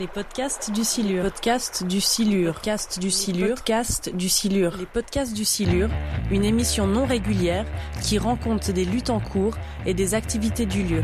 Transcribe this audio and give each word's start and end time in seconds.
Les 0.00 0.06
podcasts 0.06 0.72
du 0.72 0.82
Silure. 0.82 1.24
Podcast 1.24 1.84
du 1.86 2.00
Silure. 2.00 2.54
Podcast 2.54 2.98
du 2.98 3.10
Silure. 3.10 3.54
Podcast 3.54 4.10
du 4.14 4.30
Silure. 4.30 4.74
Les 4.78 4.86
podcasts 4.86 5.34
du 5.34 5.44
Silure, 5.44 5.90
une 6.30 6.42
émission 6.42 6.86
non 6.86 7.04
régulière 7.04 7.66
qui 8.02 8.16
rend 8.16 8.36
compte 8.36 8.70
des 8.70 8.86
luttes 8.86 9.10
en 9.10 9.20
cours 9.20 9.58
et 9.84 9.92
des 9.92 10.14
activités 10.14 10.64
du 10.64 10.84
lieu. 10.84 11.02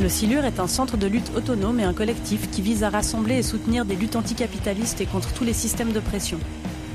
Le 0.00 0.08
Silure 0.08 0.46
est 0.46 0.58
un 0.58 0.68
centre 0.68 0.96
de 0.96 1.06
lutte 1.06 1.30
autonome 1.36 1.78
et 1.78 1.84
un 1.84 1.92
collectif 1.92 2.50
qui 2.50 2.62
vise 2.62 2.84
à 2.84 2.88
rassembler 2.88 3.34
et 3.34 3.42
soutenir 3.42 3.84
des 3.84 3.96
luttes 3.96 4.16
anticapitalistes 4.16 5.02
et 5.02 5.06
contre 5.06 5.34
tous 5.34 5.44
les 5.44 5.52
systèmes 5.52 5.92
de 5.92 6.00
pression. 6.00 6.40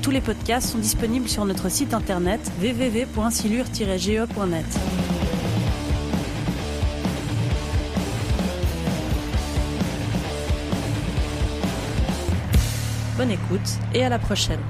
Tous 0.02 0.10
les 0.10 0.20
podcasts 0.20 0.70
sont 0.70 0.78
disponibles 0.78 1.28
sur 1.28 1.44
notre 1.44 1.70
site 1.70 1.94
internet 1.94 2.40
www.silure-ge.net. 2.60 4.66
Bonne 13.24 13.32
écoute 13.32 13.78
et 13.94 14.04
à 14.04 14.10
la 14.10 14.18
prochaine. 14.18 14.60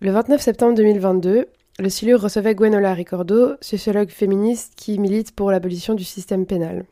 Le 0.00 0.10
29 0.10 0.40
septembre 0.40 0.74
2022, 0.74 1.48
le 1.78 1.88
Silure 1.90 2.22
recevait 2.22 2.54
Gwenola 2.54 2.94
Ricordo, 2.94 3.56
sociologue 3.60 4.08
féministe 4.08 4.72
qui 4.74 4.98
milite 4.98 5.32
pour 5.32 5.50
l'abolition 5.50 5.92
du 5.92 6.04
système 6.04 6.46
pénal. 6.46 6.86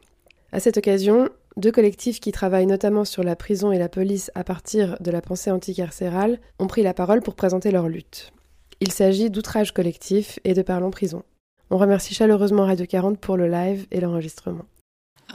À 0.53 0.61
cette 0.61 0.77
occasion, 0.77 1.31
deux 1.57 1.73
collectifs 1.73 2.21
qui 2.21 2.31
travaillent 2.31 2.67
notamment 2.67 3.07
sur 3.07 3.23
la 3.23 3.37
prison 3.37 3.73
et 3.73 3.79
la 3.79 3.89
police 3.89 4.31
à 4.35 4.45
partir 4.45 4.99
de 5.01 5.11
la 5.11 5.23
pensée 5.23 5.51
anticarcérale 5.51 6.39
ont 6.59 6.67
pris 6.67 6.83
la 6.83 6.93
parole 6.93 7.23
pour 7.23 7.37
présenter 7.37 7.71
leur 7.71 7.89
lutte. 7.89 8.35
Il 8.81 8.93
s'agit 8.93 9.31
d'outrage 9.31 9.73
collectif 9.73 10.39
et 10.45 10.53
de 10.53 10.61
Parlons 10.61 10.91
Prison. 10.91 11.23
On 11.71 11.79
remercie 11.79 12.13
chaleureusement 12.13 12.67
Radio 12.67 12.85
40 12.85 13.19
pour 13.19 13.39
le 13.39 13.49
live 13.49 13.87
et 13.93 14.01
l'enregistrement. 14.01 14.67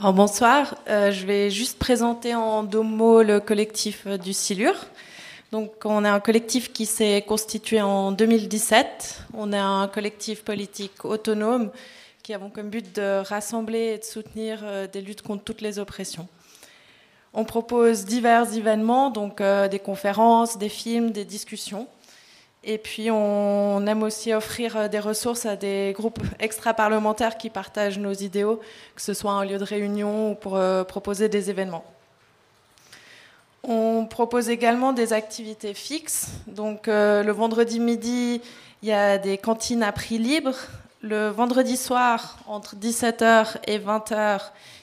Bonsoir, 0.00 0.74
euh, 0.88 1.12
je 1.12 1.26
vais 1.26 1.50
juste 1.50 1.78
présenter 1.78 2.34
en 2.34 2.64
deux 2.64 2.80
mots 2.80 3.22
le 3.22 3.38
collectif 3.38 4.04
euh, 4.06 4.16
du 4.16 4.32
Silure. 4.32 4.74
Donc 5.52 5.70
on 5.84 6.04
est 6.04 6.08
un 6.08 6.18
collectif 6.18 6.72
qui 6.72 6.86
s'est 6.86 7.22
constitué 7.22 7.80
en 7.80 8.10
2017. 8.10 9.26
On 9.34 9.52
est 9.52 9.58
un 9.58 9.86
collectif 9.88 10.44
politique 10.44 11.04
autonome 11.04 11.70
qui 12.22 12.34
avons 12.34 12.50
comme 12.50 12.70
but 12.70 12.96
de 12.96 13.22
rassembler 13.22 13.92
et 13.94 13.98
de 13.98 14.04
soutenir 14.04 14.60
euh, 14.64 14.88
des 14.88 15.02
luttes 15.02 15.22
contre 15.22 15.44
toutes 15.44 15.60
les 15.60 15.78
oppressions. 15.78 16.26
On 17.34 17.44
propose 17.44 18.04
divers 18.04 18.56
événements, 18.56 19.10
donc 19.10 19.40
des 19.40 19.78
conférences, 19.78 20.58
des 20.58 20.68
films, 20.68 21.12
des 21.12 21.24
discussions. 21.24 21.86
Et 22.64 22.78
puis 22.78 23.10
on 23.10 23.84
aime 23.86 24.02
aussi 24.04 24.32
offrir 24.32 24.76
euh, 24.76 24.88
des 24.88 25.00
ressources 25.00 25.46
à 25.46 25.56
des 25.56 25.92
groupes 25.96 26.20
extra-parlementaires 26.38 27.36
qui 27.36 27.50
partagent 27.50 27.98
nos 27.98 28.12
idéaux, 28.12 28.60
que 28.94 29.02
ce 29.02 29.14
soit 29.14 29.32
un 29.32 29.44
lieu 29.44 29.58
de 29.58 29.64
réunion 29.64 30.30
ou 30.30 30.34
pour 30.36 30.56
euh, 30.56 30.84
proposer 30.84 31.28
des 31.28 31.50
événements. 31.50 31.84
On 33.64 34.06
propose 34.06 34.48
également 34.48 34.92
des 34.92 35.12
activités 35.12 35.74
fixes. 35.74 36.28
Donc 36.46 36.86
euh, 36.86 37.24
le 37.24 37.32
vendredi 37.32 37.80
midi, 37.80 38.40
il 38.82 38.88
y 38.88 38.92
a 38.92 39.18
des 39.18 39.38
cantines 39.38 39.82
à 39.82 39.90
prix 39.90 40.18
libre. 40.18 40.54
Le 41.00 41.28
vendredi 41.30 41.76
soir, 41.76 42.38
entre 42.46 42.76
17h 42.76 43.56
et 43.66 43.80
20h, 43.80 44.40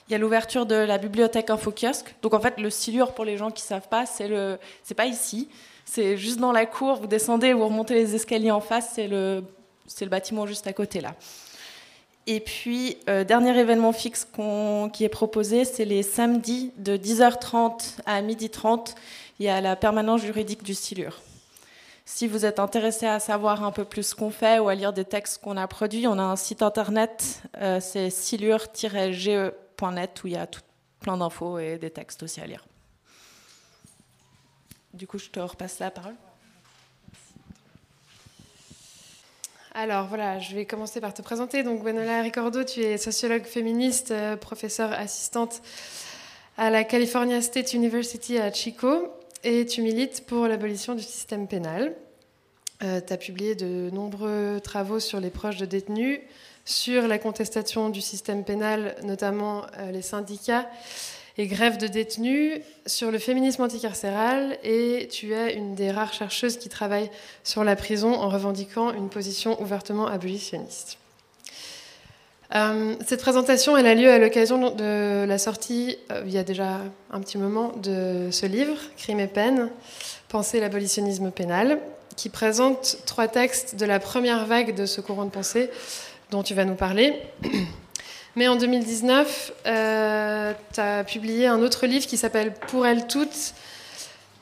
il 0.08 0.11
y 0.11 0.16
a 0.16 0.17
l'ouverture 0.17 0.66
de 0.66 0.75
la 0.75 0.97
bibliothèque 0.97 1.49
InfoKiosque. 1.49 2.14
Donc 2.21 2.33
en 2.33 2.41
fait, 2.41 2.58
le 2.58 2.69
silure, 2.69 3.14
pour 3.14 3.23
les 3.23 3.38
gens 3.38 3.52
qui 3.52 3.64
ne 3.64 3.67
savent 3.67 3.88
pas, 3.88 4.05
c'est 4.05 4.27
le, 4.27 4.59
pas 4.97 5.05
ici. 5.05 5.47
C'est 5.92 6.18
juste 6.18 6.40
dans 6.40 6.52
la 6.52 6.68
cour, 6.68 6.98
vous 6.98 7.08
descendez, 7.08 7.52
vous 7.52 7.66
remontez 7.66 7.95
les 7.95 8.14
escaliers 8.14 8.52
en 8.52 8.62
face, 8.62 8.92
c'est 8.94 9.08
le, 9.08 9.44
bâtiment 10.06 10.45
juste 10.45 10.68
à 10.68 10.73
côté 10.73 11.02
là. 11.02 11.16
Et 12.28 12.42
puis, 12.42 12.98
euh, 13.09 13.23
dernier 13.23 13.58
événement 13.58 13.92
fixe 13.92 14.28
qui 14.94 15.04
est 15.04 15.10
proposé, 15.10 15.66
c'est 15.66 15.86
les 15.86 16.04
samedis 16.04 16.73
de 16.78 16.95
10h30 16.95 18.02
à 18.05 18.22
12h30. 18.22 18.94
Il 19.39 19.48
y 19.48 19.49
a 19.49 19.61
la 19.61 19.76
permanence 19.76 20.22
juridique 20.22 20.61
du 20.61 20.76
Silure. 20.76 21.22
Si 22.05 22.28
vous 22.28 22.45
êtes 22.45 22.60
intéressé 22.60 23.08
à 23.08 23.20
savoir 23.20 23.64
un 23.64 23.72
peu 23.72 23.83
plus 23.83 24.10
ce 24.10 24.14
qu'on 24.14 24.30
fait 24.30 24.60
ou 24.60 24.70
à 24.70 24.76
lire 24.76 24.94
des 24.94 25.05
textes 25.05 25.42
qu'on 25.42 25.58
a 25.58 25.66
produits, 25.66 26.05
on 26.05 26.20
a 26.20 26.23
un 26.23 26.36
site 26.36 26.61
internet, 26.61 27.42
euh, 27.58 27.80
c'est 27.80 28.11
silure-ge.net 28.11 30.23
où 30.23 30.28
il 30.28 30.33
y 30.33 30.38
a 30.38 30.45
tout, 30.45 30.61
plein 30.99 31.17
d'infos 31.17 31.58
et 31.58 31.80
des 31.80 31.89
textes 31.89 32.22
aussi 32.22 32.42
à 32.42 32.45
lire. 32.45 32.68
Du 34.99 35.08
coup, 35.08 35.17
je 35.17 35.30
te 35.30 35.39
repasse 35.39 35.80
la 35.80 35.92
parole. 35.92 36.15
Alors 39.73 40.08
voilà, 40.08 40.39
je 40.39 40.54
vais 40.54 40.65
commencer 40.65 40.99
par 40.99 41.14
te 41.14 41.21
présenter. 41.21 41.64
Donc 41.64 41.83
Gwenola 41.83 42.21
Ricordo, 42.21 42.65
tu 42.65 42.82
es 42.82 42.98
sociologue 42.98 43.45
féministe, 43.45 44.11
euh, 44.11 44.36
professeure 44.36 44.92
assistante 44.92 45.61
à 46.58 46.70
la 46.70 46.83
California 46.83 47.42
State 47.42 47.71
University 47.71 48.39
à 48.39 48.52
Chico 48.52 49.08
et 49.45 49.65
tu 49.65 49.83
milites 49.83 50.26
pour 50.26 50.49
l'abolition 50.49 50.95
du 50.95 51.04
système 51.04 51.48
pénal. 51.48 51.95
Euh, 52.83 52.99
tu 52.99 53.14
as 53.14 53.17
publié 53.17 53.55
de 53.55 53.89
nombreux 53.92 54.60
travaux 54.61 54.99
sur 54.99 55.21
les 55.21 55.30
proches 55.30 55.55
de 55.55 55.66
détenus, 55.66 56.20
sur 56.66 57.08
la 57.08 57.20
contestation 57.20 57.89
du 57.89 58.02
système 58.02 58.43
pénal, 58.43 58.98
notamment 59.04 59.66
euh, 59.77 59.92
les 59.92 60.02
syndicats 60.02 60.67
et 61.39 61.48
grève 61.48 61.77
de 61.77 61.88
détenus, 61.88 62.60
sur 62.86 63.11
le 63.11 63.17
féminisme 63.17 63.64
anticarcéral, 63.64 64.58
et 64.61 65.08
tu 65.10 65.33
es 65.33 65.55
une 65.55 65.73
des 65.73 65.89
rares 65.89 66.11
chercheuses 66.11 66.58
qui 66.58 66.67
travaille 66.67 67.10
sur 67.45 67.64
la 67.64 67.77
prison 67.77 68.14
en 68.14 68.27
revendiquant 68.27 68.92
une 68.92 69.08
position 69.08 69.60
ouvertement 69.61 70.05
abolitionniste. 70.05 70.98
Euh, 72.55 72.95
cette 73.08 73.22
présentation 73.22 73.78
elle 73.78 73.86
a 73.86 73.95
lieu 73.95 74.11
à 74.11 74.17
l'occasion 74.17 74.72
de 74.72 75.23
la 75.23 75.38
sortie, 75.38 75.98
euh, 76.11 76.23
il 76.26 76.33
y 76.33 76.38
a 76.38 76.44
déjà 76.44 76.80
un 77.10 77.22
petit 77.22 77.38
moment, 77.38 77.72
de 77.78 78.28
ce 78.32 78.45
livre, 78.45 78.76
Crime 78.98 79.22
et 79.22 79.28
peine, 79.28 79.70
Penser 80.28 80.60
l'abolitionnisme 80.60 81.32
pénal, 81.32 81.80
qui 82.17 82.28
présente 82.28 82.98
trois 83.05 83.30
textes 83.30 83.76
de 83.78 83.86
la 83.86 83.99
première 83.99 84.45
vague 84.45 84.76
de 84.76 84.86
ce 84.86 84.99
courant 84.99 85.23
de 85.23 85.32
pensée 85.32 85.70
dont 86.32 86.44
tu 86.44 86.54
vas 86.54 86.66
nous 86.66 86.76
parler. 86.76 87.14
Mais 88.39 88.48
en 88.48 88.55
2019, 88.55 89.52
tu 89.66 89.70
as 90.80 91.04
publié 91.04 91.48
un 91.48 91.61
autre 91.61 91.86
livre 91.88 92.08
qui 92.08 92.16
s'appelle 92.16 92.54
Pour 92.54 92.88
elles 92.88 93.05
toutes, 93.05 93.54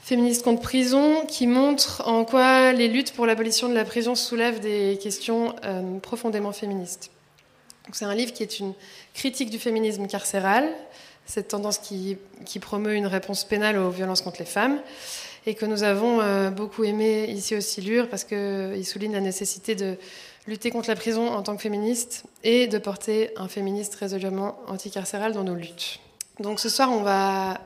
Féministes 0.03 0.43
contre 0.43 0.61
prison, 0.61 1.25
qui 1.25 1.47
montre 1.47 2.03
en 2.07 2.23
quoi 2.23 2.73
les 2.73 2.89
luttes 2.89 3.11
pour 3.11 3.25
l'abolition 3.25 3.67
de 3.67 3.73
la 3.73 3.85
prison 3.85 4.13
soulèvent 4.13 4.59
des 4.59 4.99
questions 5.01 5.55
euh, 5.65 5.97
profondément 5.97 6.51
féministes. 6.51 7.09
C'est 7.91 8.05
un 8.05 8.13
livre 8.13 8.33
qui 8.33 8.43
est 8.43 8.59
une 8.59 8.75
critique 9.15 9.49
du 9.49 9.57
féminisme 9.57 10.05
carcéral, 10.05 10.69
cette 11.25 11.47
tendance 11.47 11.79
qui, 11.79 12.19
qui 12.45 12.59
promeut 12.59 12.93
une 12.93 13.07
réponse 13.07 13.45
pénale 13.45 13.79
aux 13.79 13.89
violences 13.89 14.21
contre 14.21 14.37
les 14.37 14.45
femmes, 14.45 14.79
et 15.47 15.55
que 15.55 15.65
nous 15.65 15.81
avons 15.81 16.21
euh, 16.21 16.51
beaucoup 16.51 16.83
aimé 16.83 17.25
ici 17.31 17.55
au 17.55 17.61
Silure 17.61 18.09
parce 18.09 18.25
qu'il 18.25 18.85
souligne 18.85 19.13
la 19.13 19.21
nécessité 19.21 19.73
de 19.73 19.97
lutter 20.47 20.71
contre 20.71 20.89
la 20.89 20.95
prison 20.95 21.27
en 21.27 21.43
tant 21.43 21.55
que 21.55 21.61
féministe 21.61 22.23
et 22.43 22.67
de 22.67 22.77
porter 22.77 23.31
un 23.35 23.47
féministe 23.47 23.95
résolument 23.95 24.57
anticarcéral 24.67 25.33
dans 25.33 25.43
nos 25.43 25.55
luttes. 25.55 25.99
Donc 26.39 26.59
ce 26.59 26.69
soir, 26.69 26.91
on 26.91 27.01
va 27.01 27.59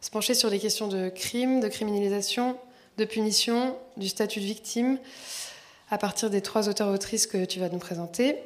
se 0.00 0.10
pencher 0.10 0.34
sur 0.34 0.50
les 0.50 0.58
questions 0.58 0.88
de 0.88 1.08
crime, 1.08 1.60
de 1.60 1.68
criminalisation, 1.68 2.56
de 2.98 3.04
punition, 3.04 3.76
du 3.96 4.08
statut 4.08 4.40
de 4.40 4.44
victime, 4.44 4.98
à 5.90 5.98
partir 5.98 6.28
des 6.28 6.42
trois 6.42 6.68
auteurs-autrices 6.68 7.26
que 7.26 7.44
tu 7.44 7.60
vas 7.60 7.68
nous 7.68 7.78
présenter. 7.78 8.36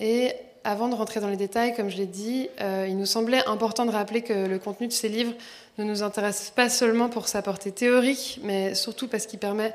Et 0.00 0.32
avant 0.64 0.88
de 0.88 0.94
rentrer 0.94 1.20
dans 1.20 1.28
les 1.28 1.36
détails, 1.36 1.74
comme 1.74 1.88
je 1.88 1.96
l'ai 1.96 2.06
dit, 2.06 2.48
euh, 2.60 2.86
il 2.88 2.98
nous 2.98 3.06
semblait 3.06 3.44
important 3.46 3.86
de 3.86 3.92
rappeler 3.92 4.22
que 4.22 4.46
le 4.46 4.58
contenu 4.58 4.88
de 4.88 4.92
ces 4.92 5.08
livres 5.08 5.32
ne 5.78 5.84
nous 5.84 6.02
intéresse 6.02 6.52
pas 6.54 6.68
seulement 6.68 7.08
pour 7.08 7.28
sa 7.28 7.40
portée 7.40 7.70
théorique, 7.70 8.40
mais 8.42 8.74
surtout 8.74 9.06
parce 9.06 9.26
qu'il 9.26 9.38
permet 9.38 9.72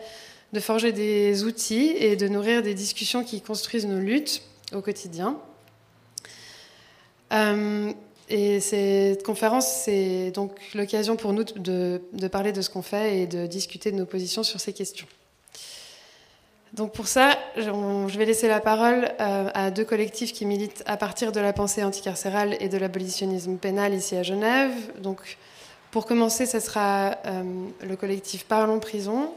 de 0.54 0.60
forger 0.60 0.92
des 0.92 1.44
outils 1.44 1.94
et 1.98 2.16
de 2.16 2.28
nourrir 2.28 2.62
des 2.62 2.74
discussions 2.74 3.24
qui 3.24 3.42
construisent 3.42 3.86
nos 3.86 4.00
luttes 4.00 4.42
au 4.74 4.82
quotidien. 4.82 5.38
Euh, 7.32 7.94
et 8.30 8.60
cette 8.60 9.24
conférence, 9.24 9.68
c'est 9.68 10.32
donc 10.32 10.54
l'occasion 10.74 11.16
pour 11.16 11.34
nous 11.34 11.44
de, 11.44 12.02
parler 12.32 12.52
de 12.52 12.62
ce 12.62 12.70
qu'on 12.70 12.82
fait 12.82 13.20
et 13.20 13.28
de 13.28 13.46
discuter 13.46 13.92
de 13.92 13.98
nos 13.98 14.06
positions 14.06 14.44
sur 14.44 14.60
ces 14.60 14.74
questions. 14.74 15.08
Donc 16.74 16.94
pour 16.94 17.08
ça, 17.08 17.38
je 17.58 18.18
vais 18.18 18.26
laisser 18.26 18.48
la 18.48 18.62
parole 18.62 19.12
euh, 19.20 19.50
à 19.54 19.72
deux 19.72 19.84
collectifs 19.84 20.32
qui 20.32 20.46
militent 20.46 20.84
à 20.86 20.96
partir 20.96 21.34
de 21.34 21.42
la 21.42 21.52
pensée 21.52 21.84
anticarcérale 21.84 22.56
et 22.62 22.70
de 22.70 22.78
l'abolitionnisme 22.78 23.58
pénal 23.58 23.94
ici 23.94 24.16
à 24.16 24.24
Genève. 24.24 24.72
Donc 25.02 25.38
pour 25.92 26.06
commencer, 26.06 26.46
ce 26.46 26.62
sera 26.62 27.18
euh, 27.26 27.44
le 27.82 27.96
collectif 27.98 28.46
Parlons 28.46 28.80
Prison, 28.80 29.34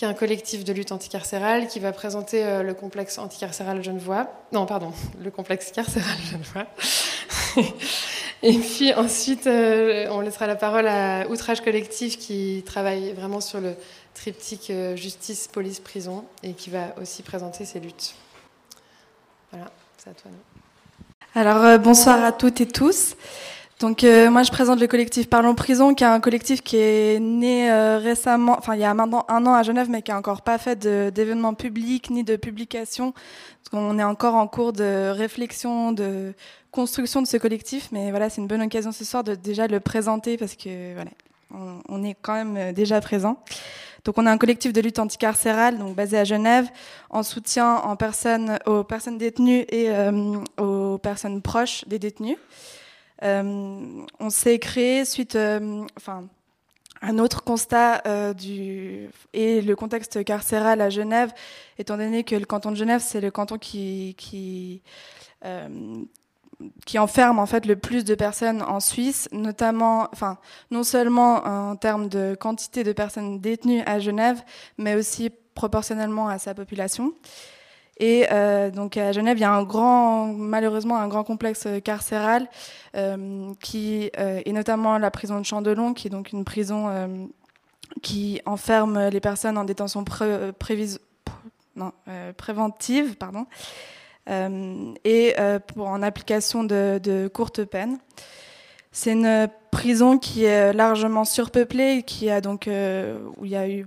qui 0.00 0.06
est 0.06 0.08
un 0.08 0.14
collectif 0.14 0.64
de 0.64 0.72
lutte 0.72 0.92
anticarcérale 0.92 1.66
qui 1.66 1.78
va 1.78 1.92
présenter 1.92 2.42
euh, 2.42 2.62
le 2.62 2.72
complexe 2.72 3.18
anticarcéral 3.18 3.84
Genevois. 3.84 4.32
Non, 4.50 4.64
pardon, 4.64 4.94
le 5.22 5.30
complexe 5.30 5.72
carcéral 5.72 6.16
Genevois. 6.32 6.64
Et 8.42 8.58
puis 8.58 8.94
ensuite, 8.94 9.46
euh, 9.46 10.06
on 10.10 10.20
laissera 10.20 10.46
la 10.46 10.56
parole 10.56 10.86
à 10.88 11.28
Outrage 11.28 11.60
Collectif 11.60 12.16
qui 12.16 12.62
travaille 12.64 13.12
vraiment 13.12 13.42
sur 13.42 13.60
le 13.60 13.74
triptyque 14.14 14.70
euh, 14.70 14.96
justice, 14.96 15.48
police, 15.48 15.80
prison 15.80 16.24
et 16.42 16.54
qui 16.54 16.70
va 16.70 16.94
aussi 16.98 17.22
présenter 17.22 17.66
ses 17.66 17.78
luttes. 17.78 18.14
Voilà, 19.52 19.70
c'est 19.98 20.08
à 20.08 20.14
toi. 20.14 20.30
Alors 21.34 21.78
bonsoir 21.78 22.24
à 22.24 22.32
toutes 22.32 22.62
et 22.62 22.66
tous. 22.66 23.16
Donc 23.80 24.02
moi 24.02 24.42
je 24.42 24.50
présente 24.50 24.78
le 24.78 24.86
collectif 24.86 25.28
Parlons 25.28 25.54
Prison, 25.54 25.94
qui 25.94 26.04
est 26.04 26.06
un 26.06 26.20
collectif 26.20 26.62
qui 26.62 26.76
est 26.76 27.18
né 27.18 27.72
récemment, 27.96 28.56
enfin 28.58 28.74
il 28.74 28.80
y 28.80 28.84
a 28.84 28.92
maintenant 28.92 29.24
un 29.28 29.46
an 29.46 29.54
à 29.54 29.62
Genève, 29.62 29.88
mais 29.88 30.02
qui 30.02 30.12
a 30.12 30.18
encore 30.18 30.42
pas 30.42 30.58
fait 30.58 30.78
d'événements 30.78 31.54
publics 31.54 32.10
ni 32.10 32.22
de 32.22 32.36
publications. 32.36 33.14
On 33.72 33.98
est 33.98 34.04
encore 34.04 34.34
en 34.34 34.46
cours 34.48 34.74
de 34.74 35.08
réflexion, 35.10 35.92
de 35.92 36.34
construction 36.72 37.22
de 37.22 37.26
ce 37.26 37.36
collectif, 37.36 37.88
mais 37.90 38.10
voilà 38.10 38.28
c'est 38.28 38.40
une 38.40 38.46
bonne 38.46 38.62
occasion 38.62 38.92
ce 38.92 39.04
soir 39.04 39.24
de 39.24 39.34
déjà 39.34 39.66
le 39.66 39.80
présenter 39.80 40.36
parce 40.36 40.56
que 40.56 40.94
voilà 40.94 41.10
on, 41.88 42.04
est 42.04 42.16
quand 42.20 42.34
même 42.34 42.56
euh, 42.56 42.72
déjà 42.72 43.00
présent. 43.00 43.38
Donc 44.04 44.16
on 44.18 44.26
a 44.26 44.30
un 44.30 44.38
collectif 44.38 44.72
de 44.72 44.80
lutte 44.80 44.98
anticarcérale 44.98 45.78
donc 45.78 45.94
basé 45.94 46.18
à 46.18 46.24
Genève 46.24 46.68
en 47.10 47.22
soutien 47.22 47.76
en 47.76 47.96
personne, 47.96 48.58
aux 48.66 48.84
personnes 48.84 49.18
détenues 49.18 49.64
et 49.68 49.90
euh, 49.90 50.36
aux 50.58 50.98
personnes 50.98 51.42
proches 51.42 51.84
des 51.86 51.98
détenus. 51.98 52.36
Euh, 53.22 54.04
on 54.18 54.30
s'est 54.30 54.58
créé 54.58 55.04
suite 55.04 55.36
enfin 55.96 56.28
un 57.02 57.18
autre 57.18 57.42
constat 57.44 58.32
du 58.34 59.08
et 59.32 59.60
le 59.62 59.76
contexte 59.76 60.24
carcéral 60.24 60.80
à 60.80 60.90
Genève 60.90 61.32
étant 61.78 61.96
donné 61.96 62.24
que 62.24 62.34
le 62.34 62.44
canton 62.46 62.70
de 62.70 62.76
Genève 62.76 63.00
c'est 63.04 63.20
le 63.20 63.30
canton 63.30 63.58
qui 63.58 64.82
enferme 66.98 67.38
en 67.38 67.46
fait 67.46 67.66
le 67.66 67.76
plus 67.76 68.04
de 68.04 68.14
personnes 68.14 68.62
en 68.62 68.80
Suisse, 68.80 69.28
notamment, 69.32 70.08
enfin, 70.12 70.38
non 70.70 70.82
seulement 70.82 71.44
en 71.44 71.76
termes 71.76 72.08
de 72.08 72.34
quantité 72.38 72.84
de 72.84 72.92
personnes 72.92 73.40
détenues 73.40 73.82
à 73.86 73.98
Genève, 73.98 74.42
mais 74.78 74.94
aussi 74.94 75.30
proportionnellement 75.54 76.28
à 76.28 76.38
sa 76.38 76.54
population. 76.54 77.12
Et 78.00 78.26
euh, 78.32 78.70
donc 78.70 78.96
à 78.96 79.12
Genève, 79.12 79.36
il 79.36 79.42
y 79.42 79.44
a 79.44 79.52
un 79.52 79.62
grand, 79.62 80.26
malheureusement, 80.26 80.96
un 80.96 81.06
grand 81.06 81.22
complexe 81.22 81.68
carcéral 81.84 82.48
euh, 82.96 83.52
qui 83.60 84.10
euh, 84.18 84.40
est 84.44 84.52
notamment 84.52 84.96
la 84.96 85.10
prison 85.10 85.38
de 85.38 85.44
Chandelon, 85.44 85.92
qui 85.92 86.08
est 86.08 86.10
donc 86.10 86.32
une 86.32 86.44
prison 86.44 86.88
euh, 86.88 87.06
qui 88.00 88.40
enferme 88.46 89.08
les 89.08 89.20
personnes 89.20 89.58
en 89.58 89.64
détention 89.64 90.02
euh, 90.22 90.52
préventive, 92.32 93.16
pardon. 93.16 93.46
Euh, 94.30 94.94
et 95.04 95.34
euh, 95.38 95.58
pour, 95.58 95.88
en 95.88 96.02
application 96.02 96.64
de, 96.64 97.28
courtes 97.32 97.64
peines. 97.64 97.98
C'est 98.92 99.12
une 99.12 99.48
prison 99.70 100.18
qui 100.18 100.44
est 100.44 100.72
largement 100.72 101.24
surpeuplée, 101.24 102.02
qui 102.02 102.30
a 102.30 102.40
donc 102.40 102.66
euh, 102.66 103.20
où 103.36 103.44
il 103.44 103.50
y 103.50 103.56
a 103.56 103.68
eu 103.68 103.86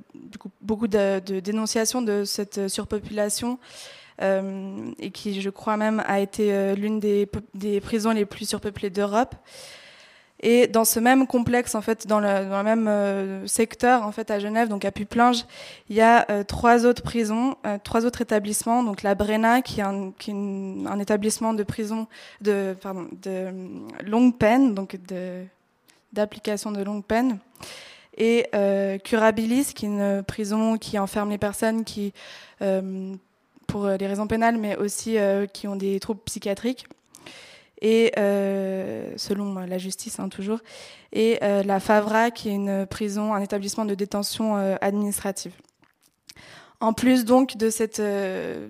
beaucoup 0.62 0.88
de, 0.88 1.20
de, 1.20 1.40
dénonciations 1.40 2.02
de 2.02 2.24
cette 2.24 2.70
surpopulation 2.70 3.54
euh, 3.54 3.94
et 4.24 5.12
qui, 5.12 5.42
je 5.42 5.50
crois 5.50 5.78
même, 5.78 6.02
a 6.08 6.20
été 6.20 6.76
l'une 6.76 7.00
des, 7.00 7.28
prisons 7.82 8.12
les 8.12 8.26
plus 8.26 8.48
surpeuplées 8.48 8.90
d'Europe. 8.90 9.36
Et 10.44 10.68
dans 10.68 10.84
ce 10.84 11.00
même 11.00 11.26
complexe, 11.26 11.74
en 11.74 11.82
fait, 11.82 12.06
dans 12.06 12.20
le, 12.20 12.64
même 12.64 12.90
euh, 12.90 13.48
secteur, 13.48 14.04
en 14.06 14.12
fait, 14.12 14.30
à 14.30 14.40
Genève, 14.40 14.68
donc 14.68 14.84
à 14.84 14.92
Puplinge, 14.92 15.46
il 15.90 15.96
y 15.96 16.02
a 16.02 16.30
euh, 16.30 16.44
trois 16.44 16.86
autres 16.86 17.02
prisons, 17.02 17.56
euh, 17.66 17.78
trois 17.82 18.06
autres 18.06 18.20
établissements. 18.20 18.84
Donc 18.84 19.04
la 19.04 19.16
Brena, 19.16 19.62
qui 19.62 19.80
est 19.80 19.84
un, 19.84 21.00
établissement 21.00 21.54
de 21.54 21.64
prison 21.64 22.08
de, 22.42 22.76
longue 24.06 24.38
peine, 24.38 24.76
donc 24.76 24.98
d'application 26.12 26.74
de 26.74 26.84
longue 26.84 27.06
peine. 27.06 27.40
Et 28.18 28.46
Curabilis, 29.06 29.74
qui 29.74 29.86
est 29.86 29.90
une 29.90 30.24
prison 30.24 30.78
qui 30.78 31.00
enferme 31.00 31.30
les 31.30 31.38
personnes 31.38 31.86
qui, 31.86 32.14
pour 33.74 33.88
les 33.88 34.08
raisons 34.08 34.28
pénales, 34.28 34.58
mais 34.58 34.78
aussi 34.78 35.18
qui 35.54 35.68
ont 35.68 35.76
des 35.76 36.00
troubles 36.00 36.22
psychiatriques 36.26 36.86
et 37.84 38.14
euh, 38.18 39.14
selon 39.18 39.54
la 39.56 39.78
justice 39.78 40.20
hein, 40.20 40.30
toujours, 40.30 40.60
et 41.12 41.38
euh, 41.44 41.64
la 41.64 41.80
Favra 41.82 42.32
qui 42.32 42.50
est 42.50 42.54
une 42.54 42.88
prison, 42.88 43.34
un 43.34 43.42
établissement 43.42 43.86
de 43.86 43.94
détention 43.94 44.58
euh, 44.58 44.76
administrative. 44.82 45.52
En 46.80 46.94
plus 46.94 47.26
donc 47.26 47.58
de 47.58 47.70
cette 47.70 48.00
euh, 48.00 48.70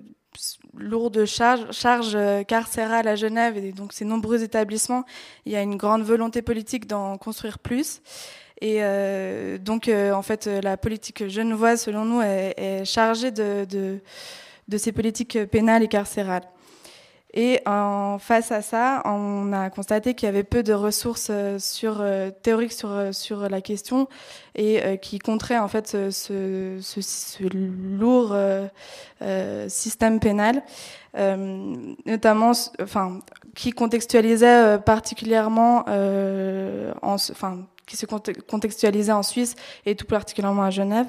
lourde 0.76 1.24
charge, 1.24 2.18
carcérale 2.48 3.06
à 3.06 3.14
Genève 3.14 3.56
et 3.56 3.70
donc 3.70 3.92
ces 3.92 4.04
nombreux 4.04 4.42
établissements, 4.42 5.04
il 5.46 5.52
y 5.52 5.56
a 5.56 5.62
une 5.62 5.76
grande 5.76 6.02
volonté 6.02 6.42
politique 6.42 6.88
d'en 6.88 7.16
construire 7.16 7.60
plus. 7.60 8.02
Et 8.60 8.78
euh, 8.80 9.58
donc, 9.58 9.88
euh, 9.88 10.12
en 10.12 10.22
fait, 10.22 10.46
la 10.46 10.76
politique 10.76 11.28
genevoise, 11.28 11.82
selon 11.82 12.04
nous, 12.04 12.22
est, 12.22 12.84
chargée 12.84 13.30
de, 13.30 14.00
de, 14.68 14.78
ces 14.78 14.92
politiques 14.92 15.44
pénales 15.46 15.82
et 15.82 15.88
carcérales. 15.88 16.44
Et 17.36 17.60
en 17.66 18.18
face 18.20 18.52
à 18.52 18.62
ça, 18.62 19.02
on 19.04 19.52
a 19.52 19.68
constaté 19.68 20.14
qu'il 20.14 20.26
y 20.26 20.28
avait 20.28 20.44
peu 20.44 20.62
de 20.62 20.72
ressources 20.72 21.28
euh, 21.30 21.58
sur, 21.58 22.00
euh, 22.00 22.30
théoriques 22.30 22.72
sur, 22.72 22.92
euh, 22.92 23.10
sur 23.10 23.48
la 23.48 23.60
question 23.60 24.08
et 24.54 24.98
qui 25.02 25.18
contraient 25.18 25.58
en 25.58 25.66
fait 25.66 25.88
ce, 25.88 26.10
ce, 26.80 27.42
lourd 27.42 28.36
système 29.66 30.20
pénal, 30.20 30.62
notamment, 32.06 32.52
enfin, 32.80 33.18
qui 33.56 33.72
contextualisait 33.72 34.78
particulièrement, 34.78 35.84
en, 35.88 37.14
enfin, 37.14 37.66
qui 37.84 37.96
se 37.96 38.06
contextualisait 38.06 39.10
en 39.10 39.24
Suisse 39.24 39.56
et 39.86 39.96
tout 39.96 40.06
particulièrement 40.06 40.62
à 40.62 40.70
Genève. 40.70 41.06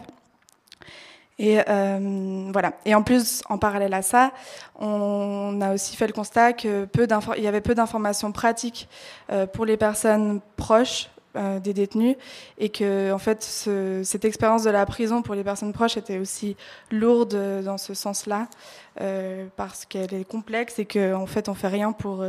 Et 1.37 1.59
euh, 1.67 2.49
voilà. 2.51 2.73
Et 2.85 2.95
en 2.95 3.03
plus, 3.03 3.43
en 3.49 3.57
parallèle 3.57 3.93
à 3.93 4.01
ça, 4.01 4.31
on 4.79 5.59
a 5.61 5.73
aussi 5.73 5.95
fait 5.97 6.07
le 6.07 6.13
constat 6.13 6.53
que 6.53 6.85
peu 6.85 7.07
il 7.37 7.43
y 7.43 7.47
avait 7.47 7.61
peu 7.61 7.75
d'informations 7.75 8.31
pratiques 8.31 8.87
euh, 9.31 9.45
pour 9.45 9.65
les 9.65 9.75
personnes 9.75 10.39
proches 10.55 11.09
euh, 11.35 11.59
des 11.59 11.73
détenus 11.73 12.15
et 12.57 12.69
que 12.69 13.11
en 13.11 13.17
fait 13.17 13.43
ce, 13.43 14.01
cette 14.05 14.23
expérience 14.23 14.63
de 14.63 14.69
la 14.69 14.85
prison 14.85 15.21
pour 15.21 15.35
les 15.35 15.43
personnes 15.43 15.73
proches 15.73 15.97
était 15.97 16.19
aussi 16.19 16.55
lourde 16.89 17.37
dans 17.63 17.77
ce 17.77 17.93
sens-là 17.93 18.47
parce 19.57 19.83
qu'elle 19.83 20.13
est 20.13 20.23
complexe 20.23 20.79
et 20.79 20.85
qu'en 20.85 21.23
en 21.23 21.25
fait 21.25 21.49
on 21.49 21.53
fait 21.53 21.67
rien 21.67 21.91
pour 21.91 22.25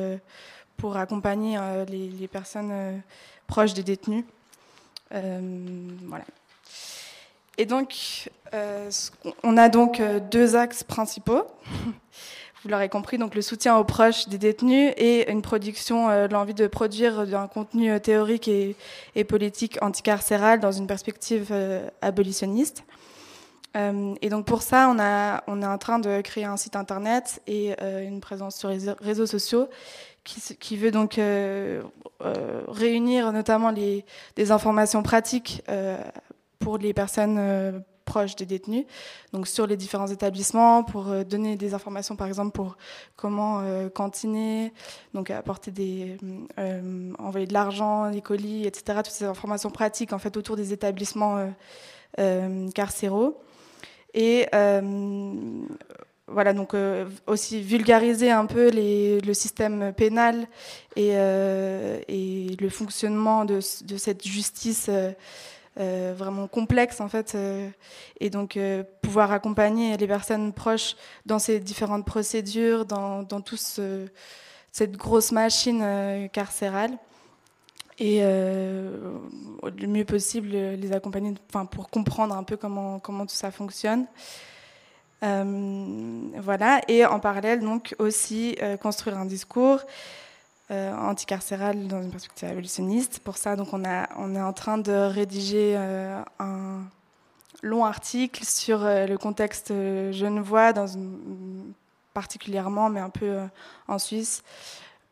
pour 0.76 0.97
accompagner 0.97 1.56
les, 1.88 2.09
les, 2.09 2.26
personnes 2.26 3.00
proches 3.47 3.73
des 3.73 3.85
détenus. 3.85 4.25
voilà. 5.12 6.25
Et 7.58 7.67
donc, 7.67 8.29
euh, 8.55 8.91
on 9.43 9.56
a 9.56 9.69
donc 9.69 10.00
euh, 10.00 10.20
deux 10.20 10.56
axes 10.56 10.85
principaux. 10.85 11.44
Vous 12.62 12.70
l'aurez 12.70 12.88
compris, 12.88 13.17
donc 13.17 13.35
le 13.35 13.42
soutien 13.42 13.76
aux 13.76 13.85
proches 13.85 14.28
des 14.28 14.38
détenus 14.38 14.92
et 14.97 15.31
une 15.31 15.40
production, 15.40 16.11
euh, 16.11 16.26
l'envie 16.26 16.54
de 16.54 16.66
produire 16.66 17.21
un 17.21 17.47
contenu 17.47 18.00
théorique 18.00 18.49
et, 18.49 18.75
politique 19.25 19.78
anticarcéral 19.83 20.59
dans 20.59 20.73
une 20.73 20.87
perspective 20.87 21.54
abolitionniste. 22.02 22.83
Et 24.23 24.31
donc 24.31 24.47
pour 24.47 24.62
ça, 24.62 24.88
on, 24.88 24.99
est 25.62 25.66
en 25.66 25.78
train 25.78 25.99
de 25.99 26.23
créer 26.23 26.45
un 26.45 26.57
site 26.57 26.76
internet 26.76 27.42
et 27.47 27.75
une 27.83 28.21
présence 28.21 28.57
sur 28.57 28.71
les 28.71 28.90
réseaux 29.00 29.26
sociaux 29.26 29.69
qui, 30.25 30.40
qui 30.57 30.78
veut 30.78 30.90
donc 30.90 31.21
réunir 32.69 33.33
notamment 33.33 33.71
les, 33.71 34.07
des 34.35 34.50
informations 34.50 35.02
pratiques 35.02 35.62
pour 36.59 36.79
les 36.79 36.93
personnes 36.93 37.37
euh, 37.39 37.79
proches 38.05 38.37
des 38.37 38.47
détenus, 38.47 38.85
donc 39.33 39.49
sur 39.49 39.67
les 39.67 39.77
différents 39.77 40.07
établissements, 40.07 40.85
pour 40.85 41.09
euh, 41.09 41.25
donner 41.25 41.57
des 41.57 41.75
informations, 41.75 42.17
par 42.17 42.29
exemple, 42.29 42.53
pour 42.53 42.77
comment 43.17 43.61
euh, 43.61 43.89
cantiner, 43.89 44.73
donc 45.13 45.31
apporter 45.31 45.71
des, 45.71 46.17
envoyer 47.19 47.47
de 47.47 47.53
l'argent, 47.53 48.11
des 48.11 48.23
colis, 48.23 48.67
etc. 48.67 49.01
Toutes 49.05 49.13
ces 49.13 49.25
informations 49.25 49.71
pratiques, 49.71 50.13
en 50.13 50.19
fait, 50.19 50.37
autour 50.37 50.57
des 50.57 50.73
établissements 50.73 51.53
carcéraux. 52.75 53.39
Et 54.15 54.47
voilà, 56.29 56.53
donc 56.55 56.75
aussi 57.27 57.61
vulgariser 57.61 58.31
un 58.31 58.47
peu 58.47 58.71
le 58.73 59.35
système 59.35 59.93
pénal 59.93 60.47
et, 60.97 61.13
le 61.15 62.69
fonctionnement 62.71 63.45
de 63.45 63.61
cette 63.61 64.27
justice 64.27 64.89
euh, 65.78 66.14
vraiment 66.16 66.49
complexe 66.49 67.02
en 67.02 67.09
fait 67.09 67.35
euh, 67.35 67.68
et 68.18 68.30
donc 68.30 68.56
euh, 68.56 68.83
pouvoir 69.02 69.30
accompagner 69.30 69.95
les 69.99 70.06
personnes 70.06 70.54
proches 70.54 70.97
dans 71.26 71.38
ces 71.38 71.61
différentes 71.61 72.06
procédures 72.06 72.87
dans, 72.87 73.23
dans 73.23 73.42
tout 73.42 73.59
ce, 73.59 74.06
cette 74.73 74.97
grosse 74.97 75.33
machine 75.33 76.28
carcérale. 76.33 76.92
Et 77.99 78.21
le 78.21 79.87
mieux 79.87 80.04
possible 80.04 80.49
les 80.49 80.92
accompagner 80.92 81.33
pour 81.71 81.88
comprendre 81.88 82.37
un 82.37 82.42
peu 82.42 82.59
comment 82.59 82.99
comment 82.99 83.25
tout 83.25 83.35
ça 83.35 83.50
fonctionne. 83.50 84.06
Voilà. 85.23 86.83
Et 86.88 87.06
en 87.06 87.21
parallèle 87.21 87.61
donc 87.61 87.95
aussi 87.99 88.56
construire 88.83 89.16
un 89.16 89.25
discours 89.25 89.80
euh, 90.73 90.92
anticarcérale 90.96 91.87
dans 91.87 92.02
une 92.02 92.11
perspective 92.11 92.49
abolitionniste. 92.49 93.20
Pour 93.20 93.37
ça, 93.37 93.54
donc, 93.54 93.73
on, 93.73 93.85
a, 93.85 94.08
on 94.16 94.35
est 94.35 94.40
en 94.40 94.52
train 94.52 94.78
de 94.78 94.90
rédiger 94.90 95.75
euh, 95.76 96.20
un 96.40 96.80
long 97.62 97.85
article 97.85 98.44
sur 98.44 98.85
euh, 98.85 99.06
le 99.06 99.16
contexte 99.16 99.68
genevois 99.68 100.73
dans 100.73 100.88
une 100.88 101.73
particulièrement, 102.14 102.90
mais 102.90 102.99
un 102.99 103.11
peu 103.11 103.38
en 103.87 104.00
Suisse, 104.00 104.42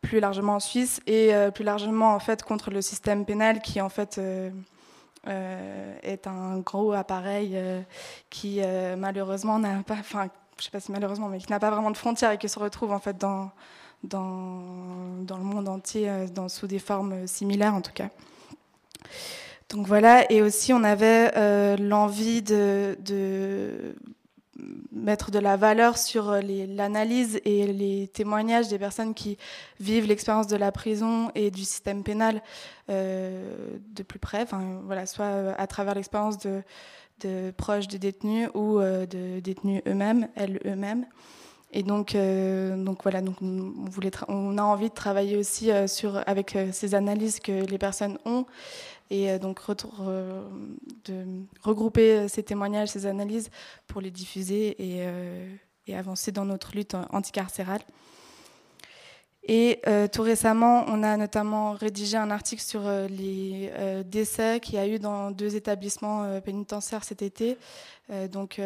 plus 0.01 0.19
largement 0.19 0.55
en 0.55 0.59
Suisse, 0.59 0.99
et 1.05 1.31
plus 1.53 1.63
largement 1.63 2.15
en 2.15 2.19
fait 2.19 2.41
contre 2.41 2.71
le 2.71 2.81
système 2.81 3.25
pénal 3.25 3.61
qui 3.61 3.79
en 3.79 3.89
fait 3.89 4.19
est 5.27 6.25
un 6.25 6.57
gros 6.57 6.93
appareil 6.93 7.61
qui 8.31 8.59
malheureusement 8.97 9.59
n'a 9.59 9.83
pas, 9.83 9.97
enfin 9.99 10.29
je 10.57 10.63
sais 10.63 10.71
pas 10.71 10.79
si 10.79 10.91
malheureusement, 10.91 11.27
mais 11.27 11.37
qui 11.37 11.51
n'a 11.51 11.59
pas 11.59 11.69
vraiment 11.69 11.91
de 11.91 11.97
frontières 11.97 12.31
et 12.31 12.39
qui 12.39 12.49
se 12.49 12.57
retrouve 12.57 12.91
en 12.91 12.99
fait 12.99 13.19
dans, 13.19 13.51
dans, 14.09 15.37
le 15.37 15.43
monde 15.43 15.67
entier 15.67 16.09
dans, 16.33 16.49
sous 16.49 16.67
des 16.67 16.79
formes 16.79 17.27
similaires 17.27 17.75
en 17.75 17.81
tout 17.81 17.93
cas. 17.93 18.09
Donc 19.69 19.87
voilà, 19.87 20.31
et 20.31 20.41
aussi 20.41 20.73
on 20.73 20.83
avait 20.83 21.31
euh, 21.35 21.75
l'envie 21.77 22.41
de, 22.41 22.95
mettre 24.91 25.31
de 25.31 25.39
la 25.39 25.57
valeur 25.57 25.97
sur 25.97 26.31
l'analyse 26.31 27.41
et 27.45 27.67
les 27.67 28.07
témoignages 28.07 28.67
des 28.67 28.77
personnes 28.77 29.13
qui 29.13 29.37
vivent 29.79 30.07
l'expérience 30.07 30.47
de 30.47 30.55
la 30.55 30.71
prison 30.71 31.31
et 31.35 31.51
du 31.51 31.63
système 31.63 32.03
pénal 32.03 32.41
euh, 32.89 33.77
de 33.95 34.03
plus 34.03 34.19
près, 34.19 34.45
voilà, 34.83 35.05
soit 35.07 35.25
euh, 35.25 35.53
à 35.57 35.67
travers 35.67 35.95
l'expérience 35.95 36.37
de, 36.37 36.61
proches 37.57 37.87
de 37.87 37.97
détenus 37.97 38.49
ou 38.53 38.79
de 38.79 39.39
détenus 39.39 39.81
eux-mêmes, 39.87 40.27
elles 40.35 40.59
eux-mêmes. 40.65 41.05
Et 41.77 41.83
donc, 41.83 42.15
donc 42.15 43.03
voilà, 43.03 43.19
donc 43.21 43.35
on, 43.41 44.57
a 44.57 44.63
envie 44.63 44.87
de 44.87 44.93
travailler 44.93 45.35
aussi 45.35 45.69
sur, 45.87 46.23
avec 46.25 46.57
ces 46.71 46.95
analyses 46.95 47.41
que 47.41 47.65
les 47.65 47.77
personnes 47.77 48.17
ont 48.23 48.45
et 49.09 49.31
euh, 49.31 49.39
donc 49.39 49.59
euh, 49.69 50.43
de 51.05 51.25
regrouper 51.61 52.27
ces 52.27 52.43
témoignages, 52.43 52.89
ces 52.89 53.05
analyses 53.05 53.49
pour 53.87 54.01
les 54.01 54.11
diffuser 54.11 54.75
et, 54.79 55.05
euh, 55.05 55.53
et 55.87 55.95
avancer 55.95 56.31
dans 56.31 56.45
notre 56.45 56.75
lutte 56.75 56.95
anticarcérale. 57.11 57.81
Et 59.47 59.79
tout 60.11 60.23
récemment, 60.23 60.85
on 60.87 61.03
a 61.03 61.17
notamment 61.17 61.73
rédigé 61.73 62.17
un 62.17 62.31
article 62.31 62.63
sur 62.63 62.81
les 63.09 63.71
décès 64.05 64.59
qu'il 64.59 64.75
y 64.75 64.77
a 64.79 64.87
eu 64.87 64.97
dans 64.97 65.29
deux 65.29 65.55
établissements 65.55 66.39
pénitentiaires 66.41 67.03
cet 67.03 67.21
été. 67.21 67.57
donc 68.31 68.59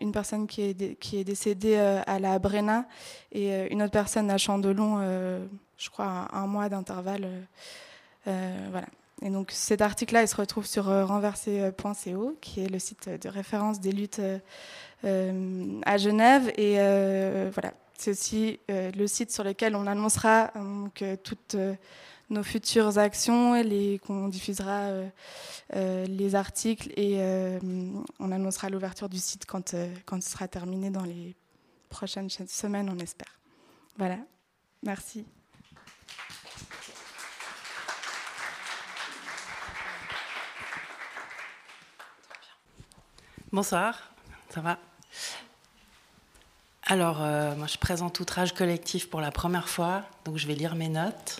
une 0.00 0.12
personne 0.12 0.46
qui 0.46 0.62
est, 0.62 1.24
décédée 1.24 1.76
à 1.76 2.18
la 2.18 2.38
Brenna 2.38 2.84
et 3.32 3.72
une 3.72 3.82
autre 3.82 3.92
personne 3.92 4.30
à 4.30 4.36
Chandelon, 4.36 4.98
je 5.78 5.90
crois 5.90 6.28
à 6.30 6.38
un 6.38 6.46
mois 6.46 6.68
d'intervalle. 6.68 7.26
voilà. 8.26 8.86
Et 9.22 9.30
donc 9.30 9.50
cet 9.50 9.80
article-là, 9.80 10.22
il 10.22 10.28
se 10.28 10.36
retrouve 10.36 10.66
sur 10.66 10.88
euh, 10.88 11.04
renversé.co, 11.04 12.36
qui 12.40 12.60
est 12.60 12.68
le 12.68 12.78
site 12.78 13.08
de 13.08 13.28
référence 13.28 13.80
des 13.80 13.92
luttes 13.92 14.20
euh, 15.04 15.80
à 15.84 15.96
Genève. 15.96 16.52
Et 16.56 16.76
euh, 16.78 17.50
voilà, 17.52 17.72
c'est 17.98 18.12
aussi 18.12 18.60
le 18.68 19.06
site 19.06 19.30
sur 19.30 19.44
lequel 19.44 19.76
on 19.76 19.86
annoncera 19.86 20.52
toutes 21.24 21.56
nos 22.30 22.42
futures 22.42 22.98
actions, 22.98 23.54
les 23.54 23.98
qu'on 23.98 24.28
diffusera 24.28 24.90
les 25.74 26.34
articles 26.34 26.90
et 26.96 27.20
on 28.20 28.32
annoncera 28.32 28.70
l'ouverture 28.70 29.08
du 29.08 29.18
site 29.18 29.46
quand, 29.46 29.74
quand 30.06 30.22
ce 30.22 30.30
sera 30.30 30.46
terminé 30.48 30.90
dans 30.90 31.04
les 31.04 31.34
prochaines 31.88 32.30
semaines, 32.30 32.88
on 32.88 32.98
espère. 32.98 33.38
Voilà, 33.96 34.18
merci. 34.82 35.26
Bonsoir, 43.50 44.12
ça 44.50 44.60
va? 44.60 44.78
Alors, 46.90 47.18
euh, 47.20 47.54
moi 47.54 47.66
je 47.66 47.76
présente 47.76 48.18
Outrage 48.18 48.54
collectif 48.54 49.10
pour 49.10 49.20
la 49.20 49.30
première 49.30 49.68
fois, 49.68 50.04
donc 50.24 50.38
je 50.38 50.46
vais 50.46 50.54
lire 50.54 50.74
mes 50.74 50.88
notes. 50.88 51.38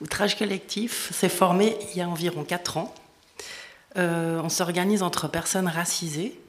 Outrage 0.00 0.38
collectif 0.38 1.12
s'est 1.12 1.28
formé 1.28 1.76
il 1.90 1.98
y 1.98 2.00
a 2.00 2.08
environ 2.08 2.44
4 2.44 2.78
ans. 2.78 2.94
Euh, 3.98 4.40
on 4.42 4.48
s'organise 4.48 5.02
entre 5.02 5.28
personnes 5.28 5.68
racisées, 5.68 6.40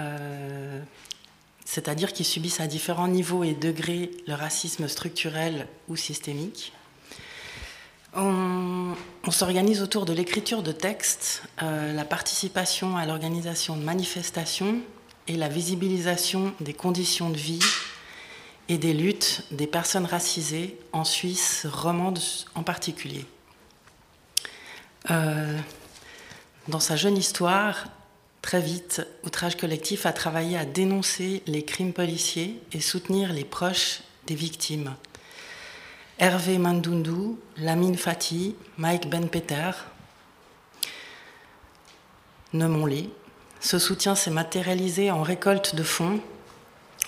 euh, 0.00 0.80
c'est-à-dire 1.66 2.14
qui 2.14 2.24
subissent 2.24 2.60
à 2.60 2.66
différents 2.66 3.08
niveaux 3.08 3.44
et 3.44 3.52
degrés 3.52 4.10
le 4.26 4.32
racisme 4.32 4.88
structurel 4.88 5.68
ou 5.88 5.96
systémique. 5.96 6.72
On, 8.14 8.94
s'organise 9.30 9.82
autour 9.82 10.06
de 10.06 10.14
l'écriture 10.14 10.62
de 10.62 10.72
textes, 10.72 11.42
la 11.60 12.06
participation 12.06 12.96
à 12.96 13.04
l'organisation 13.04 13.76
de 13.76 13.82
manifestations 13.82 14.80
et 15.28 15.36
la 15.36 15.48
visibilisation 15.48 16.54
des 16.60 16.74
conditions 16.74 17.30
de 17.30 17.36
vie 17.36 17.62
et 18.68 18.78
des 18.78 18.92
luttes 18.92 19.44
des 19.50 19.66
personnes 19.66 20.06
racisées 20.06 20.78
en 20.92 21.04
Suisse 21.04 21.66
romande 21.70 22.18
en 22.54 22.62
particulier. 22.62 23.24
Euh, 25.10 25.58
dans 26.68 26.80
sa 26.80 26.96
jeune 26.96 27.16
histoire, 27.16 27.86
très 28.42 28.60
vite, 28.60 29.06
Outrage 29.24 29.56
Collectif 29.56 30.06
a 30.06 30.12
travaillé 30.12 30.56
à 30.58 30.64
dénoncer 30.64 31.42
les 31.46 31.64
crimes 31.64 31.92
policiers 31.92 32.60
et 32.72 32.80
soutenir 32.80 33.32
les 33.32 33.44
proches 33.44 34.00
des 34.26 34.34
victimes. 34.34 34.94
Hervé 36.18 36.58
Mandundu, 36.58 37.36
Lamine 37.56 37.96
Fati, 37.96 38.54
Mike 38.76 39.08
Ben 39.08 39.28
Peter, 39.28 39.70
nommons-les. 42.52 43.08
Ce 43.60 43.78
soutien 43.78 44.14
s'est 44.14 44.30
matérialisé 44.30 45.10
en 45.10 45.22
récolte 45.22 45.74
de 45.74 45.82
fonds, 45.82 46.20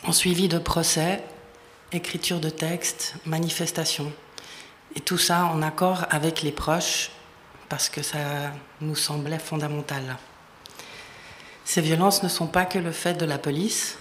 en 0.04 0.12
suivi 0.12 0.48
de 0.48 0.58
procès, 0.58 1.22
écriture 1.92 2.40
de 2.40 2.50
textes, 2.50 3.14
manifestations. 3.24 4.12
Et 4.96 5.00
tout 5.00 5.18
ça 5.18 5.44
en 5.44 5.62
accord 5.62 6.06
avec 6.10 6.42
les 6.42 6.50
proches, 6.50 7.10
parce 7.68 7.88
que 7.88 8.02
ça 8.02 8.18
nous 8.80 8.96
semblait 8.96 9.38
fondamental. 9.38 10.16
Ces 11.64 11.80
violences 11.80 12.24
ne 12.24 12.28
sont 12.28 12.48
pas 12.48 12.64
que 12.64 12.80
le 12.80 12.90
fait 12.90 13.14
de 13.14 13.24
la 13.24 13.38
police, 13.38 13.96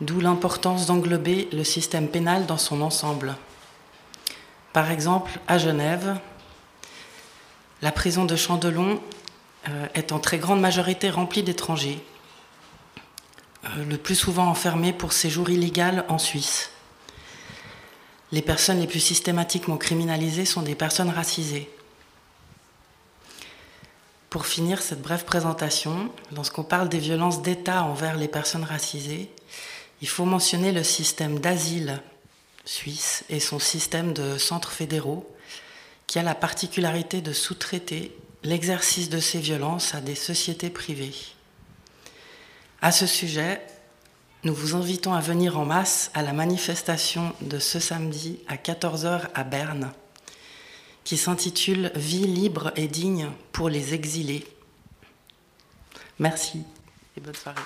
d'où 0.00 0.20
l'importance 0.20 0.86
d'englober 0.86 1.48
le 1.52 1.64
système 1.64 2.08
pénal 2.08 2.46
dans 2.46 2.56
son 2.56 2.80
ensemble. 2.80 3.36
Par 4.72 4.90
exemple, 4.90 5.38
à 5.48 5.58
Genève, 5.58 6.18
la 7.82 7.92
prison 7.92 8.24
de 8.24 8.36
Chandelon 8.36 9.02
est 9.94 10.12
en 10.12 10.18
très 10.18 10.38
grande 10.38 10.60
majorité 10.60 11.10
remplie 11.10 11.42
d'étrangers, 11.42 12.02
euh, 13.64 13.84
le 13.84 13.96
plus 13.96 14.16
souvent 14.16 14.48
enfermés 14.48 14.92
pour 14.92 15.12
séjour 15.12 15.50
illégal 15.50 16.04
en 16.08 16.18
Suisse. 16.18 16.70
Les 18.32 18.42
personnes 18.42 18.80
les 18.80 18.86
plus 18.86 19.00
systématiquement 19.00 19.76
criminalisées 19.76 20.46
sont 20.46 20.62
des 20.62 20.74
personnes 20.74 21.10
racisées. 21.10 21.70
Pour 24.30 24.46
finir 24.46 24.80
cette 24.82 25.02
brève 25.02 25.24
présentation, 25.24 26.10
lorsqu'on 26.34 26.64
parle 26.64 26.88
des 26.88 26.98
violences 26.98 27.42
d'État 27.42 27.84
envers 27.84 28.16
les 28.16 28.28
personnes 28.28 28.64
racisées, 28.64 29.30
il 30.00 30.08
faut 30.08 30.24
mentionner 30.24 30.72
le 30.72 30.82
système 30.82 31.38
d'asile 31.38 32.02
suisse 32.64 33.24
et 33.28 33.38
son 33.38 33.58
système 33.58 34.12
de 34.12 34.38
centres 34.38 34.72
fédéraux 34.72 35.30
qui 36.06 36.18
a 36.18 36.22
la 36.22 36.34
particularité 36.34 37.20
de 37.20 37.32
sous-traiter 37.32 38.16
l'exercice 38.44 39.08
de 39.08 39.20
ces 39.20 39.38
violences 39.38 39.94
à 39.94 40.00
des 40.00 40.14
sociétés 40.14 40.70
privées. 40.70 41.14
À 42.80 42.92
ce 42.92 43.06
sujet, 43.06 43.60
nous 44.44 44.54
vous 44.54 44.74
invitons 44.74 45.14
à 45.14 45.20
venir 45.20 45.58
en 45.58 45.64
masse 45.64 46.10
à 46.14 46.22
la 46.22 46.32
manifestation 46.32 47.32
de 47.40 47.58
ce 47.58 47.78
samedi 47.78 48.40
à 48.48 48.56
14h 48.56 49.28
à 49.34 49.44
Berne, 49.44 49.92
qui 51.04 51.16
s'intitule 51.16 51.92
Vie 51.94 52.26
libre 52.26 52.72
et 52.76 52.88
digne 52.88 53.30
pour 53.52 53.68
les 53.68 53.94
exilés. 53.94 54.44
Merci 56.18 56.64
et 57.16 57.20
bonne 57.20 57.34
soirée. 57.34 57.60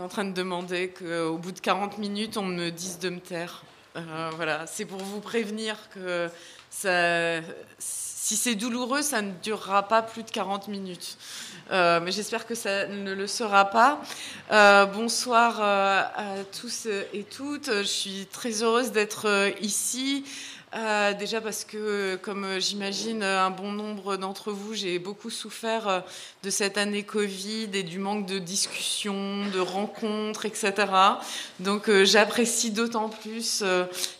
en 0.00 0.08
train 0.08 0.24
de 0.24 0.32
demander 0.32 0.90
qu'au 0.90 1.38
bout 1.38 1.52
de 1.52 1.58
40 1.58 1.98
minutes, 1.98 2.36
on 2.36 2.44
me 2.44 2.70
dise 2.70 2.98
de 2.98 3.10
me 3.10 3.18
taire. 3.18 3.64
Euh, 3.96 4.30
voilà, 4.36 4.66
c'est 4.66 4.84
pour 4.84 4.98
vous 4.98 5.20
prévenir 5.20 5.76
que 5.90 6.28
si 6.70 8.36
c'est 8.36 8.54
douloureux, 8.54 9.02
ça 9.02 9.22
ne 9.22 9.32
durera 9.42 9.88
pas 9.88 10.02
plus 10.02 10.22
de 10.22 10.30
40 10.30 10.68
minutes. 10.68 11.16
Euh, 11.70 12.00
mais 12.00 12.12
j'espère 12.12 12.46
que 12.46 12.54
ça 12.54 12.86
ne 12.86 13.12
le 13.12 13.26
sera 13.26 13.66
pas. 13.66 14.00
Euh, 14.52 14.86
bonsoir 14.86 15.60
à 15.60 16.44
tous 16.58 16.86
et 16.86 17.24
toutes. 17.24 17.70
Je 17.70 17.82
suis 17.82 18.26
très 18.30 18.62
heureuse 18.62 18.92
d'être 18.92 19.52
ici. 19.60 20.24
Euh, 20.74 21.14
déjà 21.14 21.40
parce 21.40 21.64
que, 21.64 22.16
comme 22.16 22.58
j'imagine 22.58 23.22
un 23.22 23.48
bon 23.48 23.72
nombre 23.72 24.16
d'entre 24.16 24.52
vous, 24.52 24.74
j'ai 24.74 24.98
beaucoup 24.98 25.30
souffert 25.30 25.88
euh, 25.88 26.00
de 26.42 26.50
cette 26.50 26.76
année 26.76 27.04
Covid 27.04 27.70
et 27.72 27.82
du 27.82 27.98
manque 27.98 28.26
de 28.26 28.38
discussions, 28.38 29.46
de 29.46 29.60
rencontres, 29.60 30.44
etc. 30.44 30.74
Donc 31.60 31.88
euh, 31.88 32.04
j'apprécie 32.04 32.70
d'autant 32.70 33.08
plus 33.08 33.64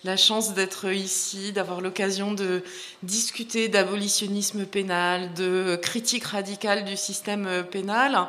la 0.04 0.16
chance 0.16 0.54
d'être 0.54 0.90
ici, 0.90 1.52
d'avoir 1.52 1.82
l'occasion 1.82 2.32
de 2.32 2.62
discuter 3.02 3.68
d'abolitionnisme 3.68 4.64
pénal, 4.64 5.34
de 5.34 5.78
critique 5.82 6.24
radicale 6.24 6.86
du 6.86 6.96
système 6.96 7.64
pénal. 7.70 8.26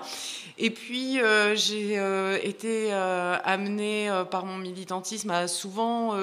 Et 0.62 0.72
puis, 0.72 1.22
euh, 1.22 1.56
j'ai 1.56 1.98
euh, 1.98 2.38
été 2.44 2.90
euh, 2.92 3.38
amenée 3.46 4.12
par 4.30 4.46
mon 4.46 4.58
militantisme 4.58 5.32
à 5.32 5.48
souvent 5.48 6.18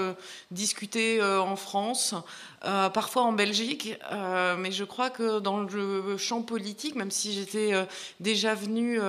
discuter 0.51 1.23
en 1.23 1.57
France, 1.57 2.15
parfois 2.61 3.23
en 3.23 3.33
Belgique, 3.33 3.99
mais 4.59 4.73
je 4.73 4.85
crois 4.85 5.09
que 5.11 5.39
dans 5.39 5.61
le 5.61 6.17
champ 6.19 6.43
politique, 6.43 6.97
même 6.97 7.11
si 7.11 7.33
j'étais 7.33 7.73
déjà 8.21 8.55
venue 8.55 9.01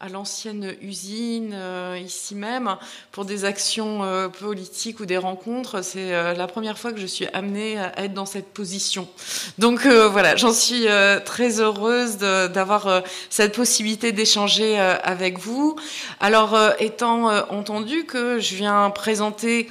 à 0.00 0.08
l'ancienne 0.08 0.76
usine, 0.80 1.50
euh, 1.54 1.98
ici 2.00 2.36
même, 2.36 2.76
pour 3.10 3.24
des 3.24 3.44
actions 3.44 4.04
euh, 4.04 4.28
politiques 4.28 5.00
ou 5.00 5.06
des 5.06 5.16
rencontres. 5.16 5.82
C'est 5.82 6.14
euh, 6.14 6.34
la 6.34 6.46
première 6.46 6.78
fois 6.78 6.92
que 6.92 7.00
je 7.00 7.06
suis 7.06 7.26
amenée 7.32 7.78
à 7.78 8.04
être 8.04 8.14
dans 8.14 8.26
cette 8.26 8.52
position. 8.52 9.08
Donc 9.58 9.86
voilà, 9.86 10.36
j'en 10.36 10.52
suis 10.52 10.86
très 11.24 11.60
heureuse 11.60 12.18
d'avoir 12.18 13.02
cette 13.30 13.54
possibilité 13.54 14.12
d'échanger 14.12 14.78
avec 14.78 15.38
vous. 15.38 15.76
Alors, 16.20 16.56
étant 16.78 17.26
entendu 17.50 18.04
que 18.04 18.38
je 18.38 18.54
viens 18.54 18.90
présenter 18.90 19.68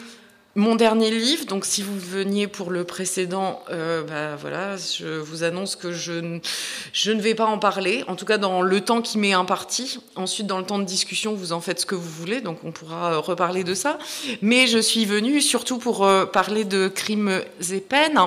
mon 0.58 0.74
dernier 0.74 1.12
livre, 1.12 1.46
donc 1.46 1.66
si 1.66 1.84
vous 1.84 2.00
veniez 2.00 2.48
pour 2.48 2.72
le 2.72 2.84
précédent, 2.84 3.62
euh, 3.70 4.02
bah, 4.02 4.36
voilà, 4.42 4.76
je 4.76 5.20
vous 5.20 5.44
annonce 5.44 5.76
que 5.76 5.92
je, 5.92 6.14
ne 6.14 7.22
vais 7.22 7.36
pas 7.36 7.46
en 7.46 7.60
parler, 7.60 8.04
en 8.08 8.16
tout 8.16 8.26
cas 8.26 8.40
dans 8.40 8.64
le 8.64 8.82
temps 8.82 9.04
qui 9.04 9.20
m'est 9.20 9.34
imparti. 9.34 10.00
Ensuite, 10.16 10.48
dans 10.48 10.58
le 10.58 10.66
temps 10.66 10.80
de 10.80 10.84
discussion, 10.84 11.36
vous 11.36 11.54
en 11.54 11.62
faites 11.62 11.82
ce 11.82 11.86
que 11.86 11.94
vous 11.94 12.10
voulez, 12.10 12.42
donc 12.42 12.64
on 12.64 12.72
pourra 12.72 13.14
euh, 13.14 13.20
reparler 13.20 13.64
de 13.64 13.76
ça. 13.76 14.00
Mais 14.42 14.66
je 14.66 14.80
suis 14.80 15.06
venue 15.06 15.42
surtout 15.42 15.78
pour 15.78 16.04
euh, 16.04 16.26
parler 16.26 16.66
de 16.66 16.88
crimes 16.88 17.40
et 17.72 17.80
peines, 17.80 18.20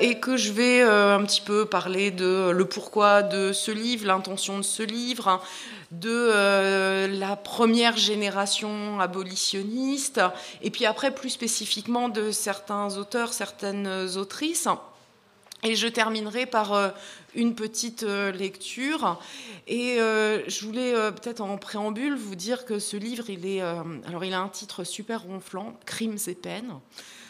et 0.00 0.18
que 0.18 0.36
je 0.36 0.50
vais 0.50 0.82
un 0.82 1.22
petit 1.24 1.42
peu 1.42 1.64
parler 1.64 2.10
de 2.10 2.50
le 2.50 2.64
pourquoi 2.64 3.22
de 3.22 3.52
ce 3.52 3.70
livre, 3.70 4.06
l'intention 4.06 4.58
de 4.58 4.64
ce 4.64 4.82
livre, 4.82 5.40
de 6.00 6.10
euh, 6.10 7.06
la 7.06 7.36
première 7.36 7.96
génération 7.96 9.00
abolitionniste, 9.00 10.20
et 10.62 10.70
puis 10.70 10.86
après 10.86 11.14
plus 11.14 11.30
spécifiquement 11.30 12.08
de 12.08 12.30
certains 12.30 12.96
auteurs, 12.96 13.32
certaines 13.32 13.88
autrices. 14.16 14.68
Et 15.62 15.76
je 15.76 15.88
terminerai 15.88 16.44
par 16.44 16.74
euh, 16.74 16.90
une 17.34 17.54
petite 17.54 18.02
euh, 18.02 18.32
lecture. 18.32 19.18
Et 19.66 19.96
je 19.96 20.66
voulais 20.66 20.92
peut-être 21.12 21.40
en 21.40 21.56
préambule 21.56 22.16
vous 22.16 22.34
dire 22.34 22.66
que 22.66 22.78
ce 22.78 22.98
livre, 22.98 23.30
il 23.30 23.46
est, 23.46 23.62
alors 23.62 24.24
il 24.24 24.34
a 24.34 24.40
un 24.40 24.48
titre 24.48 24.84
super 24.84 25.22
ronflant, 25.22 25.78
Crimes 25.86 26.18
et 26.26 26.34
peines, 26.34 26.74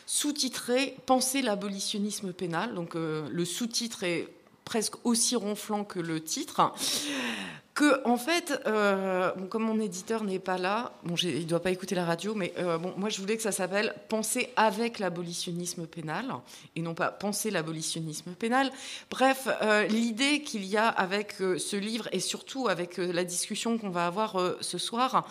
sous-titré 0.04 0.96
Penser 1.06 1.42
l'abolitionnisme 1.42 2.32
pénal. 2.32 2.74
Donc 2.74 2.94
le 2.94 3.44
sous-titre 3.44 4.02
est 4.02 4.28
presque 4.64 4.94
aussi 5.04 5.36
ronflant 5.36 5.84
que 5.84 6.00
le 6.00 6.20
titre 6.20 6.72
que 7.74 8.00
en 8.06 8.16
fait, 8.16 8.62
euh, 8.66 9.32
comme 9.50 9.64
mon 9.64 9.80
éditeur 9.80 10.22
n'est 10.22 10.38
pas 10.38 10.58
là, 10.58 10.92
bon, 11.02 11.16
il 11.16 11.40
ne 11.40 11.42
doit 11.42 11.60
pas 11.60 11.72
écouter 11.72 11.96
la 11.96 12.04
radio, 12.04 12.34
mais 12.34 12.52
euh, 12.58 12.78
bon, 12.78 12.94
moi 12.96 13.08
je 13.08 13.20
voulais 13.20 13.36
que 13.36 13.42
ça 13.42 13.50
s'appelle 13.50 13.94
Penser 14.08 14.50
avec 14.54 15.00
l'abolitionnisme 15.00 15.86
pénal 15.86 16.26
et 16.76 16.82
non 16.82 16.94
pas 16.94 17.08
Penser 17.10 17.50
l'abolitionnisme 17.50 18.30
pénal. 18.32 18.70
Bref, 19.10 19.48
euh, 19.62 19.86
l'idée 19.88 20.42
qu'il 20.42 20.64
y 20.64 20.76
a 20.76 20.86
avec 20.86 21.34
ce 21.38 21.76
livre 21.76 22.08
et 22.12 22.20
surtout 22.20 22.68
avec 22.68 22.96
la 22.96 23.24
discussion 23.24 23.76
qu'on 23.76 23.90
va 23.90 24.06
avoir 24.06 24.36
ce 24.60 24.78
soir, 24.78 25.26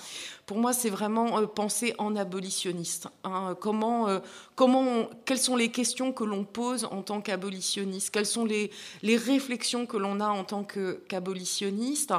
pour 0.45 0.57
moi, 0.57 0.73
c'est 0.73 0.89
vraiment 0.89 1.45
penser 1.47 1.93
en 1.97 2.15
abolitionniste. 2.15 3.07
Hein. 3.23 3.55
comment, 3.59 4.07
comment, 4.55 5.09
quelles 5.25 5.39
sont 5.39 5.55
les 5.55 5.69
questions 5.69 6.11
que 6.11 6.23
l'on 6.23 6.43
pose 6.43 6.85
en 6.85 7.01
tant 7.01 7.21
qu'abolitionniste? 7.21 8.09
Quelles 8.11 8.25
sont 8.25 8.45
les, 8.45 8.71
réflexions 9.03 9.85
que 9.85 9.97
l'on 9.97 10.19
a 10.19 10.27
en 10.27 10.43
tant 10.43 10.63
qu'abolitionniste? 10.63 12.13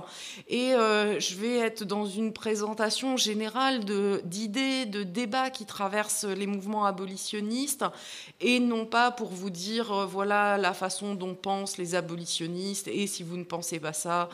Et 0.49 0.75
euh, 0.75 1.19
je 1.21 1.37
vais 1.37 1.59
être 1.59 1.85
dans 1.85 2.07
une 2.07 2.33
présentation 2.33 3.17
générale 3.17 3.85
d'idées, 4.25 4.87
de, 4.87 5.03
débats 5.03 5.51
qui 5.51 5.67
traversent 5.67 6.25
les 6.25 6.47
mouvements 6.47 6.85
abolitionnistes, 6.85 7.85
et 8.41 8.61
non 8.61 8.87
pas 8.87 9.11
pour 9.11 9.29
vous 9.29 9.51
dire, 9.51 9.93
euh, 9.93 10.07
voilà 10.07 10.59
la 10.59 10.73
façon 10.73 11.15
dont 11.15 11.35
pensent 11.35 11.79
les 11.79 11.95
abolitionnistes, 11.95 12.89
et 12.89 13.07
si 13.07 13.23
vous 13.23 13.37
ne 13.37 13.45
pensez 13.45 13.81
pas 13.81 13.93
ça, 13.93 14.29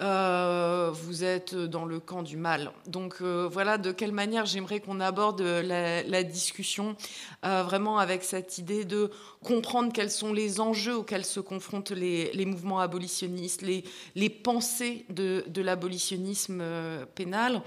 euh, 0.00 0.90
vous 0.92 1.24
êtes 1.24 1.54
dans 1.54 1.84
le 1.84 2.00
camp 2.00 2.22
du 2.22 2.36
mal. 2.36 2.72
Donc 2.86 3.16
voilà 3.50 3.78
de 3.78 3.92
quelle 3.92 4.12
manière 4.12 4.46
j'aimerais 4.46 4.80
qu'on 4.80 5.00
aborde 5.00 5.40
la, 5.40 6.22
discussion, 6.22 6.96
vraiment 7.42 7.98
avec 7.98 8.24
cette 8.24 8.58
idée 8.58 8.84
de 8.84 9.10
comprendre 9.44 9.92
quels 9.92 10.10
sont 10.10 10.32
les 10.32 10.58
enjeux 10.58 10.96
auxquels 10.96 11.24
se 11.24 11.38
confrontent 11.38 11.92
les, 11.92 12.46
mouvements 12.46 12.80
abolitionnistes, 12.80 13.62
les, 13.62 13.84
les 14.16 14.30
pensées 14.30 15.04
de, 15.10 15.44
l'abolitionnisme 15.60 16.58
euh, 16.60 17.04
pénal, 17.14 17.62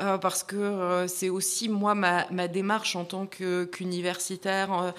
euh, 0.00 0.18
parce 0.18 0.42
que 0.42 0.56
euh, 0.56 1.06
c'est 1.06 1.28
aussi 1.28 1.68
moi 1.68 1.94
ma, 1.94 2.48
démarche 2.48 2.96
en 2.96 3.04
tant 3.04 3.26
qu'universitaire 3.26 4.94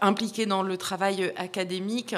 impliquée 0.00 0.46
dans 0.46 0.62
le 0.62 0.76
travail 0.76 1.32
académique, 1.36 2.14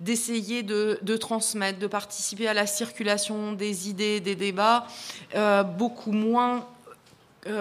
d'essayer 0.00 0.62
de, 0.62 0.98
de, 1.02 1.16
transmettre, 1.16 1.78
de 1.78 1.86
participer 1.86 2.48
à 2.48 2.54
la 2.54 2.66
circulation 2.66 3.52
des 3.52 3.88
idées, 3.88 4.20
des 4.20 4.34
débats, 4.34 4.86
beaucoup 5.78 6.12
moins 6.12 6.66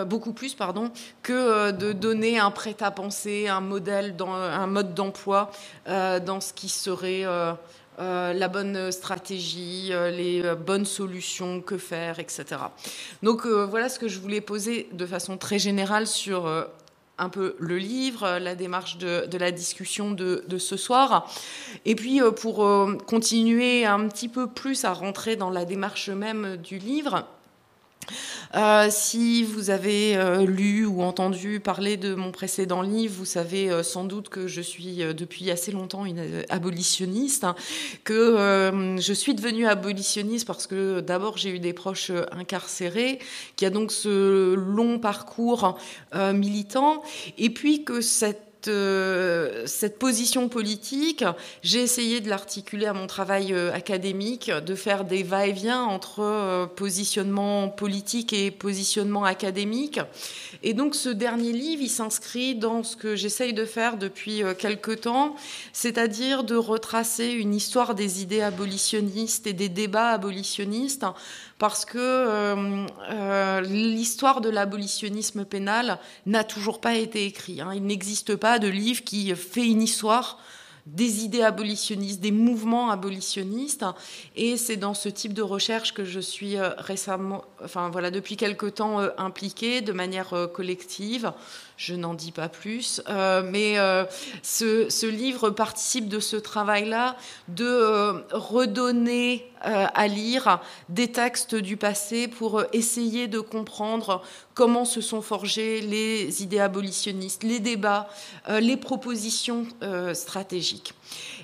beaucoup 0.06 0.34
plus 0.34 0.54
pardon, 0.54 0.92
que 1.24 1.72
de 1.72 1.92
donner 1.92 2.40
un 2.40 2.52
prêt-à-penser, 2.52 3.48
un 3.48 3.62
modèle, 3.62 4.16
un 4.20 4.68
mode 4.68 4.94
d'emploi 4.94 5.52
dans 5.88 6.42
ce 6.42 6.54
qui 6.54 6.70
serait 6.70 7.26
euh, 8.00 8.34
la 8.34 8.50
bonne 8.50 8.92
stratégie, 8.92 9.90
euh, 9.92 10.12
les 10.12 10.44
euh, 10.44 10.56
bonnes 10.56 10.86
solutions, 10.86 11.62
que 11.62 11.78
faire, 11.78 12.20
etc. 12.20 12.46
Donc 13.24 13.46
voilà 13.46 13.88
ce 13.88 14.00
que 14.00 14.08
je 14.08 14.20
voulais 14.20 14.42
poser 14.42 14.90
de 14.92 15.06
façon 15.06 15.38
très 15.38 15.60
générale 15.60 16.08
sur 16.08 16.68
un 17.18 17.30
peu 17.30 17.56
le 17.60 17.78
livre, 17.78 18.40
la 18.40 18.56
démarche 18.56 18.98
de, 18.98 19.38
la 19.38 19.52
discussion 19.52 20.12
de, 20.12 20.58
ce 20.58 20.76
soir. 20.76 21.32
Et 21.86 21.96
puis 21.96 22.20
pour 22.36 22.68
continuer 23.08 23.86
un 23.86 24.08
petit 24.08 24.28
peu 24.28 24.48
plus 24.48 24.84
à 24.84 24.94
rentrer 24.94 25.36
dans 25.36 25.50
la 25.50 25.66
démarche 25.66 26.10
même 26.10 26.58
du 26.58 26.78
livre, 26.78 27.26
euh, 28.56 28.88
si 28.90 29.44
vous 29.44 29.70
avez 29.70 30.16
euh, 30.16 30.46
lu 30.46 30.86
ou 30.86 31.02
entendu 31.02 31.60
parler 31.60 31.98
de 31.98 32.16
mon 32.16 32.32
précédent 32.32 32.82
livre, 32.82 33.16
vous 33.18 33.26
savez 33.26 33.70
euh, 33.70 33.84
sans 33.84 34.06
doute 34.06 34.30
que 34.30 34.48
je 34.48 34.62
suis 34.62 34.98
depuis 34.98 35.52
assez 35.52 35.72
longtemps 35.72 36.06
une 36.06 36.44
abolitionniste, 36.50 37.44
hein, 37.44 37.56
que 38.04 38.96
je 39.00 39.14
suis 39.14 39.34
devenue 39.34 39.68
abolitionniste 39.68 40.46
parce 40.48 40.68
que 40.68 41.00
d'abord 41.00 41.38
j'ai 41.38 41.50
eu 41.50 41.60
des 41.60 41.74
proches 41.74 42.12
incarcérés, 42.32 43.20
qui 43.56 43.66
a 43.66 43.70
donc 43.70 43.92
ce 43.92 44.54
long 44.54 45.00
parcours 45.00 45.78
militant, 46.14 47.04
et 47.38 47.50
puis 47.50 47.84
que 47.84 48.02
cette 48.02 48.55
euh, 48.68 49.64
cette, 49.66 50.00
position 50.00 50.50
politique, 50.50 51.24
j'ai 51.64 51.82
essayé 51.82 52.22
de 52.22 52.30
l'articuler 52.30 52.86
à 52.86 52.94
mon 52.94 53.08
travail 53.08 53.54
euh, 53.54 53.74
académique, 53.74 54.52
de 54.52 54.76
faire 54.76 55.04
des 55.04 55.24
va-et-vient 55.24 55.84
entre 55.84 56.22
euh, 56.22 56.66
positionnement 56.66 57.70
politique 57.70 58.34
et 58.34 58.52
positionnement 58.52 59.24
académique. 59.24 60.00
Et 60.68 60.74
donc 60.74 60.96
ce 60.96 61.10
dernier 61.10 61.52
livre, 61.52 61.84
il 61.84 61.90
s'inscrit 61.90 62.56
dans 62.56 62.82
ce 62.82 62.96
que 62.96 63.16
j'essaye 63.16 63.54
de 63.54 63.66
faire 63.66 63.98
depuis 63.98 64.42
quelque 64.58 64.92
temps, 64.92 65.36
c'est-à-dire 65.74 66.44
de 66.44 66.56
retracer 66.56 67.30
une 67.30 67.54
histoire 67.54 67.94
des 67.94 68.24
idées 68.24 68.42
abolitionnistes 68.42 69.46
et 69.46 69.54
des 69.54 69.70
débats 69.70 70.10
abolitionnistes 70.10 71.06
parce 71.58 71.86
que 71.86 71.98
euh, 71.98 72.86
euh, 73.12 73.62
l'histoire 73.62 74.42
de 74.42 74.50
l'abolitionnisme 74.50 75.46
pénal 75.46 76.00
n'a 76.26 76.44
toujours 76.44 76.82
pas 76.82 76.96
été 76.96 77.26
écrite. 77.26 77.62
Hein. 77.62 77.72
Il 77.76 77.86
n'existe 77.86 78.36
pas 78.36 78.60
de 78.60 78.68
livre 78.68 79.04
qui 79.04 79.34
fait 79.36 79.66
une 79.66 79.82
histoire 79.82 80.40
des 80.86 81.24
idées 81.24 81.42
abolitionnistes, 81.42 82.20
des 82.20 82.32
mouvements 82.32 82.90
abolitionnistes. 82.90 83.86
Et 84.36 84.58
c'est 84.58 84.78
dans 84.78 84.94
ce 84.94 85.10
type 85.10 85.34
de 85.34 85.42
recherche 85.42 85.94
que 85.94 86.06
je 86.06 86.20
suis 86.20 86.58
euh, 86.58 86.70
récemment, 86.78 87.44
enfin 87.64 87.90
voilà, 87.90 88.12
depuis 88.12 88.38
quelque 88.38 88.68
temps 88.68 89.00
impliquée 89.18 89.82
de 89.82 89.92
manière 89.92 90.50
collective. 90.54 91.32
Je 91.78 91.94
n'en 91.94 92.14
dis 92.14 92.32
pas 92.32 92.48
plus, 92.48 93.02
mais 93.08 93.76
ce, 94.44 94.90
ce, 94.90 95.06
livre 95.06 95.50
participe 95.50 96.08
de 96.08 96.20
ce 96.20 96.38
travail-là 96.38 97.18
de 97.50 98.24
redonner 98.32 99.46
à 99.62 100.08
lire 100.08 100.62
des 100.88 101.12
textes 101.12 101.56
du 101.56 101.76
passé 101.76 102.28
pour 102.28 102.64
essayer 102.72 103.28
de 103.28 103.40
comprendre 103.40 104.24
comment 104.54 104.86
se 104.86 105.02
sont 105.02 105.22
forgées 105.22 105.82
les 105.82 106.42
idées 106.44 106.60
abolitionnistes, 106.60 107.44
les 107.44 107.60
débats, 107.60 108.08
les 108.48 108.78
propositions 108.78 109.68
stratégiques. 110.14 110.94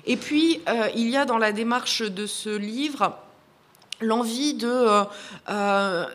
Et 0.06 0.16
puis, 0.16 0.60
il 0.96 1.10
y 1.10 1.16
a 1.16 1.26
dans 1.26 1.38
la 1.38 1.52
démarche 1.52 2.02
de 2.02 2.26
ce 2.26 2.50
livre 2.50 3.18
l'envie 4.02 4.54
de, 4.54 4.68
euh, 4.68 5.04
euh, 5.48 6.06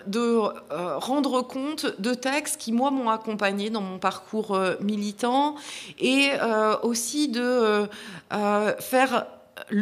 euh, 0.71 0.97
rendre 0.97 1.41
compte 1.41 1.99
de 1.99 2.13
textes 2.13 2.57
qui, 2.59 2.71
moi, 2.71 2.91
m'ont 2.91 3.09
accompagné 3.09 3.69
dans 3.69 3.81
mon 3.81 3.97
parcours 3.97 4.59
militant 4.81 5.55
et 5.99 6.31
aussi 6.83 7.27
de 7.29 7.87
faire 8.79 9.27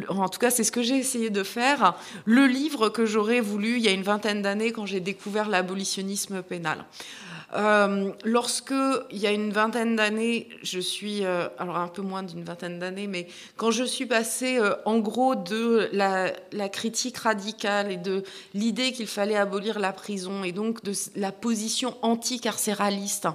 en 0.08 0.30
tout 0.30 0.40
cas 0.40 0.52
c'est 0.52 0.64
ce 0.64 0.72
que 0.72 0.82
j'ai 0.82 0.98
essayé 0.98 1.30
de 1.30 1.44
faire, 1.44 1.96
le 2.24 2.48
livre 2.48 2.90
que 2.90 3.06
j'aurais 3.06 3.42
voulu 3.42 3.76
il 3.76 3.84
y 3.84 3.88
a 3.88 3.92
une 3.92 4.04
vingtaine 4.04 4.42
d'années 4.42 4.72
quand 4.72 4.86
j'ai 4.86 5.02
découvert 5.02 5.50
l'abolitionnisme 5.50 6.42
pénal. 6.42 6.86
Euh, 7.56 8.12
lorsque, 8.26 8.74
il 9.12 9.18
y 9.18 9.28
a 9.28 9.32
une 9.32 9.52
vingtaine 9.52 9.96
d'années, 9.96 10.50
je 10.62 10.80
suis, 10.80 11.24
euh, 11.24 11.48
alors 11.58 11.78
un 11.78 11.88
peu 11.88 12.02
moins 12.02 12.24
d'une 12.24 12.44
vingtaine 12.44 12.80
d'années, 12.80 13.08
mais 13.08 13.28
quand 13.56 13.72
je 13.72 13.84
suis 13.84 14.06
passée 14.06 14.58
euh, 14.58 14.76
en 14.86 15.00
gros 15.00 15.36
de 15.36 15.90
la, 15.94 16.34
la, 16.52 16.70
critique 16.70 17.18
radicale 17.18 17.92
et 17.92 17.98
de 17.98 18.24
l'idée 18.54 18.92
qu'il 18.92 19.08
fallait 19.08 19.38
abolir 19.38 19.80
la 19.80 19.94
prison 19.94 20.44
et 20.44 20.52
donc 20.52 20.84
de 20.84 20.92
la 21.16 21.32
position 21.32 21.96
anticarcéraliste 22.02 23.28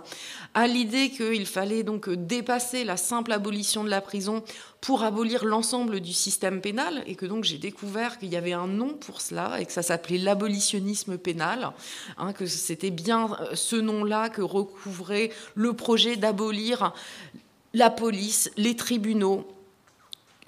à 0.55 0.67
l'idée 0.67 1.11
qu'il 1.11 1.47
fallait 1.47 1.83
donc 1.83 2.11
dépasser 2.11 2.85
la 2.85 2.97
simple 2.97 3.33
abolition 3.33 3.85
de 3.85 3.89
la 3.89 4.01
prison 4.01 4.43
pour 4.81 5.05
abolir 5.05 5.45
l'ensemble 5.45 6.01
du 6.01 6.13
système 6.13 6.61
pénal 6.61 7.05
et 7.07 7.15
que 7.15 7.27
donc 7.27 7.45
j'ai 7.45 7.59
découvert 7.59 8.19
qu'il 8.19 8.31
y 8.31 8.37
avait 8.37 8.53
un 8.53 8.67
nom 8.67 8.95
pour 8.95 9.21
cela 9.21 9.61
et 9.61 9.67
que 9.67 9.73
ça 9.73 9.83
s'appelait 9.83 10.19
l'abolitionnisme 10.19 11.19
pénal, 11.19 11.71
hein, 12.19 12.33
que 12.33 12.47
c'était 12.47 12.91
bien 12.91 13.37
euh, 13.41 13.55
ce 13.55 13.77
nom-là 13.77 14.29
que 14.29 14.43
recouvrait 14.43 15.31
le 15.55 15.75
projet 15.75 16.17
d'abolir 16.17 16.95
la 17.73 17.91
police, 17.91 18.51
les 18.57 18.75
tribunaux 18.75 19.47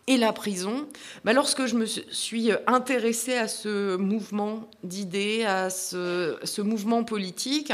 et 0.08 0.16
la 0.16 0.32
prison. 0.32 0.88
Bah, 1.24 1.32
lorsque 1.32 1.66
je 1.66 1.76
me 1.76 1.86
suis 1.86 2.50
intéressée 2.66 3.34
à 3.34 3.46
ce 3.46 3.96
mouvement 3.96 4.68
d'idées, 4.82 5.44
à 5.44 5.70
ce 5.70 6.60
mouvement 6.60 7.04
politique, 7.04 7.72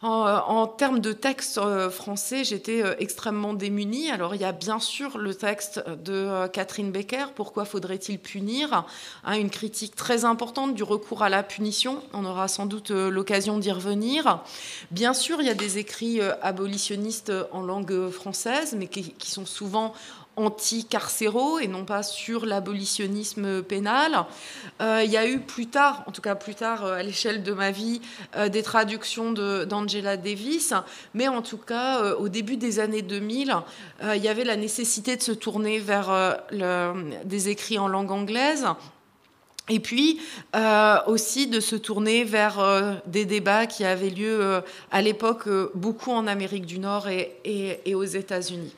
en, 0.00 0.68
termes 0.68 1.00
de 1.00 1.12
texte 1.12 1.58
euh, 1.58 1.90
français, 1.90 2.44
j'étais 2.44 2.82
euh, 2.82 2.94
extrêmement 3.00 3.52
démunie. 3.52 4.10
Alors 4.10 4.36
il 4.36 4.40
y 4.40 4.44
a 4.44 4.52
bien 4.52 4.78
sûr 4.78 5.18
le 5.18 5.34
texte 5.34 5.82
de 5.88 6.12
euh, 6.12 6.46
Catherine 6.46 6.92
Becker, 6.92 7.32
Pourquoi 7.34 7.64
faudrait-il 7.64 8.20
punir? 8.20 8.84
hein, 9.24 9.34
Une 9.36 9.50
critique 9.50 9.96
très 9.96 10.24
importante 10.24 10.76
du 10.76 10.84
recours 10.84 11.24
à 11.24 11.28
la 11.28 11.42
punition. 11.42 12.00
On 12.12 12.24
aura 12.24 12.46
sans 12.46 12.66
doute 12.66 12.90
l'occasion 12.90 13.58
d'y 13.58 13.72
revenir. 13.72 14.40
Bien 14.92 15.14
sûr, 15.14 15.40
il 15.40 15.48
y 15.48 15.50
a 15.50 15.54
des 15.54 15.78
écrits 15.78 16.20
abolitionnistes 16.42 17.32
en 17.50 17.62
langue 17.62 18.10
française, 18.10 18.76
mais 18.78 18.86
qui 18.86 19.30
sont 19.30 19.46
souvent 19.46 19.94
anti-carcéraux 20.38 21.58
et 21.58 21.68
non 21.68 21.84
pas 21.84 22.02
sur 22.02 22.46
l'abolitionnisme 22.46 23.62
pénal. 23.62 24.24
Euh, 24.80 25.02
il 25.04 25.10
y 25.10 25.16
a 25.16 25.28
eu 25.28 25.40
plus 25.40 25.66
tard, 25.66 26.04
en 26.06 26.12
tout 26.12 26.22
cas 26.22 26.34
plus 26.34 26.54
tard 26.54 26.84
euh, 26.84 26.94
à 26.94 27.02
l'échelle 27.02 27.42
de 27.42 27.52
ma 27.52 27.70
vie, 27.70 28.00
euh, 28.36 28.48
des 28.48 28.62
traductions 28.62 29.32
d'Angela 29.32 30.16
Davis, 30.16 30.72
mais 31.14 31.28
en 31.28 31.42
tout 31.42 31.58
cas 31.58 32.14
au 32.14 32.28
début 32.28 32.56
des 32.56 32.80
années 32.80 33.02
2000, 33.02 33.56
il 34.02 34.22
y 34.22 34.28
avait 34.28 34.44
la 34.44 34.56
nécessité 34.56 35.16
de 35.16 35.22
se 35.22 35.32
tourner 35.32 35.78
vers 35.78 36.38
des 37.24 37.48
écrits 37.48 37.78
en 37.78 37.88
langue 37.88 38.10
anglaise. 38.10 38.66
Et 39.68 39.80
puis 39.80 40.20
aussi 41.06 41.46
de 41.46 41.60
se 41.60 41.76
tourner 41.76 42.24
vers 42.24 43.00
des 43.06 43.24
débats 43.24 43.66
qui 43.66 43.84
avaient 43.84 44.10
lieu 44.10 44.62
à 44.90 45.02
l'époque 45.02 45.48
beaucoup 45.74 46.10
en 46.10 46.26
Amérique 46.26 46.66
du 46.66 46.78
Nord 46.78 47.08
et, 47.08 47.94
aux 47.94 48.04
États-Unis. 48.04 48.72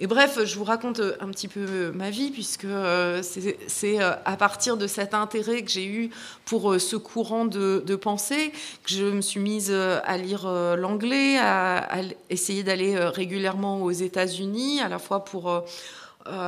Et 0.00 0.06
bref, 0.08 0.40
je 0.44 0.56
vous 0.56 0.64
raconte 0.64 1.00
un 1.20 1.28
petit 1.28 1.46
peu 1.46 1.92
ma 1.92 2.10
vie, 2.10 2.30
puisque 2.30 2.64
euh, 2.64 3.22
c'est 3.22 4.02
euh, 4.02 4.12
à 4.24 4.36
partir 4.36 4.76
de 4.76 4.88
cet 4.88 5.14
intérêt 5.14 5.62
que 5.62 5.70
j'ai 5.70 5.86
eu 5.86 6.10
pour 6.44 6.72
euh, 6.72 6.78
ce 6.80 6.96
courant 6.96 7.44
de, 7.44 7.94
pensée 7.94 8.50
que 8.82 8.90
je 8.90 9.04
me 9.04 9.20
suis 9.20 9.38
mise 9.38 9.70
à 9.70 10.16
lire 10.16 10.48
l'anglais, 10.76 11.38
à, 11.38 12.00
essayer 12.28 12.64
d'aller 12.64 12.98
régulièrement 12.98 13.82
aux 13.82 13.92
États-Unis, 13.92 14.80
à 14.80 14.88
la 14.88 14.98
fois 14.98 15.24
pour... 15.24 15.64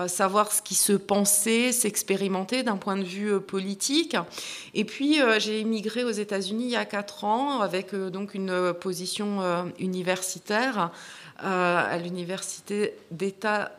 savoir 0.09 0.53
ce 0.53 0.63
qui 0.63 0.75
se 0.75 0.93
pensait, 0.93 1.73
s'expérimenter 1.73 2.63
d'un 2.63 2.77
point 2.77 2.97
de 2.97 3.05
vue 3.05 3.41
politique. 3.41 4.17
Et 4.75 4.85
puis 4.85 5.19
j'ai 5.39 5.61
émigré 5.61 6.05
aux 6.05 6.11
États-Unis 6.11 6.65
il 6.65 6.71
y 6.71 6.77
a 6.77 6.85
quatre 6.85 7.25
ans 7.25 7.61
avec 7.61 7.95
donc 7.95 8.35
une 8.35 8.73
position 8.81 9.41
universitaire 9.79 10.91
à 11.39 11.99
l'université 11.99 12.97
d'État 13.11 13.73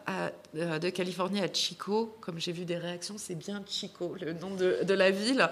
euh, 0.58 0.80
de 0.80 0.90
Californie 0.90 1.42
à 1.42 1.52
Chico. 1.52 2.16
Comme 2.22 2.40
j'ai 2.40 2.52
vu 2.52 2.66
des 2.66 2.78
réactions, 2.78 3.16
c'est 3.18 3.36
bien 3.36 3.62
Chico, 3.68 4.16
le 4.20 4.34
nom 4.34 4.52
de, 4.56 4.94
la 4.94 5.12
ville. 5.12 5.50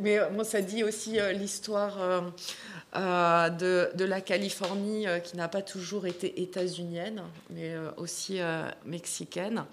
Mais 0.00 0.18
moi, 0.32 0.44
ça 0.44 0.60
dit 0.60 0.82
aussi 0.82 1.20
euh, 1.20 1.32
l'histoire 1.32 1.98
euh, 2.96 3.50
de, 3.50 4.04
la 4.04 4.20
Californie 4.20 5.06
qui 5.24 5.36
n'a 5.36 5.48
pas 5.48 5.62
toujours 5.62 6.06
été 6.06 6.40
états-unienne, 6.40 7.22
mais 7.50 7.74
aussi 7.96 8.40
mexicaine. 8.84 9.64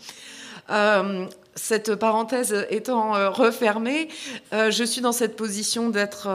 cette 1.56 1.96
parenthèse 1.96 2.66
étant 2.70 3.32
refermée, 3.32 4.10
je 4.52 4.84
suis 4.84 5.02
dans 5.02 5.14
cette 5.14 5.36
position 5.36 5.90
d'être 5.90 6.28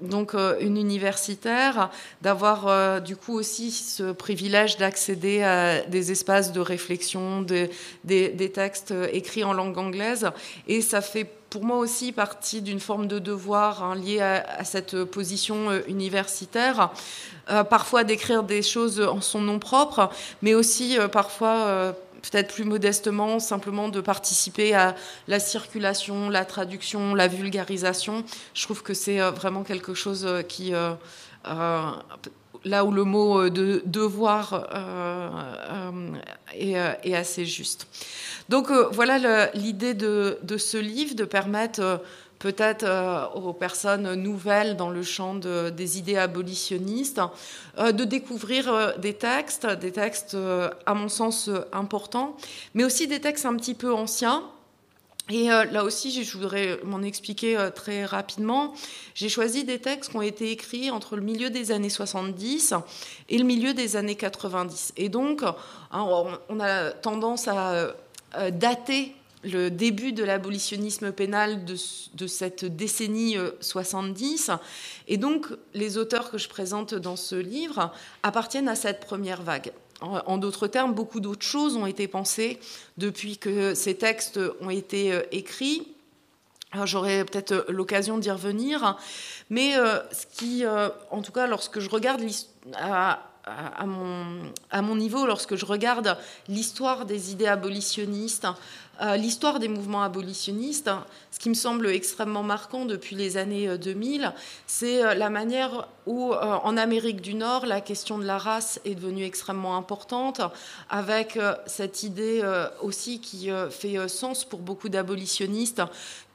donc 0.00 0.34
euh, 0.34 0.56
une 0.60 0.76
universitaire, 0.76 1.90
d'avoir 2.22 2.66
euh, 2.66 3.00
du 3.00 3.16
coup 3.16 3.34
aussi 3.34 3.70
ce 3.70 4.12
privilège 4.12 4.76
d'accéder 4.76 5.42
à 5.42 5.82
des 5.82 6.10
espaces 6.10 6.52
de 6.52 6.60
réflexion, 6.60 7.42
des 7.42 8.50
textes 8.52 8.94
écrits 9.12 9.44
en 9.44 9.52
langue 9.52 9.78
anglaise. 9.78 10.30
Et 10.68 10.80
ça 10.80 11.00
fait 11.00 11.28
pour 11.50 11.64
moi 11.64 11.76
aussi 11.76 12.12
partie 12.12 12.62
d'une 12.62 12.80
forme 12.80 13.06
de 13.06 13.18
devoir 13.18 13.82
hein, 13.82 13.94
lié 13.94 14.20
à, 14.20 14.64
cette 14.64 15.04
position 15.04 15.70
euh, 15.70 15.80
universitaire. 15.88 16.90
parfois 17.68 18.04
d'écrire 18.04 18.44
des 18.44 18.62
choses 18.62 19.00
en 19.00 19.20
son 19.20 19.40
nom 19.40 19.58
propre, 19.58 20.10
mais 20.40 20.54
aussi 20.54 20.96
parfois 21.12 21.94
peut-être 22.20 22.54
plus 22.54 22.64
modestement, 22.64 23.38
simplement 23.38 23.88
de 23.88 24.00
participer 24.00 24.74
à 24.74 24.94
la 25.28 25.40
circulation, 25.40 26.28
la 26.28 26.44
traduction, 26.44 27.14
la 27.14 27.28
vulgarisation. 27.28 28.24
Je 28.54 28.62
trouve 28.62 28.82
que 28.82 28.94
c'est 28.94 29.20
euh, 29.20 29.30
vraiment 29.30 29.62
quelque 29.62 29.94
chose 29.94 30.24
euh, 30.26 30.42
qui, 30.42 30.72
euh, 30.74 30.92
là 32.64 32.84
où 32.84 32.90
le 32.90 33.04
mot 33.04 33.48
de 33.48 33.82
devoir 33.86 34.66
est, 36.54 37.14
assez 37.14 37.44
juste. 37.46 37.86
Donc 38.48 38.70
voilà 38.92 39.50
l'idée 39.54 39.94
de, 39.94 40.56
ce 40.58 40.76
livre, 40.76 41.14
de 41.14 41.24
permettre 41.24 42.00
peut-être 42.40 42.84
euh, 42.84 43.26
aux 43.34 43.52
personnes 43.52 44.14
nouvelles 44.14 44.76
dans 44.76 44.90
le 44.90 45.04
champ 45.04 45.34
des 45.36 45.98
idées 45.98 46.16
abolitionnistes, 46.16 47.20
euh, 47.78 47.92
de 47.92 48.02
découvrir 48.02 48.72
euh, 48.72 48.96
des 48.96 49.14
textes, 49.14 49.66
des 49.66 49.92
textes 49.92 50.36
à 50.86 50.94
mon 50.94 51.08
sens 51.08 51.48
importants, 51.72 52.36
mais 52.74 52.82
aussi 52.82 53.06
des 53.06 53.20
textes 53.20 53.46
un 53.46 53.54
petit 53.54 53.74
peu 53.74 53.94
anciens. 53.94 54.42
Et 55.30 55.46
là 55.46 55.84
aussi, 55.84 56.24
je 56.24 56.36
voudrais 56.36 56.80
m'en 56.82 57.02
expliquer 57.02 57.68
très 57.74 58.04
rapidement. 58.04 58.74
J'ai 59.14 59.28
choisi 59.28 59.62
des 59.62 59.78
textes 59.78 60.10
qui 60.10 60.16
ont 60.16 60.22
été 60.22 60.50
écrits 60.50 60.90
entre 60.90 61.14
le 61.14 61.22
milieu 61.22 61.50
des 61.50 61.70
années 61.70 61.88
70 61.88 62.74
et 63.28 63.38
le 63.38 63.44
milieu 63.44 63.72
des 63.72 63.96
années 63.96 64.16
90. 64.16 64.92
Et 64.96 65.08
donc, 65.08 65.42
hein, 65.44 66.34
on 66.48 66.60
a 66.60 66.90
tendance 66.90 67.46
à 67.46 67.94
dater 68.50 69.14
le 69.42 69.70
début 69.70 70.12
de 70.12 70.22
l'abolitionnisme 70.22 71.12
pénal 71.12 71.64
de, 71.64 72.26
cette 72.26 72.64
décennie 72.64 73.36
70. 73.60 74.50
Euh, 74.50 74.56
Et 75.08 75.16
donc, 75.16 75.46
les 75.74 75.98
auteurs 75.98 76.30
que 76.30 76.38
je 76.38 76.48
présente 76.48 76.94
dans 76.94 77.16
ce 77.16 77.36
livre 77.36 77.92
appartiennent 78.22 78.68
à 78.68 78.74
cette 78.74 79.00
première 79.00 79.42
vague. 79.42 79.72
En, 80.00 80.38
d'autres 80.38 80.66
termes, 80.66 80.94
beaucoup 80.94 81.20
d'autres 81.20 81.44
choses 81.44 81.76
ont 81.76 81.86
été 81.86 82.08
pensées 82.08 82.58
depuis 82.96 83.36
que 83.36 83.74
ces 83.74 83.96
textes 83.96 84.40
ont 84.60 84.70
été 84.70 85.12
euh, 85.12 85.22
écrits. 85.30 85.88
J'aurai 86.84 87.24
peut-être 87.24 87.66
l'occasion 87.68 88.18
d'y 88.18 88.30
revenir, 88.30 88.96
mais 89.50 89.76
euh, 89.76 89.98
ce 90.12 90.24
qui, 90.26 90.62
en 91.10 91.20
tout 91.20 91.32
cas, 91.32 91.48
lorsque 91.48 91.80
je 91.80 91.90
regarde 91.90 92.22
à 92.76 93.18
mon 94.82 94.96
niveau 94.96 95.26
lorsque 95.26 95.56
je 95.56 95.66
regarde 95.66 96.16
l'histoire 96.48 97.06
des 97.06 97.32
idées 97.32 97.48
abolitionnistes, 97.48 98.46
euh, 99.02 99.16
l'histoire 99.16 99.58
des 99.60 99.68
mouvements 99.68 100.02
abolitionnistes. 100.02 100.90
Ce 101.30 101.38
qui 101.38 101.48
me 101.48 101.54
semble 101.54 101.88
extrêmement 101.88 102.42
marquant 102.42 102.84
depuis 102.84 103.16
les 103.16 103.38
années 103.38 103.78
2000, 103.78 104.24
euh, 104.24 104.28
c'est 104.66 105.02
euh, 105.02 105.14
la 105.14 105.30
manière 105.30 105.88
où, 106.06 106.32
en 106.32 106.76
Amérique 106.76 107.20
du 107.20 107.34
Nord, 107.34 107.66
la 107.66 107.80
question 107.80 108.18
de 108.18 108.24
la 108.24 108.36
race 108.36 108.80
est 108.84 108.94
devenue 108.94 109.24
extrêmement 109.24 109.76
importante, 109.76 110.40
avec 110.88 111.38
cette 111.66 112.02
idée 112.02 112.42
aussi 112.82 113.20
qui 113.20 113.48
fait 113.70 114.08
sens 114.08 114.44
pour 114.44 114.60
beaucoup 114.60 114.88
d'abolitionnistes 114.88 115.82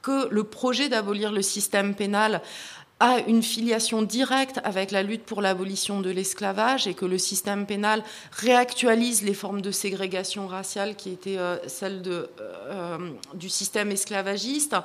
que 0.00 0.28
le 0.30 0.44
projet 0.44 0.88
d'abolir 0.88 1.30
le 1.30 1.42
système 1.42 1.94
pénal 1.94 2.40
a 2.98 3.18
une 3.26 3.42
filiation 3.42 4.00
directe 4.00 4.58
avec 4.64 4.90
la 4.90 5.02
lutte 5.02 5.24
pour 5.24 5.42
l'abolition 5.42 6.00
de 6.00 6.08
l'esclavage 6.08 6.86
et 6.86 6.94
que 6.94 7.04
le 7.04 7.18
système 7.18 7.66
pénal 7.66 8.02
réactualise 8.32 9.22
les 9.22 9.34
formes 9.34 9.60
de 9.60 9.70
ségrégation 9.70 10.46
raciale 10.46 10.96
qui 10.96 11.10
étaient 11.10 11.38
euh, 11.38 11.58
celles 11.68 12.00
de, 12.00 12.30
euh, 12.40 13.10
du 13.34 13.50
système 13.50 13.90
esclavagiste. 13.90 14.76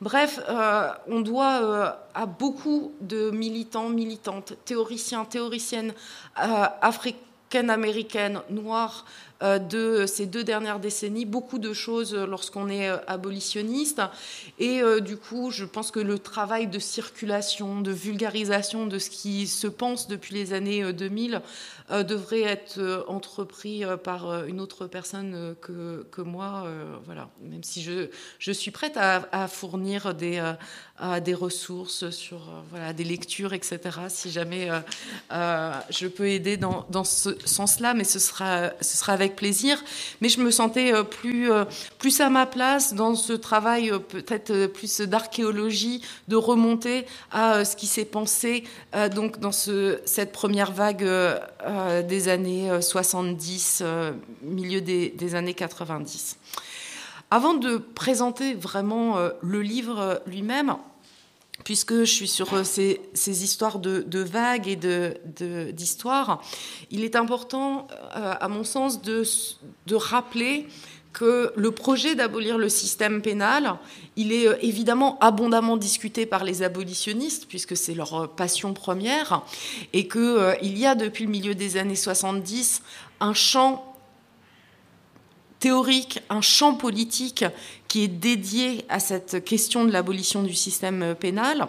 Bref, 0.00 0.40
euh, 0.48 0.88
on 1.06 1.20
doit 1.20 1.98
à 2.14 2.26
beaucoup 2.26 2.92
de 3.00 3.30
militants, 3.30 3.88
militantes, 3.88 4.54
théoriciens, 4.64 5.24
théoriciennes 5.24 5.94
africaines, 6.34 7.22
américaines, 7.70 8.40
noires, 8.50 9.04
euh, 9.04 9.31
de 9.42 10.06
ces 10.06 10.26
deux 10.26 10.44
dernières 10.44 10.80
décennies, 10.80 11.24
beaucoup 11.24 11.58
de 11.58 11.72
choses 11.72 12.14
lorsqu'on 12.14 12.68
est 12.68 12.88
euh, 12.88 12.96
abolitionniste. 13.06 14.02
Et 14.58 14.82
euh, 14.82 15.00
du 15.00 15.16
coup, 15.16 15.50
je 15.50 15.64
pense 15.64 15.90
que 15.90 16.00
le 16.00 16.18
travail 16.18 16.66
de 16.66 16.78
circulation, 16.78 17.80
de 17.80 17.92
vulgarisation 17.92 18.86
de 18.86 18.98
ce 18.98 19.10
qui 19.10 19.46
se 19.46 19.66
pense 19.66 20.08
depuis 20.08 20.34
les 20.34 20.52
années 20.52 20.92
2000 20.92 21.40
devrait 21.90 22.42
être 22.42 23.04
entrepris 23.08 23.82
par 24.02 24.44
une 24.46 24.60
autre 24.60 24.86
personne 24.86 25.54
que, 25.60 26.06
que 26.10 26.22
moi. 26.22 26.66
Voilà, 27.04 27.28
même 27.42 27.62
si 27.62 27.82
je, 27.82 28.08
je 28.38 28.52
suis 28.52 28.70
prête 28.70 28.96
à, 28.96 29.28
à 29.32 29.48
fournir 29.48 30.14
des 30.14 30.40
des 31.20 31.34
ressources, 31.34 32.10
sur 32.10 32.36
euh, 32.36 32.60
voilà, 32.70 32.92
des 32.92 33.04
lectures, 33.04 33.52
etc. 33.52 33.80
Si 34.08 34.30
jamais 34.30 34.70
euh, 34.70 34.78
euh, 35.32 35.72
je 35.90 36.06
peux 36.06 36.28
aider 36.28 36.56
dans, 36.56 36.86
dans 36.90 37.04
ce 37.04 37.30
sens-là, 37.44 37.94
mais 37.94 38.04
ce 38.04 38.18
sera, 38.18 38.70
ce 38.80 38.96
sera 38.96 39.12
avec 39.12 39.31
plaisir. 39.32 39.82
Mais 40.20 40.28
je 40.28 40.40
me 40.40 40.50
sentais 40.50 40.92
plus, 41.04 41.50
plus 41.98 42.20
à 42.20 42.28
ma 42.28 42.46
place 42.46 42.94
dans 42.94 43.14
ce 43.14 43.32
travail 43.32 43.92
peut-être 44.08 44.66
plus 44.66 45.00
d'archéologie, 45.00 46.02
de 46.28 46.36
remonter 46.36 47.06
à 47.30 47.64
ce 47.64 47.76
qui 47.76 47.86
s'est 47.86 48.04
pensé 48.04 48.64
donc 49.14 49.38
dans 49.40 49.52
ce, 49.52 50.00
cette 50.04 50.32
première 50.32 50.72
vague 50.72 51.06
des 52.06 52.28
années 52.28 52.70
70, 52.80 53.82
milieu 54.42 54.80
des, 54.80 55.10
des 55.10 55.34
années 55.34 55.54
90. 55.54 56.36
Avant 57.30 57.54
de 57.54 57.78
présenter 57.78 58.54
vraiment 58.54 59.16
le 59.40 59.62
livre 59.62 60.22
lui-même, 60.26 60.76
puisque 61.64 62.00
je 62.00 62.04
suis 62.04 62.28
sur 62.28 62.52
euh, 62.54 62.64
ces, 62.64 63.44
histoires 63.44 63.78
de, 63.78 64.18
vagues 64.18 64.68
et 64.68 64.76
d'histoires, 65.72 66.38
de, 66.38 66.96
il 66.96 67.04
est 67.04 67.16
important, 67.16 67.86
euh, 68.16 68.34
à 68.38 68.48
mon 68.48 68.64
sens, 68.64 69.02
de, 69.02 69.22
de 69.86 69.94
rappeler 69.94 70.66
que 71.12 71.52
le 71.56 71.70
projet 71.72 72.14
d'abolir 72.14 72.56
le 72.56 72.70
système 72.70 73.20
pénal, 73.20 73.74
il 74.16 74.32
est 74.32 74.48
euh, 74.48 74.56
évidemment 74.62 75.18
abondamment 75.20 75.76
discuté 75.76 76.24
par 76.26 76.44
les 76.44 76.62
abolitionnistes, 76.62 77.46
puisque 77.48 77.76
c'est 77.76 77.94
leur 77.94 78.30
passion 78.34 78.72
première, 78.72 79.42
et 79.92 80.08
qu'il 80.08 80.78
y 80.78 80.86
a 80.86 80.94
depuis 80.94 81.24
le 81.24 81.30
milieu 81.30 81.54
des 81.54 81.76
années 81.76 81.96
70 81.96 82.82
un 83.20 83.34
champ 83.34 83.91
théorique, 85.62 86.20
un 86.28 86.40
champ 86.40 86.74
politique 86.74 87.44
qui 87.86 88.02
est 88.02 88.08
dédié 88.08 88.84
à 88.88 88.98
cette 88.98 89.44
question 89.44 89.84
de 89.84 89.92
l'abolition 89.92 90.42
du 90.42 90.54
système 90.54 91.14
pénal. 91.14 91.68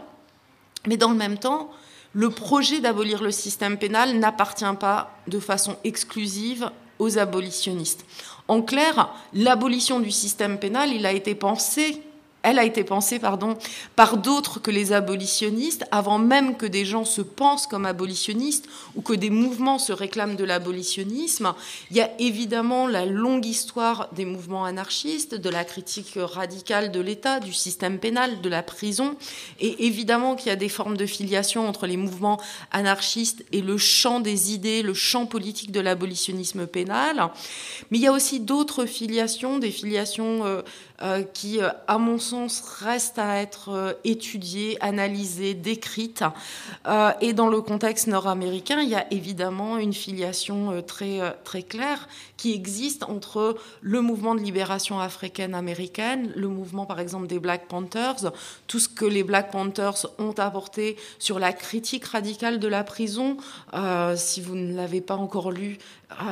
Mais 0.88 0.98
dans 0.98 1.12
le 1.12 1.16
même 1.16 1.38
temps, 1.38 1.70
le 2.14 2.32
projet 2.32 2.80
d'abolir 2.80 3.22
le 3.22 3.30
système 3.30 3.78
pénal 3.78 4.18
n'appartient 4.18 4.66
pas 4.80 5.12
de 5.28 5.40
façon 5.40 5.76
exclusive 5.84 6.72
aux 6.98 7.20
abolitionnistes. 7.20 8.04
En 8.48 8.64
clair, 8.64 9.14
l'abolition 9.32 10.00
du 10.00 10.10
système 10.10 10.58
pénal, 10.58 10.92
il 10.92 11.06
a 11.06 11.14
été 11.14 11.36
pensé 11.36 12.02
elle 12.44 12.60
a 12.60 12.66
été 12.66 12.84
pensée 12.84 13.20
pardon, 13.20 13.58
par 13.96 14.18
d'autres 14.18 14.60
que 14.60 14.70
les 14.70 14.92
abolitionnistes, 14.92 15.86
avant 15.92 16.20
même 16.20 16.58
que 16.58 16.66
des 16.66 16.86
gens 16.86 17.06
se 17.06 17.22
pensent 17.22 17.68
comme 17.68 17.86
abolitionnistes 17.86 18.68
ou 18.96 19.02
que 19.02 19.14
des 19.14 19.30
mouvements 19.30 19.80
se 19.80 19.94
réclament 19.94 20.36
de 20.36 20.44
l'abolitionnisme. 20.44 21.54
Il 21.90 21.98
y 21.98 22.02
a 22.02 22.12
évidemment 22.20 22.88
la 22.88 23.06
longue 23.06 23.46
histoire 23.46 24.10
des 24.14 24.26
mouvements 24.26 24.66
anarchistes, 24.66 25.36
de 25.36 25.50
la 25.50 25.64
critique 25.64 26.18
radicale 26.18 26.92
de 26.92 27.00
l'État, 27.00 27.40
du 27.40 27.54
système 27.54 27.98
pénal, 27.98 28.42
de 28.42 28.50
la 28.50 28.62
prison, 28.62 29.16
et 29.60 29.86
évidemment 29.86 30.36
qu'il 30.36 30.48
y 30.48 30.52
a 30.52 30.58
des 30.58 30.70
formes 30.70 30.98
de 30.98 31.06
filiation 31.06 31.68
entre 31.68 31.88
les 31.88 31.98
mouvements 31.98 32.40
anarchistes 32.72 33.46
et 33.54 33.62
le 33.62 33.78
champ 33.78 34.20
des 34.20 34.54
idées, 34.54 34.84
le 34.84 34.94
champ 34.94 35.26
politique 35.26 35.72
de 35.72 35.80
l'abolitionnisme 35.80 36.68
pénal. 36.68 37.30
Mais 37.90 38.00
il 38.00 38.02
y 38.02 38.08
a 38.08 38.12
aussi 38.12 38.42
d'autres 38.42 38.86
filiations, 38.86 39.60
des 39.60 39.72
filiations 39.72 40.64
euh, 41.02 41.24
qui, 41.24 41.60
euh, 41.60 41.70
à 41.88 41.98
mon 41.98 42.20
sens, 42.20 42.62
reste 42.62 43.18
à 43.18 43.42
être 43.42 43.70
euh, 43.70 43.94
étudiée, 44.04 44.78
analysée, 44.80 45.56
décrite. 45.56 46.24
et 47.20 47.34
dans 47.34 47.48
le 47.48 47.62
contexte 47.62 48.08
nord-américain, 48.08 48.80
il 48.82 48.90
y 48.90 48.96
a 48.96 49.12
évidemment 49.12 49.78
une 49.78 49.94
filiation 49.94 50.82
très, 50.82 51.20
très 51.44 51.64
claire 51.64 52.08
qui 52.44 52.54
existe 52.54 53.04
entre 53.04 53.56
le 53.80 54.02
mouvement 54.02 54.36
de 54.36 54.42
libération 54.42 55.00
africaine-américaine, 55.00 56.34
le 56.36 56.50
mouvement 56.50 56.86
par 56.86 57.00
exemple 57.00 57.28
des 57.28 57.40
Black 57.40 57.70
Panthers, 57.70 58.34
tout 58.68 58.80
ce 58.80 58.90
que 58.90 59.06
les 59.06 59.24
Black 59.24 59.50
Panthers 59.50 60.08
ont 60.20 60.34
apporté 60.38 60.98
sur 61.20 61.40
la 61.40 61.54
critique 61.54 62.04
radicale 62.04 62.60
de 62.60 62.68
la 62.68 62.84
prison. 62.84 63.38
si 64.18 64.42
vous 64.42 64.56
ne 64.56 64.76
l'avez 64.76 65.00
pas 65.00 65.16
encore 65.16 65.52
lu, 65.52 65.78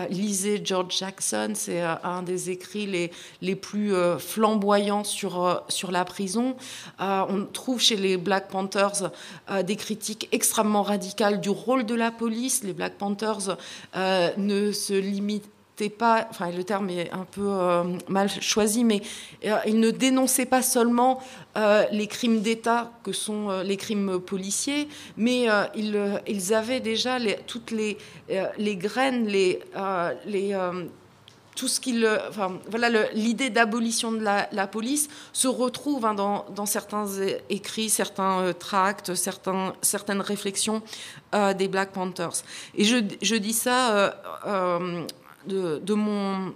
lisez 0.09 0.61
George 0.61 0.97
Jackson, 0.97 1.53
c'est 1.55 1.81
un 1.81 2.23
des 2.23 2.49
écrits 2.49 2.87
les, 2.87 3.11
les 3.41 3.55
plus 3.55 3.93
flamboyants 4.19 5.05
sur, 5.05 5.43
euh, 5.43 5.55
sur 5.69 5.91
la 5.91 6.05
prison. 6.05 6.55
Euh, 6.99 7.25
on 7.29 7.45
trouve 7.45 7.79
chez 7.79 7.95
les 7.95 8.17
Black 8.17 8.49
Panthers 8.49 9.11
euh, 9.49 9.63
des 9.63 9.75
critiques 9.75 10.27
extrêmement 10.31 10.83
radicales 10.83 11.39
du 11.39 11.49
rôle 11.49 11.85
de 11.85 11.95
la 11.95 12.11
police. 12.11 12.63
Les 12.63 12.73
Black 12.73 12.97
Panthers 12.97 13.57
ne 13.95 14.71
se 14.71 14.93
pas, 15.89 16.27
enfin 16.29 16.51
le 16.51 16.63
terme 16.63 16.89
est 16.89 17.11
un 17.11 17.25
peu 17.25 17.49
mal 18.07 18.29
choisi, 18.29 18.83
mais 18.83 19.01
ils 19.65 19.79
ne 19.79 19.91
dénonçaient 19.91 20.45
pas 20.45 20.61
seulement 20.61 21.21
les 21.91 22.07
crimes 22.07 22.41
d'État 22.41 22.91
que 23.03 23.11
sont 23.11 23.61
les 23.61 23.77
crimes 23.77 24.19
policiers, 24.19 24.87
mais 25.17 25.47
ils, 25.75 26.21
ils, 26.27 26.53
avaient 26.53 26.79
déjà 26.79 27.19
les, 27.19 27.37
toutes 27.47 27.71
les, 27.71 27.97
les 28.57 28.75
graines, 28.75 29.27
les, 29.27 29.59
les 30.25 30.55
tout 31.55 31.67
ce 31.67 31.79
qu'il, 31.79 32.07
enfin, 32.29 32.59
voilà, 32.69 32.89
l'idée 33.13 33.49
d'abolition 33.49 34.11
de 34.11 34.23
la, 34.23 34.67
police 34.67 35.09
se 35.33 35.47
retrouve 35.47 36.05
hein, 36.05 36.13
dans, 36.13 36.65
certains 36.65 37.05
écrits, 37.49 37.89
certains 37.89 38.39
euh, 38.39 38.53
tracts, 38.53 39.13
certains, 39.15 39.73
certaines 39.81 40.21
réflexions 40.21 40.81
euh, 41.35 41.53
des 41.53 41.67
Black 41.67 41.91
Panthers. 41.91 42.43
Et 42.75 42.83
je, 42.83 42.97
je 43.21 43.35
dis 43.35 43.53
ça 43.53 44.15
euh, 44.45 45.05
de, 45.47 45.79
de, 45.79 45.93
mon 45.93 46.53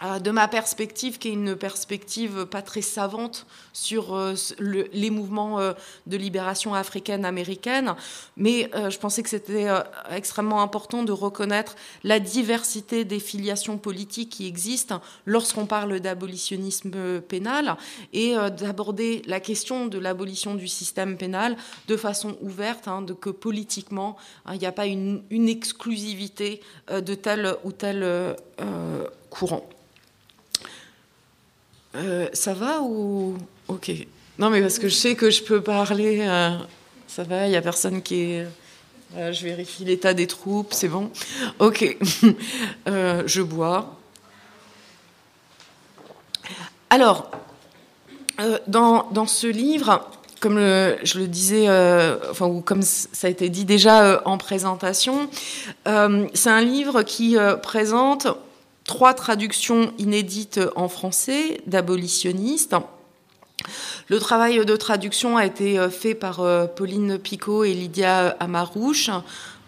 de 0.00 0.30
ma 0.30 0.46
perspective, 0.46 1.18
qui 1.18 1.28
est 1.28 1.32
une 1.32 1.56
perspective 1.56 2.46
pas 2.46 2.62
très 2.62 2.82
savante 2.82 3.46
sur 3.72 4.14
euh, 4.14 4.34
les 4.60 5.10
mouvements 5.10 5.58
euh, 5.58 5.72
de 6.06 6.16
libération 6.16 6.72
africaine-américaine, 6.74 7.94
mais 8.36 8.70
je 8.74 8.98
pensais 8.98 9.22
que 9.22 9.28
c'était 9.28 9.66
extrêmement 10.10 10.62
important 10.62 11.02
de 11.02 11.12
reconnaître 11.12 11.74
la 12.04 12.20
diversité 12.20 13.04
des 13.04 13.18
filiations 13.18 13.78
politiques 13.78 14.30
qui 14.30 14.46
existent 14.46 15.00
lorsqu'on 15.26 15.66
parle 15.66 16.00
d'abolitionnisme 16.00 17.20
pénal 17.20 17.76
et 18.12 18.34
d'aborder 18.58 19.22
la 19.26 19.40
question 19.40 19.86
de 19.86 19.98
l'abolition 19.98 20.54
du 20.54 20.68
système 20.68 21.16
pénal 21.16 21.56
de 21.88 21.96
façon 21.96 22.36
ouverte, 22.40 22.88
hein, 22.88 23.02
de 23.02 23.12
que 23.12 23.30
politiquement, 23.30 24.16
hein, 24.46 24.54
il 24.54 24.60
n'y 24.60 24.66
a 24.66 24.72
pas 24.72 24.86
une 24.86 25.48
exclusivité 25.48 26.60
de 26.90 27.14
tel 27.14 27.54
ou 27.64 27.72
tel 27.72 28.36
courant. 29.30 29.68
Euh, 31.98 32.28
ça 32.32 32.54
va 32.54 32.80
ou 32.80 33.36
ok 33.66 33.90
Non, 34.38 34.50
mais 34.50 34.60
parce 34.60 34.78
que 34.78 34.88
je 34.88 34.94
sais 34.94 35.14
que 35.14 35.30
je 35.30 35.42
peux 35.42 35.60
parler. 35.60 36.20
Euh, 36.20 36.56
ça 37.06 37.24
va, 37.24 37.46
il 37.46 37.50
n'y 37.50 37.56
a 37.56 37.62
personne 37.62 38.02
qui 38.02 38.22
est. 38.22 38.46
Euh, 39.16 39.32
je 39.32 39.44
vérifie 39.44 39.84
l'état 39.84 40.14
des 40.14 40.26
troupes, 40.26 40.72
c'est 40.72 40.88
bon. 40.88 41.10
Ok, 41.58 41.96
je 42.86 43.42
bois. 43.42 43.96
Alors, 46.90 47.30
dans, 48.66 49.10
dans, 49.10 49.26
ce 49.26 49.46
livre, 49.46 50.08
comme 50.40 50.58
je 50.58 51.18
le 51.18 51.26
disais, 51.26 51.68
enfin, 52.30 52.46
ou 52.46 52.60
comme 52.60 52.82
ça 52.82 53.26
a 53.26 53.30
été 53.30 53.48
dit 53.48 53.64
déjà 53.64 54.22
en 54.24 54.38
présentation, 54.38 55.28
c'est 55.84 56.50
un 56.50 56.62
livre 56.62 57.02
qui 57.02 57.36
présente 57.62 58.28
trois 58.88 59.14
traductions 59.14 59.92
inédites 59.98 60.58
en 60.74 60.88
français 60.88 61.60
d'abolitionnistes. 61.66 62.74
Le 64.08 64.18
travail 64.18 64.64
de 64.64 64.76
traduction 64.76 65.36
a 65.36 65.44
été 65.44 65.78
fait 65.90 66.14
par 66.14 66.40
Pauline 66.74 67.18
Picot 67.18 67.64
et 67.64 67.74
Lydia 67.74 68.30
Amarouche. 68.40 69.10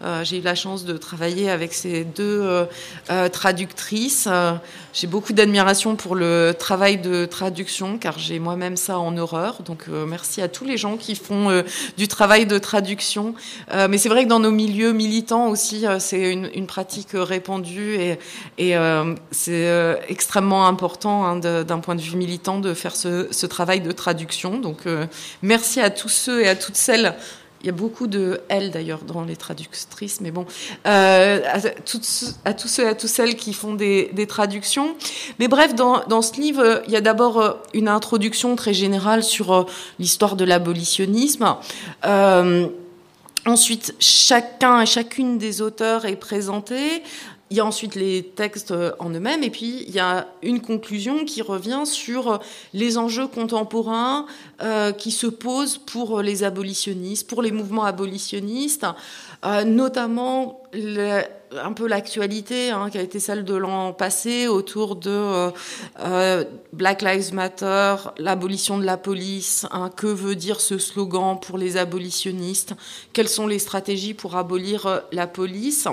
Euh, 0.03 0.23
j'ai 0.23 0.37
eu 0.37 0.41
la 0.41 0.55
chance 0.55 0.83
de 0.85 0.97
travailler 0.97 1.49
avec 1.49 1.73
ces 1.73 2.03
deux 2.03 2.41
euh, 2.41 2.65
euh, 3.11 3.29
traductrices. 3.29 4.27
j'ai 4.93 5.07
beaucoup 5.07 5.33
d'admiration 5.33 5.95
pour 5.95 6.15
le 6.15 6.53
travail 6.57 6.97
de 6.97 7.25
traduction, 7.25 7.97
car 7.97 8.17
j'ai 8.17 8.39
moi-même 8.39 8.77
ça 8.77 8.97
en 8.97 9.15
horreur. 9.17 9.61
Donc 9.63 9.87
merci 9.87 10.41
à 10.41 10.47
tous 10.47 10.65
les 10.65 10.77
gens 10.77 10.97
qui 10.97 11.15
font 11.15 11.63
du 11.97 12.07
travail 12.07 12.45
de 12.45 12.57
traduction. 12.57 13.33
mais 13.89 13.97
c'est 13.97 14.09
vrai 14.09 14.23
que 14.23 14.29
dans 14.29 14.39
nos 14.39 14.51
milieux 14.51 14.91
militants 14.91 15.47
aussi, 15.47 15.85
c'est 15.99 16.31
une, 16.31 16.67
pratique 16.67 17.09
répandue 17.13 17.97
et, 18.57 18.75
c'est 19.31 19.99
extrêmement 20.07 20.67
important 20.67 21.25
hein, 21.25 21.37
d'un 21.37 21.79
point 21.79 21.95
de 21.95 22.01
vue 22.01 22.17
militant 22.17 22.59
de 22.59 22.73
faire 22.73 22.95
ce, 22.95 23.27
ce 23.31 23.45
travail 23.45 23.81
de 23.81 23.91
traduction. 23.91 24.57
Donc 24.59 24.83
merci 25.41 25.79
à 25.79 25.89
tous 25.89 26.09
ceux 26.09 26.41
et 26.41 26.47
à 26.47 26.55
toutes 26.55 26.75
celles 26.75 27.15
il 27.61 27.67
y 27.67 27.69
a 27.69 27.73
beaucoup 27.73 28.07
de 28.07 28.41
elles 28.49 28.71
d'ailleurs 28.71 29.01
dans 29.03 29.23
les 29.23 29.35
traductrices, 29.35 30.21
mais 30.21 30.31
bon, 30.31 30.45
euh, 30.87 31.41
à, 31.45 31.59
tous, 31.81 32.01
ceux 32.67 32.83
et 32.83 32.87
à 32.87 32.95
toutes 32.95 33.09
celles 33.09 33.35
qui 33.35 33.53
font 33.53 33.73
des, 33.73 34.25
traductions. 34.27 34.95
Mais 35.39 35.47
bref, 35.47 35.75
dans, 35.75 36.03
dans, 36.07 36.21
ce 36.21 36.39
livre, 36.39 36.81
il 36.87 36.93
y 36.93 36.95
a 36.95 37.01
d'abord 37.01 37.39
euh, 37.39 37.51
une 37.73 37.87
introduction 37.87 38.55
très 38.55 38.73
générale 38.73 39.23
sur 39.23 39.53
euh, 39.53 39.63
l'histoire 39.99 40.35
de 40.35 40.45
l'abolitionnisme. 40.45 41.55
ensuite, 43.45 43.95
chacun 43.99 44.81
et 44.81 44.85
chacune 44.85 45.37
des 45.37 45.61
auteurs 45.61 46.05
est 46.05 46.15
présenté. 46.15 47.03
Il 47.51 47.57
y 47.57 47.59
a 47.59 47.65
ensuite 47.65 47.95
les 47.95 48.23
textes 48.23 48.73
en 48.99 49.09
eux-mêmes, 49.09 49.43
et 49.43 49.49
puis 49.49 49.83
il 49.85 49.93
y 49.93 49.99
a 49.99 50.27
une 50.41 50.61
conclusion 50.61 51.25
qui 51.25 51.41
revient 51.41 51.81
sur 51.83 52.39
les 52.73 52.97
enjeux 52.97 53.27
contemporains 53.27 54.25
euh, 54.61 54.93
qui 54.93 55.11
se 55.11 55.27
posent 55.27 55.77
pour 55.77 56.21
les 56.21 56.45
abolitionnistes, 56.45 57.27
pour 57.27 57.41
les 57.41 57.51
mouvements 57.51 57.83
abolitionnistes, 57.83 58.85
euh, 59.43 59.65
notamment 59.65 60.61
un 60.73 61.73
peu 61.73 61.87
l'actualité 61.87 62.69
hein, 62.69 62.89
qui 62.89 62.97
a 62.97 63.01
été 63.01 63.19
celle 63.19 63.43
de 63.43 63.55
l'an 63.55 63.91
passé 63.91 64.47
autour 64.47 64.95
de 64.95 65.51
euh, 65.99 66.45
Black 66.71 67.01
Lives 67.01 67.33
Matter, 67.33 67.95
l'abolition 68.17 68.77
de 68.77 68.85
la 68.85 68.95
police, 68.95 69.65
hein, 69.71 69.89
que 69.93 70.07
veut 70.07 70.35
dire 70.35 70.61
ce 70.61 70.77
slogan 70.77 71.37
pour 71.37 71.57
les 71.57 71.75
abolitionnistes, 71.75 72.75
quelles 73.11 73.27
sont 73.27 73.47
les 73.47 73.59
stratégies 73.59 74.13
pour 74.13 74.37
abolir 74.37 75.01
la 75.11 75.27
police. 75.27 75.89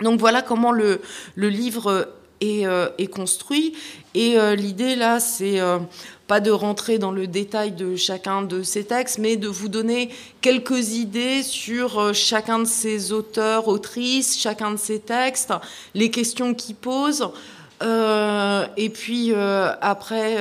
Donc 0.00 0.20
voilà 0.20 0.42
comment 0.42 0.72
le, 0.72 1.00
livre 1.36 2.08
est, 2.40 2.66
euh, 2.66 2.88
construit. 3.10 3.74
Et 4.14 4.38
euh, 4.38 4.54
l'idée 4.54 4.94
là, 4.94 5.20
c'est 5.20 5.60
euh, 5.60 5.78
pas 6.26 6.40
de 6.40 6.50
rentrer 6.50 6.98
dans 6.98 7.12
le 7.12 7.26
détail 7.26 7.72
de 7.72 7.96
chacun 7.96 8.42
de 8.42 8.62
ces 8.62 8.84
textes, 8.84 9.18
mais 9.18 9.36
de 9.36 9.48
vous 9.48 9.68
donner 9.68 10.10
quelques 10.40 10.94
idées 10.94 11.42
sur 11.42 12.14
chacun 12.14 12.58
de 12.58 12.64
ces 12.64 13.12
auteurs, 13.12 13.68
autrices, 13.68 14.38
chacun 14.38 14.72
de 14.72 14.76
ces 14.76 15.00
textes, 15.00 15.52
les 15.94 16.10
questions 16.10 16.54
qu'ils 16.54 16.76
posent. 16.76 17.28
et 17.82 18.90
puis 18.90 19.32
après 19.34 20.38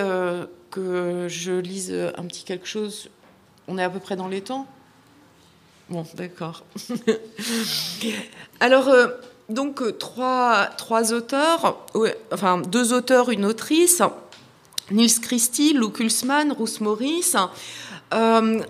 que 0.71 1.27
je 1.29 1.53
lise 1.53 1.93
un 2.17 2.23
petit 2.25 2.43
quelque 2.43 2.67
chose, 2.67 3.09
on 3.67 3.77
est 3.77 3.83
à 3.83 3.89
peu 3.89 3.99
près 3.99 4.15
dans 4.15 4.27
les 4.27 4.41
temps? 4.41 4.67
Bon, 5.89 6.03
d'accord. 6.15 6.63
Alors 8.59 8.89
donc 9.49 9.81
euh, 9.81 9.91
trois, 9.91 10.65
trois 10.77 11.13
auteurs, 11.13 11.85
enfin 12.31 12.61
deux 12.61 12.93
auteurs, 12.93 13.29
une 13.29 13.45
autrice, 13.45 14.01
Nils 14.91 15.19
Christie, 15.21 15.73
Lou 15.73 15.89
Kulsmann, 15.89 16.51
Ruth 16.51 16.81
Morris. 16.81 17.33
Euh, 18.13 18.61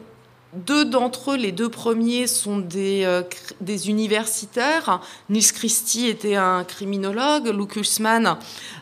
deux 0.54 0.86
d'entre 0.86 1.32
eux, 1.32 1.36
les 1.36 1.52
deux 1.52 1.68
premiers, 1.68 2.28
sont 2.28 2.60
des, 2.60 3.04
euh, 3.04 3.24
des, 3.60 3.90
universitaires. 3.90 5.02
Nils 5.30 5.52
Christie 5.52 6.08
était 6.08 6.36
un 6.36 6.64
criminologue, 6.64 7.48
Lou 7.48 7.66
Kulsmann 7.66 8.38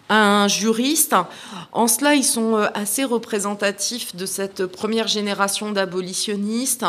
un 0.10 0.48
juriste. 0.48 1.16
En 1.72 1.88
cela, 1.88 2.14
ils 2.14 2.24
sont 2.24 2.56
assez 2.76 3.04
représentatifs 3.04 4.16
de 4.16 4.28
cette 4.28 4.68
première 4.68 5.08
génération 5.08 5.72
d'abolitionnistes, 5.72 6.86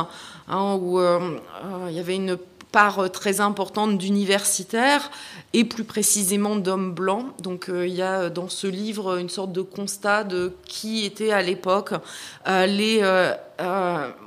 hein, 0.48 0.74
où 0.74 1.00
il 1.00 1.94
y 1.94 2.00
avait 2.00 2.16
une 2.16 2.36
part 2.74 2.98
euh, 2.98 3.08
très 3.08 3.40
importante 3.40 3.98
d'universitaires 3.98 5.12
et 5.52 5.64
plus 5.64 5.84
précisément 5.84 6.56
d'hommes 6.56 6.92
blancs. 6.92 7.26
Donc 7.40 7.68
euh, 7.68 7.86
il 7.86 7.94
y 7.94 8.02
a 8.02 8.30
dans 8.30 8.48
ce 8.48 8.66
livre 8.66 9.16
une 9.18 9.28
sorte 9.28 9.52
de 9.52 9.62
constat 9.62 10.24
de 10.24 10.52
qui 10.66 11.06
étaient 11.06 11.30
à 11.30 11.40
l'époque 11.40 11.92
euh, 12.48 12.66
les, 12.66 12.98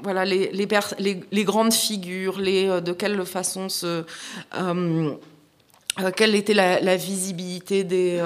voilà, 0.02 0.24
les, 0.24 0.50
les, 0.52 1.44
grandes 1.44 1.74
figures, 1.74 2.40
les, 2.40 2.82
de 2.82 2.94
quelle 2.94 3.26
façon 3.26 3.68
se... 3.68 4.04
quelle 6.16 6.36
était 6.36 6.54
la, 6.54 6.96
visibilité 6.96 7.84
des, 7.84 8.22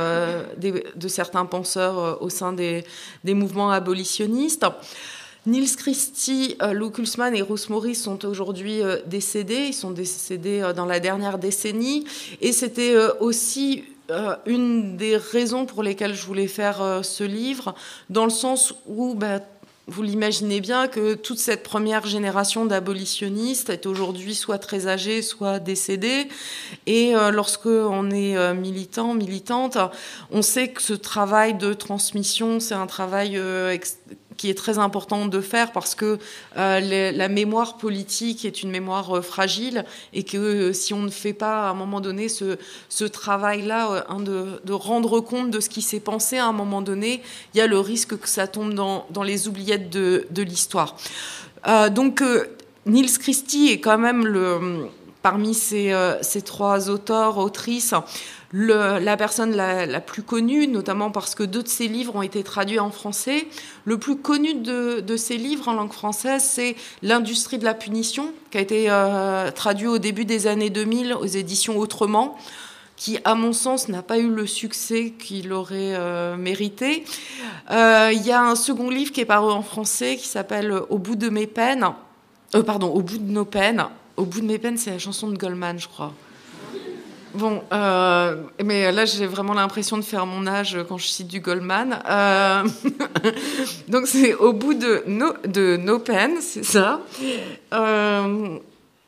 de 0.96 1.08
certains 1.08 1.48
penseurs 1.48 2.22
au 2.22 2.30
sein 2.30 2.54
des, 2.54 2.84
des 3.24 3.34
mouvements 3.34 3.72
abolitionnistes. 3.72 4.66
Nils 5.48 5.76
Christie, 5.76 6.56
euh, 6.62 6.72
Lou 6.72 6.92
Kulsmann 6.92 7.36
et 7.36 7.44
Morris 7.70 7.96
sont 7.96 8.26
aujourd'hui 8.26 8.84
euh, 8.84 8.98
décédés. 9.08 9.66
Ils 9.70 9.74
sont 9.74 9.90
décédés 9.90 10.62
euh, 10.62 10.72
dans 10.72 10.86
la 10.86 11.00
dernière 11.00 11.40
décennie. 11.40 12.06
Et 12.42 12.52
c'était 12.52 12.96
aussi 13.20 13.86
une 14.46 14.98
des 14.98 15.16
raisons 15.16 15.66
pour 15.66 15.84
lesquelles 15.84 16.14
je 16.14 16.26
voulais 16.26 16.48
faire 16.48 17.00
ce 17.02 17.24
livre, 17.24 17.74
dans 18.10 18.26
le 18.26 18.30
sens 18.30 18.74
où 18.86 19.16
bah, 19.16 19.40
vous 19.88 20.04
l'imaginez 20.04 20.60
bien 20.60 20.90
que 20.90 21.14
toute 21.14 21.40
cette 21.40 21.64
première 21.64 22.06
génération 22.06 22.66
d'abolitionnistes 22.66 23.70
est 23.70 23.86
aujourd'hui 23.86 24.36
soit 24.36 24.58
très 24.58 24.88
âgée, 24.88 25.22
soit 25.22 25.60
décédée. 25.60 26.28
Et 26.88 27.14
lorsque 27.32 27.68
on 27.68 28.12
est 28.12 28.54
militant, 28.54 29.14
militante, 29.14 29.78
on 30.30 30.42
sait 30.42 30.68
que 30.68 30.82
ce 30.82 30.94
travail 30.94 31.54
de 31.54 31.74
transmission, 31.74 32.60
c'est 32.60 32.76
un 32.76 32.88
travail 32.88 33.40
qui 34.42 34.50
est 34.50 34.56
très 34.56 34.80
important 34.80 35.28
de 35.28 35.40
faire 35.40 35.72
parce 35.72 35.94
que 35.94 36.18
euh, 36.58 37.12
la 37.12 37.28
mémoire 37.28 37.78
politique 37.78 38.44
est 38.44 38.64
une 38.64 38.72
mémoire 38.72 39.18
euh, 39.18 39.22
fragile 39.22 39.86
et 40.14 40.24
que 40.24 40.38
euh, 40.38 40.74
si 40.74 40.96
on 40.96 41.04
ne 41.04 41.12
fait 41.12 41.34
pas 41.34 41.68
à 41.68 41.70
un 41.70 41.76
moment 41.76 42.02
donné 42.02 42.28
ce, 42.28 42.58
ce 42.90 43.06
travail-là 43.06 44.04
de, 44.18 44.60
de, 44.66 44.74
rendre 44.74 45.20
compte 45.20 45.52
de 45.52 45.60
ce 45.60 45.70
qui 45.70 45.84
s'est 45.84 46.00
pensé 46.00 46.40
à 46.40 46.48
un 46.48 46.54
moment 46.54 46.82
donné, 46.82 47.22
il 47.54 47.60
y 47.60 47.62
a 47.62 47.68
le 47.68 47.80
risque 47.80 48.18
que 48.20 48.28
ça 48.28 48.48
tombe 48.48 48.74
dans, 48.74 49.06
dans 49.12 49.22
les 49.22 49.48
oubliettes 49.48 49.92
de, 49.92 50.26
de 50.32 50.42
l'histoire. 50.42 50.96
donc 51.92 52.24
Niels 52.88 53.20
Christie 53.20 53.70
est 53.70 53.80
quand 53.80 54.00
même 54.00 54.26
le, 54.26 54.88
parmi 55.22 55.54
ces, 55.54 55.94
ces 56.22 56.42
trois 56.42 56.90
auteurs, 56.90 57.38
autrices, 57.38 57.94
la 58.54 59.18
personne 59.18 59.56
la, 59.56 60.02
plus 60.02 60.24
connue, 60.24 60.68
notamment 60.68 61.12
parce 61.12 61.36
que 61.36 61.44
deux 61.44 61.64
de 61.64 61.68
ses 61.68 61.88
livres 61.88 62.16
ont 62.16 62.22
été 62.22 62.44
traduits 62.44 62.80
en 62.80 62.92
français. 62.92 63.48
Le 63.86 63.98
plus 63.98 64.18
connu 64.18 64.56
de, 64.56 65.00
de 65.00 65.18
ses 65.18 65.38
livres 65.38 65.68
en 65.68 65.74
langue 65.74 65.94
française, 65.94 66.44
c'est 66.44 66.76
L'industrie 67.02 67.58
de 67.58 67.66
la 67.66 67.74
punition, 67.74 68.32
qui 68.52 68.58
a 68.58 68.62
été 68.62 68.86
euh, 68.90 69.52
traduit 69.52 69.88
au 69.88 69.98
début 69.98 70.26
des 70.26 70.48
années 70.48 70.70
2000 70.70 71.14
aux 71.14 71.26
éditions 71.26 71.78
Autrement 71.78 72.38
qui, 72.98 73.18
à 73.24 73.34
mon 73.34 73.52
sens, 73.52 73.88
n'a 73.88 74.04
pas 74.04 74.20
eu 74.20 74.30
le 74.30 74.46
succès 74.46 75.14
qu'il 75.18 75.52
aurait 75.54 75.96
euh, 75.96 76.38
mérité. 76.38 77.04
Euh, 77.72 78.12
il 78.14 78.22
y 78.22 78.32
a 78.32 78.44
un 78.44 78.56
second 78.56 78.92
livre 78.92 79.12
qui 79.12 79.22
est 79.22 79.26
paru 79.26 79.52
en 79.52 79.64
français 79.64 80.18
qui 80.18 80.28
s'appelle 80.28 80.72
Au 80.90 81.00
bout 81.00 81.16
de 81.16 81.30
mes 81.30 81.48
peines. 81.48 81.88
pardon, 82.64 82.90
Au 82.90 83.02
bout 83.02 83.18
de 83.18 83.32
nos 83.32 83.46
peines. 83.46 83.88
Au 84.18 84.26
bout 84.26 84.42
de 84.42 84.46
mes 84.46 84.60
peines, 84.60 84.78
c'est 84.78 84.92
la 84.92 85.00
chanson 85.00 85.30
de 85.30 85.38
Goldman, 85.38 85.80
je 85.80 85.88
crois. 85.88 86.14
Bon, 87.34 87.64
euh, 87.72 88.44
mais 88.64 88.92
là 88.92 89.06
j'ai 89.06 89.26
vraiment 89.26 89.54
l'impression 89.54 89.98
de 89.98 90.02
faire 90.02 90.26
mon 90.26 90.46
âge 90.48 90.78
quand 90.90 90.98
je 90.98 91.08
cite 91.08 91.28
du 91.28 91.40
Goldman. 91.40 92.00
Euh, 92.10 92.64
donc 93.88 94.08
c'est 94.08 94.34
au 94.34 94.52
bout 94.52 94.74
de 94.74 95.04
no, 95.08 95.34
de 95.48 95.78
no 95.78 96.00
pen, 96.00 96.42
c'est 96.42 96.66
ça. 96.66 97.00
Euh, 97.74 98.58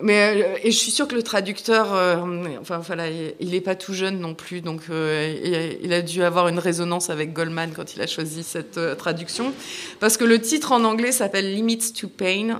mais 0.04 0.44
euh, 0.44 0.58
et 0.62 0.72
je 0.72 0.78
suis 0.78 0.92
sûre 0.92 1.08
que 1.08 1.16
le 1.16 1.24
traducteur, 1.24 1.94
euh, 1.94 2.18
enfin 2.60 2.80
voilà, 2.80 3.06
il 3.08 3.52
n'est 3.52 3.62
pas 3.62 3.76
tout 3.76 3.94
jeune 3.94 4.20
non 4.20 4.34
plus, 4.34 4.60
donc 4.60 4.82
euh, 4.89 5.78
il, 5.82 5.94
a 5.94 6.02
dû 6.02 6.24
avoir 6.24 6.50
une 6.50 6.60
résonance 6.60 7.10
avec 7.10 7.32
Goldman 7.32 7.72
quand 7.74 7.96
il 7.96 8.02
a 8.02 8.08
choisi 8.08 8.44
cette 8.44 8.98
traduction, 8.98 9.54
parce 10.02 10.18
que 10.18 10.26
le 10.26 10.42
titre 10.42 10.74
en 10.74 10.84
anglais 10.84 11.13
s'appelle 11.13 11.54
Limits 11.54 11.94
to 11.94 12.10
Pain, 12.10 12.60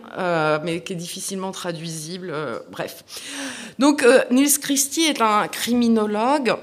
mais 0.64 0.82
qui 0.82 0.94
est 0.94 0.96
difficilement 0.96 1.52
traduisible. 1.52 2.34
bref, 2.72 3.04
donc 3.78 4.06
Nils 4.32 4.60
Christie 4.60 5.04
est 5.04 5.22
un 5.22 5.48
criminologue. 5.50 6.56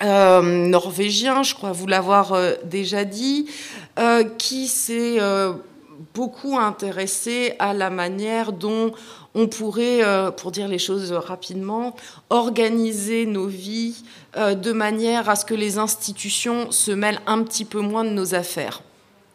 norvégien, 0.00 1.42
je 1.42 1.54
crois 1.54 1.72
vous 1.72 1.86
l'avoir 1.86 2.34
déjà 2.64 3.04
dit, 3.04 3.46
qui 4.38 4.68
s'est 4.68 5.18
beaucoup 6.14 6.58
intéressé 6.58 7.54
à 7.58 7.74
la 7.74 7.90
manière 7.90 8.52
dont 8.52 8.92
on 9.34 9.46
pourrait, 9.48 10.02
euh, 10.02 10.30
pour 10.30 10.50
dire 10.50 10.68
les 10.68 10.78
choses 10.78 11.12
rapidement, 11.12 11.96
organiser 12.30 13.26
nos 13.26 13.46
vies 13.46 14.04
euh, 14.36 14.54
de 14.54 14.72
manière 14.72 15.28
à 15.30 15.36
ce 15.36 15.44
que 15.44 15.54
les 15.54 15.78
institutions 15.78 16.70
se 16.70 16.90
mêlent 16.90 17.20
un 17.26 17.42
petit 17.42 17.64
peu 17.64 17.80
moins 17.80 18.04
de 18.04 18.10
nos 18.10 18.34
affaires. 18.34 18.82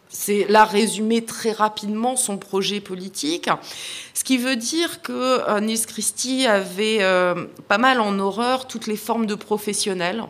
C'est 0.10 0.45
là 0.48 0.64
résumé 0.64 1.26
très 1.26 1.52
rapidement 1.52 2.16
son 2.16 2.38
projet 2.38 2.80
politique, 2.80 3.50
ce 4.14 4.24
qui 4.24 4.38
veut 4.38 4.56
dire 4.56 5.02
que 5.02 5.12
euh, 5.50 5.60
Niels 5.60 5.86
Christie 5.86 6.45
avait 6.45 7.00
pas 7.68 7.78
mal 7.78 8.00
en 8.00 8.18
horreur 8.20 8.68
toutes 8.68 8.88
les 8.88 8.95
formes 8.95 9.26
de 9.26 9.36
professionnels. 9.36 10.24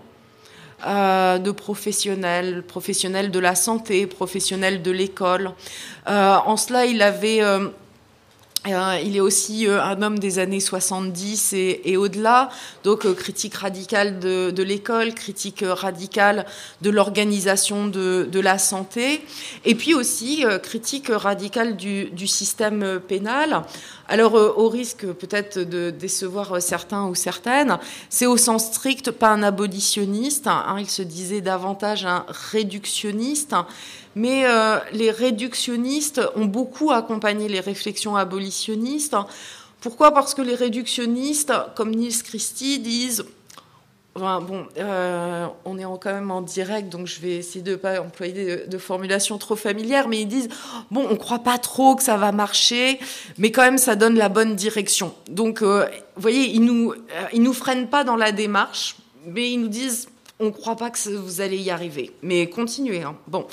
de 0.85 1.51
professionnels, 1.51 2.63
professionnels 2.63 3.31
de 3.31 3.39
la 3.39 3.55
santé, 3.55 4.07
professionnels 4.07 4.81
de 4.81 4.91
l'école. 4.91 5.51
en 6.05 6.57
cela, 6.57 6.85
il 6.85 7.01
avait 7.01 7.41
il 8.65 9.15
est 9.15 9.19
aussi 9.19 9.67
euh, 9.67 9.81
un 9.81 10.01
homme 10.01 10.19
des 10.19 10.39
années 10.39 10.59
70 10.59 11.53
et, 11.53 11.97
au-delà, 11.97 12.49
donc 12.83 13.05
euh, 13.05 13.13
critique 13.13 13.55
radicale 13.55 14.19
de, 14.19 14.63
l'école, 14.63 15.13
critique 15.13 15.63
radicale 15.65 16.45
de 16.81 16.89
l'organisation 16.89 17.87
de, 17.87 18.39
la 18.39 18.57
santé, 18.57 19.21
et 19.65 19.75
puis 19.75 19.93
aussi 19.93 20.45
critique 20.61 21.07
radicale 21.09 21.75
du, 21.75 22.27
système 22.27 22.99
pénal. 22.99 23.63
Alors, 24.09 24.33
au 24.35 24.69
risque 24.69 25.05
peut-être 25.05 25.59
de 25.59 25.89
décevoir 25.89 26.61
certains 26.61 27.07
ou 27.07 27.15
certaines, 27.15 27.77
c'est 28.09 28.25
au 28.25 28.37
sens 28.37 28.65
strict 28.65 29.11
pas 29.11 29.29
un 29.29 29.43
abolitionniste, 29.43 30.47
hein, 30.47 30.77
il 30.79 30.89
se 30.89 31.01
disait 31.01 31.41
davantage 31.41 32.05
un 32.05 32.25
réductionniste. 32.51 33.55
Mais 34.17 34.47
euh, 34.47 34.79
les 34.93 35.11
réductionnistes 35.11 36.21
ont 36.35 36.45
beaucoup 36.45 36.91
accompagné 36.91 37.47
les 37.47 37.59
réflexions 37.59 38.15
abolitionnistes. 38.15 39.15
Pourquoi? 39.79 40.11
Parce 40.11 40.33
que 40.33 40.41
les 40.41 40.55
réductionnistes, 40.55 41.53
comme 41.75 41.91
Niels 41.91 42.23
Christie, 42.23 42.79
disent 42.79 43.25
bon, 44.15 44.65
euh, 44.79 45.45
on 45.65 45.77
est 45.77 45.83
quand 45.83 46.13
même 46.13 46.31
en 46.31 46.41
direct, 46.41 46.89
donc 46.89 47.05
je 47.05 47.21
vais 47.21 47.35
essayer 47.35 47.61
de 47.61 47.71
ne 47.71 47.75
pas 47.75 48.01
employer 48.01 48.65
de, 48.65 48.77
formulations 48.79 49.37
trop 49.37 49.55
familières, 49.55 50.07
mais 50.07 50.21
ils 50.21 50.27
disent 50.27 50.49
bon, 50.89 51.05
on 51.07 51.11
ne 51.11 51.17
croit 51.17 51.43
pas 51.43 51.59
trop 51.59 51.95
que 51.95 52.01
ça 52.01 52.17
va 52.17 52.31
marcher, 52.31 52.99
mais 53.37 53.51
quand 53.51 53.61
même 53.61 53.77
ça 53.77 53.95
donne 53.95 54.15
la 54.15 54.29
bonne 54.29 54.55
direction. 54.55 55.13
Donc, 55.29 55.61
euh, 55.61 55.85
vous 56.15 56.21
voyez, 56.23 56.49
ils 56.49 56.63
nous, 56.63 56.95
nous 57.35 57.53
freinent 57.53 57.87
pas 57.87 58.03
dans 58.03 58.15
la 58.15 58.31
démarche, 58.31 58.95
mais 59.27 59.51
ils 59.51 59.61
nous 59.61 59.67
disent 59.67 60.09
on 60.39 60.45
ne 60.45 60.51
croit 60.51 60.75
pas 60.75 60.91
que 60.91 61.09
vous 61.09 61.41
allez 61.41 61.57
y 61.57 61.71
arriver. 61.71 62.11
Mais 62.21 62.49
continuez. 62.49 63.01
Hein. 63.01 63.17
Bon. 63.27 63.47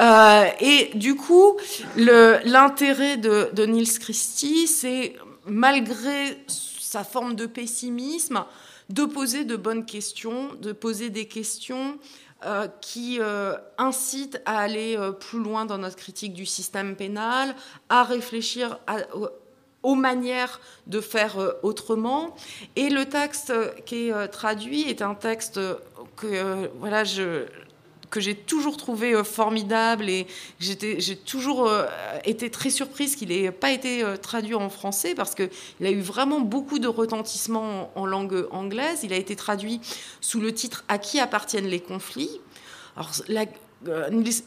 Euh, 0.00 0.44
et 0.60 0.90
du 0.94 1.16
coup, 1.16 1.56
l'intérêt 1.96 3.16
de, 3.16 3.50
de 3.52 3.64
Niels 3.64 3.98
Christie, 3.98 4.66
c'est, 4.66 5.14
malgré 5.46 6.38
sa 6.46 7.04
forme 7.04 7.34
de 7.34 7.46
pessimisme, 7.46 8.44
de 8.90 9.04
poser 9.04 9.44
de 9.44 9.56
bonnes 9.56 9.86
questions, 9.86 10.50
de 10.60 10.72
poser 10.72 11.10
des 11.10 11.26
questions 11.26 11.98
euh, 12.44 12.66
qui 12.80 13.18
euh, 13.20 13.54
incitent 13.78 14.42
à 14.44 14.58
aller 14.58 14.98
plus 15.20 15.38
loin 15.38 15.64
dans 15.64 15.78
notre 15.78 15.96
critique 15.96 16.34
du 16.34 16.44
système 16.44 16.96
pénal, 16.96 17.54
à 17.88 18.02
réfléchir 18.02 18.78
aux 19.82 19.94
manières 19.94 20.60
de 20.86 21.00
faire 21.00 21.38
autrement. 21.62 22.34
Et 22.76 22.90
le 22.90 23.06
texte 23.06 23.54
qui 23.86 24.08
est 24.08 24.28
traduit 24.28 24.82
est 24.82 25.00
un 25.00 25.14
texte 25.14 25.60
que 26.20 26.26
euh, 26.26 26.68
voilà, 26.78 27.04
je, 27.04 27.46
que 28.10 28.20
j'ai 28.20 28.34
toujours 28.34 28.76
trouvé 28.76 29.14
euh, 29.14 29.24
formidable 29.24 30.08
et 30.08 30.26
j'ai 30.58 31.16
toujours 31.16 31.66
euh, 31.66 31.86
été 32.24 32.50
très 32.50 32.70
surprise 32.70 33.16
qu'il 33.16 33.30
n'ait 33.30 33.50
pas 33.50 33.70
été 33.70 34.04
traduit 34.20 34.54
en 34.54 34.68
français 34.68 35.14
parce 35.14 35.34
qu'il 35.34 35.86
a 35.86 35.90
eu 35.90 36.00
vraiment 36.00 36.40
beaucoup 36.40 36.78
de 36.78 36.88
retentissement 36.88 37.90
en, 37.94 38.06
langue 38.06 38.46
anglaise. 38.50 39.00
Il 39.02 39.12
a 39.12 39.16
été 39.16 39.34
traduit 39.34 39.80
sous 40.20 40.40
le 40.40 40.52
titre 40.52 40.84
À 40.88 40.98
qui 40.98 41.18
appartiennent 41.18 41.68
les 41.68 41.80
conflits? 41.80 42.40
Alors, 42.96 43.12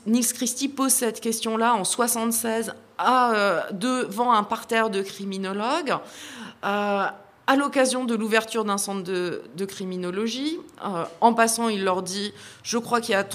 Niels 0.05 0.33
Christie 0.33 0.69
pose 0.69 0.91
cette 0.91 1.19
question-là 1.21 1.73
en 1.73 1.83
76 1.83 2.73
à, 2.99 3.65
devant 3.71 4.31
un 4.31 4.43
parterre 4.43 4.91
de 4.91 5.01
criminologues 5.01 5.97
à 7.45 7.55
l'occasion 7.55 8.05
de 8.05 8.15
l'ouverture 8.15 8.63
d'un 8.63 8.77
centre 8.77 9.03
de, 9.03 9.65
criminologie. 9.65 10.59
Euh, 10.83 11.05
en 11.21 11.33
passant, 11.33 11.69
il 11.69 11.83
leur 11.83 12.01
dit 12.01 12.33
Je 12.63 12.77
crois 12.77 13.01
qu'il 13.01 13.13
y 13.13 13.15
a, 13.15 13.27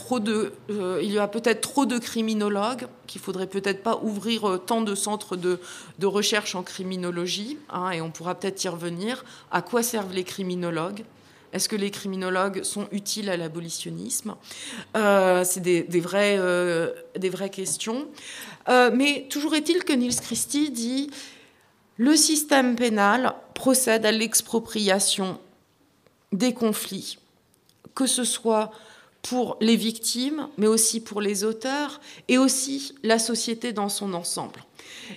euh, 0.71 1.21
a 1.21 1.29
peut-être 1.29 1.61
trop 1.61 1.85
de 1.85 1.99
criminologues, 1.99 2.87
qu'il 3.07 3.21
faudrait 3.21 3.47
peut-être 3.47 3.83
pas 3.83 4.01
ouvrir 4.03 4.49
euh, 4.49 4.59
tant 4.59 4.81
de 4.81 4.95
centres 4.95 5.37
de, 5.37 5.59
recherche 6.03 6.55
en 6.55 6.63
criminologie, 6.63 7.59
hein, 7.69 7.91
et 7.91 8.01
on 8.01 8.11
pourra 8.11 8.35
peut-être 8.35 8.63
y 8.65 8.69
revenir. 8.69 9.25
À 9.51 9.63
quoi 9.63 9.83
servent 9.83 10.15
les 10.15 10.25
criminologues? 10.25 11.05
Est-ce 11.53 11.69
que 11.69 11.77
les 11.77 11.91
criminologues 11.91 12.63
sont 12.63 12.89
utiles 12.93 13.31
à 13.31 13.37
l'abolitionnisme? 13.39 14.35
C'est 14.95 15.61
des 15.63 16.01
vraies 16.01 17.51
questions. 17.51 18.07
mais 18.69 19.27
toujours 19.31 19.55
est-il 19.55 19.83
que 19.85 19.95
Niels 19.95 20.21
Christie 20.21 20.71
dit 20.71 21.11
le 21.99 22.17
système 22.17 22.77
pénal 22.77 23.35
procède 23.55 24.07
à 24.07 24.13
l'expropriation 24.13 25.39
des 26.33 26.55
conflits, 26.55 27.19
que 27.95 28.07
ce 28.07 28.25
soit 28.25 28.71
pour 29.23 29.57
les 29.61 29.77
victimes, 29.77 30.49
mais 30.57 30.69
aussi 30.69 31.01
pour 31.01 31.21
les 31.21 31.45
auteurs, 31.45 32.01
et 32.29 32.39
aussi 32.39 32.95
la 33.03 33.19
société 33.19 33.73
dans 33.73 33.89
son 33.89 34.15
ensemble. 34.15 34.65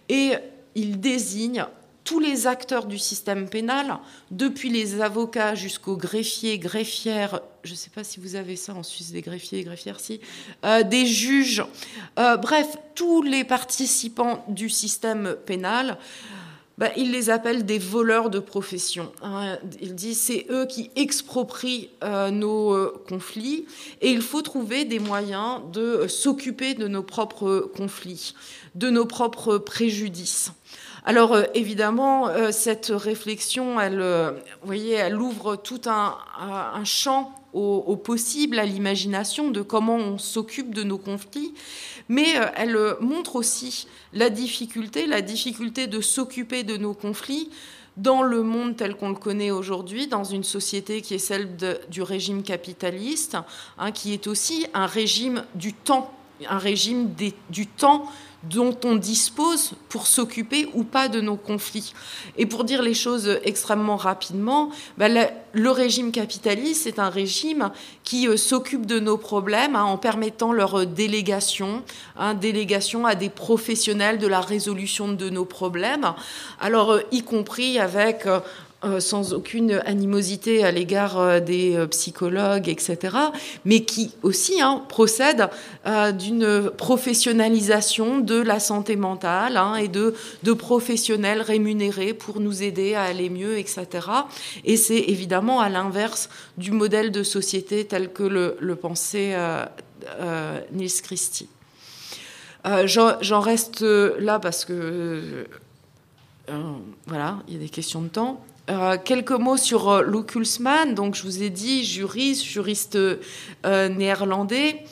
Et 0.09 0.33
il 0.73 0.99
désigne 0.99 1.65
tous 2.03 2.19
les 2.19 2.47
acteurs 2.47 2.87
du 2.87 2.97
système 2.97 3.47
pénal, 3.47 3.99
depuis 4.31 4.69
les 4.69 5.01
avocats 5.01 5.53
jusqu'aux 5.53 5.95
greffiers, 5.95 6.57
greffières, 6.57 7.41
je 7.63 7.71
ne 7.71 7.75
sais 7.75 7.91
pas 7.91 8.03
si 8.03 8.19
vous 8.19 8.35
avez 8.35 8.55
ça 8.55 8.73
en 8.73 8.81
Suisse, 8.81 9.11
des 9.11 9.21
greffiers 9.21 9.59
et 9.59 9.63
greffières, 9.63 9.99
euh, 10.65 10.81
des 10.81 11.05
juges, 11.05 11.63
euh, 12.17 12.37
bref, 12.37 12.75
tous 12.95 13.21
les 13.21 13.43
participants 13.43 14.43
du 14.47 14.67
système 14.67 15.35
pénal 15.45 15.99
bah, 16.81 16.89
il 16.97 17.11
les 17.11 17.29
appelle 17.29 17.63
des 17.63 17.77
voleurs 17.77 18.31
de 18.31 18.39
profession. 18.39 19.11
Hein. 19.21 19.59
Il 19.81 19.93
dit 19.93 20.15
c'est 20.15 20.47
eux 20.49 20.65
qui 20.65 20.89
exproprient 20.95 21.91
euh, 22.03 22.31
nos 22.31 22.73
euh, 22.73 23.03
conflits 23.07 23.67
et 24.01 24.09
il 24.09 24.23
faut 24.23 24.41
trouver 24.41 24.83
des 24.83 24.97
moyens 24.97 25.61
de 25.71 25.79
euh, 25.79 26.07
s'occuper 26.07 26.73
de 26.73 26.87
nos 26.87 27.03
propres 27.03 27.69
conflits, 27.77 28.33
de 28.73 28.89
nos 28.89 29.05
propres 29.05 29.59
préjudices. 29.59 30.53
Alors 31.05 31.37
évidemment, 31.53 32.29
cette 32.51 32.91
réflexion, 32.93 33.79
elle, 33.79 33.99
vous 34.01 34.65
voyez, 34.67 34.93
elle 34.93 35.17
ouvre 35.17 35.55
tout 35.55 35.81
un, 35.85 36.15
un 36.39 36.83
champ 36.83 37.40
au, 37.53 37.95
possible, 37.97 38.59
à 38.59 38.65
l'imagination 38.65 39.51
de 39.51 39.61
comment 39.61 39.97
on 39.97 40.17
s'occupe 40.17 40.73
de 40.73 40.83
nos 40.83 40.97
conflits. 40.97 41.53
Mais 42.09 42.37
euh, 42.37 42.45
elle 42.55 42.75
euh, 42.75 42.93
montre 43.01 43.35
aussi 43.35 43.87
la 44.13 44.29
difficulté, 44.29 45.05
la 45.05 45.21
difficulté 45.21 45.87
de 45.87 46.01
s'occuper 46.01 46.63
de 46.63 46.77
nos 46.77 46.93
conflits 46.93 47.49
dans 47.97 48.23
le 48.23 48.41
monde 48.41 48.77
tel 48.77 48.95
qu'on 48.95 49.09
le 49.09 49.15
connaît 49.15 49.51
aujourd'hui, 49.51 50.07
dans 50.07 50.23
une 50.23 50.43
société 50.43 51.01
qui 51.01 51.13
est 51.13 51.19
celle 51.19 51.49
du 51.89 52.01
régime 52.01 52.41
capitaliste, 52.41 53.37
hein, 53.77 53.91
qui 53.91 54.13
est 54.13 54.27
aussi 54.27 54.65
un 54.73 54.85
régime 54.85 55.43
du 55.55 55.73
temps, 55.73 56.13
un 56.47 56.57
régime 56.57 57.13
du 57.49 57.67
temps 57.67 58.09
dont 58.43 58.75
on 58.83 58.95
dispose 58.95 59.73
pour 59.89 60.07
s'occuper 60.07 60.67
ou 60.73 60.83
pas 60.83 61.07
de 61.07 61.21
nos 61.21 61.35
conflits. 61.35 61.93
Et 62.37 62.45
pour 62.45 62.63
dire 62.63 62.81
les 62.81 62.93
choses 62.93 63.39
extrêmement 63.43 63.97
rapidement, 63.97 64.71
bah, 64.97 65.07
le, 65.53 65.69
régime 65.69 66.11
capitaliste 66.11 66.87
est 66.87 66.99
un 66.99 67.09
régime 67.09 67.71
qui 68.03 68.27
euh, 68.27 68.37
s'occupe 68.37 68.85
de 68.85 68.99
nos 68.99 69.17
problèmes 69.17 69.75
hein, 69.75 69.83
en 69.83 69.97
permettant 69.97 70.53
leur 70.53 70.85
délégation, 70.85 71.83
hein, 72.17 72.33
délégation 72.33 73.05
à 73.05 73.15
des 73.15 73.29
professionnels 73.29 74.17
de 74.17 74.27
la 74.27 74.41
résolution 74.41 75.11
de 75.11 75.29
nos 75.29 75.45
problèmes, 75.45 76.13
alors 76.59 76.91
euh, 76.91 77.01
y 77.11 77.23
compris 77.23 77.79
avec 77.79 78.25
euh, 78.83 78.99
sans 78.99 79.35
aucune 79.35 79.73
animosité 79.85 80.63
à 80.63 80.71
l'égard 80.71 81.19
euh, 81.19 81.39
des 81.39 81.75
euh, 81.75 81.85
psychologues, 81.85 82.67
etc., 82.67 83.15
mais 83.63 83.81
qui 83.81 84.15
aussi 84.23 84.59
hein, 84.59 84.83
procède 84.89 85.49
d'une 86.17 86.71
professionnalisation 86.77 88.17
de 88.21 88.41
la 88.41 88.59
santé 88.59 88.95
mentale 88.95 89.57
hein, 89.57 89.75
et 89.75 89.87
de, 89.87 90.15
de, 90.41 90.53
professionnels 90.53 91.41
rémunérés 91.41 92.15
pour 92.15 92.39
nous 92.39 92.63
aider 92.63 92.95
à 92.95 93.03
aller 93.03 93.29
mieux, 93.29 93.59
etc. 93.59 93.87
Et 94.65 94.77
c'est 94.77 94.97
évidemment 94.97 95.59
à 95.59 95.69
l'inverse 95.69 96.29
du 96.57 96.71
modèle 96.71 97.11
de 97.11 97.21
société 97.21 97.85
tel 97.85 98.11
que 98.11 98.23
le, 98.23 98.57
le 98.59 98.75
pensait 98.75 99.35
Niels 100.71 101.01
Christie. 101.03 101.49
J'en 102.85 103.41
reste 103.41 103.81
là 103.81 104.39
parce 104.39 104.65
que 104.65 105.45
voilà, 107.05 107.39
il 107.47 107.53
y 107.53 107.57
a 107.57 107.59
des 107.59 107.69
questions 107.69 108.01
de 108.01 108.07
temps. 108.07 108.43
Euh, 108.69 108.97
quelques 109.03 109.31
mots 109.31 109.57
sur 109.57 109.89
euh, 109.89 110.03
Donc, 110.95 111.15
je 111.15 111.23
vous 111.23 111.41
ai 111.43 111.49
dit, 111.49 111.83
juriste, 111.83 112.95
euh, 112.95 113.89
néerlandais. 113.89 114.83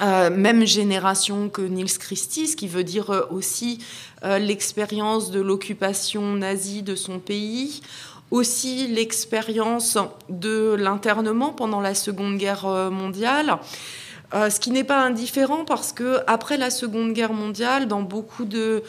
même 0.00 0.64
génération 0.64 1.48
que 1.48 1.62
Niels 1.62 1.98
Christie, 1.98 2.46
ce 2.46 2.56
qui 2.56 2.68
veut 2.68 2.84
dire 2.84 3.26
aussi 3.30 3.80
l'expérience 4.22 5.32
de 5.32 5.40
l'occupation 5.40 6.34
nazie 6.34 6.82
de 6.82 6.94
son 6.94 7.18
pays, 7.18 7.82
aussi 8.30 8.86
l'expérience 8.86 9.98
de 10.28 10.76
l'internement 10.78 11.52
pendant 11.52 11.80
la 11.80 11.94
Seconde 11.94 12.38
Guerre 12.38 12.90
mondiale. 12.92 13.58
Euh, 14.34 14.50
ce 14.50 14.60
qui 14.60 14.70
n'est 14.70 14.84
pas 14.84 15.00
indifférent 15.00 15.64
parce 15.64 15.92
que 15.92 16.18
après 16.26 16.58
la 16.58 16.68
Seconde 16.68 17.14
Guerre 17.14 17.32
mondiale, 17.32 17.88
dans 17.88 18.02
beaucoup 18.02 18.44
de, 18.44 18.82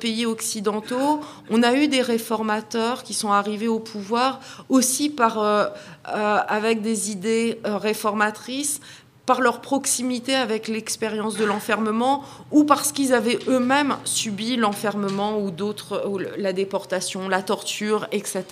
pays 0.00 0.24
occidentaux, 0.24 1.20
on 1.50 1.62
a 1.62 1.74
eu 1.74 1.88
des 1.88 2.00
réformateurs 2.00 3.02
qui 3.02 3.12
sont 3.12 3.30
arrivés 3.30 3.68
au 3.68 3.78
pouvoir 3.78 4.40
aussi 4.70 5.10
par, 5.10 5.38
euh, 5.38 5.66
euh, 6.08 6.38
avec 6.48 6.80
des 6.80 7.10
idées 7.10 7.60
réformatrices, 7.64 8.80
par 9.26 9.40
leur 9.40 9.60
proximité 9.60 10.34
avec 10.36 10.68
l'expérience 10.68 11.36
de 11.36 11.44
l'enfermement 11.44 12.22
ou 12.52 12.62
parce 12.62 12.92
qu'ils 12.92 13.12
avaient 13.12 13.40
eux-mêmes 13.48 13.96
subi 14.04 14.56
l'enfermement 14.56 15.40
ou 15.40 15.50
d'autres, 15.50 16.04
la 16.38 16.52
déportation, 16.52 17.28
la 17.28 17.42
torture, 17.42 18.06
etc. 18.12 18.44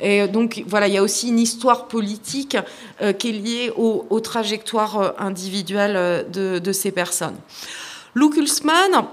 Et 0.00 0.26
donc 0.26 0.64
voilà, 0.66 0.88
il 0.88 0.94
y 0.94 0.98
a 0.98 1.02
aussi 1.02 1.28
une 1.28 1.38
histoire 1.38 1.86
politique 1.86 2.56
euh, 3.00 3.12
qui 3.12 3.28
est 3.28 3.32
liée 3.32 3.72
aux, 3.76 4.20
trajectoires 4.20 4.98
euh, 4.98 5.10
individuelles 5.18 5.96
euh, 5.96 6.58
de, 6.58 6.72
ces 6.72 6.90
personnes. 6.90 7.36
Lou 8.14 8.30
Kulsman 8.30 9.06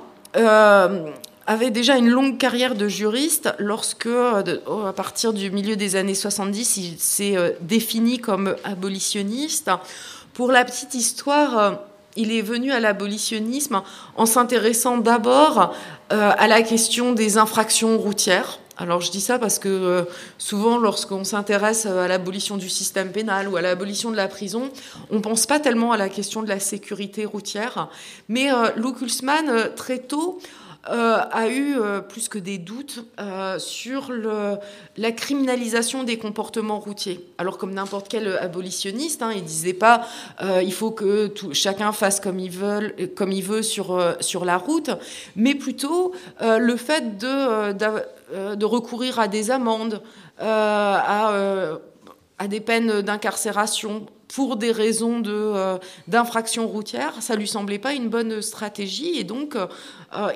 avait 1.45 1.71
déjà 1.71 1.97
une 1.97 2.09
longue 2.09 2.37
carrière 2.37 2.75
de 2.75 2.87
juriste 2.87 3.53
lorsque, 3.57 4.07
à 4.07 4.93
partir 4.95 5.33
du 5.33 5.49
milieu 5.51 5.75
des 5.75 5.95
années 5.95 6.15
70, 6.15 6.77
il 6.77 6.99
s'est 6.99 7.57
défini 7.61 8.19
comme 8.19 8.55
abolitionniste. 8.63 9.71
Pour 10.39 10.53
la 10.53 10.63
petite 10.63 10.93
histoire, 10.93 11.57
euh, 11.59 11.71
il 12.15 12.31
est 12.31 12.41
venu 12.41 12.71
à 12.71 12.79
l'abolitionnisme 12.79 13.81
en 14.15 14.25
s'intéressant 14.25 14.97
d'abord 14.97 15.75
euh, 16.13 16.31
à 16.37 16.47
la 16.47 16.61
question 16.61 17.11
des 17.11 17.37
infractions 17.37 17.97
routières. 17.97 18.59
Alors 18.77 19.01
je 19.01 19.11
dis 19.11 19.19
ça 19.19 19.37
parce 19.37 19.59
que 19.59 19.67
euh, 19.67 20.03
souvent 20.37 20.77
lorsqu'on 20.77 21.25
s'intéresse 21.25 21.85
à 21.85 22.07
l'abolition 22.07 22.55
du 22.55 22.69
système 22.69 23.11
pénal 23.11 23.49
ou 23.49 23.57
à 23.57 23.61
l'abolition 23.61 24.11
de 24.11 24.15
la 24.15 24.29
prison, 24.29 24.69
on 25.11 25.15
ne 25.15 25.19
pense 25.19 25.45
pas 25.45 25.59
tellement 25.59 25.91
à 25.91 25.97
la 25.97 26.07
question 26.07 26.41
de 26.41 26.47
la 26.47 26.61
sécurité 26.61 27.25
routière. 27.25 27.89
Mais 28.29 28.47
Lou 28.77 28.93
Kulsman, 28.93 29.71
très 29.75 29.97
tôt, 29.97 30.39
a 30.86 31.47
eu 31.49 31.77
euh, 31.77 32.01
plus 32.01 32.30
que 32.30 32.39
des 32.39 32.57
doutes 32.57 33.05
euh, 33.19 33.59
sur 33.59 34.11
la 34.97 35.11
criminalisation 35.11 36.03
des 36.03 36.17
comportements 36.17 36.80
routiers. 36.80 37.25
Alors 37.38 37.57
comme 37.57 37.73
n'importe 37.73 38.07
quel 38.07 38.38
abolitionniste, 38.38 39.21
hein, 39.21 39.32
il 39.36 39.43
disait 39.43 39.73
pas 39.73 40.07
il 40.41 40.73
faut 40.73 40.91
que 40.91 41.34
chacun 41.53 41.91
fasse 41.91 42.19
comme 42.19 42.39
il 42.39 42.51
veut, 42.51 43.61
sur, 43.61 44.45
la 44.45 44.57
route, 44.57 44.91
mais 45.36 45.55
plutôt 45.55 46.13
le 46.41 46.75
fait 46.75 47.17
de, 47.17 48.65
recourir 48.65 49.19
à 49.19 49.27
des 49.27 49.51
amendes, 49.51 50.01
à 50.39 51.30
des 52.47 52.59
peines 52.61 53.01
d'incarcération 53.01 54.05
pour 54.34 54.57
des 54.57 54.71
raisons 54.71 55.21
euh, 55.25 55.77
d'infraction 56.07 56.67
routière, 56.67 57.13
ça 57.19 57.36
lui 57.36 57.47
semblait 57.47 57.80
pas 57.80 57.93
une 57.93 58.09
bonne 58.09 58.41
stratégie 58.41 59.17
et 59.17 59.23
donc 59.23 59.55
euh, 59.55 59.67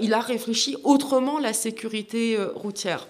il 0.01 0.13
a 0.13 0.19
réfléchi 0.19 0.75
autrement 0.83 1.39
la 1.39 1.53
sécurité 1.53 2.35
euh, 2.37 2.49
routière. 2.55 3.07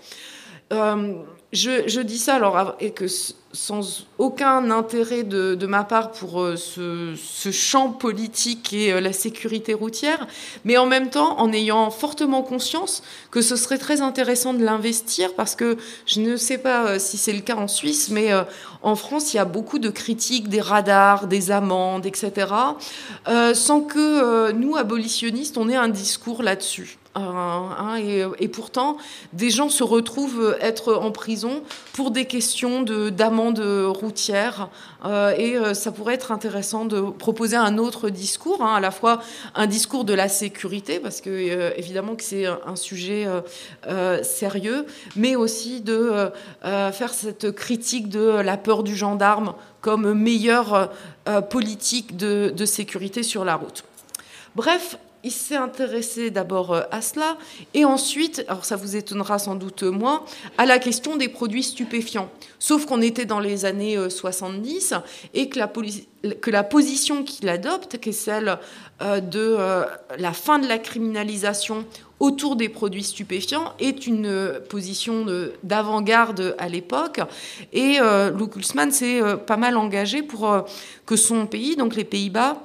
Je, 0.71 2.01
dis 2.01 2.17
ça 2.17 2.36
alors 2.36 2.75
et 2.79 2.91
que 2.91 3.05
sans 3.54 4.08
aucun 4.18 4.72
intérêt 4.72 5.22
de, 5.22 5.66
ma 5.68 5.84
part 5.84 6.12
pour 6.12 6.41
euh, 6.41 6.56
ce, 6.58 7.51
champ 7.51 7.89
politique 7.89 8.74
et 8.74 8.91
euh, 8.91 8.99
la 8.99 9.14
sécurité 9.14 9.76
routière, 9.76 10.28
mais 10.66 10.78
en 10.78 10.88
même 10.88 11.12
temps 11.12 11.39
en 11.39 11.54
ayant 11.54 11.91
fortement 11.91 12.41
conscience 12.41 13.04
que 13.30 13.41
ce 13.41 13.56
serait 13.56 13.78
très 13.78 14.01
intéressant 14.01 14.56
de 14.56 14.64
l'investir 14.64 15.36
parce 15.36 15.56
que 15.56 15.78
je 16.08 16.20
ne 16.20 16.36
sais 16.36 16.58
pas 16.58 16.88
euh, 16.88 16.99
si 16.99 17.18
c'est 17.18 17.34
le 17.34 17.41
cas 17.41 17.56
en 17.56 17.68
Suisse, 17.68 18.10
mais 18.10 18.32
en 18.82 18.95
France 18.95 19.34
il 19.34 19.38
y 19.38 19.39
a 19.39 19.45
beaucoup 19.45 19.78
de 19.78 19.89
critiques 19.89 20.49
des 20.49 20.62
radars, 20.62 21.28
des 21.28 21.51
amendes, 21.51 22.06
etc., 22.06 22.47
sans 23.54 23.82
que 23.82 24.51
nous 24.51 24.76
abolitionnistes 24.76 25.58
on 25.58 25.70
ait 25.70 25.76
un 25.76 25.89
discours 25.89 26.41
là-dessus. 26.41 26.97
Hein, 27.16 27.97
et, 28.39 28.47
pourtant, 28.47 28.97
des 29.34 29.51
gens 29.51 29.70
se 29.70 29.84
retrouvent 29.84 30.58
être 30.60 30.95
en 30.95 31.12
prison 31.12 31.62
pour 31.93 32.10
des 32.10 32.26
questions 32.26 32.82
d'amende 32.82 33.42
routière. 33.49 34.69
Euh, 35.05 35.33
et 35.37 35.57
euh, 35.57 35.73
ça 35.73 35.91
pourrait 35.91 36.15
être 36.15 36.31
intéressant 36.31 36.85
de 36.85 37.01
proposer 37.01 37.55
un 37.55 37.77
autre 37.77 38.09
discours, 38.09 38.61
hein, 38.61 38.75
à 38.75 38.79
la 38.79 38.91
fois 38.91 39.21
un 39.55 39.67
discours 39.67 40.05
de 40.05 40.13
la 40.13 40.29
sécurité, 40.29 40.99
parce 40.99 41.21
que 41.21 41.29
euh, 41.29 41.71
évidemment 41.77 42.15
que 42.15 42.23
c'est 42.23 42.45
un 42.45 42.75
sujet 42.75 43.27
sérieux, 44.23 44.85
mais 45.15 45.35
aussi 45.35 45.81
de 45.81 46.31
faire 46.63 47.13
cette 47.13 47.51
critique 47.51 48.09
de 48.09 48.21
la 48.21 48.57
peur 48.57 48.83
du 48.83 48.95
gendarme 48.95 49.53
comme 49.81 50.13
meilleure 50.13 50.91
politique 51.49 52.15
de 52.15 52.65
sécurité 52.65 53.23
sur 53.23 53.45
la 53.45 53.55
route. 53.55 53.83
Bref, 54.55 54.97
il 55.24 55.32
s'est 55.32 55.55
intéressé 55.55 56.32
d'abord 56.32 56.74
euh, 56.74 56.82
à 56.91 57.01
cela, 57.01 57.38
et 57.74 57.86
ensuite, 57.86 58.43
alors 58.47 58.65
ça 58.65 58.76
vous 58.76 58.95
étonnera 58.95 59.39
sans 59.39 59.55
doute 59.55 59.84
moins, 59.84 60.24
à 60.57 60.65
la 60.65 60.80
question 60.80 61.15
des 61.15 61.30
produits 61.30 61.63
stupéfiants. 61.63 62.30
Sauf 62.59 62.86
qu'on 62.86 63.01
était 63.01 63.26
dans 63.26 63.39
les 63.39 63.65
années 63.65 63.97
70 64.09 64.91
euh, 64.91 64.97
et 65.34 65.49
que 65.49 65.59
la, 66.51 66.63
position 66.63 67.24
qu'il 67.24 67.49
adopte, 67.49 67.99
qui 67.99 68.09
est 68.09 68.13
celle 68.13 68.57
euh, 69.01 69.19
de 69.19 69.57
la 70.17 70.34
fin 70.34 70.59
de 70.59 70.67
la 70.67 70.78
criminalisation 70.78 71.86
autour 72.19 72.55
des 72.55 72.69
produits 72.69 73.03
stupéfiants, 73.03 73.74
est 73.80 74.07
une 74.07 74.59
position 74.69 75.26
d'avant-garde 75.63 76.55
à 76.57 76.69
l'époque. 76.69 77.19
Et 77.74 77.97
Lou 78.34 78.47
Kulsman 78.47 78.91
s'est 78.91 79.19
pas 79.45 79.57
mal 79.57 79.76
engagé 79.76 80.24
pour 80.24 80.63
que 81.05 81.17
son 81.17 81.47
pays, 81.47 81.76
donc 81.76 81.97
les 81.97 82.05
Pays-Bas, 82.05 82.61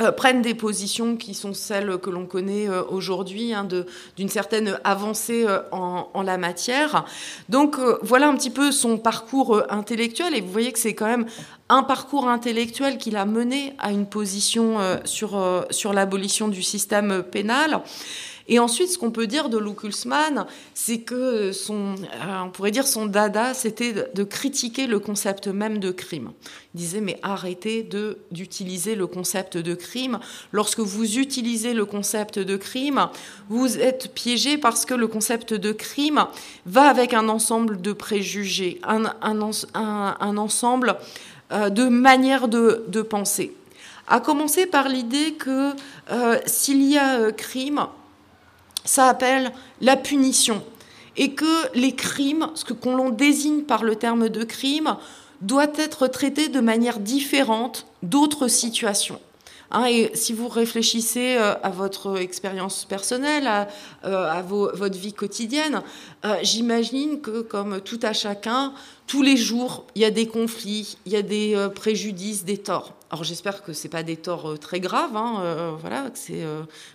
euh, 0.00 0.10
prennent 0.10 0.40
des 0.40 0.54
positions 0.54 1.16
qui 1.16 1.34
sont 1.34 1.52
celles 1.52 1.98
que 1.98 2.08
l'on 2.08 2.24
connaît 2.24 2.66
euh, 2.66 2.82
aujourd'hui, 2.88 3.52
hein, 3.52 3.68
d'une 4.16 4.30
certaine 4.30 4.78
avancée 4.84 5.44
euh, 5.46 5.60
en, 5.70 6.22
la 6.22 6.38
matière. 6.38 7.04
Donc 7.50 7.76
voilà 8.00 8.28
un 8.28 8.34
petit 8.36 8.48
peu 8.48 8.72
son 8.72 8.96
parcours 8.96 9.62
intellectuel, 9.68 10.34
et 10.34 10.40
vous 10.40 10.50
voyez 10.50 10.72
que 10.72 10.78
c'est 10.78 10.94
quand 10.94 11.06
même 11.06 11.26
un 11.68 11.82
parcours 11.82 12.26
intellectuel 12.26 12.96
qui 12.96 13.10
l'a 13.10 13.26
mené 13.26 13.74
à 13.78 13.90
une 13.90 14.06
position 14.06 14.78
sur, 15.04 15.66
sur 15.70 15.92
l'abolition 15.92 16.48
du 16.48 16.62
système 16.62 17.22
pénal. 17.22 17.82
Et 18.48 18.58
ensuite, 18.58 18.88
ce 18.88 18.98
qu'on 18.98 19.10
peut 19.10 19.26
dire 19.26 19.48
de 19.48 19.58
Lou 19.58 19.74
Kulsman, 19.74 20.46
c'est 20.74 20.98
que 20.98 21.52
son, 21.52 21.94
euh, 21.94 22.42
on 22.44 22.50
pourrait 22.50 22.70
dire 22.70 22.86
son 22.86 23.06
dada, 23.06 23.54
c'était 23.54 23.92
de 24.14 24.24
critiquer 24.24 24.86
le 24.86 24.98
concept 24.98 25.48
même 25.48 25.78
de 25.78 25.90
crime. 25.90 26.32
Il 26.74 26.78
disait, 26.78 27.00
mais 27.00 27.18
arrêtez 27.22 27.88
d'utiliser 28.30 28.94
le 28.94 29.06
concept 29.06 29.56
de 29.56 29.74
crime. 29.74 30.18
Lorsque 30.52 30.80
vous 30.80 31.18
utilisez 31.18 31.74
le 31.74 31.84
concept 31.84 32.38
de 32.38 32.56
crime, 32.56 33.08
vous 33.48 33.78
êtes 33.78 34.12
piégé 34.14 34.58
parce 34.58 34.84
que 34.84 34.94
le 34.94 35.06
concept 35.06 35.54
de 35.54 35.72
crime 35.72 36.26
va 36.66 36.88
avec 36.88 37.14
un 37.14 37.28
ensemble 37.28 37.80
de 37.80 37.92
préjugés, 37.92 38.80
un, 38.82 39.04
un, 39.22 40.36
ensemble 40.36 40.96
euh, 41.52 41.68
de 41.68 41.88
manières 41.88 42.48
de, 42.48 42.84
de 42.88 43.02
penser. 43.02 43.54
À 44.08 44.20
commencer 44.20 44.66
par 44.66 44.88
l'idée 44.88 45.34
que 45.34 45.72
euh, 46.10 46.38
s'il 46.46 46.82
y 46.82 46.98
a 46.98 47.30
crime, 47.30 47.86
ça 48.84 49.08
appelle 49.08 49.52
la 49.80 49.96
punition. 49.96 50.62
Et 51.16 51.32
que 51.34 51.76
les 51.76 51.94
crimes, 51.94 52.48
ce 52.54 52.64
que 52.64 52.72
qu'on 52.72 53.10
désigne 53.10 53.62
par 53.62 53.84
le 53.84 53.96
terme 53.96 54.28
de 54.28 54.44
crime, 54.44 54.96
doit 55.42 55.72
être 55.76 56.06
traité 56.06 56.48
de 56.48 56.60
manière 56.60 56.98
différente 56.98 57.86
d'autres 58.02 58.48
situations. 58.48 59.20
Hein, 59.72 59.86
et 59.86 60.10
si 60.14 60.34
vous 60.34 60.48
réfléchissez 60.48 61.36
euh, 61.38 61.54
à 61.62 61.70
votre 61.70 62.18
expérience 62.20 62.84
personnelle, 62.84 63.46
à, 63.46 63.68
euh, 64.04 64.42
votre 64.42 64.98
vie 64.98 65.14
quotidienne, 65.14 65.80
euh, 66.26 66.36
j'imagine 66.42 67.22
que 67.22 67.40
comme 67.40 67.80
tout 67.80 67.98
à 68.02 68.12
chacun, 68.12 68.74
tous 69.06 69.22
les 69.22 69.38
jours, 69.38 69.86
il 69.94 70.02
y 70.02 70.04
a 70.04 70.10
des 70.10 70.26
conflits, 70.26 70.98
il 71.06 71.12
y 71.12 71.16
a 71.16 71.22
des 71.22 71.68
préjudices, 71.74 72.44
des 72.44 72.58
torts. 72.58 72.94
Alors 73.10 73.24
j'espère 73.24 73.62
que 73.62 73.72
ce 73.72 73.88
pas 73.88 74.02
des 74.02 74.16
torts 74.16 74.58
très 74.58 74.78
graves, 74.78 75.16
hein, 75.16 75.76
voilà, 75.80 76.10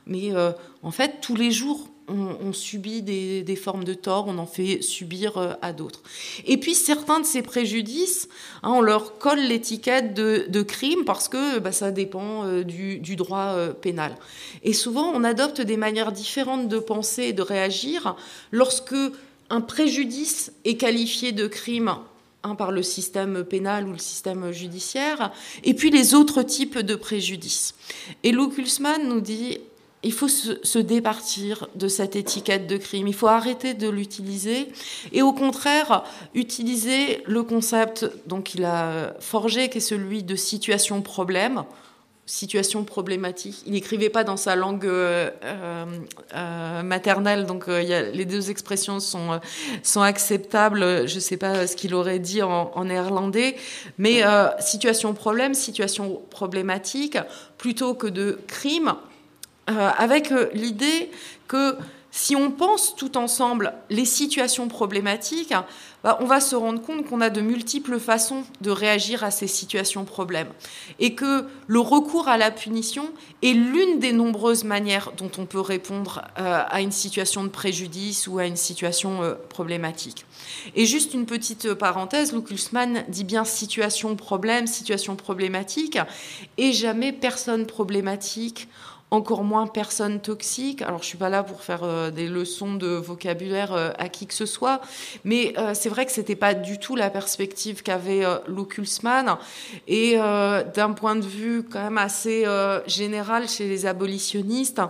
mais 0.07 0.31
en 0.81 0.91
fait, 0.91 1.19
tous 1.21 1.35
les 1.35 1.51
jours, 1.51 1.87
on, 2.07 2.53
subit 2.53 3.01
des, 3.01 3.55
formes 3.55 3.83
de 3.83 3.93
tort, 3.93 4.25
on 4.27 4.37
en 4.37 4.45
fait 4.45 4.81
subir 4.81 5.37
euh, 5.37 5.53
à 5.61 5.73
d'autres. 5.73 6.01
Et 6.45 6.57
puis 6.57 6.73
certains 6.73 7.19
de 7.19 7.25
ces 7.25 7.41
préjudices, 7.41 8.29
hein, 8.63 8.71
on 8.71 8.81
leur 8.81 9.17
colle 9.17 9.39
l'étiquette 9.39 10.13
de, 10.13 10.61
crime 10.61 11.05
parce 11.05 11.27
que 11.27 11.59
bah, 11.59 11.71
ça 11.71 11.91
dépend 11.91 12.45
euh, 12.45 12.63
du, 12.63 13.15
droit 13.15 13.53
euh, 13.55 13.73
pénal. 13.73 14.15
Et 14.63 14.73
souvent, 14.73 15.11
on 15.13 15.23
adopte 15.23 15.61
des 15.61 15.77
manières 15.77 16.11
différentes 16.11 16.67
de 16.67 16.79
penser 16.79 17.23
et 17.23 17.33
de 17.33 17.41
réagir 17.41 18.15
lorsque 18.51 18.95
un 19.49 19.61
préjudice 19.61 20.51
est 20.65 20.75
qualifié 20.75 21.31
de 21.31 21.47
crime 21.47 21.95
un 22.43 22.55
par 22.55 22.71
le 22.71 22.83
système 22.83 23.43
pénal 23.43 23.87
ou 23.87 23.93
le 23.93 23.97
système 23.97 24.51
judiciaire, 24.51 25.33
et 25.63 25.73
puis 25.73 25.89
les 25.89 26.13
autres 26.13 26.43
types 26.43 26.77
de 26.77 26.95
préjudices. 26.95 27.75
Et 28.23 28.31
Lou 28.31 28.53
nous 29.05 29.19
dit 29.19 29.57
il 30.03 30.13
faut 30.13 30.27
se, 30.27 30.77
départir 30.79 31.67
de 31.75 31.87
cette 31.87 32.15
étiquette 32.15 32.67
de 32.67 32.77
crime. 32.77 33.07
Il 33.07 33.13
faut 33.13 33.27
arrêter 33.27 33.73
de 33.73 33.89
l'utiliser 33.89 34.69
et 35.11 35.21
au 35.21 35.33
contraire 35.33 36.03
utiliser 36.35 37.23
le 37.25 37.43
concept 37.43 38.09
qu'il 38.43 38.63
a 38.63 39.15
forgé, 39.19 39.69
qui 39.69 39.79
est 39.79 39.81
celui 39.81 40.23
de 40.23 40.35
situation 40.35 41.01
problème 41.01 41.63
situation 42.27 42.83
problématique. 42.83 43.63
Il 43.65 43.71
n'écrivait 43.71 44.09
pas 44.09 44.25
dans 44.25 44.35
sa 44.35 44.57
langue 44.57 44.85
euh, 44.85 45.31
euh, 46.35 46.83
maternelle, 46.83 47.45
donc 47.45 47.69
euh, 47.69 48.11
les 48.11 48.25
deux 48.25 48.51
expressions 48.51 48.99
sont, 48.99 49.39
sont 49.81 50.01
acceptables. 50.01 51.07
Je 51.07 51.15
ne 51.15 51.19
sais 51.21 51.37
pas 51.37 51.65
ce 51.65 51.75
qu'il 51.77 51.95
aurait 51.95 52.19
dit 52.19 52.41
en, 52.41 52.71
en 52.75 52.85
néerlandais, 52.85 53.55
mais 53.97 54.23
situation 54.59 55.13
problème, 55.13 55.53
situation 55.53 56.21
problématique, 56.29 57.17
plutôt 57.57 57.93
que 57.93 58.07
de 58.07 58.39
crime, 58.47 58.93
euh, 59.69 59.89
avec 59.97 60.31
euh, 60.31 60.49
l'idée 60.53 61.11
que 61.49 61.75
si 62.09 62.37
on 62.37 62.51
pense 62.51 62.95
tout 62.95 63.17
ensemble 63.17 63.73
les 63.89 64.05
situations 64.05 64.69
problématiques, 64.69 65.53
bah, 66.03 66.17
on 66.21 66.25
va 66.25 66.39
se 66.39 66.55
rendre 66.55 66.81
compte 66.81 67.05
qu'on 67.05 67.19
a 67.19 67.29
de 67.29 67.41
multiples 67.41 67.99
façons 67.99 68.43
de 68.61 68.71
réagir 68.71 69.25
à 69.25 69.29
ces 69.29 69.45
situations 69.45 70.05
problèmes. 70.05 70.47
Et 70.99 71.15
que 71.15 71.45
le 71.67 71.79
recours 71.79 72.29
à 72.29 72.37
la 72.37 72.49
punition 72.49 73.11
est 73.43 73.51
l'une 73.51 73.99
des 73.99 74.13
nombreuses 74.13 74.63
manières 74.63 75.11
dont 75.17 75.29
on 75.37 75.45
peut 75.45 75.59
répondre 75.59 76.23
euh, 76.39 76.63
à 76.65 76.81
une 76.81 76.93
situation 76.93 77.43
de 77.43 77.49
préjudice 77.49 78.25
ou 78.27 78.39
à 78.39 78.45
une 78.45 78.55
situation 78.55 79.37
problématique. 79.49 80.25
Et 80.75 80.85
juste 80.85 81.13
une 81.13 81.25
petite 81.25 81.73
parenthèse, 81.73 82.33
Luc 82.33 82.47
dit 83.09 83.23
bien 83.25 83.43
situation 83.43 84.15
problème, 84.15 84.65
situation 84.65 85.17
problématique, 85.17 85.99
et 86.57 86.71
jamais 86.71 87.11
personne 87.11 87.65
problématique 87.65 88.69
encore 89.09 89.43
moins 89.43 89.67
personnes 89.67 90.19
toxiques. 90.19 90.81
Alors, 90.81 91.01
je 91.01 91.07
suis 91.07 91.17
pas 91.17 91.29
là 91.29 91.41
pour 91.41 91.61
faire 91.61 91.83
euh, 91.83 92.11
des 92.11 92.27
leçons 92.27 92.73
de 92.73 92.87
vocabulaire 92.87 93.73
euh, 93.73 93.91
à 93.97 94.09
qui 94.09 94.27
que 94.27 94.33
ce 94.33 94.45
soit, 94.45 94.81
mais 95.23 95.53
euh, 95.57 95.73
c'est 95.73 95.87
vrai 95.87 96.05
que 96.05 96.11
c'était 96.11 96.35
pas 96.35 96.53
du 96.53 96.77
tout 96.77 96.95
la 96.97 97.09
perspective 97.09 97.83
qu'avait 97.83 98.25
Lukulsman. 98.47 99.37
Et 99.87 100.17
d'un 100.17 100.91
point 100.91 101.15
de 101.15 101.25
vue 101.25 101.63
quand 101.63 101.81
même 101.81 101.97
assez 101.97 102.45
général 102.87 103.47
chez 103.47 103.67
les 103.67 103.85
abolitionnistes, 103.85 104.81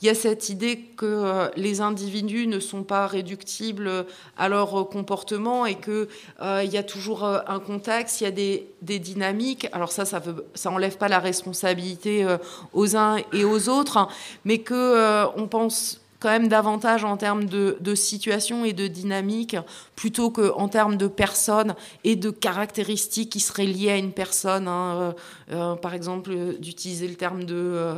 il 0.00 0.06
y 0.06 0.08
a 0.08 0.14
cette 0.14 0.48
idée 0.48 0.78
que 0.96 1.50
les 1.56 1.80
individus 1.80 2.46
ne 2.46 2.60
sont 2.60 2.84
pas 2.84 3.06
réductibles 3.06 4.06
à 4.36 4.48
leur 4.48 4.88
comportement 4.88 5.66
et 5.66 5.74
que 5.74 6.08
il 6.40 6.70
y 6.70 6.76
a 6.76 6.82
toujours 6.82 7.24
un 7.24 7.60
contexte, 7.60 8.20
il 8.20 8.24
y 8.24 8.26
a 8.26 8.30
des, 8.30 8.68
des 8.82 8.98
dynamiques. 8.98 9.68
Alors 9.72 9.92
ça, 9.92 10.04
ça, 10.04 10.18
veut, 10.18 10.46
ça 10.54 10.70
enlève 10.70 10.96
pas 10.96 11.08
la 11.08 11.18
responsabilité 11.18 12.26
aux 12.72 12.96
uns 12.96 13.18
et 13.32 13.44
aux 13.44 13.57
autres, 13.66 13.96
hein, 13.96 14.08
mais 14.44 14.58
que 14.58 14.74
euh, 14.74 15.26
on 15.36 15.48
pense 15.48 16.00
quand 16.20 16.30
même 16.30 16.48
davantage 16.48 17.04
en 17.04 17.16
termes 17.16 17.44
de, 17.44 17.94
situation 17.94 18.64
et 18.64 18.72
de 18.72 18.88
dynamique 18.88 19.56
plutôt 19.94 20.30
qu'en 20.30 20.68
termes 20.68 20.96
de 20.96 21.06
personnes 21.06 21.76
et 22.02 22.16
de 22.16 22.30
caractéristiques 22.30 23.30
qui 23.30 23.40
seraient 23.40 23.66
liées 23.66 23.90
à 23.90 23.96
une 23.96 24.12
personne. 24.12 24.66
Hein, 24.66 25.14
euh, 25.50 25.52
euh, 25.52 25.74
par 25.76 25.94
exemple, 25.94 26.34
d'utiliser 26.58 27.06
le 27.06 27.14
terme 27.14 27.44
de 27.44 27.94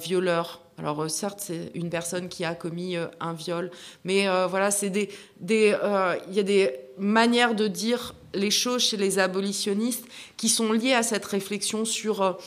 violeur. 0.00 0.62
Alors 0.78 1.10
certes, 1.10 1.40
c'est 1.42 1.70
une 1.74 1.90
personne 1.90 2.28
qui 2.28 2.44
a 2.44 2.54
commis 2.54 2.96
un 2.96 3.32
viol, 3.34 3.70
mais 4.04 4.26
voilà, 4.48 4.70
c'est 4.70 4.88
des, 4.88 5.10
il 5.48 6.34
y 6.34 6.40
a 6.40 6.42
des 6.42 6.74
manières 6.96 7.54
de 7.54 7.66
dire 7.66 8.14
les 8.34 8.50
choses 8.50 8.82
chez 8.82 8.96
les 8.96 9.18
abolitionnistes 9.18 10.06
qui 10.36 10.48
sont 10.48 10.72
liées 10.72 10.94
à 10.94 11.02
cette 11.02 11.24
réflexion 11.24 11.84
sur 11.84 12.38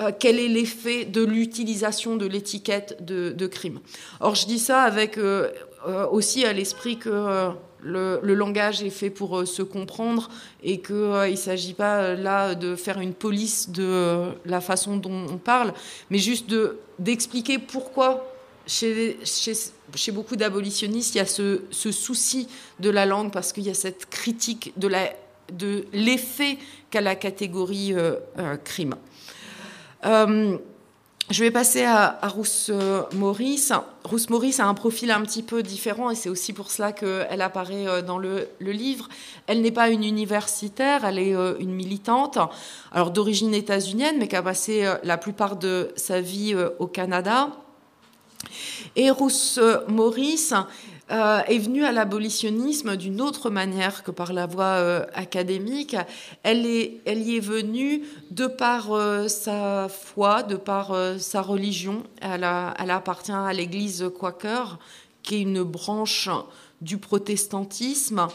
euh, 0.00 0.12
quel 0.18 0.38
est 0.38 0.48
l'effet 0.48 1.04
de 1.04 1.22
l'utilisation 1.22 2.16
de 2.16 2.26
l'étiquette 2.26 3.04
de, 3.04 3.46
crime. 3.46 3.80
Or, 4.20 4.34
je 4.34 4.46
dis 4.46 4.58
ça 4.58 4.82
avec 4.82 5.18
euh, 5.18 5.50
euh, 5.86 6.06
aussi 6.08 6.44
à 6.44 6.52
l'esprit 6.52 6.96
que 6.96 7.50
le, 7.82 8.20
langage 8.22 8.82
est 8.82 8.90
fait 8.90 9.10
pour 9.10 9.46
se 9.46 9.62
comprendre 9.62 10.30
et 10.62 10.80
qu'il 10.80 10.96
ne 10.96 11.36
s'agit 11.36 11.74
pas 11.74 12.14
là 12.14 12.54
de 12.54 12.76
faire 12.76 13.00
une 13.00 13.12
police 13.12 13.70
de 13.70 14.30
la 14.46 14.60
façon 14.60 14.96
dont 14.96 15.26
on 15.30 15.38
parle, 15.38 15.74
mais 16.08 16.18
juste 16.18 16.54
d'expliquer 16.98 17.58
pourquoi 17.58 18.26
chez, 18.66 19.18
chez, 19.24 20.12
beaucoup 20.12 20.36
d'abolitionnistes, 20.36 21.14
il 21.14 21.18
y 21.18 21.20
a 21.20 21.26
ce, 21.26 21.60
souci 21.70 22.46
de 22.78 22.88
la 22.88 23.04
langue 23.04 23.32
parce 23.32 23.52
qu'il 23.52 23.64
y 23.64 23.70
a 23.70 23.74
cette 23.74 24.08
critique 24.08 24.72
de 24.76 25.84
l'effet 25.92 26.58
qu'a 26.90 27.00
la 27.00 27.16
catégorie 27.16 27.94
crime. 28.64 28.94
Euh, 30.04 30.56
je 31.30 31.44
vais 31.44 31.50
passer 31.50 31.84
à, 31.84 32.18
à 32.22 32.28
Rousse 32.28 32.72
Maurice. 33.14 33.72
Rousse 34.02 34.30
Maurice 34.30 34.58
a 34.58 34.66
un 34.66 34.74
profil 34.74 35.10
un 35.10 35.20
petit 35.22 35.42
peu 35.42 35.62
différent 35.62 36.10
et 36.10 36.14
c'est 36.16 36.28
aussi 36.28 36.52
pour 36.52 36.70
cela 36.70 36.92
qu'elle 36.92 37.40
apparaît 37.40 37.86
euh, 37.86 38.02
dans 38.02 38.18
le, 38.18 38.48
livre. 38.60 39.08
Elle 39.46 39.60
n'est 39.62 39.70
pas 39.70 39.90
une 39.90 40.04
universitaire, 40.04 41.04
elle 41.04 41.18
est 41.18 41.36
euh, 41.36 41.54
une 41.60 41.72
militante, 41.72 42.38
alors 42.92 43.10
d'origine 43.10 43.54
états-unienne, 43.54 44.16
mais 44.18 44.26
qui 44.26 44.36
a 44.36 44.42
passé 44.42 44.92
la 45.04 45.18
plupart 45.18 45.56
de 45.56 45.92
sa 45.96 46.20
vie 46.20 46.56
au 46.78 46.86
Canada. 46.86 47.50
Et 48.96 49.10
Rousse 49.10 49.60
Maurice 49.88 50.54
euh, 51.10 51.42
est 51.48 51.58
venue 51.58 51.84
à 51.84 51.92
l'abolitionnisme 51.92 52.96
d'une 52.96 53.20
autre 53.20 53.50
manière 53.50 54.04
que 54.04 54.10
par 54.10 54.32
la 54.32 54.46
voie 54.46 54.64
euh, 54.64 55.04
académique. 55.14 55.96
Elle, 56.42 56.64
y 56.64 57.36
est 57.36 57.40
venue 57.40 58.02
de 58.30 58.46
par 58.46 58.92
euh, 58.92 59.26
sa 59.26 59.88
foi, 59.88 60.42
de 60.42 60.56
par 60.56 60.94
sa 61.18 61.42
religion. 61.42 62.04
Elle 62.20 62.44
appartient 62.44 63.32
à 63.32 63.52
l'Église 63.52 64.10
quaker, 64.18 64.78
qui 65.22 65.36
est 65.36 65.42
une 65.42 65.62
branche 65.62 66.28
du 66.80 66.98
protestantisme. 66.98 68.28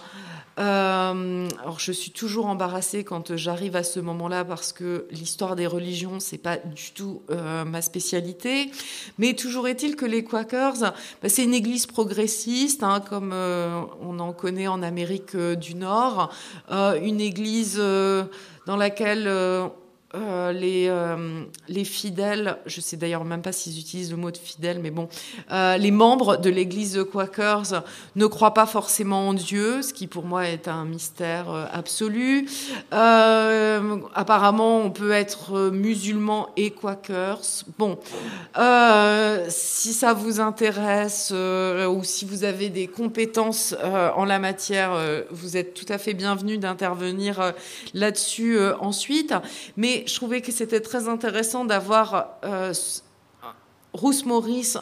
Euh, 0.58 1.50
alors 1.62 1.80
je 1.80 1.92
suis 1.92 2.12
toujours 2.12 2.46
embarrassée 2.46 3.04
quand 3.04 3.36
j'arrive 3.36 3.76
à 3.76 3.84
ce 3.84 4.00
moment-là 4.00 4.46
parce 4.46 4.72
que 4.72 5.06
l'histoire 5.12 5.58
des 5.58 5.68
religions 5.68 6.22
c'est 6.22 6.38
pas 6.38 6.56
du 6.56 6.92
tout 6.94 7.24
euh, 7.30 7.66
ma 7.66 7.82
spécialité, 7.82 8.72
mais 9.18 9.34
toujours 9.34 9.68
est-il 9.68 9.98
que 9.98 10.06
les 10.06 10.24
Quakers, 10.24 10.80
bah, 10.80 11.28
c'est 11.28 11.44
une 11.44 11.54
église 11.54 11.88
progressiste, 11.88 12.84
hein, 12.84 13.02
comme 13.02 13.32
euh, 13.34 13.82
on 14.02 14.20
en 14.20 14.32
connaît 14.32 14.68
en 14.68 14.82
Amérique 14.82 15.36
du 15.36 15.76
Nord, 15.76 16.34
une 16.70 17.20
église 17.20 17.78
dans 17.78 18.78
laquelle 18.78 19.30
euh, 20.16 20.52
les, 20.52 20.88
euh, 20.88 21.44
les 21.68 21.84
fidèles, 21.84 22.58
je 22.66 22.80
sais 22.80 22.98
d'ailleurs 22.98 23.26
même 23.26 23.42
pas 23.42 23.52
s'ils 23.52 23.80
utilisent 23.80 24.12
le 24.12 24.18
mot 24.18 24.32
de 24.32 24.38
fidèle, 24.38 24.80
mais 24.80 24.92
bon, 24.92 25.10
euh, 25.52 25.78
les 25.78 25.92
membres 25.92 26.38
de 26.38 26.50
l'église 26.50 27.06
Quakers 27.12 27.84
ne 28.16 28.26
croient 28.26 28.54
pas 28.54 28.66
forcément 28.66 29.30
en 29.30 29.34
Dieu, 29.34 29.82
ce 29.82 29.94
qui 29.94 30.08
pour 30.08 30.24
moi 30.24 30.48
est 30.48 30.68
un 30.68 30.86
mystère 30.86 31.70
absolu. 31.74 32.48
apparemment, 32.92 34.80
on 34.80 34.92
peut 34.92 35.12
être 35.12 35.70
musulman 35.70 36.50
et 36.56 36.72
Quakers. 36.72 37.64
Bon, 37.78 37.98
si 39.50 39.94
ça 39.94 40.14
vous 40.14 40.40
intéresse 40.40 41.32
ou 41.32 42.04
si 42.04 42.26
vous 42.26 42.44
avez 42.44 42.70
des 42.70 42.88
compétences 42.88 43.76
en 44.16 44.26
la 44.26 44.40
matière, 44.40 44.98
vous 45.32 45.58
êtes 45.58 45.74
tout 45.74 45.86
à 45.90 45.98
fait 45.98 46.14
bienvenue 46.14 46.58
d'intervenir 46.58 47.54
là-dessus 47.94 48.58
ensuite. 48.80 49.34
Mais 49.78 50.05
je 50.06 50.16
trouvais 50.16 50.42
que 50.42 50.52
c'était 50.52 50.82
très 50.82 51.08
intéressant 51.08 51.66
d'avoir 51.66 52.38
euh, 52.44 52.74
Rousse 53.96 54.26
Maurice 54.26 54.78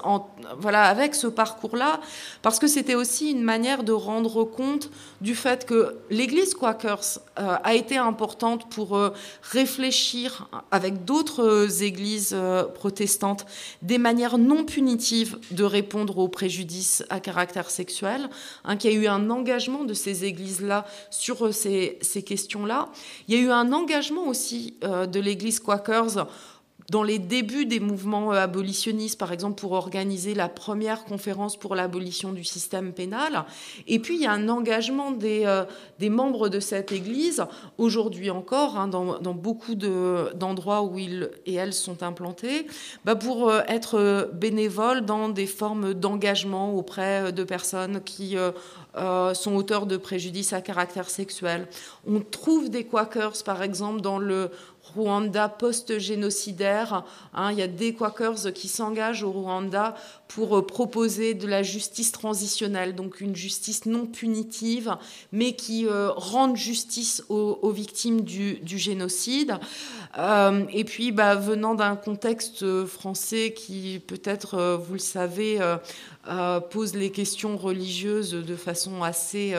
voilà, 0.59 0.84
avec 0.84 1.16
ce 1.16 1.28
parcours-là, 1.28 2.01
parce 2.41 2.59
que 2.59 2.68
c'était 2.68 2.95
aussi 2.95 3.32
une 3.32 3.43
manière 3.43 3.84
de 3.84 3.91
rendre 3.91 4.43
compte 4.43 4.89
du 5.22 5.36
fait 5.36 5.66
que 5.66 5.97
l'Église 6.09 6.55
Quakers 6.55 7.20
euh, 7.39 7.55
a 7.64 7.76
été 7.76 7.97
importante 7.97 8.70
pour 8.70 8.97
euh, 8.97 9.11
réfléchir 9.41 10.49
avec 10.72 11.05
d'autres 11.05 11.84
églises 11.84 12.36
protestantes 12.74 13.45
des 13.82 13.97
manières 13.97 14.38
non 14.38 14.66
punitives 14.66 15.38
de 15.51 15.64
répondre 15.64 16.18
aux 16.18 16.28
préjudices 16.28 17.03
à 17.09 17.20
caractère 17.20 17.70
sexuel, 17.70 18.30
hein, 18.66 18.78
qu'il 18.78 18.91
y 18.91 18.95
a 18.95 18.97
eu 18.97 19.07
un 19.07 19.30
engagement 19.30 19.84
de 19.84 19.93
ces 19.93 20.26
églises-là 20.26 20.86
sur 21.09 21.53
ces, 21.53 21.99
ces 22.01 22.24
questions-là. 22.24 22.89
Il 23.28 23.36
y 23.36 23.38
a 23.38 23.41
eu 23.41 23.51
un 23.51 23.72
engagement 23.72 24.28
aussi 24.28 24.76
de 24.82 25.20
l'Église 25.20 25.59
Quakers 25.59 26.28
dans 26.89 27.03
les 27.03 27.19
débuts 27.19 27.65
des 27.65 27.79
mouvements 27.79 28.31
abolitionnistes, 28.31 29.19
par 29.19 29.31
exemple 29.31 29.59
pour 29.59 29.73
organiser 29.73 30.34
la 30.34 30.49
première 30.49 31.05
conférence 31.05 31.57
pour 31.57 31.75
l'abolition 31.75 32.34
du 32.34 32.43
système 32.43 32.93
pénal. 32.93 33.45
Et 33.88 33.99
puis 33.99 34.15
il 34.15 34.21
y 34.21 34.25
a 34.25 34.31
un 34.31 34.49
engagement 34.49 35.11
des, 35.11 35.63
des 35.99 36.09
membres 36.09 36.49
de 36.49 36.59
cette 36.59 36.91
Église, 36.91 37.45
aujourd'hui 37.77 38.29
encore, 38.29 38.77
hein, 38.77 38.88
dans, 38.88 39.34
beaucoup 39.34 39.75
d'endroits 39.75 40.84
où 40.84 40.97
ils 40.97 41.29
et 41.45 41.55
elles 41.55 41.73
sont 41.73 42.03
implantés, 42.03 42.67
bah 43.05 43.15
pour 43.15 43.51
être 43.67 44.29
bénévoles 44.34 45.05
dans 45.05 45.29
des 45.29 45.47
formes 45.47 45.93
d'engagement 45.93 46.73
auprès 46.73 47.31
de 47.31 47.43
personnes 47.43 48.01
qui 48.03 48.38
euh, 48.95 49.34
sont 49.34 49.55
auteurs 49.55 49.88
de 49.88 49.97
préjudices 49.97 50.53
à 50.53 50.61
caractère 50.61 51.09
sexuel. 51.09 51.67
On 52.07 52.19
trouve 52.19 52.69
des 52.69 52.84
Quakers, 52.84 53.43
par 53.43 53.63
exemple, 53.63 54.01
dans 54.01 54.19
le 54.19 54.51
Rwanda 54.95 55.49
post-génocidaire. 55.49 57.03
Hein. 57.34 57.51
il 57.51 57.57
y 57.57 57.61
a 57.61 57.67
des 57.67 57.93
Quakers 57.93 58.53
qui 58.53 58.67
s'engagent 58.67 59.23
au 59.23 59.31
Rwanda 59.31 59.95
pour 60.27 60.57
euh, 60.57 60.65
proposer 60.65 61.34
de 61.34 61.47
la 61.47 61.63
justice 61.63 62.11
transitionnelle, 62.11 62.95
donc 62.95 63.21
une 63.21 63.36
justice 63.36 63.86
non 63.86 64.05
punitive, 64.05 64.95
mais 65.31 65.53
qui 65.53 65.88
euh, 65.88 66.11
rende 66.11 66.57
justice 66.57 67.23
aux, 67.29 67.71
victimes 67.71 68.21
du, 68.21 68.59
génocide. 68.65 69.57
et 70.17 70.84
puis, 70.84 71.11
bah, 71.11 71.36
venant 71.36 71.75
d'un 71.75 71.95
contexte 71.95 72.86
français 72.86 73.53
qui, 73.55 74.01
peut-être, 74.05 74.77
vous 74.86 74.93
le 74.93 74.99
savez, 74.99 75.59
euh, 76.27 76.61
pose 76.61 76.95
les 76.95 77.11
questions 77.11 77.57
religieuses 77.57 78.31
de 78.31 78.55
façon 78.55 79.03
assez 79.03 79.53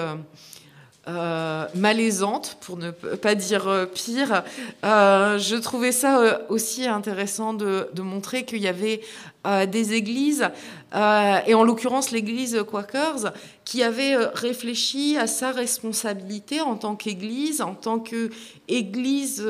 euh, 1.08 1.34
euh, 1.44 1.66
malaisante, 1.74 2.56
pour 2.60 2.76
ne 2.76 2.90
pas 2.90 3.34
dire 3.34 3.88
pire. 3.94 4.42
je 4.82 5.56
trouvais 5.56 5.92
ça 5.92 6.40
aussi 6.48 6.86
intéressant 6.86 7.54
de, 7.54 7.88
montrer 7.98 8.44
qu'il 8.44 8.62
y 8.62 8.68
avait 8.68 9.00
des 9.66 9.92
églises, 9.92 10.48
et 10.94 11.54
en 11.54 11.64
l'occurrence 11.64 12.10
l'église 12.10 12.62
Quakers, 12.68 13.32
qui 13.64 13.82
avait 13.82 14.16
réfléchi 14.16 15.16
à 15.18 15.26
sa 15.26 15.52
responsabilité 15.52 16.60
en 16.60 16.76
tant 16.76 16.96
qu'église, 16.96 17.60
en 17.60 17.74
tant 17.74 17.98
qu'église 17.98 19.46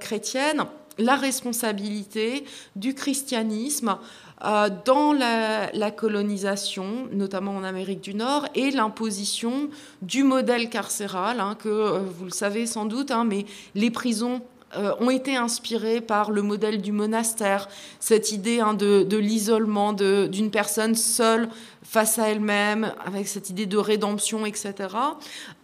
chrétienne, 0.00 0.66
la 0.98 1.16
responsabilité 1.16 2.44
du 2.76 2.94
christianisme 2.94 3.88
euh, 3.90 3.96
dans 4.42 5.12
la, 5.12 5.90
colonisation, 5.90 7.08
notamment 7.12 7.56
en 7.56 7.64
Amérique 7.64 8.00
du 8.00 8.14
Nord, 8.14 8.46
et 8.54 8.70
l'imposition 8.70 9.68
du 10.00 10.24
modèle 10.24 10.68
carcéral, 10.68 11.40
hein, 11.40 11.56
que 11.58 11.68
euh, 11.68 11.98
vous 12.00 12.24
le 12.24 12.30
savez 12.30 12.66
sans 12.66 12.84
doute, 12.84 13.10
hein, 13.10 13.24
mais 13.24 13.46
les 13.74 13.90
prisons 13.90 14.42
euh, 14.74 14.94
ont 15.00 15.10
été 15.10 15.36
inspirées 15.36 16.00
par 16.00 16.30
le 16.30 16.40
modèle 16.40 16.80
du 16.80 16.92
monastère, 16.92 17.68
cette 18.00 18.32
idée 18.32 18.60
hein, 18.60 18.72
de, 18.72 19.16
l'isolement 19.18 19.92
d'une 19.92 20.50
personne 20.50 20.94
seule 20.94 21.50
face 21.82 22.18
à 22.18 22.30
elle-même, 22.30 22.94
avec 23.04 23.28
cette 23.28 23.50
idée 23.50 23.66
de 23.66 23.76
rédemption, 23.76 24.46
etc. 24.46 24.74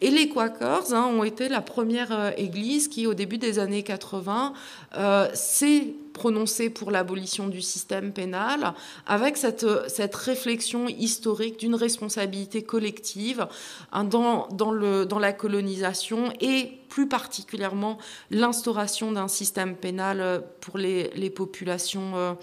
Et 0.03 0.11
les 0.11 0.29
Quakers 0.29 0.93
ont 0.93 1.25
été 1.25 1.49
la 1.49 1.63
première 1.63 2.13
euh, 2.13 2.31
église 2.37 2.89
qui, 2.89 3.07
au 3.07 3.15
début 3.15 3.39
des 3.39 3.59
années 3.59 3.83
80, 3.83 4.53
euh, 4.99 5.29
s'est 5.33 5.95
prononcée 6.19 6.69
pour 6.69 6.91
l'abolition 6.91 7.47
du 7.47 7.63
système 7.63 8.13
pénal, 8.13 8.75
avec 9.07 9.37
cette, 9.37 9.67
cette 9.89 10.15
réflexion 10.15 10.89
historique 10.89 11.59
d'une 11.61 11.77
responsabilité 11.77 12.63
collective 12.63 13.47
hein, 13.93 14.03
dans, 14.05 14.49
dans, 14.49 14.73
le, 14.73 15.07
dans 15.07 15.21
la 15.21 15.33
colonisation 15.33 16.33
et 16.41 16.73
plus 16.89 17.09
particulièrement 17.09 17.99
l'instauration 18.31 19.13
d'un 19.13 19.29
système 19.29 19.77
pénal 19.77 20.21
euh, 20.21 20.41
pour 20.61 20.79
les, 20.79 21.11
les 21.15 21.31
populations 21.31 22.37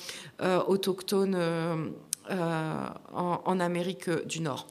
autochtones 0.68 1.36
euh, 2.32 2.88
en, 3.14 3.60
Amérique 3.60 4.10
du 4.26 4.42
Nord. 4.42 4.68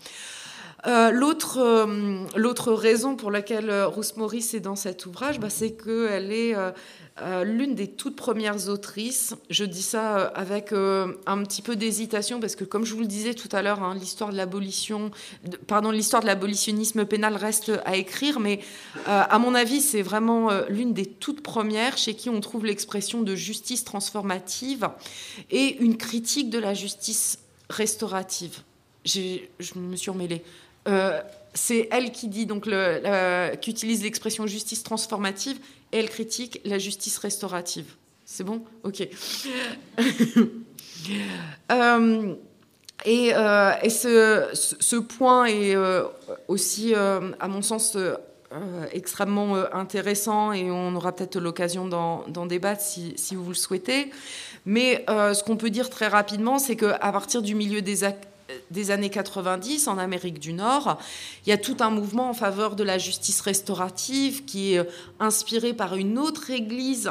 Euh, 0.86 1.12
euh, 1.12 2.26
l'autre, 2.36 2.72
raison 2.72 3.16
pour 3.16 3.30
laquelle 3.30 3.70
Ruth 3.70 4.16
Morris 4.16 4.50
est 4.54 4.60
dans 4.60 4.76
cet 4.76 5.06
ouvrage, 5.06 5.38
bah, 5.38 5.50
c'est 5.50 5.72
qu'elle 5.72 6.32
est 6.32 6.54
l'une 7.44 7.74
des 7.74 7.88
toutes 7.88 8.16
premières 8.16 8.68
autrices. 8.68 9.34
Je 9.48 9.64
dis 9.64 9.82
ça 9.82 10.16
avec 10.16 10.72
un 10.72 11.42
petit 11.44 11.62
peu 11.62 11.76
d'hésitation 11.76 12.40
parce 12.40 12.56
que, 12.56 12.64
comme 12.64 12.84
je 12.84 12.94
vous 12.94 13.00
le 13.00 13.06
disais 13.06 13.34
tout 13.34 13.48
à 13.52 13.62
l'heure, 13.62 13.82
hein, 13.82 13.94
l'histoire 13.94 14.30
de 14.30 14.36
l'abolition, 14.36 15.10
pardon, 15.68 15.90
l'histoire 15.90 16.22
de 16.22 16.26
l'abolitionnisme 16.26 17.04
pénal 17.04 17.36
reste 17.36 17.72
à 17.84 17.96
écrire, 17.96 18.40
mais 18.40 18.58
à 19.06 19.38
mon 19.38 19.54
avis, 19.54 19.80
c'est 19.80 20.02
vraiment 20.02 20.50
l'une 20.68 20.92
des 20.92 21.06
toutes 21.06 21.42
premières 21.42 21.98
chez 21.98 22.14
qui 22.14 22.30
on 22.30 22.40
trouve 22.40 22.66
l'expression 22.66 23.22
de 23.22 23.34
justice 23.36 23.84
transformative 23.84 24.88
et 25.50 25.76
une 25.78 25.96
critique 25.96 26.50
de 26.50 26.58
la 26.58 26.74
justice 26.74 27.38
restaurative. 27.70 28.58
Je 29.04 29.38
me 29.76 29.96
suis 29.96 30.10
emmêlée. 30.10 30.42
Euh, 30.88 31.20
c'est 31.54 31.88
elle 31.92 32.10
qui 32.10 32.28
dit 32.28 32.46
donc 32.46 32.68
qui 33.60 33.70
utilise 33.70 34.02
l'expression 34.02 34.46
justice 34.46 34.82
transformative 34.82 35.58
elle 35.98 36.10
critique 36.10 36.60
la 36.64 36.78
justice 36.78 37.18
restaurative. 37.18 37.86
C'est 38.24 38.44
bon? 38.44 38.62
Ok. 38.82 39.08
Euh, 41.70 42.34
et, 43.04 43.34
euh, 43.34 43.72
ce, 44.54 44.96
point 44.96 45.44
est 45.44 45.76
aussi, 46.48 46.94
à 46.94 47.48
mon 47.48 47.60
sens, 47.60 47.98
extrêmement 48.92 49.56
intéressant 49.74 50.52
et 50.52 50.70
on 50.70 50.94
aura 50.94 51.14
peut-être 51.14 51.38
l'occasion 51.38 51.86
d'en 51.86 52.46
débattre 52.46 52.80
si, 52.80 53.34
vous 53.34 53.48
le 53.48 53.54
souhaitez. 53.54 54.10
Mais 54.66 55.04
euh, 55.10 55.34
ce 55.34 55.44
qu'on 55.44 55.56
peut 55.56 55.70
dire 55.70 55.90
très 55.90 56.08
rapidement, 56.08 56.58
c'est 56.58 56.76
qu'à 56.76 57.12
partir 57.12 57.42
du 57.42 57.54
milieu 57.54 57.82
des, 57.82 58.04
années 58.90 59.10
90 59.10 59.88
en 59.88 59.98
Amérique 59.98 60.38
du 60.38 60.52
Nord, 60.52 60.98
il 61.46 61.50
y 61.50 61.52
a 61.52 61.58
tout 61.58 61.76
un 61.80 61.90
mouvement 61.90 62.28
en 62.30 62.34
faveur 62.34 62.76
de 62.76 62.84
la 62.84 62.98
justice 62.98 63.40
restaurative 63.40 64.44
qui 64.44 64.74
est 64.74 64.78
euh, 64.78 64.84
inspiré 65.20 65.72
par 65.72 65.96
une 65.96 66.18
autre 66.18 66.50
église, 66.50 67.10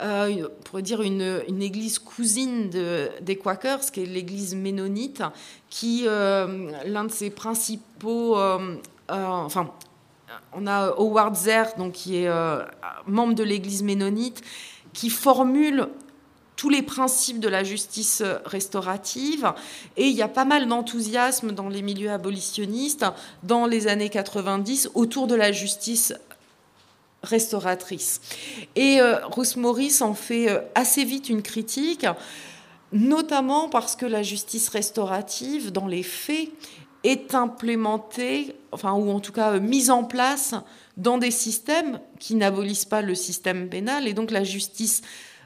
euh, 0.00 0.48
on 0.48 0.62
pourrait 0.62 0.82
dire 0.82 1.02
une, 1.02 1.42
église 1.60 1.98
cousine 1.98 2.70
des 2.70 3.36
Quakers, 3.36 3.90
qui 3.92 4.02
est 4.02 4.06
l'église 4.06 4.54
ménonite, 4.54 5.22
qui, 5.68 6.04
l'un 6.04 7.04
de 7.04 7.12
ses 7.12 7.30
principaux... 7.30 8.38
enfin, 9.08 9.70
on 10.54 10.66
a 10.66 10.86
Howard 10.96 11.36
Zer, 11.36 11.66
donc, 11.76 11.92
qui 11.92 12.16
est 12.16 12.30
membre 13.06 13.34
de 13.34 13.42
l'église 13.42 13.82
ménonite, 13.82 14.42
qui 14.94 15.10
formule 15.10 15.88
tous 16.60 16.68
les 16.68 16.82
principes 16.82 17.40
de 17.40 17.48
la 17.48 17.64
justice 17.64 18.22
restaurative. 18.44 19.54
Et 19.96 20.08
il 20.08 20.14
y 20.14 20.20
a 20.20 20.28
pas 20.28 20.44
mal 20.44 20.68
d'enthousiasme 20.68 21.52
dans 21.52 21.70
les 21.70 21.80
milieux 21.80 22.10
abolitionnistes 22.10 23.06
dans 23.42 23.64
les 23.64 23.88
années 23.88 24.10
90 24.10 24.90
autour 24.92 25.26
de 25.26 25.34
la 25.34 25.52
justice 25.52 26.12
restauratrice. 27.22 28.20
Et 28.76 29.00
euh, 29.00 29.24
Ruth 29.28 29.56
Morris 29.56 30.02
en 30.02 30.12
fait 30.12 30.50
euh, 30.50 30.60
assez 30.74 31.02
vite 31.02 31.30
une 31.30 31.40
critique, 31.40 32.04
notamment 32.92 33.70
parce 33.70 33.96
que 33.96 34.04
la 34.04 34.22
justice 34.22 34.68
restaurative, 34.68 35.72
dans 35.72 35.86
les 35.86 36.02
faits, 36.02 36.50
est 37.04 37.34
implémentée, 37.34 38.54
enfin, 38.70 38.92
ou 38.92 39.10
en 39.10 39.20
tout 39.20 39.32
cas 39.32 39.52
euh, 39.52 39.60
mise 39.60 39.90
en 39.90 40.04
place 40.04 40.54
dans 40.98 41.16
des 41.16 41.30
systèmes 41.30 42.00
qui 42.18 42.34
n'abolissent 42.34 42.84
pas 42.84 43.00
le 43.00 43.14
système 43.14 43.70
pénal. 43.70 44.06
Et 44.06 44.12
donc 44.12 44.30
la 44.30 44.44
justice 44.44 45.00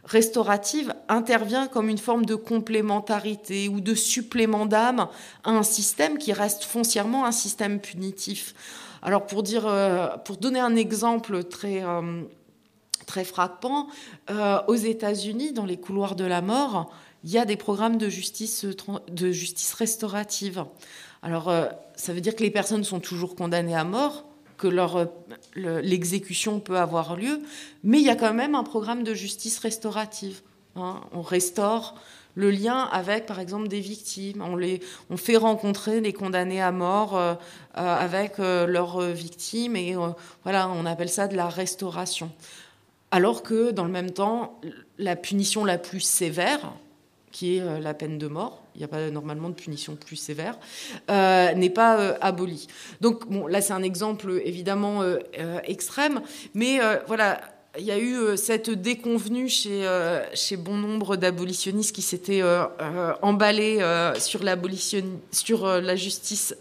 restaurative 0.04 0.94
intervient 1.08 1.66
comme 1.66 1.88
une 1.88 1.98
forme 1.98 2.26
de 2.26 2.34
complémentarité 2.34 3.68
ou 3.68 3.80
de 3.80 3.94
supplément 3.94 4.66
d'âme 4.66 5.08
à 5.44 5.50
un 5.50 5.62
système 5.62 6.18
qui 6.18 6.32
reste 6.32 6.64
foncièrement 6.64 7.24
un 7.24 7.32
système 7.32 7.80
punitif. 7.80 8.54
Alors 9.02 9.26
pour, 9.26 9.42
dire, 9.42 9.66
euh, 9.66 10.08
pour 10.24 10.36
donner 10.36 10.60
un 10.60 10.76
exemple 10.76 11.44
très, 11.44 11.84
euh, 11.84 12.22
très 13.06 13.24
frappant, 13.24 13.88
euh, 14.30 14.60
aux 14.66 14.74
États-Unis, 14.74 15.52
dans 15.52 15.66
les 15.66 15.76
couloirs 15.76 16.16
de 16.16 16.24
la 16.24 16.40
mort, 16.40 16.90
il 17.22 17.30
y 17.30 17.38
a 17.38 17.44
des 17.44 17.56
programmes 17.56 17.96
de 17.96 18.08
justice, 18.08 18.66
de 19.08 19.32
justice 19.32 19.72
restaurative. 19.74 20.64
Alors 21.22 21.50
ça 21.96 22.12
veut 22.12 22.20
dire 22.20 22.36
que 22.36 22.42
les 22.42 22.50
personnes 22.50 22.84
sont 22.84 23.00
toujours 23.00 23.34
condamnées 23.34 23.74
à 23.74 23.84
mort, 23.84 24.24
que 24.64 24.68
leur, 24.70 25.08
l'exécution 25.56 26.58
peut 26.58 26.78
avoir 26.78 27.16
lieu, 27.16 27.40
mais 27.82 27.98
il 27.98 28.04
y 28.04 28.08
a 28.08 28.16
quand 28.16 28.32
même 28.32 28.54
un 28.54 28.62
programme 28.62 29.04
de 29.04 29.12
justice 29.12 29.58
restaurative. 29.58 30.40
Hein. 30.74 31.02
On 31.12 31.20
restaure 31.20 31.96
le 32.34 32.50
lien 32.50 32.78
avec, 32.90 33.26
par 33.26 33.40
exemple, 33.40 33.68
des 33.68 33.80
victimes. 33.80 34.40
On, 34.40 34.56
les, 34.56 34.80
on 35.10 35.18
fait 35.18 35.36
rencontrer 35.36 36.00
les 36.00 36.14
condamnés 36.14 36.62
à 36.62 36.72
mort 36.72 37.14
euh, 37.14 37.34
euh, 37.76 37.96
avec 37.96 38.38
euh, 38.38 38.66
leurs 38.66 39.02
victimes, 39.02 39.76
et 39.76 39.94
voilà, 40.44 40.70
on 40.70 40.86
appelle 40.86 41.10
ça 41.10 41.28
de 41.28 41.36
la 41.36 41.50
restauration. 41.50 42.32
Alors 43.10 43.42
que, 43.42 43.70
dans 43.70 43.84
le 43.84 43.92
même 43.92 44.12
temps, 44.12 44.58
la 44.96 45.14
punition 45.14 45.66
la 45.66 45.76
plus 45.76 46.00
sévère, 46.00 46.72
qui 47.32 47.58
est 47.58 47.80
la 47.80 47.92
peine 47.92 48.16
de 48.16 48.28
mort, 48.28 48.63
il 48.74 48.78
n'y 48.78 48.84
a 48.84 48.88
pas 48.88 49.10
normalement 49.10 49.48
de 49.48 49.54
punition 49.54 49.96
plus 49.96 50.16
sévère, 50.16 50.58
euh, 51.10 51.52
n'est 51.54 51.70
pas 51.70 51.98
euh, 51.98 52.14
aboli. 52.20 52.66
Donc 53.00 53.28
bon, 53.28 53.46
là 53.46 53.60
c'est 53.60 53.72
un 53.72 53.82
exemple 53.82 54.40
évidemment 54.44 55.02
euh, 55.02 55.18
extrême, 55.64 56.20
mais 56.54 56.80
voilà, 57.06 57.40
il 57.78 57.84
y 57.84 57.90
a 57.90 57.98
eu 57.98 58.36
cette 58.36 58.70
déconvenue 58.70 59.48
chez, 59.48 59.88
chez 60.34 60.56
bon 60.56 60.76
nombre 60.76 61.16
d'abolitionnistes 61.16 61.94
qui 61.94 62.02
s'étaient 62.02 62.42
emballés 63.22 63.80
sur, 64.18 64.40
sur 65.32 65.66
la 65.66 65.96
justice 65.96 66.54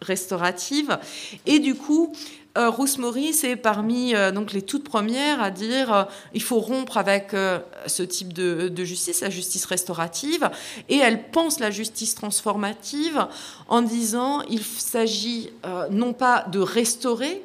restaurative. 0.00 0.98
Et 1.46 1.60
du 1.60 1.76
coup, 1.76 2.12
euh, 2.58 2.70
Maurice 2.98 3.44
est 3.44 3.56
parmi 3.56 4.14
donc 4.34 4.52
les 4.52 4.62
toutes 4.62 4.84
premières 4.84 5.42
à 5.42 5.50
dire 5.50 6.06
il 6.34 6.42
faut 6.42 6.60
rompre 6.60 6.98
avec 6.98 7.34
ce 7.86 8.02
type 8.02 8.32
de, 8.32 8.84
justice, 8.84 9.20
la 9.22 9.30
justice 9.30 9.64
restaurative, 9.64 10.50
et 10.88 10.98
elle 10.98 11.30
pense 11.30 11.60
la 11.60 11.70
justice 11.70 12.14
transformative 12.14 13.26
en 13.68 13.82
disant 13.82 14.42
il 14.42 14.62
s'agit 14.62 15.50
non 15.90 16.12
pas 16.12 16.44
de 16.50 16.58
restaurer 16.58 17.42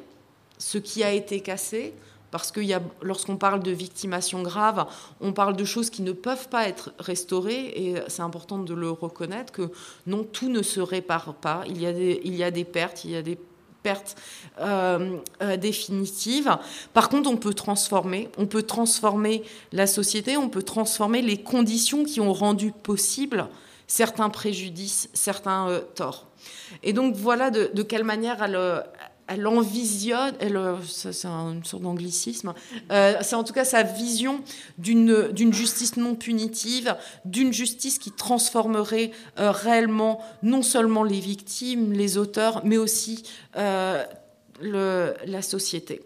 ce 0.58 0.78
qui 0.78 1.02
a 1.02 1.12
été 1.12 1.40
cassé, 1.40 1.94
parce 2.30 2.52
que 2.52 2.60
lorsqu'on 3.00 3.36
parle 3.36 3.62
de 3.62 3.70
victimation 3.70 4.42
grave, 4.42 4.86
on 5.20 5.32
parle 5.32 5.56
de 5.56 5.64
choses 5.64 5.88
qui 5.88 6.02
ne 6.02 6.12
peuvent 6.12 6.48
pas 6.48 6.68
être 6.68 6.92
restaurées, 6.98 7.72
et 7.74 7.94
c'est 8.08 8.22
important 8.22 8.58
de 8.58 8.74
le 8.74 8.90
reconnaître 8.90 9.52
que 9.52 9.70
non, 10.06 10.24
tout 10.24 10.50
ne 10.50 10.62
se 10.62 10.80
répare 10.80 11.34
pas. 11.34 11.62
Il 11.66 11.80
y 11.80 11.86
a 11.86 11.92
des, 11.92 12.20
il 12.24 12.34
y 12.34 12.44
a 12.44 12.50
des 12.50 12.64
pertes, 12.64 13.04
il 13.04 13.12
y 13.12 13.16
a 13.16 13.22
des 13.22 13.38
pertes 13.82 14.16
euh, 14.60 15.18
euh, 15.42 15.56
définitives. 15.56 16.56
Par 16.94 17.08
contre, 17.08 17.30
on 17.30 17.36
peut 17.36 17.54
transformer, 17.54 18.28
on 18.38 18.46
peut 18.46 18.62
transformer 18.62 19.42
la 19.72 19.86
société, 19.86 20.36
on 20.36 20.48
peut 20.48 20.62
transformer 20.62 21.22
les 21.22 21.38
conditions 21.38 22.04
qui 22.04 22.20
ont 22.20 22.32
rendu 22.32 22.72
possible 22.72 23.48
certains 23.86 24.30
préjudices, 24.30 25.08
certains 25.14 25.68
euh, 25.68 25.80
torts. 25.94 26.26
Et 26.82 26.92
donc 26.92 27.14
voilà 27.14 27.50
de, 27.50 27.70
de 27.72 27.82
quelle 27.82 28.04
manière 28.04 28.42
elle, 28.42 28.84
elle 29.28 29.46
envisionne, 29.46 30.34
elle, 30.40 30.58
c'est 30.86 31.26
une 31.26 31.64
sorte 31.64 31.82
d'anglicisme, 31.82 32.54
euh, 32.90 33.14
c'est 33.20 33.36
en 33.36 33.44
tout 33.44 33.52
cas 33.52 33.64
sa 33.64 33.82
vision 33.82 34.40
d'une, 34.78 35.28
d'une 35.32 35.52
justice 35.52 35.96
non 35.96 36.14
punitive, 36.14 36.96
d'une 37.24 37.52
justice 37.52 37.98
qui 37.98 38.10
transformerait 38.10 39.10
euh, 39.38 39.50
réellement 39.50 40.20
non 40.42 40.62
seulement 40.62 41.04
les 41.04 41.20
victimes, 41.20 41.92
les 41.92 42.16
auteurs, 42.16 42.62
mais 42.64 42.78
aussi 42.78 43.22
euh, 43.56 44.02
le, 44.60 45.14
la 45.26 45.42
société. 45.42 46.02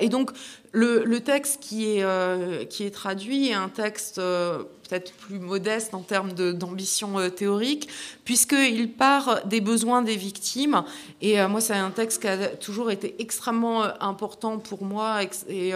Et 0.00 0.08
donc, 0.08 0.32
le, 0.72 1.18
texte 1.18 1.60
qui 1.60 1.96
est, 1.96 2.02
euh, 2.02 2.64
qui 2.64 2.84
est 2.84 2.90
traduit 2.90 3.48
est 3.48 3.54
un 3.54 3.68
texte 3.68 4.18
euh, 4.18 4.62
peut-être 4.88 5.12
plus 5.14 5.38
modeste 5.38 5.94
en 5.94 6.02
termes 6.02 6.32
d'ambition 6.32 7.18
euh, 7.18 7.28
théorique, 7.28 7.88
puisqu'il 8.24 8.92
part 8.92 9.46
des 9.46 9.60
besoins 9.60 10.02
des 10.02 10.16
victimes. 10.16 10.84
Et 11.20 11.44
moi, 11.46 11.60
c'est 11.60 11.74
un 11.74 11.90
texte 11.90 12.22
qui 12.22 12.28
a 12.28 12.48
toujours 12.48 12.90
été 12.90 13.16
extrêmement 13.18 13.82
important 14.00 14.58
pour 14.58 14.84
moi. 14.84 15.20
Et 15.48 15.72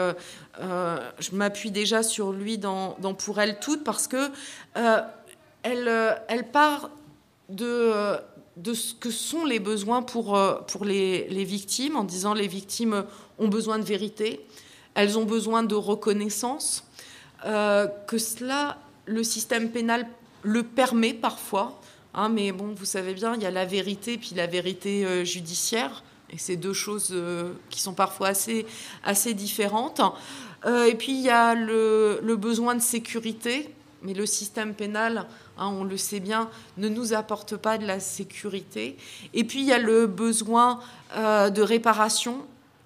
je 0.58 1.34
m'appuie 1.34 1.70
déjà 1.70 2.02
sur 2.02 2.32
lui 2.32 2.58
dans, 2.58 2.96
Pour 3.18 3.40
elle 3.40 3.58
toutes, 3.60 3.84
parce 3.84 4.06
que 4.06 4.30
elle, 4.74 5.90
elle 6.28 6.50
part 6.50 6.90
de 7.48 7.92
de 8.56 8.72
ce 8.72 8.94
que 8.94 9.10
sont 9.10 9.44
les 9.44 9.58
besoins 9.58 10.02
pour, 10.02 10.38
pour 10.68 10.84
les, 10.84 11.28
les, 11.28 11.44
victimes, 11.44 11.96
en 11.96 12.04
disant 12.04 12.34
les 12.34 12.46
victimes 12.46 13.04
ont 13.38 13.48
besoin 13.48 13.78
de 13.78 13.84
vérité, 13.84 14.40
elles 14.94 15.18
ont 15.18 15.24
besoin 15.24 15.62
de 15.62 15.74
reconnaissance, 15.74 16.84
euh, 17.46 17.86
que 18.06 18.16
cela, 18.16 18.78
le 19.04 19.22
système 19.22 19.70
pénal 19.70 20.06
le 20.42 20.62
permet 20.62 21.12
parfois. 21.12 21.80
Hein, 22.14 22.28
mais 22.28 22.52
bon, 22.52 22.74
vous 22.74 22.84
savez 22.84 23.12
bien, 23.12 23.34
il 23.34 23.42
y 23.42 23.46
a 23.46 23.50
la 23.50 23.66
vérité 23.66 24.16
puis 24.16 24.32
la 24.34 24.46
vérité 24.46 25.04
euh, 25.04 25.24
judiciaire. 25.24 26.02
Et 26.30 26.38
c'est 26.38 26.56
deux 26.56 26.72
choses 26.72 27.10
euh, 27.12 27.52
qui 27.68 27.80
sont 27.80 27.92
parfois 27.92 28.28
assez, 28.28 28.66
assez 29.04 29.34
différentes. 29.34 30.00
et 30.66 30.94
puis 30.94 31.12
il 31.12 31.20
y 31.20 31.30
a 31.30 31.54
le, 31.54 32.36
besoin 32.36 32.74
de 32.74 32.82
sécurité. 32.82 33.74
Mais 34.02 34.14
le 34.14 34.26
système 34.26 34.74
pénal, 34.74 35.26
hein, 35.58 35.72
on 35.78 35.84
le 35.84 35.96
sait 35.96 36.20
bien, 36.20 36.50
ne 36.78 36.88
nous 36.88 37.12
apporte 37.12 37.56
pas 37.56 37.78
de 37.78 37.86
la 37.86 38.00
sécurité. 38.00 38.96
Et 39.32 39.44
puis 39.44 39.60
il 39.60 39.66
y 39.66 39.72
a 39.72 39.78
le 39.78 40.06
besoin 40.06 40.80
de 41.16 41.62
réparation 41.62 42.44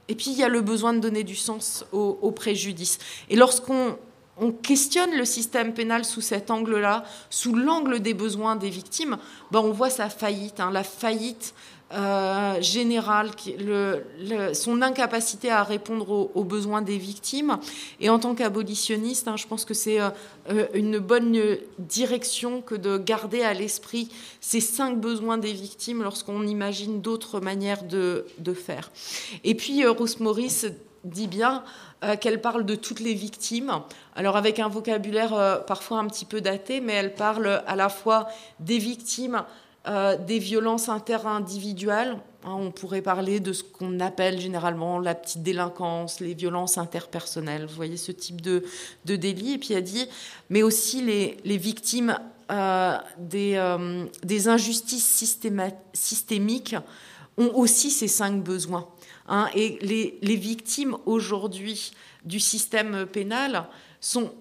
et 0.09 0.15
puis 0.15 0.31
il 0.31 0.39
y 0.39 0.43
a 0.43 0.49
le 0.49 0.63
besoin 0.63 0.95
de 0.95 1.01
donner 1.01 1.23
du 1.23 1.37
sens 1.37 1.85
au, 1.93 2.31
préjudice. 2.31 2.99
Et 3.29 3.37
lorsqu'on 3.37 3.97
on 4.41 4.53
questionne 4.53 5.17
le 5.17 5.25
système 5.25 5.75
pénal 5.75 6.05
sous 6.05 6.21
cet 6.21 6.51
angle-là, 6.51 7.05
sous 7.29 7.55
l'angle 7.55 8.01
des 8.01 8.15
besoins 8.15 8.57
des 8.57 8.71
victimes, 8.71 9.19
ben 9.51 9.61
on 9.61 9.73
voit 9.73 9.91
sa 9.91 10.09
faillite, 10.09 10.61
hein, 10.61 10.71
la 10.71 10.85
faillite 10.85 11.55
euh, 11.91 12.61
générale, 12.61 13.31
le, 13.59 14.53
son 14.53 14.83
incapacité 14.83 15.51
à 15.51 15.63
répondre 15.63 16.31
aux, 16.35 16.45
besoins 16.45 16.83
des 16.83 16.99
victimes. 16.99 17.59
Et 17.99 18.11
en 18.11 18.19
tant 18.19 18.35
qu'abolitionniste, 18.35 19.27
hein, 19.27 19.37
je 19.39 19.47
pense 19.47 19.65
que 19.65 19.73
c'est 19.73 19.99
euh, 19.99 20.11
euh, 20.51 20.67
une 20.75 20.99
bonne 20.99 21.41
direction 21.79 22.61
que 22.61 22.75
de 22.75 22.99
garder 22.99 23.43
à 23.43 23.55
l'esprit 23.55 24.11
ces 24.43 24.61
cinq 24.61 25.01
besoins 25.01 25.39
des 25.39 25.55
victimes 25.55 26.03
lorsqu'on 26.03 26.47
imagine 26.47 27.01
d'autres 27.01 27.41
manières 27.41 27.85
de, 27.85 28.27
faire. 28.55 28.91
Et 29.45 29.55
puis, 29.55 29.87
Rose 29.87 30.21
Maurice 30.21 30.67
dit 31.05 31.27
bien 31.27 31.65
qu'elle 32.21 32.41
parle 32.41 32.65
de 32.65 32.75
toutes 32.75 33.01
les 33.01 33.15
victimes, 33.15 33.81
alors 34.15 34.37
avec 34.37 34.59
un 34.59 34.69
vocabulaire 34.69 35.65
parfois 35.67 35.99
un 35.99 36.07
petit 36.07 36.25
peu 36.25 36.41
daté, 36.41 36.81
mais 36.81 36.95
elle 36.95 37.15
parle 37.15 37.63
à 37.67 37.77
la 37.77 37.89
fois 37.89 38.29
des 38.61 38.79
victimes 38.79 39.45
euh, 39.89 40.19
des 40.19 40.39
violences 40.39 40.91
interindividuelles. 40.91 42.19
Hein, 42.45 42.55
on 42.59 42.71
pourrait 42.71 43.01
parler 43.01 43.41
de 43.41 43.55
ce 43.55 43.63
qu'on 43.63 44.01
appelle 44.01 44.39
généralement 44.39 44.99
la 44.99 45.15
petite 45.15 45.43
délinquance, 45.43 46.21
les 46.21 46.35
violences 46.35 46.77
interpersonnelles. 46.77 47.65
Vous 47.65 47.75
voyez 47.75 47.97
ce 47.97 48.13
type 48.13 48.43
de, 48.43 48.65
de 49.07 49.17
délit. 49.17 49.55
Et 49.55 49.59
puis 49.59 49.73
elle 49.73 49.85
dit, 49.85 50.07
mais 50.51 50.63
aussi 50.63 51.01
les, 51.01 51.39
les 51.45 51.57
victimes 51.57 52.19
euh, 52.51 52.99
des, 53.17 53.55
euh, 53.57 54.05
des, 54.23 54.49
injustices 54.49 55.07
systémiques 55.95 56.77
ont 57.39 57.51
aussi 57.55 57.91
ces 57.91 58.09
cinq 58.09 58.43
besoins. 58.43 58.89
Hein. 59.27 59.49
et 59.55 59.79
les, 59.83 60.19
les 60.23 60.37
victimes 60.37 60.97
aujourd'hui 61.07 61.93
du 62.25 62.41
système 62.41 63.07
pénal 63.07 63.69
sont 64.01 64.33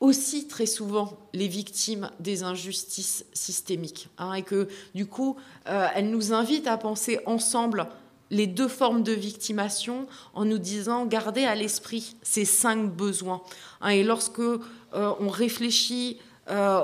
aussi 0.00 0.48
très 0.48 0.66
souvent 0.66 1.18
les 1.34 1.46
victimes 1.46 2.10
des 2.18 2.42
injustices 2.42 3.26
systémiques. 3.34 4.08
Hein, 4.18 4.32
et 4.34 4.42
que 4.42 4.68
du 4.94 5.06
coup, 5.06 5.36
euh, 5.68 5.86
elle 5.94 6.10
nous 6.10 6.32
invite 6.32 6.66
à 6.66 6.78
penser 6.78 7.20
ensemble 7.26 7.86
les 8.30 8.46
deux 8.46 8.68
formes 8.68 9.02
de 9.02 9.12
victimation 9.12 10.06
en 10.34 10.44
nous 10.44 10.58
disant 10.58 11.04
gardez 11.04 11.44
à 11.44 11.54
l'esprit 11.54 12.16
ces 12.22 12.46
cinq 12.46 12.90
besoins. 12.90 13.42
Hein, 13.82 13.90
et 13.90 14.02
lorsque 14.02 14.40
euh, 14.40 14.58
on 14.92 15.28
réfléchit 15.28 16.18
euh, 16.48 16.80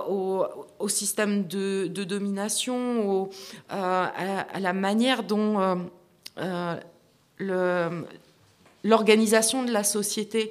au, 0.78 0.88
système 0.88 1.46
de, 1.46 1.86
domination, 1.88 3.30
à, 3.68 4.44
à, 4.52 4.60
la 4.60 4.72
manière 4.72 5.24
dont 5.24 5.88
l'organisation 8.84 9.64
de 9.64 9.72
la 9.72 9.82
société 9.82 10.50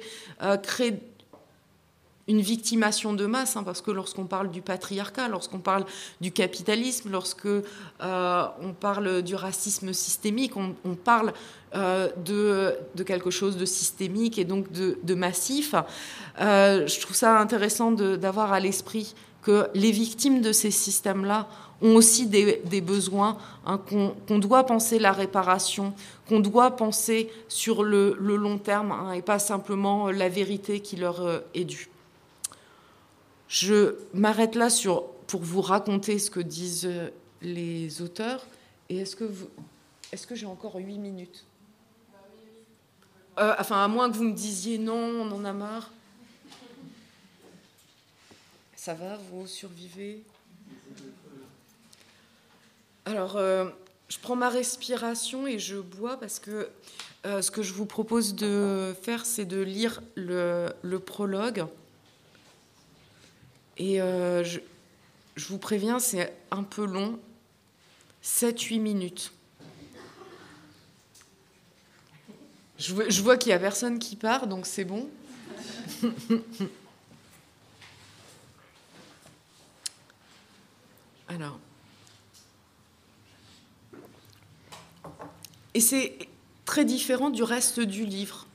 crée 0.62 1.00
une 2.28 2.40
victimation 2.40 3.12
de 3.12 3.24
masse, 3.26 3.56
hein, 3.56 3.62
parce 3.62 3.80
que 3.80 3.90
lorsqu'on 3.90 4.24
parle 4.24 4.50
du 4.50 4.60
patriarcat, 4.60 5.28
lorsqu'on 5.28 5.60
parle 5.60 5.84
du 6.20 6.32
capitalisme, 6.32 7.10
lorsque 7.10 7.46
euh, 7.46 8.46
on 8.60 8.72
parle 8.72 9.22
du 9.22 9.36
racisme 9.36 9.92
systémique, 9.92 10.54
on, 10.56 10.94
parle 10.94 11.32
euh, 11.76 12.08
de, 12.24 13.02
quelque 13.04 13.30
chose 13.30 13.56
de 13.56 13.64
systémique 13.64 14.38
et 14.38 14.44
donc 14.44 14.72
de, 14.72 15.14
massif. 15.14 15.74
Euh, 16.40 16.86
je 16.86 17.00
trouve 17.00 17.14
ça 17.14 17.38
intéressant 17.38 17.92
d'avoir 17.92 18.52
à 18.52 18.58
l'esprit 18.60 19.14
que 19.42 19.68
les 19.74 19.92
victimes 19.92 20.42
de 20.42 20.50
ces 20.50 20.72
systèmes-là 20.72 21.46
ont 21.80 21.94
aussi 21.94 22.26
des, 22.26 22.80
besoins, 22.80 23.36
hein, 23.66 23.78
qu'on 23.78 24.38
doit 24.38 24.64
penser 24.64 24.98
la 24.98 25.12
réparation, 25.12 25.92
qu'on 26.28 26.40
doit 26.40 26.74
penser 26.74 27.30
sur 27.46 27.84
le, 27.84 28.16
long 28.18 28.58
terme 28.58 28.90
hein, 28.90 29.12
et 29.12 29.22
pas 29.22 29.38
simplement 29.38 30.10
la 30.10 30.28
vérité 30.28 30.80
qui 30.80 30.96
leur 30.96 31.44
est 31.54 31.64
due. 31.64 31.88
Je 33.48 33.96
m'arrête 34.12 34.54
là 34.54 34.70
sur, 34.70 35.04
pour 35.26 35.42
vous 35.42 35.60
raconter 35.60 36.18
ce 36.18 36.30
que 36.30 36.40
disent 36.40 36.90
les 37.42 38.02
auteurs. 38.02 38.46
Et 38.88 38.98
est-ce 38.98 39.16
que, 39.16 39.30
est-ce 40.12 40.26
que 40.26 40.34
j'ai 40.34 40.46
encore 40.46 40.76
huit 40.76 40.98
minutes? 40.98 41.44
Euh, 43.38 43.54
Enfin, 43.58 43.84
à 43.84 43.88
moins 43.88 44.10
que 44.10 44.16
vous 44.16 44.24
me 44.24 44.32
disiez 44.32 44.78
non, 44.78 44.94
on 44.96 45.30
en 45.32 45.44
a 45.44 45.52
marre. 45.52 45.90
Ça 48.74 48.94
va, 48.94 49.18
vous 49.30 49.46
survivez? 49.46 50.22
Alors, 53.04 53.36
euh, 53.36 53.68
je 54.08 54.18
prends 54.18 54.36
ma 54.36 54.48
respiration 54.48 55.46
et 55.46 55.58
je 55.58 55.76
bois 55.76 56.18
parce 56.18 56.38
que 56.38 56.68
euh, 57.24 57.42
ce 57.42 57.50
que 57.50 57.62
je 57.62 57.72
vous 57.72 57.86
propose 57.86 58.34
de 58.34 58.94
faire, 59.02 59.26
c'est 59.26 59.44
de 59.44 59.60
lire 59.60 60.02
le 60.16 60.96
prologue. 60.98 61.66
Et 63.78 64.00
euh, 64.00 64.42
je, 64.44 64.60
vous 65.48 65.58
préviens, 65.58 65.98
c'est 65.98 66.32
un 66.50 66.62
peu 66.62 66.86
long, 66.86 67.18
7-8 68.24 68.80
minutes. 68.80 69.32
Je 72.78 73.22
vois, 73.22 73.36
qu'il 73.38 73.48
n'y 73.50 73.54
a 73.54 73.58
personne 73.58 73.98
qui 73.98 74.16
part, 74.16 74.46
donc 74.46 74.66
c'est 74.66 74.84
bon. 74.84 75.08
Alors. 81.28 81.58
Et 85.74 85.80
c'est 85.80 86.16
très 86.64 86.84
différent 86.84 87.30
du 87.30 87.42
reste 87.42 87.80
du 87.80 88.04
livre. 88.04 88.46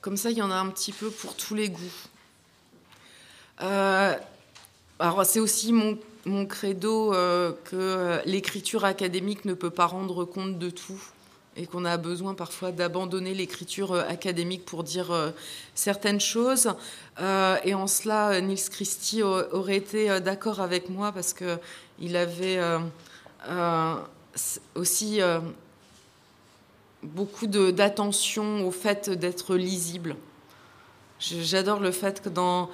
Comme 0.00 0.16
ça, 0.16 0.30
il 0.30 0.36
y 0.36 0.42
en 0.42 0.50
a 0.50 0.56
un 0.56 0.68
petit 0.68 0.92
peu 0.92 1.10
pour 1.10 1.36
tous 1.36 1.54
les 1.54 1.68
goûts. 1.68 1.80
Euh, 3.62 4.16
alors, 5.04 5.26
c'est 5.26 5.40
aussi 5.40 5.72
mon, 5.72 6.46
credo 6.46 7.12
euh, 7.12 7.52
que 7.64 8.20
l'écriture 8.24 8.84
académique 8.86 9.44
ne 9.44 9.52
peut 9.52 9.70
pas 9.70 9.86
rendre 9.86 10.24
compte 10.24 10.58
de 10.58 10.70
tout 10.70 11.00
et 11.56 11.66
qu'on 11.66 11.84
a 11.84 11.96
besoin 11.96 12.34
parfois 12.34 12.72
d'abandonner 12.72 13.34
l'écriture 13.34 13.92
euh, 13.92 14.02
académique 14.08 14.64
pour 14.64 14.82
dire 14.82 15.10
euh, 15.12 15.30
certaines 15.74 16.20
choses. 16.20 16.72
Euh, 17.20 17.56
et 17.64 17.74
en 17.74 17.86
cela, 17.86 18.40
Niels 18.40 18.70
Christie 18.70 19.22
aurait 19.22 19.76
été 19.76 20.20
d'accord 20.20 20.60
avec 20.60 20.88
moi 20.88 21.12
parce 21.12 21.34
qu'il 21.34 22.16
avait 22.16 22.58
aussi 24.74 25.20
beaucoup 27.02 27.46
d'attention 27.46 28.66
au 28.66 28.70
fait 28.70 29.10
d'être 29.10 29.54
lisible. 29.54 30.16
J'adore 31.20 31.80
le 31.80 31.92
fait 31.92 32.20
que 32.20 32.28
dans 32.28 32.68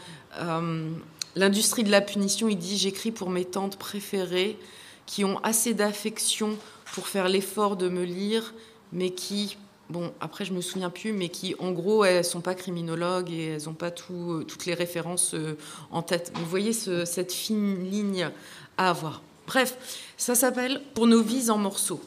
l'industrie 1.36 1.84
de 1.84 1.90
la 1.90 2.00
punition, 2.00 2.48
il 2.48 2.58
dit 2.58 2.76
J'écris 2.76 3.10
pour 3.10 3.30
mes 3.30 3.44
tantes 3.44 3.76
préférées 3.76 4.58
qui 5.06 5.24
ont 5.24 5.38
assez 5.42 5.74
d'affection 5.74 6.56
pour 6.94 7.08
faire 7.08 7.28
l'effort 7.28 7.76
de 7.76 7.88
me 7.88 8.04
lire 8.04 8.52
mais 8.92 9.10
qui, 9.10 9.56
bon, 9.88 10.12
après 10.20 10.44
je 10.44 10.52
me 10.52 10.60
souviens 10.60 10.90
plus, 10.90 11.12
mais 11.12 11.28
qui, 11.28 11.54
en 11.58 11.72
gros, 11.72 12.04
elles 12.04 12.24
sont 12.24 12.40
pas 12.40 12.54
criminologues 12.54 13.30
et 13.30 13.46
elles 13.52 13.64
n'ont 13.64 13.74
pas 13.74 13.90
tout, 13.90 14.32
euh, 14.32 14.44
toutes 14.44 14.66
les 14.66 14.74
références 14.74 15.34
euh, 15.34 15.56
en 15.90 16.02
tête. 16.02 16.32
Vous 16.34 16.46
voyez 16.46 16.72
cette 16.72 17.32
fine 17.32 17.88
ligne 17.88 18.30
à 18.76 18.90
avoir. 18.90 19.22
Bref, 19.46 20.12
ça 20.16 20.34
s'appelle 20.34 20.82
Pour 20.94 21.06
nos 21.06 21.22
vies 21.22 21.50
en 21.50 21.58
morceaux. 21.58 22.00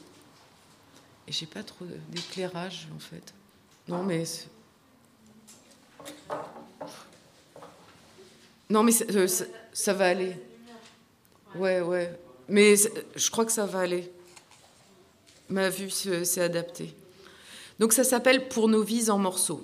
Et 1.28 1.32
j'ai 1.32 1.46
pas 1.46 1.64
trop 1.64 1.86
d'éclairage 2.10 2.88
en 2.96 3.00
fait. 3.00 3.34
Non, 3.88 4.04
mais. 4.04 4.24
Non, 8.70 8.84
mais 8.84 8.92
ça, 8.92 9.06
euh, 9.10 9.28
ça 9.74 9.94
va 9.94 10.08
aller. 10.08 10.36
Ouais, 11.56 11.82
ouais. 11.82 12.18
Mais 12.50 12.76
je 13.16 13.30
crois 13.30 13.46
que 13.46 13.52
ça 13.52 13.66
va 13.66 13.80
aller 13.80 14.12
ma 15.54 15.70
vue 15.70 15.90
s'est 15.90 16.42
adaptée. 16.42 16.94
Donc 17.80 17.94
ça 17.94 18.04
s'appelle 18.04 18.48
Pour 18.48 18.68
nos 18.68 18.84
vies 18.84 19.10
en 19.10 19.18
morceaux. 19.18 19.64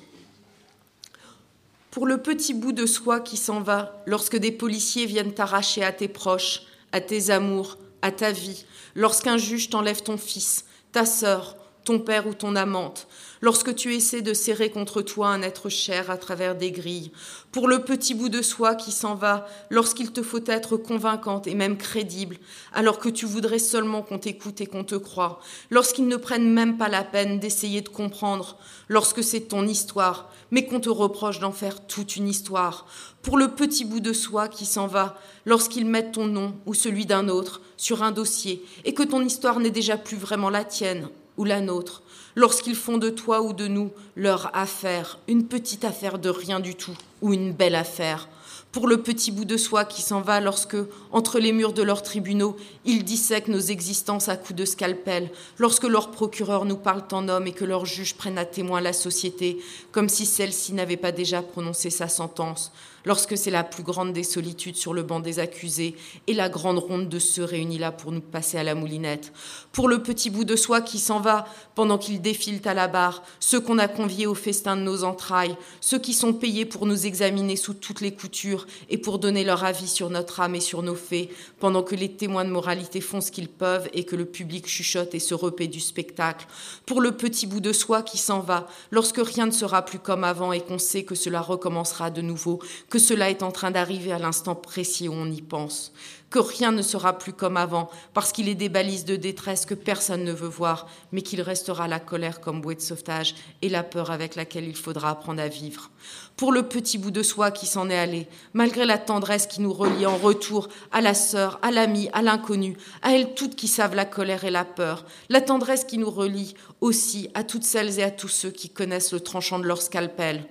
Pour 1.91 2.05
le 2.05 2.21
petit 2.21 2.53
bout 2.53 2.71
de 2.71 2.85
soi 2.85 3.19
qui 3.19 3.37
s'en 3.37 3.61
va 3.61 4.01
lorsque 4.05 4.37
des 4.37 4.51
policiers 4.51 5.05
viennent 5.05 5.33
t'arracher 5.33 5.83
à 5.83 5.91
tes 5.91 6.07
proches, 6.07 6.61
à 6.91 7.01
tes 7.01 7.31
amours, 7.31 7.77
à 8.01 8.11
ta 8.11 8.31
vie, 8.31 8.65
lorsqu'un 8.95 9.37
juge 9.37 9.69
t'enlève 9.69 10.03
ton 10.03 10.17
fils, 10.17 10.65
ta 10.91 11.05
sœur, 11.05 11.55
père 11.97 12.27
ou 12.27 12.35
ton 12.35 12.55
amante, 12.55 13.07
lorsque 13.41 13.73
tu 13.73 13.95
essaies 13.95 14.21
de 14.21 14.35
serrer 14.35 14.69
contre 14.69 15.01
toi 15.01 15.29
un 15.29 15.41
être 15.41 15.69
cher 15.69 16.11
à 16.11 16.17
travers 16.17 16.55
des 16.55 16.71
grilles, 16.71 17.11
pour 17.51 17.67
le 17.67 17.79
petit 17.79 18.13
bout 18.13 18.29
de 18.29 18.43
soi 18.43 18.75
qui 18.75 18.91
s'en 18.91 19.15
va, 19.15 19.47
lorsqu'il 19.71 20.11
te 20.11 20.21
faut 20.21 20.43
être 20.45 20.77
convaincante 20.77 21.47
et 21.47 21.55
même 21.55 21.77
crédible, 21.77 22.37
alors 22.73 22.99
que 22.99 23.09
tu 23.09 23.25
voudrais 23.25 23.57
seulement 23.57 24.03
qu'on 24.03 24.19
t'écoute 24.19 24.61
et 24.61 24.67
qu'on 24.67 24.83
te 24.83 24.95
croie, 24.95 25.39
lorsqu'ils 25.71 26.07
ne 26.07 26.17
prennent 26.17 26.53
même 26.53 26.77
pas 26.77 26.89
la 26.89 27.03
peine 27.03 27.39
d'essayer 27.39 27.81
de 27.81 27.89
comprendre, 27.89 28.57
lorsque 28.87 29.23
c'est 29.23 29.47
ton 29.47 29.65
histoire, 29.67 30.31
mais 30.51 30.65
qu'on 30.65 30.79
te 30.79 30.89
reproche 30.89 31.39
d'en 31.39 31.51
faire 31.51 31.85
toute 31.87 32.15
une 32.15 32.27
histoire, 32.27 32.85
pour 33.21 33.37
le 33.37 33.49
petit 33.49 33.85
bout 33.85 33.99
de 33.99 34.13
soi 34.13 34.47
qui 34.47 34.65
s'en 34.65 34.87
va, 34.87 35.17
lorsqu'ils 35.45 35.85
mettent 35.85 36.13
ton 36.13 36.27
nom 36.27 36.53
ou 36.65 36.73
celui 36.73 37.05
d'un 37.05 37.29
autre 37.29 37.61
sur 37.77 38.03
un 38.03 38.11
dossier, 38.11 38.63
et 38.85 38.93
que 38.93 39.03
ton 39.03 39.21
histoire 39.21 39.59
n'est 39.59 39.69
déjà 39.69 39.97
plus 39.97 40.17
vraiment 40.17 40.49
la 40.49 40.63
tienne 40.63 41.09
ou 41.39 41.45
la 41.45 41.61
nôtre, 41.61 42.03
lorsqu'ils 42.35 42.75
font 42.75 42.97
de 42.97 43.09
toi 43.09 43.41
ou 43.41 43.53
de 43.53 43.67
nous 43.67 43.91
leur 44.17 44.51
affaire, 44.53 45.19
une 45.29 45.47
petite 45.47 45.85
affaire 45.85 46.19
de 46.19 46.29
rien 46.29 46.59
du 46.59 46.75
tout, 46.75 46.95
ou 47.21 47.33
une 47.33 47.53
belle 47.53 47.75
affaire, 47.75 48.27
pour 48.73 48.87
le 48.87 49.01
petit 49.01 49.31
bout 49.31 49.45
de 49.45 49.55
soi 49.55 49.85
qui 49.85 50.01
s'en 50.01 50.19
va 50.19 50.41
lorsque, 50.41 50.75
entre 51.11 51.39
les 51.39 51.53
murs 51.53 51.71
de 51.71 51.81
leurs 51.81 52.03
tribunaux, 52.03 52.57
ils 52.83 53.05
dissèquent 53.05 53.47
nos 53.47 53.59
existences 53.59 54.27
à 54.27 54.35
coups 54.35 54.53
de 54.53 54.65
scalpel, 54.65 55.31
lorsque 55.57 55.85
leurs 55.85 56.11
procureurs 56.11 56.65
nous 56.65 56.75
parlent 56.75 57.07
en 57.13 57.29
hommes 57.29 57.47
et 57.47 57.53
que 57.53 57.65
leurs 57.65 57.85
juges 57.85 58.15
prennent 58.15 58.37
à 58.37 58.45
témoin 58.45 58.81
la 58.81 58.93
société, 58.93 59.57
comme 59.93 60.09
si 60.09 60.25
celle-ci 60.25 60.73
n'avait 60.73 60.97
pas 60.97 61.13
déjà 61.13 61.41
prononcé 61.41 61.89
sa 61.89 62.09
sentence, 62.09 62.73
lorsque 63.05 63.37
c'est 63.37 63.51
la 63.51 63.63
plus 63.63 63.83
grande 63.83 64.13
des 64.13 64.23
solitudes 64.23 64.75
sur 64.75 64.93
le 64.93 65.03
banc 65.03 65.19
des 65.19 65.39
accusés 65.39 65.95
et 66.27 66.33
la 66.33 66.49
grande 66.49 66.79
ronde 66.79 67.09
de 67.09 67.19
ceux 67.19 67.43
réunis 67.43 67.77
là 67.77 67.91
pour 67.91 68.11
nous 68.11 68.21
passer 68.21 68.57
à 68.57 68.63
la 68.63 68.75
moulinette. 68.75 69.31
Pour 69.71 69.87
le 69.87 70.01
petit 70.01 70.29
bout 70.29 70.45
de 70.45 70.55
soi 70.55 70.81
qui 70.81 70.99
s'en 70.99 71.19
va 71.19 71.45
pendant 71.75 71.97
qu'ils 71.97 72.21
défilent 72.21 72.61
à 72.65 72.73
la 72.73 72.87
barre, 72.87 73.23
ceux 73.39 73.59
qu'on 73.59 73.77
a 73.77 73.87
conviés 73.87 74.27
au 74.27 74.35
festin 74.35 74.75
de 74.75 74.81
nos 74.81 75.03
entrailles, 75.03 75.55
ceux 75.81 75.99
qui 75.99 76.13
sont 76.13 76.33
payés 76.33 76.65
pour 76.65 76.85
nous 76.85 77.05
examiner 77.05 77.55
sous 77.55 77.73
toutes 77.73 78.01
les 78.01 78.13
coutures 78.13 78.67
et 78.89 78.97
pour 78.97 79.19
donner 79.19 79.43
leur 79.43 79.63
avis 79.63 79.87
sur 79.87 80.09
notre 80.09 80.39
âme 80.39 80.55
et 80.55 80.59
sur 80.59 80.83
nos 80.83 80.95
faits, 80.95 81.29
pendant 81.59 81.83
que 81.83 81.95
les 81.95 82.11
témoins 82.11 82.45
de 82.45 82.49
moralité 82.49 83.01
font 83.01 83.21
ce 83.21 83.31
qu'ils 83.31 83.49
peuvent 83.49 83.89
et 83.93 84.03
que 84.03 84.15
le 84.15 84.25
public 84.25 84.67
chuchote 84.67 85.15
et 85.15 85.19
se 85.19 85.33
repaît 85.33 85.67
du 85.67 85.79
spectacle. 85.79 86.47
Pour 86.85 87.01
le 87.01 87.11
petit 87.11 87.47
bout 87.47 87.61
de 87.61 87.73
soi 87.73 88.01
qui 88.01 88.17
s'en 88.17 88.39
va, 88.39 88.67
lorsque 88.91 89.21
rien 89.23 89.45
ne 89.45 89.51
sera 89.51 89.83
plus 89.83 89.99
comme 89.99 90.23
avant 90.23 90.51
et 90.51 90.61
qu'on 90.61 90.79
sait 90.79 91.03
que 91.03 91.15
cela 91.15 91.41
recommencera 91.41 92.09
de 92.09 92.21
nouveau, 92.21 92.59
que 92.89 92.99
cela 92.99 93.29
est 93.29 93.43
en 93.43 93.51
train 93.51 93.71
d'arriver 93.71 94.11
à 94.11 94.19
l'instant 94.19 94.55
précis 94.55 95.07
où 95.07 95.13
on 95.13 95.31
y 95.31 95.41
pense, 95.41 95.93
que 96.29 96.39
rien 96.39 96.71
ne 96.71 96.81
sera 96.81 97.17
plus 97.17 97.33
comme 97.33 97.57
avant, 97.57 97.89
parce 98.13 98.31
qu'il 98.31 98.49
est 98.49 98.55
des 98.55 98.69
balises 98.69 99.05
de 99.05 99.15
détresse 99.15 99.65
que 99.65 99.73
personne 99.73 100.23
ne 100.23 100.31
veut 100.31 100.47
voir, 100.47 100.87
mais 101.11 101.21
qu'il 101.21 101.41
restera 101.41 101.87
la 101.87 101.99
colère 101.99 102.39
comme 102.39 102.61
bouée 102.61 102.75
de 102.75 102.81
sauvetage 102.81 103.35
et 103.61 103.69
la 103.69 103.83
peur 103.83 104.11
avec 104.11 104.35
laquelle 104.35 104.67
il 104.67 104.75
faudra 104.75 105.11
apprendre 105.11 105.41
à 105.41 105.47
vivre. 105.47 105.89
Pour 106.35 106.51
le 106.51 106.63
petit 106.63 106.97
bout 106.97 107.11
de 107.11 107.23
soi 107.23 107.51
qui 107.51 107.65
s'en 107.65 107.89
est 107.89 107.97
allé, 107.97 108.27
malgré 108.53 108.85
la 108.85 108.97
tendresse 108.97 109.47
qui 109.47 109.61
nous 109.61 109.73
relie 109.73 110.05
en 110.05 110.17
retour 110.17 110.67
à 110.91 111.01
la 111.01 111.13
sœur, 111.13 111.59
à 111.61 111.71
l'ami, 111.71 112.09
à 112.13 112.21
l'inconnu, 112.21 112.77
à 113.01 113.13
elles 113.13 113.33
toutes 113.33 113.55
qui 113.55 113.67
savent 113.67 113.95
la 113.95 114.05
colère 114.05 114.43
et 114.43 114.51
la 114.51 114.65
peur, 114.65 115.05
la 115.29 115.41
tendresse 115.41 115.83
qui 115.83 115.97
nous 115.97 116.09
relie 116.09 116.53
aussi 116.81 117.29
à 117.33 117.43
toutes 117.43 117.63
celles 117.63 117.99
et 117.99 118.03
à 118.03 118.11
tous 118.11 118.29
ceux 118.29 118.51
qui 118.51 118.69
connaissent 118.69 119.13
le 119.13 119.19
tranchant 119.19 119.59
de 119.59 119.65
leur 119.65 119.81
scalpel 119.81 120.45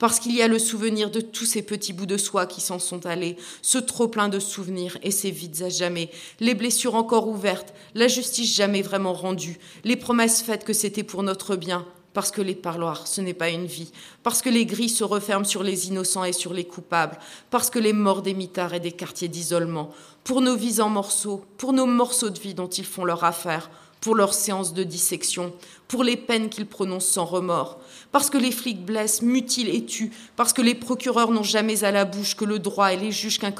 parce 0.00 0.18
qu'il 0.18 0.34
y 0.34 0.42
a 0.42 0.48
le 0.48 0.58
souvenir 0.58 1.10
de 1.10 1.20
tous 1.20 1.44
ces 1.44 1.60
petits 1.62 1.92
bouts 1.92 2.06
de 2.06 2.16
soi 2.16 2.46
qui 2.46 2.62
s'en 2.62 2.78
sont 2.78 3.04
allés, 3.04 3.36
ce 3.60 3.76
trop 3.76 4.08
plein 4.08 4.30
de 4.30 4.40
souvenirs 4.40 4.96
et 5.02 5.10
ces 5.10 5.30
vides 5.30 5.62
à 5.62 5.68
jamais, 5.68 6.10
les 6.40 6.54
blessures 6.54 6.94
encore 6.94 7.28
ouvertes, 7.28 7.74
la 7.94 8.08
justice 8.08 8.52
jamais 8.52 8.80
vraiment 8.80 9.12
rendue, 9.12 9.60
les 9.84 9.96
promesses 9.96 10.40
faites 10.42 10.64
que 10.64 10.72
c'était 10.72 11.02
pour 11.02 11.22
notre 11.22 11.54
bien, 11.54 11.86
parce 12.14 12.30
que 12.30 12.40
les 12.40 12.54
parloirs, 12.54 13.06
ce 13.06 13.20
n'est 13.20 13.34
pas 13.34 13.50
une 13.50 13.66
vie, 13.66 13.92
parce 14.22 14.40
que 14.40 14.48
les 14.48 14.64
grilles 14.64 14.88
se 14.88 15.04
referment 15.04 15.44
sur 15.44 15.62
les 15.62 15.88
innocents 15.88 16.24
et 16.24 16.32
sur 16.32 16.54
les 16.54 16.64
coupables, 16.64 17.18
parce 17.50 17.68
que 17.68 17.78
les 17.78 17.92
morts 17.92 18.22
des 18.22 18.34
mitards 18.34 18.72
et 18.72 18.80
des 18.80 18.92
quartiers 18.92 19.28
d'isolement, 19.28 19.90
pour 20.24 20.40
nos 20.40 20.56
vies 20.56 20.80
en 20.80 20.88
morceaux, 20.88 21.44
pour 21.58 21.74
nos 21.74 21.86
morceaux 21.86 22.30
de 22.30 22.40
vie 22.40 22.54
dont 22.54 22.68
ils 22.68 22.86
font 22.86 23.04
leur 23.04 23.22
affaire, 23.22 23.70
pour 24.00 24.14
leurs 24.14 24.32
séances 24.32 24.72
de 24.72 24.82
dissection, 24.82 25.52
pour 25.88 26.04
les 26.04 26.16
peines 26.16 26.48
qu'ils 26.48 26.66
prononcent 26.66 27.06
sans 27.06 27.26
remords, 27.26 27.78
parce 28.12 28.30
que 28.30 28.38
les 28.38 28.50
flics 28.50 28.84
blessent, 28.84 29.22
mutilent 29.22 29.74
et 29.74 29.84
tuent, 29.84 30.12
parce 30.36 30.52
que 30.52 30.62
les 30.62 30.74
procureurs 30.74 31.30
n'ont 31.30 31.42
jamais 31.42 31.84
à 31.84 31.90
la 31.90 32.04
bouche 32.04 32.36
que 32.36 32.44
le 32.44 32.58
droit 32.58 32.92
et 32.92 32.96
les 32.96 33.12
juges 33.12 33.38
qu'un 33.38 33.52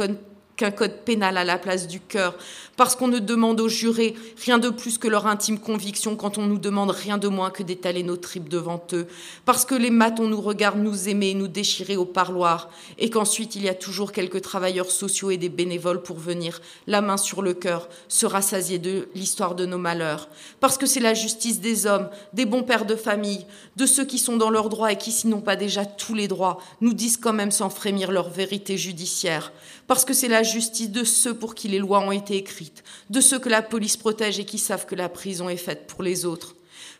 qu'un 0.60 0.70
code 0.70 1.04
pénal 1.06 1.38
à 1.38 1.44
la 1.44 1.56
place 1.56 1.88
du 1.88 2.00
cœur, 2.00 2.34
parce 2.76 2.94
qu'on 2.94 3.08
ne 3.08 3.18
demande 3.18 3.62
aux 3.62 3.68
jurés 3.68 4.14
rien 4.44 4.58
de 4.58 4.68
plus 4.68 4.98
que 4.98 5.08
leur 5.08 5.26
intime 5.26 5.58
conviction 5.58 6.16
quand 6.16 6.36
on 6.36 6.46
nous 6.46 6.58
demande 6.58 6.90
rien 6.90 7.16
de 7.16 7.28
moins 7.28 7.48
que 7.48 7.62
d'étaler 7.62 8.02
nos 8.02 8.18
tripes 8.18 8.50
devant 8.50 8.82
eux, 8.92 9.06
parce 9.46 9.64
que 9.64 9.74
les 9.74 9.88
matons 9.88 10.28
nous 10.28 10.40
regardent 10.40 10.82
nous 10.82 11.08
aimer, 11.08 11.32
nous 11.32 11.48
déchirer 11.48 11.96
au 11.96 12.04
parloir, 12.04 12.68
et 12.98 13.08
qu'ensuite 13.08 13.56
il 13.56 13.62
y 13.62 13.70
a 13.70 13.74
toujours 13.74 14.12
quelques 14.12 14.42
travailleurs 14.42 14.90
sociaux 14.90 15.30
et 15.30 15.38
des 15.38 15.48
bénévoles 15.48 16.02
pour 16.02 16.18
venir, 16.18 16.60
la 16.86 17.00
main 17.00 17.16
sur 17.16 17.40
le 17.40 17.54
cœur, 17.54 17.88
se 18.08 18.26
rassasier 18.26 18.78
de 18.78 19.08
l'histoire 19.14 19.54
de 19.54 19.64
nos 19.64 19.78
malheurs, 19.78 20.28
parce 20.60 20.76
que 20.76 20.84
c'est 20.84 21.00
la 21.00 21.14
justice 21.14 21.60
des 21.60 21.86
hommes, 21.86 22.10
des 22.34 22.44
bons 22.44 22.64
pères 22.64 22.84
de 22.84 22.96
famille, 22.96 23.46
de 23.76 23.86
ceux 23.86 24.04
qui 24.04 24.18
sont 24.18 24.36
dans 24.36 24.50
leurs 24.50 24.68
droits 24.68 24.92
et 24.92 24.98
qui, 24.98 25.10
s'ils 25.10 25.30
n'ont 25.30 25.40
pas 25.40 25.56
déjà 25.56 25.86
tous 25.86 26.12
les 26.12 26.28
droits, 26.28 26.58
nous 26.82 26.92
disent 26.92 27.16
quand 27.16 27.32
même 27.32 27.50
sans 27.50 27.70
frémir 27.70 28.12
leur 28.12 28.28
vérité 28.28 28.76
judiciaire, 28.76 29.52
parce 29.90 30.04
que 30.04 30.14
c'est 30.14 30.28
la 30.28 30.44
justice 30.44 30.92
de 30.92 31.02
ceux 31.02 31.34
pour 31.34 31.56
qui 31.56 31.66
les 31.66 31.80
lois 31.80 31.98
ont 31.98 32.12
été 32.12 32.36
écrites, 32.36 32.84
de 33.10 33.20
ceux 33.20 33.40
que 33.40 33.48
la 33.48 33.60
police 33.60 33.96
protège 33.96 34.38
et 34.38 34.44
qui 34.44 34.58
savent 34.58 34.86
que 34.86 34.94
la 34.94 35.08
prison 35.08 35.48
est 35.48 35.56
faite 35.56 35.88
pour 35.88 36.04
les 36.04 36.24
autres. 36.26 36.54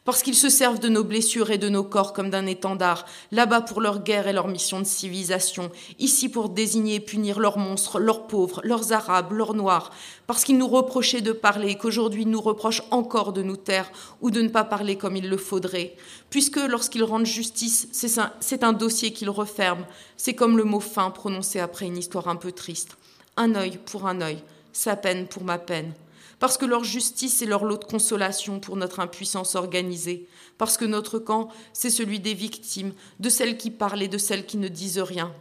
Parce 0.05 0.23
qu'ils 0.23 0.35
se 0.35 0.49
servent 0.49 0.81
de 0.81 0.89
nos 0.89 1.05
blessures 1.05 1.51
et 1.51 1.59
de 1.59 1.69
nos 1.69 1.85
corps 1.85 2.13
comme 2.13 2.31
d'un 2.31 2.47
étendard, 2.47 3.05
là-bas 3.33 3.61
pour 3.61 3.81
leur 3.81 4.03
guerre 4.03 4.29
et 4.29 4.33
leur 4.33 4.49
mission 4.49 4.81
de 4.81 4.85
civilisation, 4.85 5.71
ici 5.99 6.29
pour 6.29 6.49
désigner 6.49 6.97
et 6.97 7.01
punir 7.01 7.39
leurs 7.39 7.59
monstres, 7.59 7.99
leurs 7.99 8.27
pauvres, 8.27 8.61
leurs 8.65 8.93
arabes, 8.93 9.33
leurs 9.33 9.55
noirs, 9.55 9.91
parce 10.27 10.45
qu'ils 10.45 10.59
nous 10.59 10.69
reprochaient 10.69 11.21
de 11.21 11.33
parler 11.33 11.71
et 11.71 11.79
qu'aujourd'hui 11.79 12.27
nous 12.27 12.41
reprochent 12.41 12.83
encore 12.91 13.33
de 13.33 13.43
nous 13.43 13.57
taire 13.57 13.91
ou 14.21 14.31
de 14.31 14.41
ne 14.41 14.49
pas 14.49 14.65
parler 14.65 14.97
comme 14.97 15.17
il 15.17 15.29
le 15.29 15.37
faudrait, 15.37 15.95
puisque 16.31 16.57
lorsqu'ils 16.57 17.05
rendent 17.05 17.27
justice, 17.27 17.89
c'est 17.93 18.65
un, 18.65 18.73
dossier 18.73 19.13
qu'ils 19.13 19.31
referment, 19.31 19.87
c'est 20.17 20.35
comme 20.35 20.57
le 20.57 20.65
mot 20.65 20.81
fin 20.81 21.11
prononcé 21.11 21.61
après 21.61 21.87
une 21.87 21.99
histoire 21.99 22.29
un 22.29 22.37
peu 22.37 22.53
triste. 22.53 22.97
Un 23.37 23.55
œil 23.55 23.79
pour 23.85 24.07
un 24.07 24.21
œil, 24.21 24.43
sa 24.73 24.97
peine 24.97 25.27
pour 25.27 25.45
ma 25.45 25.59
peine 25.59 25.93
parce 26.41 26.57
que 26.57 26.67
leur 26.67 26.83
justice 26.83 27.43
est 27.43 27.47
leur 27.47 27.65
lot 27.65 27.77
de 27.77 27.85
consolation 27.85 28.59
pour 28.59 28.77
notre 28.77 28.99
impuissance 28.99 29.55
organisée, 29.55 30.27
parce 30.59 30.77
que 30.77 30.85
notre 30.87 31.21
camp, 31.21 31.49
c'est 31.73 31.91
celui 31.91 32.19
des 32.19 32.35
victimes, 32.35 32.93
de 33.21 33.29
celles 33.29 33.57
qui 33.57 33.71
parlent 33.71 34.03
et 34.03 34.09
de 34.09 34.19
celles 34.19 34.47
qui 34.47 34.57
ne 34.57 34.69
disent 34.69 34.99
rien, 34.99 35.33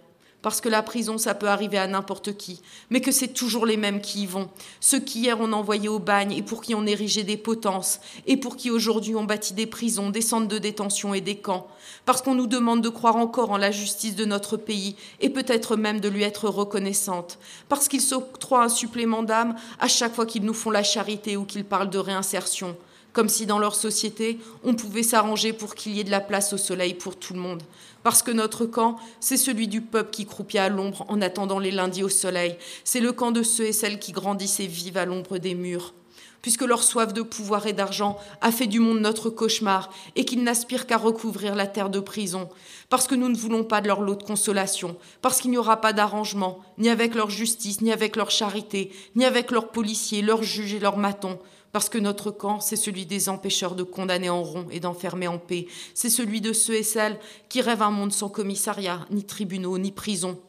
parce 0.41 0.61
que 0.61 0.69
la 0.69 0.81
prison, 0.81 1.17
ça 1.17 1.33
peut 1.33 1.49
arriver 1.49 1.77
à 1.77 1.87
n'importe 1.87 2.37
qui, 2.37 2.61
mais 2.89 3.01
que 3.01 3.11
c'est 3.11 3.29
toujours 3.29 3.65
les 3.65 3.77
mêmes 3.77 3.99
qui 3.99 4.21
y 4.21 4.25
vont, 4.25 4.49
ceux 4.79 4.99
qui 4.99 5.19
hier 5.19 5.37
on 5.39 5.51
envoyé 5.51 5.89
au 5.89 5.99
bagne 5.99 6.31
et 6.31 6.41
pour 6.41 6.61
qui 6.61 6.75
on 6.75 6.85
érigeait 6.85 7.23
des 7.23 7.37
potences, 7.37 7.99
et 8.25 8.37
pour 8.37 8.55
qui 8.55 8.71
aujourd'hui 8.71 9.15
on 9.15 9.25
bâtit 9.25 9.53
des 9.53 9.65
prisons, 9.65 10.09
des 10.09 10.21
centres 10.21 10.47
de 10.47 10.57
détention 10.57 11.13
et 11.13 11.21
des 11.21 11.37
camps, 11.37 11.67
parce 12.05 12.21
qu'on 12.21 12.35
nous 12.35 12.47
demande 12.47 12.81
de 12.81 12.89
croire 12.89 13.17
encore 13.17 13.51
en 13.51 13.57
la 13.57 13.71
justice 13.71 14.15
de 14.15 14.25
notre 14.25 14.55
pays, 14.55 14.95
et 15.19 15.29
peut-être 15.29 15.75
même 15.75 15.99
de 15.99 16.09
lui 16.09 16.23
être 16.23 16.47
reconnaissante, 16.47 17.37
parce 17.67 17.87
qu'ils 17.87 18.01
s'octroient 18.01 18.63
un 18.63 18.69
supplément 18.69 19.23
d'âme 19.23 19.55
à 19.79 19.87
chaque 19.87 20.15
fois 20.15 20.25
qu'ils 20.25 20.45
nous 20.45 20.53
font 20.53 20.71
la 20.71 20.83
charité 20.83 21.35
ou 21.35 21.43
qu'ils 21.43 21.65
parlent 21.65 21.89
de 21.89 21.97
réinsertion, 21.97 22.77
comme 23.11 23.29
si 23.29 23.45
dans 23.45 23.59
leur 23.59 23.75
société, 23.75 24.39
on 24.63 24.75
pouvait 24.75 25.03
s'arranger 25.03 25.51
pour 25.51 25.75
qu'il 25.75 25.93
y 25.93 25.99
ait 25.99 26.05
de 26.05 26.11
la 26.11 26.21
place 26.21 26.53
au 26.53 26.57
soleil 26.57 26.93
pour 26.93 27.17
tout 27.17 27.33
le 27.33 27.39
monde 27.39 27.63
parce 28.03 28.21
que 28.21 28.31
notre 28.31 28.65
camp, 28.65 28.97
c'est 29.19 29.37
celui 29.37 29.67
du 29.67 29.81
peuple 29.81 30.11
qui 30.11 30.25
croupit 30.25 30.57
à 30.57 30.69
l'ombre 30.69 31.05
en 31.09 31.21
attendant 31.21 31.59
les 31.59 31.71
lundis 31.71 32.03
au 32.03 32.09
soleil. 32.09 32.57
C'est 32.83 32.99
le 32.99 33.11
camp 33.11 33.31
de 33.31 33.43
ceux 33.43 33.65
et 33.65 33.73
celles 33.73 33.99
qui 33.99 34.11
grandissent 34.11 34.59
et 34.59 34.67
vivent 34.67 34.97
à 34.97 35.05
l'ombre 35.05 35.37
des 35.37 35.55
murs. 35.55 35.93
Puisque 36.41 36.61
leur 36.61 36.83
soif 36.83 37.13
de 37.13 37.21
pouvoir 37.21 37.67
et 37.67 37.73
d'argent 37.73 38.17
a 38.39 38.51
fait 38.51 38.67
du 38.67 38.79
monde 38.79 39.01
notre 39.01 39.29
cauchemar 39.29 39.89
et 40.15 40.23
qu'ils 40.23 40.43
n'aspirent 40.43 40.87
qu'à 40.87 40.97
recouvrir 40.97 41.53
la 41.53 41.67
terre 41.67 41.89
de 41.89 41.99
prison, 41.99 42.47
parce 42.89 43.07
que 43.07 43.15
nous 43.15 43.27
ne 43.27 43.35
voulons 43.35 43.65
pas 43.65 43.81
de 43.81 43.87
leur 43.87 43.99
lot 43.99 44.15
de 44.15 44.23
consolation, 44.23 44.95
parce 45.21 45.41
qu'il 45.41 45.51
n'y 45.51 45.57
aura 45.57 45.81
pas 45.81 45.91
d'arrangement, 45.91 46.59
ni 46.77 46.89
avec 46.89 47.13
leur 47.13 47.29
justice, 47.29 47.81
ni 47.81 47.91
avec 47.91 48.15
leur 48.15 48.31
charité, 48.31 48.91
ni 49.15 49.25
avec 49.25 49.51
leurs 49.51 49.67
policiers, 49.67 50.21
leurs 50.21 50.43
juges 50.43 50.73
et 50.73 50.79
leurs 50.79 50.97
matons, 50.97 51.39
parce 51.71 51.89
que 51.89 51.97
notre 51.97 52.31
camp, 52.31 52.59
c'est 52.59 52.75
celui 52.75 53.05
des 53.05 53.29
empêcheurs 53.29 53.75
de 53.75 53.83
condamner 53.83 54.29
en 54.29 54.43
rond 54.43 54.67
et 54.71 54.79
d'enfermer 54.79 55.27
en 55.27 55.37
paix. 55.37 55.67
C'est 55.93 56.09
celui 56.09 56.41
de 56.41 56.53
ceux 56.53 56.75
et 56.75 56.83
celles 56.83 57.19
qui 57.47 57.61
rêvent 57.61 57.83
un 57.83 57.91
monde 57.91 58.11
sans 58.11 58.29
commissariat, 58.29 59.05
ni 59.11 59.23
tribunaux, 59.23 59.77
ni 59.77 59.91
prison. 59.91 60.39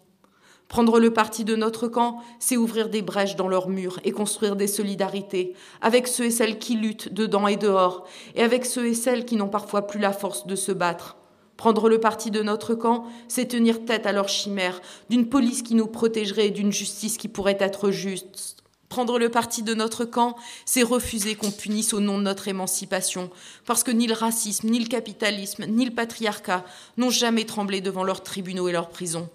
Prendre 0.68 1.00
le 1.00 1.12
parti 1.12 1.44
de 1.44 1.56
notre 1.56 1.88
camp, 1.88 2.22
c'est 2.38 2.56
ouvrir 2.56 2.88
des 2.90 3.02
brèches 3.02 3.34
dans 3.34 3.48
leurs 3.48 3.68
murs 3.68 3.98
et 4.04 4.12
construire 4.12 4.54
des 4.54 4.68
solidarités 4.68 5.54
avec 5.80 6.06
ceux 6.06 6.26
et 6.26 6.30
celles 6.30 6.60
qui 6.60 6.76
luttent 6.76 7.12
dedans 7.12 7.48
et 7.48 7.56
dehors, 7.56 8.06
et 8.36 8.42
avec 8.42 8.64
ceux 8.64 8.86
et 8.86 8.94
celles 8.94 9.24
qui 9.24 9.34
n'ont 9.34 9.48
parfois 9.48 9.88
plus 9.88 9.98
la 9.98 10.12
force 10.12 10.46
de 10.46 10.54
se 10.54 10.70
battre. 10.70 11.16
Prendre 11.56 11.88
le 11.88 11.98
parti 11.98 12.30
de 12.30 12.40
notre 12.40 12.76
camp, 12.76 13.04
c'est 13.26 13.48
tenir 13.48 13.84
tête 13.84 14.06
à 14.06 14.12
leurs 14.12 14.28
chimères, 14.28 14.80
d'une 15.10 15.28
police 15.28 15.62
qui 15.62 15.74
nous 15.74 15.88
protégerait 15.88 16.46
et 16.46 16.52
d'une 16.52 16.72
justice 16.72 17.18
qui 17.18 17.26
pourrait 17.26 17.58
être 17.60 17.90
juste, 17.90 18.59
Prendre 18.90 19.20
le 19.20 19.28
parti 19.28 19.62
de 19.62 19.72
notre 19.72 20.04
camp, 20.04 20.36
c'est 20.64 20.82
refuser 20.82 21.36
qu'on 21.36 21.52
punisse 21.52 21.94
au 21.94 22.00
nom 22.00 22.18
de 22.18 22.24
notre 22.24 22.48
émancipation, 22.48 23.30
parce 23.64 23.84
que 23.84 23.92
ni 23.92 24.08
le 24.08 24.14
racisme, 24.14 24.68
ni 24.68 24.80
le 24.80 24.88
capitalisme, 24.88 25.64
ni 25.66 25.84
le 25.84 25.92
patriarcat 25.92 26.64
n'ont 26.96 27.08
jamais 27.08 27.44
tremblé 27.44 27.80
devant 27.80 28.02
leurs 28.02 28.24
tribunaux 28.24 28.68
et 28.68 28.72
leurs 28.72 28.88
prisons. 28.88 29.30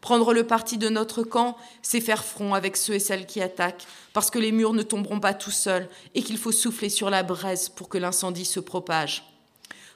Prendre 0.00 0.34
le 0.34 0.44
parti 0.44 0.78
de 0.78 0.88
notre 0.88 1.22
camp, 1.22 1.56
c'est 1.80 2.00
faire 2.00 2.24
front 2.24 2.54
avec 2.54 2.76
ceux 2.76 2.94
et 2.94 2.98
celles 2.98 3.26
qui 3.26 3.40
attaquent, 3.40 3.86
parce 4.14 4.30
que 4.30 4.40
les 4.40 4.50
murs 4.50 4.72
ne 4.72 4.82
tomberont 4.82 5.20
pas 5.20 5.32
tout 5.32 5.52
seuls 5.52 5.88
et 6.16 6.22
qu'il 6.24 6.36
faut 6.36 6.50
souffler 6.50 6.88
sur 6.88 7.08
la 7.08 7.22
braise 7.22 7.68
pour 7.68 7.88
que 7.88 7.98
l'incendie 7.98 8.44
se 8.44 8.58
propage. 8.58 9.22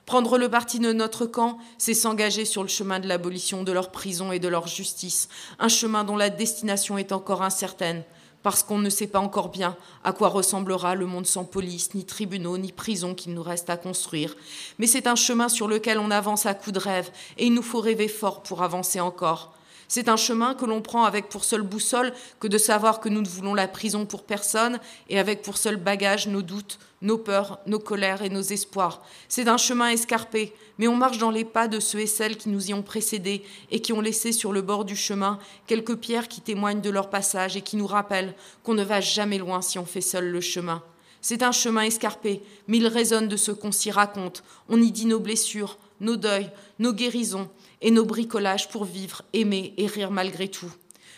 Prendre 0.06 0.38
le 0.38 0.48
parti 0.48 0.78
de 0.78 0.92
notre 0.92 1.26
camp, 1.26 1.58
c'est 1.76 1.94
s'engager 1.94 2.44
sur 2.44 2.62
le 2.62 2.68
chemin 2.68 3.00
de 3.00 3.08
l'abolition 3.08 3.64
de 3.64 3.72
leur 3.72 3.90
prison 3.90 4.30
et 4.30 4.38
de 4.38 4.48
leur 4.48 4.68
justice, 4.68 5.28
un 5.58 5.68
chemin 5.68 6.04
dont 6.04 6.16
la 6.16 6.30
destination 6.30 6.98
est 6.98 7.10
encore 7.10 7.42
incertaine, 7.42 8.04
parce 8.42 8.62
qu'on 8.62 8.78
ne 8.78 8.90
sait 8.90 9.06
pas 9.06 9.20
encore 9.20 9.48
bien 9.48 9.76
à 10.04 10.12
quoi 10.12 10.28
ressemblera 10.28 10.94
le 10.94 11.06
monde 11.06 11.26
sans 11.26 11.44
police, 11.44 11.94
ni 11.94 12.04
tribunaux, 12.04 12.58
ni 12.58 12.72
prison 12.72 13.14
qu'il 13.14 13.34
nous 13.34 13.42
reste 13.42 13.70
à 13.70 13.76
construire. 13.76 14.36
Mais 14.78 14.86
c'est 14.86 15.06
un 15.06 15.16
chemin 15.16 15.48
sur 15.48 15.68
lequel 15.68 15.98
on 15.98 16.10
avance 16.10 16.46
à 16.46 16.54
coups 16.54 16.74
de 16.74 16.80
rêve, 16.80 17.10
et 17.38 17.46
il 17.46 17.54
nous 17.54 17.62
faut 17.62 17.80
rêver 17.80 18.08
fort 18.08 18.42
pour 18.42 18.62
avancer 18.62 19.00
encore. 19.00 19.54
C'est 19.88 20.08
un 20.08 20.16
chemin 20.16 20.54
que 20.54 20.64
l'on 20.64 20.80
prend 20.80 21.04
avec 21.04 21.28
pour 21.28 21.44
seule 21.44 21.60
boussole 21.60 22.14
que 22.40 22.48
de 22.48 22.56
savoir 22.56 22.98
que 23.00 23.10
nous 23.10 23.20
ne 23.20 23.28
voulons 23.28 23.52
la 23.52 23.68
prison 23.68 24.06
pour 24.06 24.24
personne 24.24 24.80
et 25.10 25.18
avec 25.18 25.42
pour 25.42 25.58
seul 25.58 25.76
bagage 25.76 26.28
nos 26.28 26.40
doutes, 26.40 26.78
nos 27.02 27.18
peurs, 27.18 27.58
nos 27.66 27.78
colères 27.78 28.22
et 28.22 28.30
nos 28.30 28.40
espoirs. 28.40 29.02
C'est 29.28 29.48
un 29.48 29.58
chemin 29.58 29.88
escarpé, 29.88 30.54
mais 30.78 30.88
on 30.88 30.96
marche 30.96 31.18
dans 31.18 31.30
les 31.30 31.44
pas 31.44 31.68
de 31.68 31.80
ceux 31.80 32.00
et 32.00 32.06
celles 32.06 32.36
qui 32.36 32.48
nous 32.48 32.70
y 32.70 32.74
ont 32.74 32.82
précédés 32.82 33.42
et 33.70 33.80
qui 33.80 33.92
ont 33.92 34.00
laissé 34.00 34.32
sur 34.32 34.52
le 34.52 34.62
bord 34.62 34.84
du 34.84 34.96
chemin 34.96 35.38
quelques 35.66 35.96
pierres 35.96 36.28
qui 36.28 36.40
témoignent 36.40 36.80
de 36.80 36.90
leur 36.90 37.10
passage 37.10 37.56
et 37.56 37.62
qui 37.62 37.76
nous 37.76 37.86
rappellent 37.86 38.34
qu'on 38.62 38.74
ne 38.74 38.84
va 38.84 39.00
jamais 39.00 39.38
loin 39.38 39.60
si 39.60 39.78
on 39.78 39.84
fait 39.84 40.00
seul 40.00 40.30
le 40.30 40.40
chemin. 40.40 40.82
C'est 41.20 41.42
un 41.42 41.52
chemin 41.52 41.82
escarpé, 41.82 42.42
mais 42.66 42.78
il 42.78 42.86
résonne 42.86 43.28
de 43.28 43.36
ce 43.36 43.52
qu'on 43.52 43.70
s'y 43.70 43.90
raconte. 43.90 44.42
On 44.68 44.80
y 44.80 44.90
dit 44.90 45.06
nos 45.06 45.20
blessures, 45.20 45.78
nos 46.00 46.16
deuils, 46.16 46.50
nos 46.80 46.92
guérisons, 46.92 47.48
et 47.80 47.90
nos 47.90 48.04
bricolages 48.04 48.68
pour 48.68 48.84
vivre, 48.84 49.22
aimer 49.32 49.74
et 49.76 49.86
rire 49.86 50.10
malgré 50.10 50.48
tout. 50.48 50.72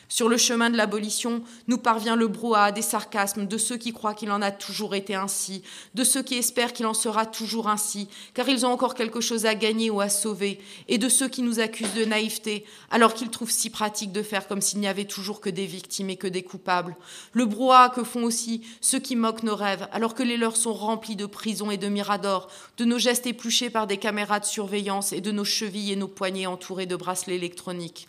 Sur 0.08 0.28
le 0.28 0.36
chemin 0.36 0.70
de 0.70 0.76
l'abolition, 0.76 1.42
nous 1.66 1.78
parvient 1.78 2.16
le 2.16 2.28
brouhaha 2.28 2.72
des 2.72 2.82
sarcasmes 2.82 3.46
de 3.46 3.58
ceux 3.58 3.76
qui 3.76 3.92
croient 3.92 4.14
qu'il 4.14 4.30
en 4.30 4.42
a 4.42 4.50
toujours 4.50 4.94
été 4.94 5.14
ainsi, 5.14 5.62
de 5.94 6.04
ceux 6.04 6.22
qui 6.22 6.36
espèrent 6.36 6.72
qu'il 6.72 6.86
en 6.86 6.94
sera 6.94 7.26
toujours 7.26 7.68
ainsi, 7.68 8.08
car 8.34 8.48
ils 8.48 8.66
ont 8.66 8.72
encore 8.72 8.94
quelque 8.94 9.20
chose 9.20 9.46
à 9.46 9.54
gagner 9.54 9.90
ou 9.90 10.00
à 10.00 10.08
sauver, 10.08 10.60
et 10.88 10.98
de 10.98 11.08
ceux 11.08 11.28
qui 11.28 11.42
nous 11.42 11.60
accusent 11.60 11.94
de 11.94 12.04
naïveté, 12.04 12.64
alors 12.90 13.14
qu'ils 13.14 13.30
trouvent 13.30 13.50
si 13.50 13.70
pratique 13.70 14.12
de 14.12 14.22
faire 14.22 14.46
comme 14.46 14.60
s'il 14.60 14.80
n'y 14.80 14.88
avait 14.88 15.04
toujours 15.04 15.40
que 15.40 15.50
des 15.50 15.66
victimes 15.66 16.10
et 16.10 16.16
que 16.16 16.26
des 16.26 16.42
coupables. 16.42 16.96
Le 17.32 17.46
brouhaha 17.46 17.88
que 17.88 18.04
font 18.04 18.24
aussi 18.24 18.62
ceux 18.80 18.98
qui 18.98 19.16
moquent 19.16 19.42
nos 19.42 19.56
rêves, 19.56 19.88
alors 19.92 20.14
que 20.14 20.22
les 20.22 20.36
leurs 20.36 20.56
sont 20.56 20.74
remplis 20.74 21.16
de 21.16 21.26
prisons 21.26 21.70
et 21.70 21.76
de 21.76 21.88
miradors, 21.88 22.48
de 22.76 22.84
nos 22.84 22.98
gestes 22.98 23.26
épluchés 23.26 23.70
par 23.70 23.86
des 23.86 23.96
caméras 23.96 24.40
de 24.40 24.44
surveillance 24.44 25.12
et 25.12 25.20
de 25.20 25.32
nos 25.32 25.44
chevilles 25.44 25.92
et 25.92 25.96
nos 25.96 26.08
poignets 26.08 26.46
entourés 26.46 26.86
de 26.86 26.96
bracelets 26.96 27.36
électroniques. 27.36 28.08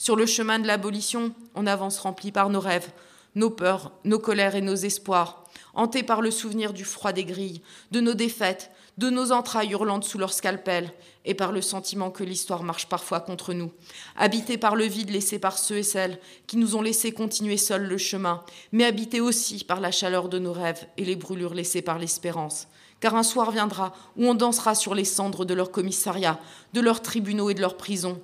Sur 0.00 0.14
le 0.14 0.26
chemin 0.26 0.60
de 0.60 0.66
l'abolition, 0.68 1.34
on 1.56 1.66
avance 1.66 1.98
rempli 1.98 2.30
par 2.30 2.50
nos 2.50 2.60
rêves, 2.60 2.92
nos 3.34 3.50
peurs, 3.50 3.90
nos 4.04 4.20
colères 4.20 4.54
et 4.54 4.60
nos 4.60 4.76
espoirs, 4.76 5.44
hantés 5.74 6.04
par 6.04 6.22
le 6.22 6.30
souvenir 6.30 6.72
du 6.72 6.84
froid 6.84 7.12
des 7.12 7.24
grilles, 7.24 7.62
de 7.90 8.00
nos 8.00 8.14
défaites, 8.14 8.70
de 8.96 9.10
nos 9.10 9.32
entrailles 9.32 9.72
hurlantes 9.72 10.04
sous 10.04 10.18
leur 10.18 10.32
scalpel, 10.32 10.92
et 11.24 11.34
par 11.34 11.50
le 11.50 11.60
sentiment 11.60 12.10
que 12.10 12.22
l'histoire 12.22 12.62
marche 12.62 12.86
parfois 12.86 13.20
contre 13.20 13.52
nous, 13.54 13.72
habités 14.16 14.56
par 14.56 14.76
le 14.76 14.84
vide 14.84 15.10
laissé 15.10 15.40
par 15.40 15.58
ceux 15.58 15.78
et 15.78 15.82
celles 15.82 16.20
qui 16.46 16.56
nous 16.56 16.76
ont 16.76 16.82
laissé 16.82 17.10
continuer 17.10 17.56
seuls 17.56 17.86
le 17.86 17.98
chemin, 17.98 18.44
mais 18.70 18.84
habités 18.84 19.20
aussi 19.20 19.64
par 19.64 19.80
la 19.80 19.90
chaleur 19.90 20.28
de 20.28 20.38
nos 20.38 20.52
rêves 20.52 20.86
et 20.96 21.04
les 21.04 21.16
brûlures 21.16 21.54
laissées 21.54 21.82
par 21.82 21.98
l'espérance. 21.98 22.68
Car 23.00 23.14
un 23.14 23.22
soir 23.24 23.50
viendra 23.50 23.94
où 24.16 24.26
on 24.26 24.34
dansera 24.34 24.74
sur 24.74 24.94
les 24.94 25.04
cendres 25.04 25.44
de 25.44 25.54
leurs 25.54 25.70
commissariats, 25.70 26.40
de 26.72 26.80
leurs 26.80 27.02
tribunaux 27.02 27.50
et 27.50 27.54
de 27.54 27.60
leurs 27.60 27.76
prisons, 27.76 28.20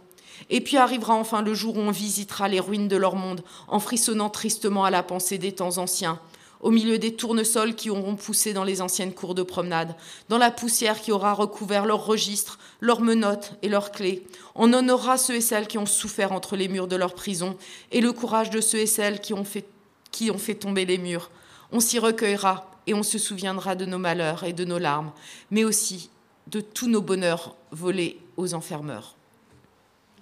et 0.51 0.61
puis 0.61 0.77
arrivera 0.77 1.15
enfin 1.15 1.43
le 1.43 1.55
jour 1.55 1.77
où 1.77 1.81
on 1.81 1.91
visitera 1.91 2.49
les 2.49 2.61
ruines 2.61 2.89
de 2.89 2.97
leur 2.97 3.17
monde, 3.17 3.43
en 3.69 3.81
frissonnant 3.81 4.31
tristement 4.31 4.85
à 4.85 4.91
la 4.91 5.03
pensée 5.03 5.39
des 5.39 5.53
temps 5.53 5.79
anciens, 5.79 6.21
au 6.61 6.71
milieu 6.71 6.99
des 6.99 7.15
tournesols 7.15 7.75
qui 7.75 7.91
auront 7.91 8.17
poussé 8.17 8.53
dans 8.55 8.65
les 8.65 8.81
anciennes 8.81 9.13
cours 9.13 9.35
de 9.35 9.43
promenade, 9.43 9.95
dans 10.29 10.39
la 10.39 10.51
poussière 10.51 11.01
qui 11.01 11.13
aura 11.13 11.35
recouvert 11.35 11.85
leurs 11.85 12.07
registres, 12.07 12.59
leurs 12.81 13.03
menottes 13.03 13.53
et 13.63 13.69
leurs 13.69 13.93
clés. 13.93 14.27
On 14.55 14.73
honorera 14.73 15.19
ceux 15.19 15.35
et 15.35 15.41
celles 15.43 15.67
qui 15.67 15.79
ont 15.79 15.87
souffert 15.87 16.33
entre 16.33 16.57
les 16.57 16.69
murs 16.69 16.89
de 16.89 16.97
leur 16.97 17.15
prison, 17.15 17.57
et 17.93 18.01
le 18.01 18.13
courage 18.13 18.51
de 18.51 18.61
ceux 18.63 18.79
et 18.79 18.87
celles 18.87 19.21
qui 19.21 19.35
ont 19.35 19.45
fait, 19.45 19.67
qui 20.11 20.31
ont 20.31 20.39
fait 20.39 20.55
tomber 20.55 20.87
les 20.87 20.99
murs. 20.99 21.31
On 21.71 21.81
s'y 21.81 21.99
recueillera, 21.99 22.71
et 22.87 22.95
on 22.95 23.03
se 23.03 23.19
souviendra 23.19 23.75
de 23.75 23.85
nos 23.85 23.99
malheurs 23.99 24.45
et 24.45 24.53
de 24.53 24.65
nos 24.65 24.79
larmes, 24.79 25.13
mais 25.51 25.65
aussi 25.65 26.11
de 26.47 26.61
tous 26.61 26.89
nos 26.89 27.03
bonheurs 27.03 27.57
volés 27.73 28.19
aux 28.37 28.55
enfermeurs. 28.55 29.17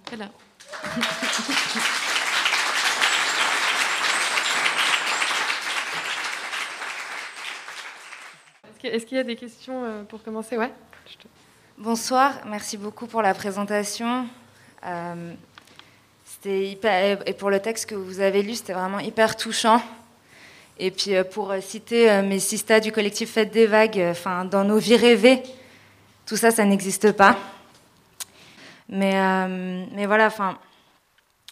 Voilà. 0.07 0.29
Est-ce 8.83 9.05
qu'il 9.05 9.15
y 9.15 9.19
a 9.19 9.23
des 9.23 9.37
questions 9.37 9.85
euh, 9.85 10.03
pour 10.03 10.21
commencer? 10.23 10.57
Ouais 10.57 10.69
Bonsoir, 11.77 12.33
merci 12.45 12.77
beaucoup 12.77 13.07
pour 13.07 13.21
la 13.21 13.33
présentation. 13.33 14.27
Euh, 14.85 15.33
hyper, 16.45 17.27
et 17.27 17.33
pour 17.33 17.49
le 17.49 17.61
texte 17.61 17.85
que 17.89 17.95
vous 17.95 18.19
avez 18.19 18.43
lu, 18.43 18.55
c'était 18.55 18.73
vraiment 18.73 18.99
hyper 18.99 19.37
touchant. 19.37 19.81
Et 20.77 20.91
puis 20.91 21.15
euh, 21.15 21.23
pour 21.23 21.53
citer 21.61 22.21
mes 22.23 22.39
sistas 22.39 22.81
du 22.81 22.91
collectif 22.91 23.31
Fête 23.31 23.51
des 23.51 23.67
Vagues, 23.67 24.03
enfin, 24.11 24.43
dans 24.43 24.65
nos 24.65 24.77
vies 24.77 24.97
rêvées, 24.97 25.41
tout 26.25 26.35
ça, 26.35 26.51
ça 26.51 26.65
n'existe 26.65 27.13
pas. 27.13 27.37
Mais, 28.93 29.47
mais 29.91 30.05
voilà, 30.05 30.27
enfin, 30.27 30.57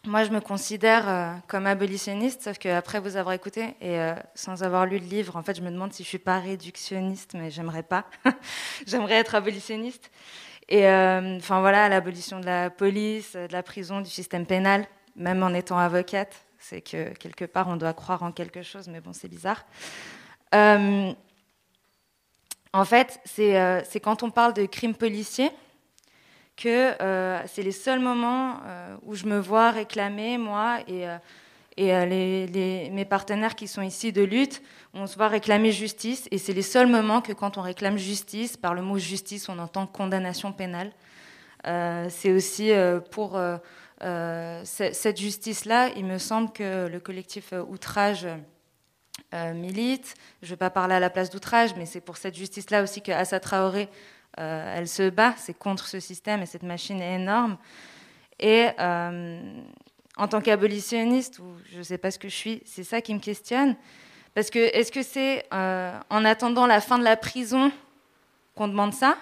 moi, 0.05 0.23
je 0.23 0.29
me 0.29 0.39
considère 0.39 1.41
comme 1.47 1.65
abolitionniste, 1.65 2.43
sauf 2.43 2.57
qu'après 2.57 2.99
vous 2.99 3.17
avoir 3.17 3.33
écouté 3.33 3.75
et 3.81 3.99
sans 4.35 4.61
avoir 4.63 4.85
lu 4.85 4.99
le 4.99 5.05
livre, 5.05 5.35
en 5.35 5.41
fait, 5.41 5.57
je 5.57 5.61
me 5.61 5.71
demande 5.71 5.91
si 5.91 6.03
je 6.03 6.07
suis 6.07 6.19
pas 6.19 6.39
réductionniste, 6.39 7.33
mais 7.33 7.49
j'aimerais 7.49 7.83
pas. 7.83 8.05
j'aimerais 8.87 9.15
être 9.15 9.35
abolitionniste. 9.35 10.11
Et 10.69 10.87
enfin 10.87 11.61
voilà, 11.61 11.89
l'abolition 11.89 12.39
de 12.39 12.45
la 12.45 12.69
police, 12.69 13.33
de 13.33 13.51
la 13.51 13.63
prison, 13.63 14.01
du 14.01 14.09
système 14.09 14.45
pénal, 14.45 14.87
même 15.15 15.43
en 15.43 15.53
étant 15.53 15.77
avocate, 15.77 16.45
c'est 16.61 16.81
que 16.81 17.09
quelque 17.13 17.45
part 17.45 17.67
on 17.67 17.75
doit 17.75 17.93
croire 17.93 18.23
en 18.23 18.31
quelque 18.31 18.61
chose, 18.61 18.87
mais 18.87 19.01
bon, 19.01 19.13
c'est 19.13 19.27
bizarre. 19.27 19.65
Euh, 20.53 21.11
en 22.73 22.85
fait, 22.85 23.19
euh, 23.39 23.81
c'est 23.89 23.99
quand 23.99 24.23
on 24.23 24.31
parle 24.31 24.53
de 24.53 24.65
crimes 24.65 24.95
policiers 24.95 25.51
que 26.57 27.01
euh, 27.01 27.41
c'est 27.47 27.63
les 27.63 27.71
seuls 27.71 27.99
moments 27.99 28.59
où 29.03 29.15
je 29.15 29.25
me 29.25 29.39
vois 29.39 29.71
réclamer, 29.71 30.37
moi 30.37 30.79
et, 30.87 31.05
et 31.77 32.89
mes 32.91 33.05
partenaires 33.05 33.55
qui 33.55 33.67
sont 33.67 33.81
ici 33.81 34.11
de 34.11 34.21
lutte, 34.21 34.61
on 34.93 35.07
se 35.07 35.15
voit 35.15 35.27
réclamer 35.27 35.71
justice. 35.71 36.27
Et 36.31 36.37
c'est 36.37 36.53
les 36.53 36.61
seuls 36.61 36.87
moments 36.87 37.21
que 37.21 37.33
quand 37.33 37.57
on 37.57 37.61
réclame 37.61 37.97
justice, 37.97 38.57
par 38.57 38.73
le 38.73 38.81
mot 38.81 38.97
justice, 38.97 39.49
on 39.49 39.57
entend 39.59 39.87
condamnation 39.87 40.51
pénale. 40.51 40.91
c'est 41.63 42.31
aussi 42.31 42.71
pour 43.11 43.39
cette 44.63 45.17
justice-là, 45.17 45.89
il 45.95 46.05
me 46.05 46.17
semble 46.17 46.51
que 46.51 46.87
le 46.87 46.99
collectif 46.99 47.53
Outrage 47.69 48.27
euh, 49.33 49.53
milite. 49.53 50.15
Je 50.41 50.47
ne 50.47 50.49
vais 50.51 50.57
pas 50.57 50.69
parler 50.69 50.95
à 50.95 50.99
la 50.99 51.09
place 51.09 51.29
d'outrage, 51.29 51.75
mais 51.77 51.85
c'est 51.85 52.01
pour 52.01 52.17
cette 52.17 52.35
justice-là 52.35 52.83
aussi 52.83 53.01
que 53.01 53.13
Assa 53.13 53.39
Traoré, 53.39 53.87
euh, 54.39 54.73
elle 54.77 54.87
se 54.87 55.09
bat. 55.09 55.33
C'est 55.37 55.57
contre 55.57 55.87
ce 55.87 55.99
système 55.99 56.41
et 56.41 56.45
cette 56.45 56.63
machine 56.63 57.01
est 57.01 57.15
énorme. 57.15 57.57
Et 58.39 58.67
euh, 58.79 59.61
en 60.17 60.27
tant 60.27 60.41
qu'abolitionniste, 60.41 61.39
ou 61.39 61.55
je 61.71 61.79
ne 61.79 61.83
sais 61.83 61.97
pas 61.97 62.11
ce 62.11 62.19
que 62.19 62.29
je 62.29 62.35
suis, 62.35 62.63
c'est 62.65 62.83
ça 62.83 63.01
qui 63.01 63.13
me 63.13 63.19
questionne. 63.19 63.75
Parce 64.33 64.49
que 64.49 64.59
est-ce 64.59 64.91
que 64.91 65.03
c'est 65.03 65.45
en 65.51 66.25
attendant 66.25 66.65
la 66.65 66.79
fin 66.79 66.97
de 66.97 67.03
la 67.03 67.17
prison 67.17 67.71
qu'on 68.55 68.67
demande 68.67 68.93
ça? 68.93 69.17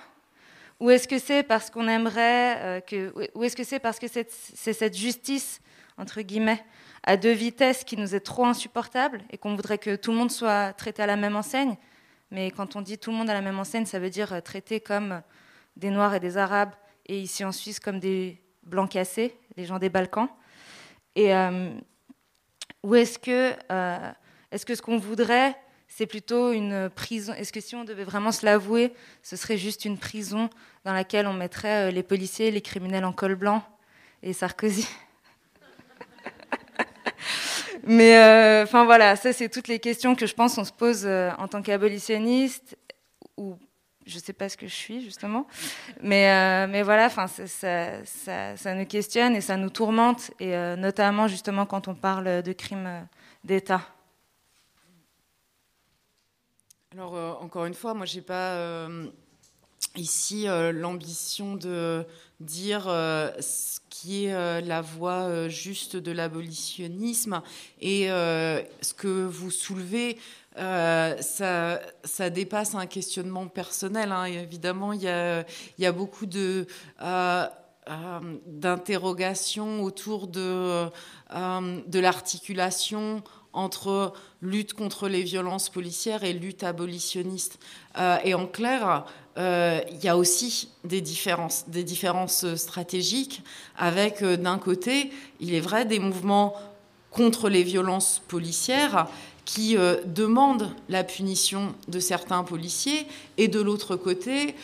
Ou 0.80 0.92
est-ce 0.92 1.08
que 1.08 1.18
c'est 1.18 1.44
parce 1.44 1.70
qu'on 1.70 1.88
aimerait 1.88 2.84
que. 2.86 3.12
Ou 3.34 3.44
est-ce 3.44 3.56
que 3.56 3.64
c'est 3.64 3.80
parce 3.80 3.98
que 3.98 4.06
c'est 4.08 4.30
cette 4.74 4.96
justice, 4.96 5.62
entre 5.98 6.22
guillemets, 6.22 6.64
à 7.04 7.18
deux 7.18 7.32
vitesses 7.32 7.84
qui 7.84 7.98
nous 7.98 8.14
est 8.14 8.20
trop 8.20 8.46
insupportable 8.46 9.22
et 9.32 9.38
qu'on 9.40 9.56
voudrait 9.56 9.80
que 9.80 9.96
tout 9.96 10.12
le 10.12 10.18
monde 10.18 10.32
soit 10.32 10.74
traité 10.74 11.02
à 11.02 11.08
la 11.08 11.16
même 11.16 11.36
enseigne? 11.36 11.76
Mais 12.32 12.52
quand 12.52 12.76
on 12.76 12.82
dit 12.82 12.98
tout 12.98 13.12
le 13.12 13.18
monde 13.18 13.30
à 13.30 13.34
la 13.34 13.42
même 13.42 13.60
enseigne, 13.60 13.86
ça 13.86 14.00
veut 14.00 14.10
dire 14.10 14.34
euh, 14.34 14.42
traité 14.42 14.80
comme 14.80 15.22
des 15.76 15.90
Noirs 15.90 16.14
et 16.14 16.20
des 16.20 16.38
Arabes, 16.38 16.74
et 17.06 17.20
ici 17.20 17.44
en 17.44 17.52
Suisse 17.52 17.80
comme 17.80 18.00
des 18.00 18.42
Blancs 18.64 18.90
cassés, 18.90 19.36
les 19.56 19.66
gens 19.66 19.80
des 19.80 19.90
Balkans. 19.90 20.30
Et 21.16 21.34
euh, 21.34 21.72
où 22.84 22.96
est-ce 22.96 23.18
que, 23.18 23.54
euh, 23.72 24.12
est-ce 24.52 24.66
que 24.66 24.76
ce 24.76 24.82
qu'on 24.82 24.98
voudrait, 24.98 25.56
c'est 25.88 26.06
plutôt 26.06 26.52
une 26.52 26.90
prison 26.90 27.34
Est-ce 27.34 27.52
que 27.52 27.62
si 27.62 27.76
on 27.76 27.84
devait 27.84 28.04
vraiment 28.04 28.32
se 28.32 28.46
l'avouer, 28.46 28.94
ce 29.24 29.36
serait 29.36 29.58
juste 29.58 29.86
une 29.86 29.98
prison 29.98 30.50
dans 30.86 30.94
laquelle 30.94 31.26
on 31.26 31.34
mettrait 31.34 31.92
les 31.92 32.04
policiers, 32.04 32.52
les 32.52 32.62
criminels 32.62 33.06
en 33.06 33.12
col 33.12 33.36
blanc 33.36 33.64
et 34.22 34.34
Sarkozy? 34.34 34.88
Mais 37.90 38.18
euh, 38.18 38.64
enfin 38.64 38.86
voilà, 38.86 39.16
ça 39.16 39.34
c'est 39.34 39.50
toutes 39.50 39.68
les 39.68 39.80
questions 39.80 40.16
que 40.16 40.28
je 40.28 40.36
pense 40.36 40.60
on 40.60 40.64
se 40.64 40.72
pose 40.72 41.08
euh, 41.08 41.32
en 41.40 41.48
tant 41.48 41.64
qu'abolitionniste 41.64 42.78
ou 43.36 43.58
je 44.06 44.20
sais 44.20 44.32
pas 44.34 44.48
ce 44.48 44.58
que 44.58 44.68
je 44.68 44.76
suis 44.76 45.02
justement, 45.02 45.48
mais 46.02 46.30
euh, 46.30 46.68
mais 46.70 46.84
voilà, 46.84 47.08
enfin 47.08 47.26
ça, 47.26 47.48
ça, 48.06 48.56
ça, 48.56 48.74
nous 48.76 48.86
questionne 48.86 49.36
et 49.36 49.42
ça 49.42 49.58
nous 49.58 49.72
tourmente 49.72 50.30
et 50.40 50.56
notamment 50.78 51.28
justement 51.28 51.66
quand 51.66 51.88
on 51.88 51.96
parle 51.96 52.44
de 52.44 52.54
crimes 52.54 53.08
d'État. 53.44 53.82
Alors 56.94 57.42
encore 57.42 57.66
une 57.66 57.74
fois, 57.74 57.96
moi 57.96 58.06
j'ai 58.06 58.22
pas 58.22 58.88
ici 59.96 60.46
l'ambition 60.48 61.56
de 61.56 62.06
dire 62.40 62.84
ce 62.84 63.80
qui 63.90 64.26
est 64.26 64.34
euh, 64.34 64.62
la 64.62 64.82
voie 64.82 65.24
euh, 65.24 65.50
juste 65.50 65.98
de 65.98 66.12
l'abolitionnisme. 66.12 67.42
Et 67.82 68.10
euh, 68.12 68.62
ce 68.82 68.94
que 68.94 69.26
vous 69.26 69.52
soulevez, 69.52 70.18
ça, 70.56 71.80
dépasse 72.34 72.76
un 72.76 72.86
questionnement 72.86 73.48
personnel. 73.48 74.12
Hein. 74.12 74.26
Évidemment, 74.26 74.94
il 74.94 75.02
y 75.02 75.08
a, 75.08 75.92
beaucoup 75.92 76.26
de 76.26 76.68
d'interrogations 78.46 79.82
autour 79.84 80.28
de 80.28 80.90
l'articulation 81.94 83.24
entre 83.54 84.14
lutte 84.42 84.74
contre 84.74 85.08
les 85.08 85.24
violences 85.24 85.70
policières 85.70 86.24
et 86.24 86.34
lutte 86.34 86.64
abolitionniste. 86.64 87.60
et 88.24 88.34
en 88.34 88.46
clair, 88.46 89.06
euh, 89.40 89.80
il 89.90 90.04
y 90.04 90.10
a 90.10 90.18
aussi 90.18 90.70
des 90.84 91.02
différences, 91.02 92.56
stratégiques 92.56 93.42
avec, 93.78 94.22
euh, 94.22 94.36
d'un 94.36 94.58
côté, 94.58 95.12
il 95.40 95.54
est 95.54 95.62
vrai, 95.62 95.86
des 95.86 96.00
mouvements 96.00 96.56
contre 97.10 97.48
les 97.48 97.64
violences 97.64 98.22
policières 98.28 99.08
qui 99.46 99.78
euh, 99.78 99.96
demandent 100.06 100.76
la 100.90 101.04
punition 101.04 101.74
de 101.88 102.00
certains 102.00 102.44
policiers, 102.44 103.08
et 103.38 103.48
de 103.48 103.62
l'autre 103.62 103.96
côté, 103.96 104.56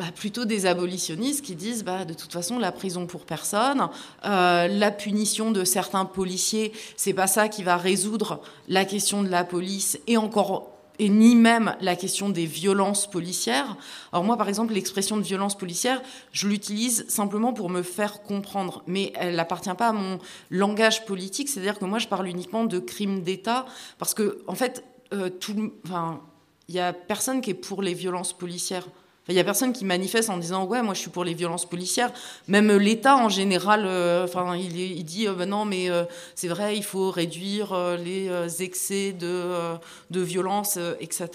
bah, 0.00 0.06
plutôt 0.16 0.46
des 0.46 0.64
abolitionnistes 0.64 1.44
qui 1.44 1.54
disent 1.54 1.84
bah, 1.84 2.06
de 2.06 2.14
toute 2.14 2.32
façon 2.32 2.58
la 2.58 2.72
prison 2.72 3.06
pour 3.06 3.26
personne, 3.26 3.90
la 4.24 4.90
punition 4.90 5.50
de 5.50 5.62
certains 5.62 6.06
policiers, 6.06 6.72
c'est 6.96 7.12
pas 7.12 7.26
ça 7.26 7.50
qui 7.50 7.62
va 7.62 7.76
résoudre 7.76 8.40
la 8.66 8.86
question 8.86 9.22
de 9.22 9.28
la 9.28 9.44
police 9.44 9.98
et 10.06 10.16
encore 10.16 10.70
et 11.00 11.08
ni 11.08 11.34
même 11.34 11.74
la 11.80 11.96
question 11.96 12.28
des 12.28 12.44
violences 12.44 13.10
policières. 13.10 13.76
Alors 14.12 14.22
moi, 14.22 14.36
par 14.36 14.48
exemple, 14.50 14.74
l'expression 14.74 15.16
de 15.16 15.22
violence 15.22 15.56
policière, 15.56 16.02
je 16.30 16.46
l'utilise 16.46 17.08
simplement 17.08 17.54
pour 17.54 17.70
me 17.70 17.82
faire 17.82 18.22
comprendre, 18.22 18.82
mais 18.86 19.12
elle 19.16 19.34
n'appartient 19.34 19.74
pas 19.76 19.88
à 19.88 19.92
mon 19.92 20.18
langage 20.50 21.06
politique, 21.06 21.48
c'est-à-dire 21.48 21.78
que 21.78 21.86
moi, 21.86 21.98
je 21.98 22.06
parle 22.06 22.28
uniquement 22.28 22.64
de 22.64 22.78
crimes 22.78 23.22
d'État, 23.22 23.64
parce 23.98 24.12
que, 24.12 24.42
en 24.46 24.54
fait, 24.54 24.84
euh, 25.14 25.30
tout, 25.30 25.72
enfin, 25.86 26.20
il 26.68 26.74
y 26.74 26.80
a 26.80 26.92
personne 26.92 27.40
qui 27.40 27.50
est 27.50 27.54
pour 27.54 27.80
les 27.80 27.94
violences 27.94 28.34
policières. 28.34 28.86
Il 29.30 29.34
n'y 29.34 29.40
a 29.40 29.44
personne 29.44 29.72
qui 29.72 29.84
manifeste 29.84 30.28
en 30.28 30.38
disant 30.38 30.64
ouais 30.66 30.82
moi 30.82 30.92
je 30.92 31.00
suis 31.00 31.10
pour 31.10 31.22
les 31.22 31.34
violences 31.34 31.64
policières. 31.64 32.12
Même 32.48 32.76
l'État 32.76 33.16
en 33.16 33.28
général, 33.28 33.84
euh, 33.86 34.24
enfin 34.24 34.56
il, 34.56 35.04
dit 35.04 35.28
euh, 35.28 35.34
ben 35.34 35.48
non 35.48 35.64
mais 35.64 35.88
euh, 35.88 36.02
c'est 36.34 36.48
vrai 36.48 36.76
il 36.76 36.82
faut 36.82 37.12
réduire 37.12 37.96
les 37.96 38.62
excès 38.62 39.12
de, 39.12 39.76
de 40.10 40.20
violence 40.20 40.78
etc. 40.98 41.28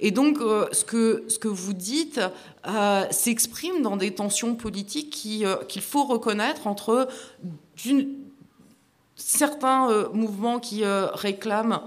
Et 0.00 0.10
donc 0.10 0.38
ce 0.72 0.82
que 0.84 1.24
ce 1.28 1.38
que 1.38 1.48
vous 1.48 1.74
dites 1.74 2.20
s'exprime 3.10 3.82
dans 3.82 3.98
des 3.98 4.14
tensions 4.14 4.54
politiques 4.54 5.10
qu'il 5.10 5.82
faut 5.82 6.04
reconnaître 6.04 6.66
entre 6.66 7.06
certains 9.16 10.08
mouvements 10.14 10.58
qui 10.58 10.84
réclament 10.84 11.82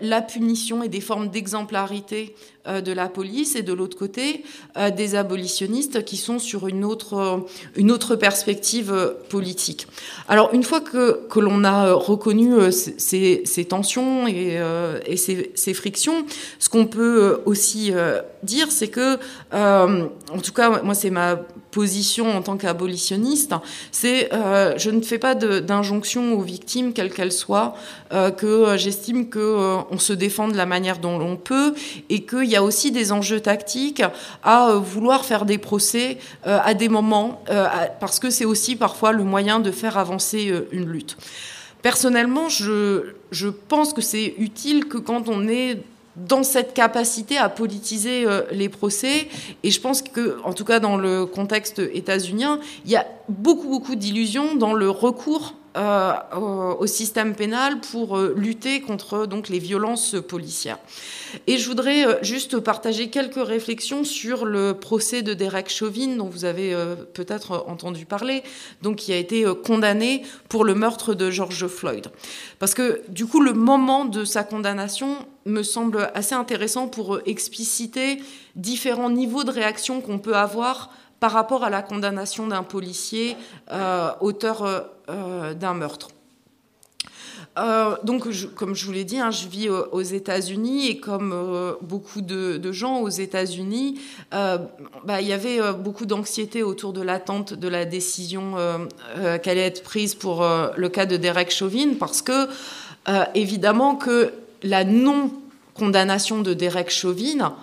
la 0.00 0.22
punition 0.22 0.82
et 0.82 0.88
des 0.88 1.00
formes 1.00 1.28
d'exemplarité 1.28 2.34
euh, 2.68 2.80
de 2.80 2.92
la 2.92 3.08
police 3.08 3.56
et 3.56 3.62
de 3.62 3.72
l'autre 3.72 3.96
côté 3.96 4.44
euh, 4.76 4.90
des 4.90 5.14
abolitionnistes 5.14 6.04
qui 6.04 6.16
sont 6.16 6.38
sur 6.38 6.68
une 6.68 6.84
autre, 6.84 7.46
euh, 7.76 8.16
perspective 8.16 9.14
politique. 9.28 9.86
Alors 10.28 10.52
une 10.52 10.62
fois 10.62 10.80
que, 10.80 11.20
l'on 11.38 11.64
a 11.64 11.92
reconnu 11.92 12.70
ces, 12.72 13.66
tensions 13.68 14.26
et, 14.26 14.60
et 15.06 15.16
ces, 15.16 15.52
ces, 15.54 15.72
frictions, 15.72 16.26
ce 16.58 16.68
qu'on 16.68 16.86
peut 16.86 17.40
aussi 17.46 17.92
dire, 18.42 18.70
c'est 18.70 18.88
que, 18.88 19.18
en 19.52 20.40
tout 20.42 20.52
cas, 20.52 20.82
moi 20.82 20.94
c'est 20.94 21.10
ma 21.10 21.40
en 21.78 22.42
tant 22.42 22.56
qu'abolitionniste, 22.56 23.54
c'est 23.92 24.30
je 24.32 24.90
ne 24.90 25.00
fais 25.00 25.18
pas 25.18 25.34
d'injonction 25.34 26.32
aux 26.34 26.42
victimes, 26.42 26.92
quelles 26.92 27.12
qu'elles 27.12 27.32
soient, 27.32 27.74
que 28.10 28.76
j'estime 28.76 29.30
qu'on 29.30 29.86
on 29.90 29.98
se 29.98 30.12
défend 30.12 30.48
de 30.48 30.56
la 30.56 30.66
manière 30.66 30.98
dont 30.98 31.18
l'on 31.18 31.36
peut 31.36 31.74
et 32.08 32.24
qu'il 32.24 32.44
y 32.44 32.56
a 32.56 32.62
aussi 32.62 32.90
des 32.92 33.12
enjeux 33.12 33.40
tactiques 33.40 34.02
à 34.42 34.70
euh, 34.70 34.78
vouloir 34.78 35.24
faire 35.24 35.44
des 35.44 35.58
procès 35.58 36.18
euh, 36.46 36.58
à 36.62 36.74
des 36.74 36.88
moments, 36.88 37.42
euh, 37.50 37.66
parce 38.00 38.18
que 38.18 38.30
c'est 38.30 38.44
aussi 38.44 38.76
parfois 38.76 39.12
le 39.12 39.24
moyen 39.24 39.60
de 39.60 39.70
faire 39.70 39.98
avancer 39.98 40.52
une 40.72 40.88
lutte. 40.88 41.16
Personnellement, 41.82 42.48
je, 42.48 43.14
je 43.30 43.48
pense 43.48 43.92
que 43.92 44.00
c'est 44.00 44.34
utile 44.38 44.86
que 44.86 44.98
quand 44.98 45.28
on 45.28 45.48
est 45.48 45.78
dans 46.26 46.42
cette 46.42 46.74
capacité 46.74 47.36
à 47.36 47.48
politiser 47.48 48.26
les 48.50 48.68
procès. 48.68 49.28
Et 49.62 49.70
je 49.70 49.80
pense 49.80 50.02
que, 50.02 50.38
en 50.44 50.52
tout 50.52 50.64
cas 50.64 50.80
dans 50.80 50.96
le 50.96 51.26
contexte 51.26 51.78
états-unien, 51.78 52.58
il 52.84 52.90
y 52.90 52.96
a 52.96 53.06
beaucoup, 53.28 53.68
beaucoup 53.68 53.94
d'illusions 53.94 54.54
dans 54.54 54.72
le 54.72 54.90
recours 54.90 55.54
au 55.76 56.86
système 56.86 57.34
pénal 57.34 57.80
pour 57.80 58.18
lutter 58.18 58.80
contre 58.80 59.26
donc 59.26 59.48
les 59.48 59.58
violences 59.58 60.16
policières. 60.26 60.78
Et 61.46 61.58
je 61.58 61.66
voudrais 61.66 62.06
euh, 62.06 62.14
juste 62.22 62.58
partager 62.58 63.10
quelques 63.10 63.44
réflexions 63.44 64.04
sur 64.04 64.44
le 64.44 64.74
procès 64.74 65.22
de 65.22 65.34
Derek 65.34 65.68
Chauvin, 65.68 66.16
dont 66.16 66.28
vous 66.28 66.44
avez 66.44 66.74
euh, 66.74 66.94
peut-être 66.94 67.64
entendu 67.66 68.06
parler, 68.06 68.42
donc 68.82 68.96
qui 68.96 69.12
a 69.12 69.16
été 69.16 69.44
euh, 69.44 69.54
condamné 69.54 70.22
pour 70.48 70.64
le 70.64 70.74
meurtre 70.74 71.14
de 71.14 71.30
George 71.30 71.66
Floyd. 71.66 72.08
Parce 72.58 72.74
que 72.74 73.02
du 73.08 73.26
coup, 73.26 73.40
le 73.40 73.52
moment 73.52 74.04
de 74.04 74.24
sa 74.24 74.44
condamnation 74.44 75.16
me 75.44 75.62
semble 75.62 76.10
assez 76.14 76.34
intéressant 76.34 76.88
pour 76.88 77.20
expliciter 77.26 78.18
différents 78.56 79.10
niveaux 79.10 79.44
de 79.44 79.50
réaction 79.50 80.00
qu'on 80.00 80.18
peut 80.18 80.36
avoir 80.36 80.90
par 81.20 81.32
rapport 81.32 81.64
à 81.64 81.70
la 81.70 81.82
condamnation 81.82 82.46
d'un 82.46 82.62
policier 82.62 83.36
auteur 84.20 84.86
d'un 85.08 85.74
meurtre. 85.74 86.08
Euh, 87.58 87.96
donc, 88.04 88.26
comme 88.54 88.74
je 88.74 88.86
vous 88.86 88.92
l'ai 88.92 89.04
dit, 89.04 89.18
hein, 89.18 89.30
je 89.30 89.48
vis 89.48 89.68
aux, 89.68 90.02
États-Unis 90.02 90.88
et 90.88 90.98
comme 90.98 91.32
euh, 91.34 91.72
beaucoup 91.80 92.20
de, 92.20 92.72
gens 92.72 93.00
aux 93.00 93.08
États-Unis, 93.08 94.00
euh, 94.32 94.58
bah, 95.04 95.20
il 95.20 95.28
y 95.28 95.32
avait 95.32 95.58
beaucoup 95.72 96.06
d'anxiété 96.06 96.62
autour 96.62 96.92
de 96.92 97.02
l'attente 97.02 97.54
de 97.54 97.68
la 97.68 97.84
décision 97.84 98.54
qui 99.42 99.50
allait 99.50 99.66
être 99.66 99.82
prise 99.82 100.14
pour 100.14 100.46
le 100.76 100.88
cas 100.88 101.06
de 101.06 101.16
Derek 101.16 101.50
Chauvin, 101.50 101.94
parce 101.98 102.22
que 102.22 102.48
évidemment 103.34 103.96
que 103.96 104.32
la 104.62 104.84
non-condamnation 104.84 106.42
de 106.42 106.54
Derek 106.54 106.90
Chauvin 106.90 107.54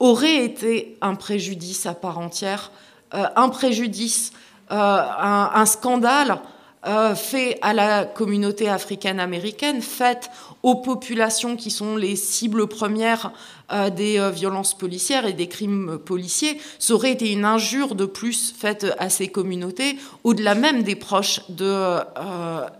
aurait 0.00 0.44
été 0.44 0.96
un 1.00 1.14
préjudice 1.14 1.86
à 1.86 1.94
part 1.94 2.18
entière, 2.18 2.70
un 3.12 3.48
préjudice, 3.48 4.32
un 4.70 5.64
scandale 5.66 6.40
euh, 6.86 7.16
fait 7.16 7.58
à 7.60 7.74
la 7.74 8.04
communauté 8.04 8.68
africaine-américaine, 8.68 9.82
fait 9.82 10.30
aux 10.62 10.76
populations 10.76 11.56
qui 11.56 11.72
sont 11.72 11.96
les 11.96 12.14
cibles 12.14 12.68
premières 12.68 13.32
euh, 13.72 13.90
des 13.90 14.20
euh, 14.20 14.30
violences 14.30 14.78
policières 14.78 15.26
et 15.26 15.32
des 15.32 15.48
crimes 15.48 15.98
policiers, 15.98 16.56
ça 16.78 16.94
aurait 16.94 17.10
été 17.10 17.32
une 17.32 17.44
injure 17.44 17.96
de 17.96 18.06
plus 18.06 18.54
faite 18.56 18.86
à 19.00 19.10
ces 19.10 19.26
communautés, 19.26 19.96
au-delà 20.22 20.54
même 20.54 20.84
des 20.84 20.94
proches 20.94 21.40
de, 21.48 21.98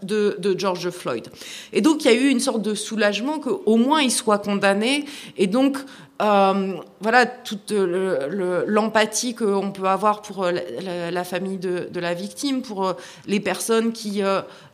de, 0.04 0.36
de, 0.38 0.58
George 0.58 0.90
Floyd. 0.90 1.28
Et 1.72 1.80
donc 1.80 2.04
il 2.04 2.10
y 2.12 2.14
a 2.14 2.16
eu 2.16 2.28
une 2.28 2.40
sorte 2.40 2.62
de 2.62 2.76
soulagement 2.76 3.40
qu'au 3.40 3.76
moins 3.76 4.00
il 4.00 4.12
soit 4.12 4.38
condamné, 4.38 5.06
et 5.36 5.48
donc 5.48 5.76
euh, 6.20 6.76
voilà 7.00 7.26
toute 7.26 7.70
l'empathie 7.70 9.36
qu'on 9.36 9.70
peut 9.70 9.86
avoir 9.86 10.20
pour 10.20 10.44
euh, 10.44 10.52
la, 11.12 11.22
famille 11.22 11.58
de, 11.58 12.00
la 12.00 12.12
victime, 12.12 12.62
pour 12.62 12.88
euh, 12.88 12.92
les 13.26 13.38
personnes 13.38 13.92
qui 13.92 14.22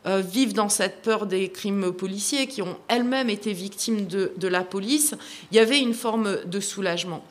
vivent 0.05 0.53
dans 0.53 0.69
cette 0.69 1.01
peur 1.01 1.27
des 1.27 1.49
crimes 1.49 1.91
policiers, 1.91 2.47
qui 2.47 2.61
ont 2.61 2.77
elles-mêmes 2.87 3.29
été 3.29 3.53
victimes 3.53 4.07
de, 4.07 4.47
la 4.47 4.63
police, 4.63 5.15
il 5.51 5.57
y 5.57 5.59
avait 5.59 5.79
une 5.79 5.93
forme 5.93 6.37
de 6.45 6.59
soulagement. 6.59 7.23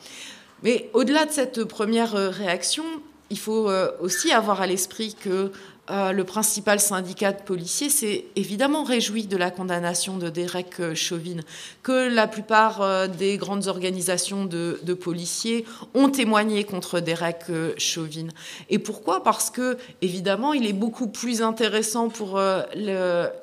Mais 0.63 0.89
au-delà 0.93 1.25
de 1.25 1.31
cette 1.31 1.63
première 1.65 2.13
réaction, 2.13 2.85
il 3.29 3.39
faut 3.39 3.69
aussi 3.99 4.31
avoir 4.31 4.61
à 4.61 4.67
l'esprit 4.67 5.15
que 5.15 5.51
euh, 5.91 6.13
le 6.13 6.23
principal 6.23 6.79
syndicat 6.79 7.31
de 7.31 7.43
policiers 7.43 7.89
s'est 7.89 8.25
évidemment 8.35 8.83
réjoui 8.83 9.27
de 9.27 9.37
la 9.37 9.51
condamnation 9.51 10.17
de 10.17 10.29
Derek 10.29 10.79
euh, 10.79 10.95
Chauvin, 10.95 11.41
que 11.83 12.09
la 12.11 12.25
plupart 12.25 12.81
euh, 12.81 13.05
des 13.05 13.37
grandes 13.37 13.67
organisations 13.67 14.45
de, 14.45 14.79
policiers 14.99 15.65
ont 15.93 16.09
témoigné 16.09 16.63
contre 16.63 17.01
Derek 17.01 17.45
Chauvin. 17.77 18.27
Et 18.69 18.79
pourquoi? 18.79 19.23
Parce 19.23 19.51
que, 19.51 19.77
évidemment, 20.01 20.53
il 20.53 20.65
est 20.65 20.73
beaucoup 20.73 21.07
plus 21.07 21.41
intéressant 21.41 22.09
pour 22.09 22.39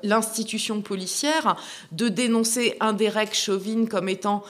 l'institution 0.03 0.81
policière 0.81 1.57
de 1.93 2.09
dénoncer 2.09 2.77
un 2.81 2.95
Derek 2.95 3.35
Chauvin 3.35 3.85
comme 3.85 4.09
étant 4.09 4.43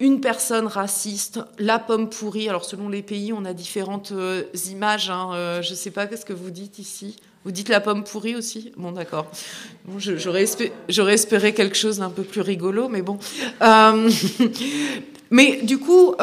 une 0.00 0.20
personne 0.20 0.66
raciste, 0.66 1.40
la 1.58 1.78
pomme 1.78 2.08
pourrie. 2.08 2.48
Alors 2.48 2.64
selon 2.64 2.88
les 2.88 3.02
pays, 3.02 3.32
on 3.32 3.44
a 3.44 3.52
différentes 3.52 4.12
euh, 4.12 4.44
images. 4.70 5.10
Hein. 5.10 5.30
Euh, 5.34 5.62
je 5.62 5.70
ne 5.70 5.76
sais 5.76 5.90
pas 5.90 6.06
qu'est-ce 6.06 6.24
que 6.24 6.32
vous 6.32 6.50
dites 6.50 6.78
ici? 6.78 7.16
Vous 7.44 7.52
dites 7.52 7.68
la 7.68 7.80
pomme 7.80 8.02
pourrie 8.04 8.34
aussi? 8.34 8.72
Bon, 8.76 8.92
d'accord. 8.92 9.26
J'aurais 9.98 10.42
espéré, 10.42 11.54
quelque 11.54 11.76
chose 11.76 11.98
d'un 11.98 12.10
peu 12.10 12.22
plus 12.22 12.40
rigolo, 12.40 12.88
mais 12.88 13.02
bon. 13.02 13.18
Euh, 13.62 14.10
mais 15.30 15.60
du 15.62 15.78
coup, 15.78 16.14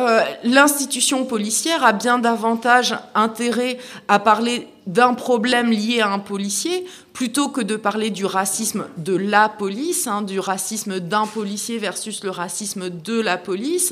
l'institution 0.44 1.26
policière 1.26 1.84
a 1.84 1.94
bien 1.94 2.20
davantage 2.20 2.96
intérêt 3.16 3.80
à 4.08 4.20
parler 4.20 4.68
d'un 4.88 5.14
problème 5.14 5.70
lié 5.70 6.02
à 6.02 6.12
un 6.12 6.20
policier 6.20 6.86
plutôt 7.18 7.50
que 7.50 7.62
de 7.62 7.76
parler 7.76 8.12
du 8.12 8.26
racisme 8.26 8.86
de 8.98 9.16
la 9.16 9.50
police, 9.50 10.06
hein, 10.06 10.22
du 10.22 10.40
racisme 10.40 11.00
d'un 11.00 11.26
policier 11.26 11.80
versus 11.80 12.24
le 12.24 12.30
racisme 12.30 12.92
de 12.92 13.20
la 13.20 13.38
police. 13.38 13.92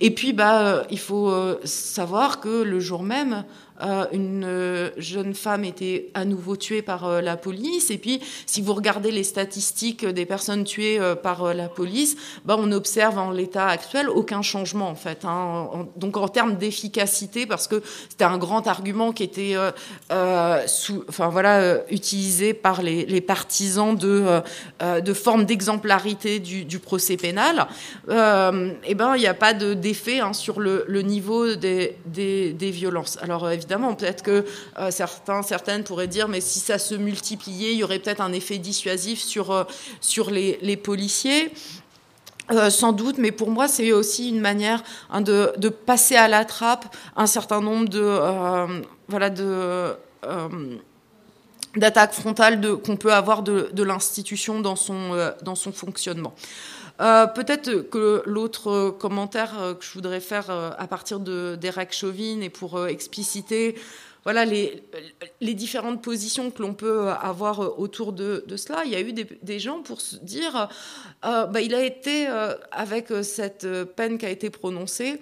Et 0.00 0.10
puis, 0.10 0.32
bah, 0.32 0.62
euh, 0.62 0.82
il 0.90 0.98
faut 0.98 1.28
euh, 1.28 1.60
savoir 1.64 2.40
que 2.40 2.62
le 2.62 2.80
jour 2.80 3.02
même, 3.02 3.44
euh, 3.82 4.06
une 4.12 4.90
jeune 4.96 5.34
femme 5.34 5.64
était 5.64 6.08
à 6.14 6.24
nouveau 6.24 6.56
tuée 6.56 6.80
par 6.80 7.20
la 7.20 7.36
police. 7.36 7.90
Et 7.90 7.98
puis, 7.98 8.20
si 8.46 8.62
vous 8.62 8.72
regardez 8.72 9.10
les 9.10 9.24
statistiques 9.24 10.06
des 10.06 10.24
personnes 10.24 10.64
tuées 10.64 10.98
par 11.22 11.52
la 11.52 11.68
police, 11.68 12.16
bah, 12.46 12.56
on 12.58 12.72
observe 12.72 13.18
en 13.18 13.32
l'état 13.32 13.66
actuel 13.66 14.08
aucun 14.08 14.40
changement, 14.40 14.88
en 14.88 14.94
fait. 14.94 15.26
Hein. 15.26 15.88
donc, 15.96 16.16
en 16.16 16.28
termes 16.28 16.56
d'efficacité, 16.56 17.44
parce 17.44 17.68
que 17.68 17.82
c'était 18.08 18.24
un 18.24 18.38
grand 18.38 18.66
argument 18.66 19.12
qui 19.12 19.24
était 19.24 19.56
sous, 20.66 21.04
enfin, 21.08 21.28
voilà, 21.28 21.80
utilisé 21.90 22.54
par 22.54 22.82
les, 22.82 23.20
partisans 23.20 23.96
de, 23.96 24.40
de 24.80 25.12
formes 25.12 25.44
d'exemplarité 25.44 26.38
du, 26.38 26.78
procès 26.78 27.16
pénal, 27.16 27.66
eh 28.08 28.94
ben, 28.94 29.16
il 29.16 29.20
n'y 29.20 29.26
a 29.26 29.34
pas 29.34 29.54
d'effet 29.54 30.20
hein, 30.20 30.32
sur 30.32 30.60
le, 30.60 31.02
niveau 31.02 31.54
des, 31.54 31.96
violences. 32.60 33.18
Alors, 33.22 33.50
évidemment, 33.50 33.94
Peut-être 34.02 34.22
que 34.22 34.44
euh, 34.78 34.90
certains, 34.90 35.42
certaines 35.42 35.84
pourraient 35.84 36.08
dire, 36.08 36.28
mais 36.28 36.40
si 36.40 36.58
ça 36.58 36.78
se 36.78 36.94
multipliait, 36.94 37.72
il 37.72 37.78
y 37.78 37.84
aurait 37.84 37.98
peut-être 37.98 38.20
un 38.20 38.32
effet 38.32 38.58
dissuasif 38.58 39.20
sur, 39.20 39.52
euh, 39.52 39.64
les, 40.30 40.76
policiers. 40.76 41.52
Euh, 42.50 42.68
sans 42.68 42.92
doute, 42.92 43.18
mais 43.18 43.30
pour 43.30 43.50
moi, 43.50 43.68
c'est 43.68 43.92
aussi 43.92 44.28
une 44.28 44.40
manière 44.40 44.82
hein, 45.10 45.20
de, 45.20 45.52
de, 45.56 45.68
passer 45.68 46.16
à 46.16 46.26
la 46.26 46.44
trappe 46.44 46.84
un 47.16 47.26
certain 47.26 47.60
nombre 47.60 47.88
de, 47.88 48.82
voilà, 49.08 49.30
de, 49.30 49.94
d'attaques 51.76 52.12
frontales 52.12 52.60
qu'on 52.78 52.96
peut 52.96 53.12
avoir 53.12 53.42
de, 53.42 53.82
l'institution 53.82 54.60
dans 54.60 54.76
son, 54.76 55.32
dans 55.42 55.54
son 55.54 55.72
fonctionnement. 55.72 56.34
Euh, 57.00 57.26
peut-être 57.26 57.88
que 57.90 58.22
l'autre 58.26 58.90
commentaire 58.90 59.60
euh, 59.60 59.74
que 59.74 59.84
je 59.84 59.92
voudrais 59.92 60.20
faire 60.20 60.50
euh, 60.50 60.70
à 60.78 60.86
partir 60.86 61.20
de 61.20 61.56
d'Eric 61.60 61.92
Chauvin 61.92 62.40
et 62.42 62.50
pour 62.50 62.86
expliciter 62.86 63.76
voilà 64.24 64.44
les, 64.44 64.84
les, 65.40 65.54
différentes 65.54 66.00
positions 66.00 66.52
que 66.52 66.62
l'on 66.62 66.74
peut 66.74 67.08
avoir 67.08 67.80
autour 67.80 68.12
de, 68.12 68.44
cela. 68.56 68.84
Il 68.84 68.92
y 68.92 68.94
a 68.94 69.00
eu 69.00 69.12
des, 69.12 69.58
gens 69.58 69.82
pour 69.82 70.00
se 70.00 70.14
dire, 70.14 70.68
bah, 71.22 71.60
il 71.60 71.74
a 71.74 71.82
été, 71.82 72.28
avec 72.70 73.08
cette 73.24 73.66
peine 73.96 74.18
qui 74.18 74.26
a 74.26 74.30
été 74.30 74.48
prononcée, 74.48 75.20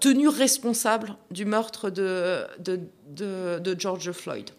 tenu 0.00 0.28
responsable 0.28 1.14
du 1.30 1.44
meurtre 1.44 1.90
de, 1.90 2.46
George 3.78 4.12
Floyd. 4.12 4.50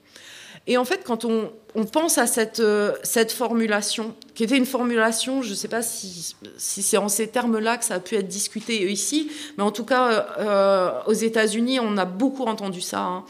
Et 0.66 0.78
en 0.78 0.86
fait, 0.86 1.04
quand 1.04 1.26
on, 1.26 1.52
pense 1.92 2.18
à 2.18 2.26
cette, 2.26 2.62
euh, 2.62 2.94
cette, 3.04 3.34
formulation, 3.34 4.16
qui 4.34 4.46
était 4.46 4.58
une 4.58 4.66
formulation, 4.66 5.42
je 5.42 5.50
ne 5.50 5.56
sais 5.56 5.68
pas 5.68 5.82
si, 5.82 6.36
c'est 6.58 6.98
en 6.98 7.10
ces 7.10 7.28
termes-là 7.28 7.78
que 7.78 7.84
ça 7.84 7.96
a 7.96 8.00
pu 8.00 8.16
être 8.16 8.28
discuté 8.28 8.90
ici, 8.90 9.30
mais 9.58 9.64
en 9.64 9.72
tout 9.72 9.84
cas, 9.84 10.36
euh, 10.40 10.92
aux 11.08 11.14
États-Unis, 11.14 11.80
on 11.82 11.98
a 11.98 12.06
beaucoup 12.06 12.46
entendu 12.46 12.80
ça. 12.80 13.02
Hein. 13.02 13.26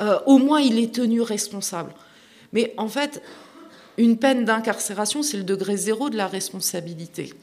Euh, 0.00 0.18
au 0.24 0.38
moins, 0.38 0.60
il 0.60 0.78
est 0.78 0.94
tenu 0.94 1.20
responsable. 1.20 1.92
Mais 2.54 2.72
en 2.78 2.88
fait, 2.88 3.22
une 3.98 4.16
peine 4.16 4.46
d'incarcération, 4.46 5.22
c'est 5.22 5.36
le 5.36 5.44
degré 5.44 5.76
zéro 5.76 6.08
de 6.08 6.16
la 6.16 6.26
responsabilité. 6.26 7.34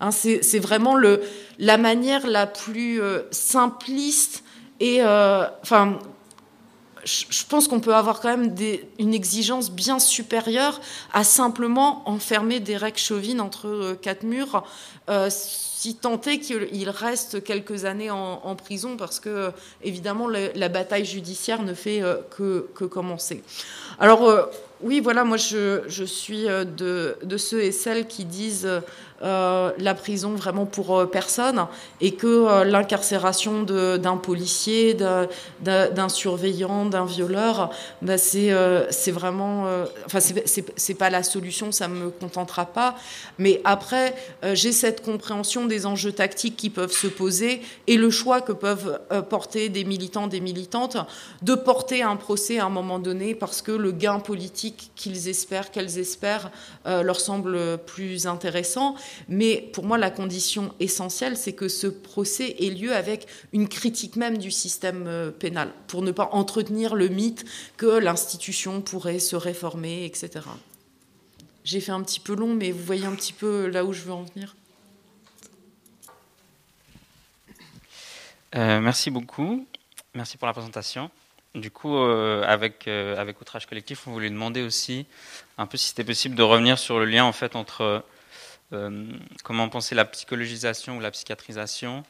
Hein, 0.00 0.10
c'est 0.10 0.58
vraiment 0.58 0.94
le, 0.94 1.22
la 1.58 1.78
manière 1.78 2.26
la 2.26 2.46
plus 2.46 3.00
simpliste 3.30 4.42
et, 4.80 5.02
enfin, 5.02 5.98
je 7.04 7.44
pense 7.48 7.68
qu'on 7.68 7.80
peut 7.80 7.94
avoir 7.94 8.20
quand 8.20 8.36
même 8.36 8.54
une 8.98 9.14
exigence 9.14 9.70
bien 9.70 9.98
supérieure 9.98 10.80
à 11.12 11.24
simplement 11.24 12.08
enfermer 12.08 12.60
Derek 12.60 12.98
Chauvin 12.98 13.38
entre 13.38 13.68
euh, 13.68 13.94
quatre 13.94 14.22
murs, 14.22 14.64
euh, 15.08 15.28
si 15.30 15.96
tant 15.96 16.20
est 16.22 16.38
qu'il 16.38 16.88
reste 16.88 17.44
quelques 17.44 17.84
années 17.84 18.10
en, 18.10 18.56
prison, 18.56 18.96
parce 18.96 19.20
que 19.20 19.50
évidemment 19.82 20.28
la, 20.28 20.68
bataille 20.70 21.04
judiciaire 21.04 21.62
ne 21.62 21.74
fait 21.74 22.02
euh, 22.02 22.16
que, 22.30 22.84
commencer. 22.84 23.42
Alors 24.00 24.48
oui, 24.80 25.00
voilà, 25.00 25.24
moi 25.24 25.36
je, 25.36 26.04
suis 26.06 26.44
de, 26.46 27.36
ceux 27.36 27.62
et 27.62 27.72
celles 27.72 28.06
qui 28.06 28.24
disent 28.24 28.68
euh, 29.22 29.70
la 29.78 29.94
prison 29.94 30.34
vraiment 30.34 30.66
pour 30.66 30.98
euh, 30.98 31.06
personne 31.06 31.66
et 32.00 32.14
que 32.14 32.26
euh, 32.26 32.64
l'incarcération 32.64 33.62
d'un 33.62 34.16
policier, 34.16 34.94
d'un 34.94 36.08
surveillant, 36.08 36.84
d'un 36.86 37.04
violeur, 37.04 37.70
bah 38.02 38.18
c'est 38.18 38.50
vraiment, 39.12 39.66
enfin 40.06 40.18
c'est 40.20 40.94
pas 40.94 41.10
la 41.10 41.22
solution, 41.22 41.70
ça 41.70 41.86
me 41.86 42.10
contentera 42.10 42.66
pas. 42.66 42.96
Mais 43.38 43.60
après, 43.64 44.14
j'ai 44.52 44.72
cette 44.72 45.04
compréhension 45.04 45.66
des 45.66 45.86
enjeux 45.86 46.12
tactiques 46.12 46.56
qui 46.56 46.70
peuvent 46.70 46.92
se 46.92 47.06
poser 47.06 47.62
et 47.86 47.96
le 47.96 48.10
choix 48.10 48.40
que 48.40 48.52
peuvent 48.52 49.00
porter 49.30 49.68
des 49.68 49.84
militants, 49.84 50.26
des 50.26 50.40
militantes, 50.40 50.96
de 51.42 51.54
porter 51.54 52.02
un 52.02 52.16
procès 52.16 52.58
à 52.58 52.66
un 52.66 52.70
moment 52.70 52.98
donné 52.98 53.34
parce 53.34 53.62
que 53.62 53.72
le 53.72 53.92
gain 53.92 54.18
politique 54.18 54.90
qu'ils 54.96 55.28
espèrent, 55.28 55.70
qu'elles 55.70 55.98
espèrent, 55.98 56.50
leur 56.84 57.20
semble 57.20 57.78
plus 57.78 58.26
intéressant. 58.26 58.96
Mais 59.28 59.70
pour 59.72 59.84
moi, 59.84 59.98
la 59.98 60.10
condition 60.10 60.74
essentielle, 60.80 61.36
c'est 61.36 61.52
que 61.52 61.68
ce 61.68 61.86
procès 61.86 62.56
ait 62.60 62.70
lieu 62.70 62.94
avec 62.94 63.26
une 63.52 63.68
critique 63.68 64.16
même 64.16 64.38
du 64.38 64.50
système 64.50 65.06
euh, 65.06 65.30
pénal, 65.30 65.70
pour 65.86 66.02
ne 66.02 66.10
pas 66.10 66.28
entretenir 66.32 66.94
le 66.94 67.08
mythe 67.08 67.44
que 67.76 67.86
l'institution 67.86 68.80
pourrait 68.80 69.18
se 69.18 69.36
réformer, 69.36 70.04
etc. 70.04 70.40
J'ai 71.64 71.80
fait 71.80 71.92
un 71.92 72.02
petit 72.02 72.20
peu 72.20 72.34
long, 72.34 72.54
mais 72.54 72.70
vous 72.70 72.84
voyez 72.84 73.06
un 73.06 73.14
petit 73.14 73.32
peu 73.32 73.68
là 73.68 73.84
où 73.84 73.92
je 73.92 74.02
veux 74.02 74.12
en 74.12 74.24
venir. 74.24 74.54
Euh, 78.54 78.80
merci 78.80 79.10
beaucoup. 79.10 79.66
Merci 80.14 80.36
pour 80.36 80.46
la 80.46 80.52
présentation. 80.52 81.10
Du 81.54 81.70
coup, 81.70 81.96
euh, 81.96 82.42
avec, 82.46 82.88
avec 82.88 83.40
Outrage 83.40 83.66
Collectif, 83.66 84.06
on 84.06 84.12
voulait 84.12 84.30
demander 84.30 84.62
aussi 84.62 85.06
un 85.56 85.66
peu 85.66 85.76
si 85.76 85.88
c'était 85.88 86.04
possible 86.04 86.34
de 86.34 86.42
revenir 86.42 86.78
sur 86.78 86.98
le 86.98 87.04
lien 87.04 87.24
en 87.24 87.32
fait 87.32 87.56
entre 87.56 88.04
euh, 88.72 89.06
comment 89.42 89.68
penser 89.68 89.94
la 89.94 90.04
psychologisation 90.04 90.96
ou 90.96 91.00
la 91.00 91.10
psychiatrisation 91.10 92.02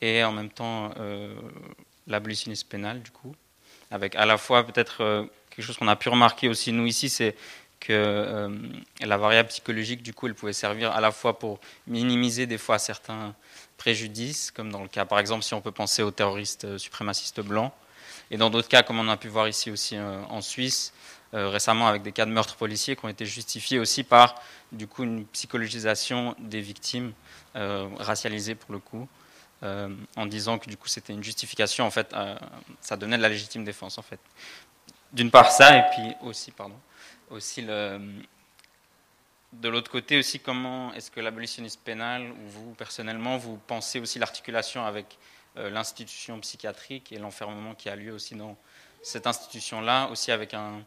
et 0.00 0.24
en 0.24 0.32
même 0.32 0.50
temps 0.50 0.92
euh, 0.98 1.34
l'abolitionnisme 2.06 2.68
pénal, 2.68 3.02
du 3.02 3.10
coup, 3.10 3.34
avec 3.90 4.16
à 4.16 4.26
la 4.26 4.36
fois 4.36 4.66
peut-être 4.66 5.02
euh, 5.02 5.24
quelque 5.50 5.64
chose 5.64 5.76
qu'on 5.76 5.88
a 5.88 5.96
pu 5.96 6.08
remarquer 6.08 6.48
aussi 6.48 6.72
nous 6.72 6.86
ici, 6.86 7.08
c'est 7.08 7.36
que 7.80 8.48
la 9.00 9.18
variable 9.18 9.50
psychologique, 9.50 10.02
du 10.02 10.14
coup, 10.14 10.26
elle 10.26 10.34
pouvait 10.34 10.54
servir 10.54 10.92
à 10.92 11.02
la 11.02 11.10
fois 11.10 11.38
pour 11.38 11.60
minimiser 11.86 12.46
des 12.46 12.56
fois 12.56 12.78
certains 12.78 13.34
préjudices, 13.76 14.50
comme 14.50 14.72
dans 14.72 14.80
le 14.80 14.88
cas, 14.88 15.04
par 15.04 15.18
exemple, 15.18 15.44
si 15.44 15.52
on 15.52 15.60
peut 15.60 15.70
penser 15.70 16.02
aux 16.02 16.10
terroristes 16.10 16.78
suprémacistes 16.78 17.42
blancs, 17.42 17.72
et 18.30 18.38
dans 18.38 18.48
d'autres 18.48 18.68
cas, 18.68 18.82
comme 18.82 18.98
on 19.00 19.08
a 19.08 19.18
pu 19.18 19.28
voir 19.28 19.48
ici 19.48 19.70
aussi 19.70 19.98
en 19.98 20.40
Suisse, 20.40 20.94
récemment 21.32 21.88
avec 21.88 22.02
des 22.02 22.12
cas 22.12 22.26
de 22.26 22.30
meurtres 22.30 22.54
policiers 22.54 22.94
qui 22.94 23.04
ont 23.04 23.08
été 23.08 23.26
justifiés 23.26 23.80
aussi 23.80 24.04
par 24.04 24.36
du 24.74 24.86
coup 24.86 25.04
une 25.04 25.26
psychologisation 25.26 26.34
des 26.38 26.60
victimes 26.60 27.12
euh, 27.56 27.88
racialisées 27.98 28.56
pour 28.56 28.72
le 28.72 28.80
coup, 28.80 29.08
euh, 29.62 29.88
en 30.16 30.26
disant 30.26 30.58
que 30.58 30.68
du 30.68 30.76
coup 30.76 30.88
c'était 30.88 31.12
une 31.12 31.22
justification 31.22 31.86
en 31.86 31.90
fait, 31.90 32.12
euh, 32.12 32.36
ça 32.80 32.96
donnait 32.96 33.16
de 33.16 33.22
la 33.22 33.28
légitime 33.28 33.64
défense 33.64 33.96
en 33.96 34.02
fait. 34.02 34.18
D'une 35.12 35.30
part 35.30 35.52
ça 35.52 35.78
et 35.78 35.82
puis 35.92 36.28
aussi 36.28 36.50
pardon, 36.50 36.74
aussi 37.30 37.62
le 37.62 38.00
de 39.52 39.68
l'autre 39.68 39.88
côté 39.88 40.18
aussi 40.18 40.40
comment 40.40 40.92
est-ce 40.94 41.12
que 41.12 41.20
l'abolitionnisme 41.20 41.80
pénal 41.84 42.32
ou 42.32 42.48
vous 42.48 42.74
personnellement 42.74 43.36
vous 43.36 43.56
pensez 43.68 44.00
aussi 44.00 44.18
l'articulation 44.18 44.84
avec 44.84 45.16
l'institution 45.54 46.40
psychiatrique 46.40 47.12
et 47.12 47.18
l'enfermement 47.18 47.76
qui 47.76 47.88
a 47.88 47.94
lieu 47.94 48.12
aussi 48.12 48.34
dans 48.34 48.56
cette 49.00 49.28
institution 49.28 49.80
là 49.80 50.08
aussi 50.08 50.32
avec 50.32 50.54
un 50.54 50.82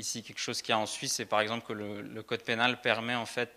Ici, 0.00 0.22
quelque 0.22 0.40
chose 0.40 0.62
qu'il 0.62 0.70
y 0.70 0.72
a 0.72 0.78
en 0.78 0.86
Suisse, 0.86 1.12
c'est 1.12 1.26
par 1.26 1.42
exemple 1.42 1.66
que 1.66 1.74
le, 1.74 2.22
code 2.22 2.42
pénal 2.42 2.80
permet 2.80 3.14
en 3.14 3.26
fait 3.26 3.50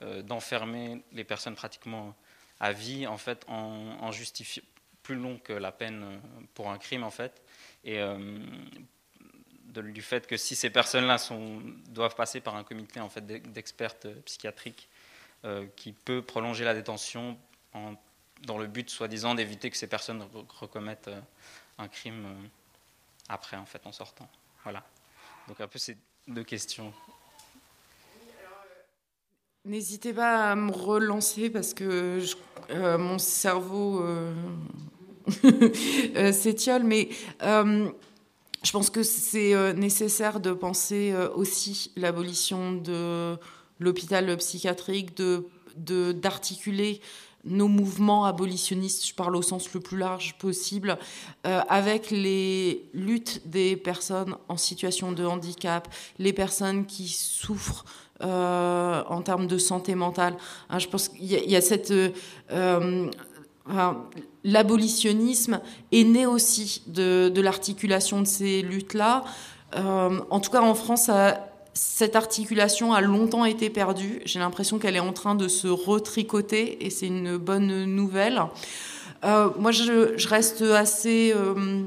euh, 0.00 0.22
d'enfermer 0.22 1.02
les 1.12 1.24
personnes 1.24 1.54
pratiquement 1.54 2.16
à 2.58 2.72
vie, 2.72 3.06
en 3.06 3.18
fait, 3.18 3.44
en, 3.48 4.10
justifiant 4.10 4.62
plus 5.02 5.14
long 5.14 5.38
que 5.38 5.52
la 5.52 5.72
peine 5.72 6.02
euh, 6.02 6.18
pour 6.54 6.70
un 6.70 6.78
crime, 6.78 7.04
en 7.04 7.10
fait, 7.10 7.42
et 7.84 8.00
euh, 8.00 8.38
du 9.66 10.00
fait 10.00 10.26
que 10.26 10.38
si 10.38 10.56
ces 10.56 10.70
personnes-là 10.70 11.18
doivent 11.90 12.14
passer 12.14 12.40
par 12.40 12.56
un 12.56 12.64
comité 12.64 12.98
en 13.00 13.10
fait 13.10 13.24
d'expertes 13.52 14.08
psychiatriques 14.24 14.88
qui 15.76 15.92
peut 15.92 16.22
prolonger 16.22 16.64
la 16.64 16.74
détention 16.74 17.38
dans 18.42 18.58
le 18.58 18.66
but, 18.66 18.90
soi-disant, 18.90 19.34
d'éviter 19.34 19.70
que 19.70 19.76
ces 19.76 19.86
personnes 19.86 20.26
recommettent 20.48 21.10
un 21.78 21.88
crime 21.88 22.50
après, 23.28 23.56
en 23.56 23.64
fait, 23.64 23.86
en 23.86 23.92
sortant. 23.92 24.28
Voilà. 24.64 24.84
Donc 25.50 25.60
un 25.60 25.66
peu 25.66 25.80
ces 25.80 25.96
deux 26.28 26.44
questions. 26.44 26.92
N'hésitez 29.64 30.12
pas 30.12 30.52
à 30.52 30.54
me 30.54 30.70
relancer 30.70 31.50
parce 31.50 31.74
que 31.74 32.20
euh, 32.70 32.98
mon 32.98 33.18
cerveau 33.18 34.00
euh, 34.00 34.32
euh, 36.14 36.30
s'étiole, 36.30 36.84
mais 36.84 37.08
je 37.42 38.70
pense 38.70 38.90
que 38.90 39.02
c'est 39.02 39.74
nécessaire 39.74 40.38
de 40.38 40.52
penser 40.52 41.12
aussi 41.34 41.90
l'abolition 41.96 42.74
de 42.74 43.36
l'hôpital 43.80 44.36
psychiatrique, 44.36 45.16
de 45.16 46.12
d'articuler 46.12 47.00
nos 47.44 47.68
mouvements 47.68 48.24
abolitionnistes, 48.24 49.06
je 49.06 49.14
parle 49.14 49.36
au 49.36 49.42
sens 49.42 49.72
le 49.72 49.80
plus 49.80 49.96
large 49.96 50.36
possible, 50.38 50.98
euh, 51.46 51.60
avec 51.68 52.10
les 52.10 52.88
luttes 52.92 53.42
des 53.46 53.76
personnes 53.76 54.36
en 54.48 54.56
situation 54.56 55.12
de 55.12 55.24
handicap, 55.24 55.88
les 56.18 56.32
personnes 56.32 56.86
qui 56.86 57.08
souffrent 57.08 57.84
euh, 58.22 59.02
en 59.08 59.22
termes 59.22 59.46
de 59.46 59.58
santé 59.58 59.94
mentale. 59.94 60.36
Hein, 60.68 60.78
je 60.78 60.88
pense 60.88 61.08
qu'il 61.08 61.24
y, 61.24 61.56
a 61.56 61.60
cette... 61.60 61.92
Euh, 62.52 63.10
l'abolitionnisme 64.42 65.60
est 65.92 66.04
né 66.04 66.26
aussi 66.26 66.82
de, 66.88 67.40
l'articulation 67.40 68.20
de 68.20 68.26
ces 68.26 68.62
luttes-là. 68.62 69.22
en 69.74 70.40
tout 70.40 70.50
cas, 70.50 70.60
en 70.60 70.74
France, 70.74 71.08
cette 71.74 72.16
articulation 72.16 72.92
a 72.92 73.00
longtemps 73.00 73.44
été 73.44 73.70
perdue. 73.70 74.20
J'ai 74.24 74.38
l'impression 74.38 74.78
qu'elle 74.78 74.96
est 74.96 75.00
en 75.00 75.12
train 75.12 75.34
de 75.34 75.48
se 75.48 75.68
retricoter 75.68 76.84
et 76.84 76.90
c'est 76.90 77.06
une 77.06 77.36
bonne 77.36 77.84
nouvelle. 77.84 78.42
Euh, 79.24 79.50
moi, 79.58 79.70
je, 79.70 80.28
reste 80.28 80.62
assez. 80.62 81.32
Euh, 81.34 81.84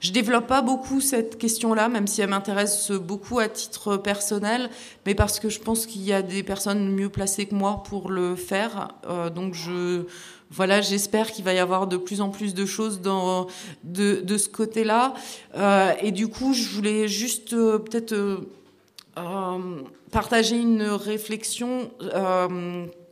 je 0.00 0.12
développe 0.12 0.46
pas 0.46 0.62
beaucoup 0.62 1.00
cette 1.00 1.38
question-là, 1.38 1.88
même 1.88 2.06
si 2.06 2.20
elle 2.20 2.30
m'intéresse 2.30 2.90
beaucoup 2.90 3.38
à 3.38 3.48
titre 3.48 3.96
personnel, 3.96 4.70
mais 5.06 5.14
parce 5.14 5.40
que 5.40 5.48
je 5.48 5.60
pense 5.60 5.86
qu'il 5.86 6.02
y 6.02 6.12
a 6.12 6.22
des 6.22 6.42
personnes 6.42 6.90
mieux 6.90 7.08
placées 7.08 7.46
que 7.46 7.54
moi 7.54 7.82
pour 7.84 8.10
le 8.10 8.36
faire. 8.36 8.88
Euh, 9.08 9.30
donc 9.30 9.54
je 9.54 10.04
voilà, 10.50 10.80
j'espère 10.80 11.32
qu'il 11.32 11.44
va 11.44 11.52
y 11.52 11.58
avoir 11.58 11.86
de 11.86 11.96
plus 11.96 12.20
en 12.20 12.30
plus 12.30 12.54
de 12.54 12.66
choses 12.66 13.00
de 13.02 14.36
ce 14.36 14.48
côté-là. 14.48 15.14
Euh, 15.56 15.92
et 16.00 16.12
du 16.12 16.28
coup, 16.28 16.52
je 16.52 16.68
voulais 16.68 17.08
juste 17.08 17.52
euh, 17.52 17.78
peut-être 17.78 18.12
euh, 18.12 19.82
partager 20.12 20.56
une 20.56 20.82
réflexion 20.82 21.90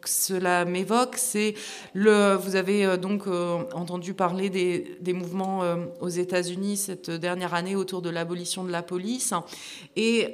cela 0.09 0.65
m'évoque, 0.65 1.17
c'est 1.17 1.55
le. 1.93 2.35
Vous 2.37 2.57
avez 2.57 2.97
donc 2.99 3.23
entendu 3.75 4.15
parler 4.15 4.51
des, 4.51 4.97
des 5.01 5.13
mouvements 5.13 5.63
aux 6.01 6.09
États-Unis 6.09 6.77
cette 6.77 7.11
dernière 7.11 7.55
année 7.55 7.77
autour 7.77 8.03
de 8.03 8.11
l'abolition 8.11 8.65
de 8.65 8.71
la 8.71 8.83
police, 8.83 9.33
et 9.97 10.33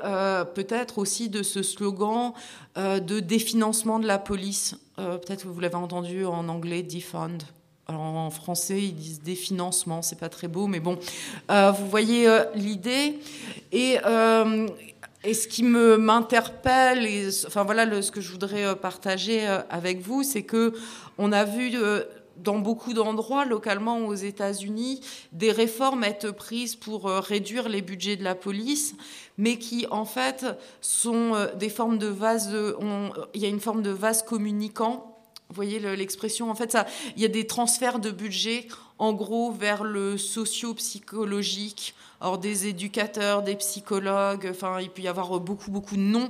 peut-être 0.54 0.98
aussi 0.98 1.28
de 1.28 1.42
ce 1.42 1.62
slogan 1.62 2.32
de 2.76 3.20
définancement 3.20 3.98
de 3.98 4.06
la 4.06 4.18
police. 4.18 4.76
Euh, 5.00 5.16
peut-être 5.16 5.44
que 5.44 5.48
vous 5.48 5.60
l'avez 5.60 5.76
entendu 5.76 6.24
en 6.24 6.48
anglais, 6.48 6.82
defund. 6.82 7.42
En 7.88 8.30
français, 8.30 8.82
ils 8.82 8.94
disent 8.94 9.20
définancement, 9.20 10.02
c'est 10.02 10.18
pas 10.18 10.28
très 10.28 10.46
beau, 10.46 10.68
mais 10.68 10.78
bon, 10.78 10.96
euh, 11.50 11.72
vous 11.72 11.88
voyez 11.88 12.28
euh, 12.28 12.44
l'idée. 12.54 13.18
Et, 13.72 13.98
et, 15.24 15.34
ce 15.34 15.48
qui 15.48 15.62
me 15.62 15.96
m'interpelle, 15.96 17.06
enfin 17.46 17.64
voilà, 17.64 18.02
ce 18.02 18.10
que 18.10 18.20
je 18.20 18.30
voudrais 18.30 18.76
partager 18.76 19.46
avec 19.68 20.00
vous, 20.00 20.22
c'est 20.22 20.42
que 20.42 20.72
on 21.18 21.32
a 21.32 21.44
vu 21.44 21.72
dans 22.36 22.58
beaucoup 22.58 22.94
d'endroits, 22.94 23.44
localement 23.44 23.98
aux 23.98 24.14
États-Unis, 24.14 25.00
des 25.32 25.52
réformes 25.52 26.04
être 26.04 26.30
prises 26.30 26.74
pour 26.74 27.04
réduire 27.04 27.68
les 27.68 27.82
budgets 27.82 28.16
de 28.16 28.24
la 28.24 28.34
police, 28.34 28.94
mais 29.40 29.58
qui 29.58 29.86
en 29.90 30.04
fait 30.04 30.44
sont 30.82 31.34
euh, 31.34 31.46
des 31.54 31.70
formes 31.70 31.98
de 31.98 32.06
vases. 32.06 32.54
il 33.34 33.40
y 33.40 33.46
a 33.46 33.48
une 33.48 33.58
forme 33.58 33.82
de 33.82 33.90
vase 33.90 34.22
communicant. 34.22 35.09
Vous 35.50 35.56
voyez 35.56 35.80
l'expression 35.80 36.48
En 36.48 36.54
fait, 36.54 36.78
il 37.16 37.22
y 37.22 37.24
a 37.24 37.28
des 37.28 37.44
transferts 37.44 37.98
de 37.98 38.12
budget 38.12 38.68
en 39.00 39.12
gros 39.12 39.50
vers 39.50 39.82
le 39.82 40.16
socio-psychologique, 40.16 41.96
or 42.20 42.38
des 42.38 42.68
éducateurs, 42.68 43.42
des 43.42 43.56
psychologues, 43.56 44.46
enfin 44.48 44.78
il 44.80 44.90
peut 44.90 45.02
y 45.02 45.08
avoir 45.08 45.40
beaucoup 45.40 45.72
beaucoup 45.72 45.96
de 45.96 46.02
noms. 46.02 46.28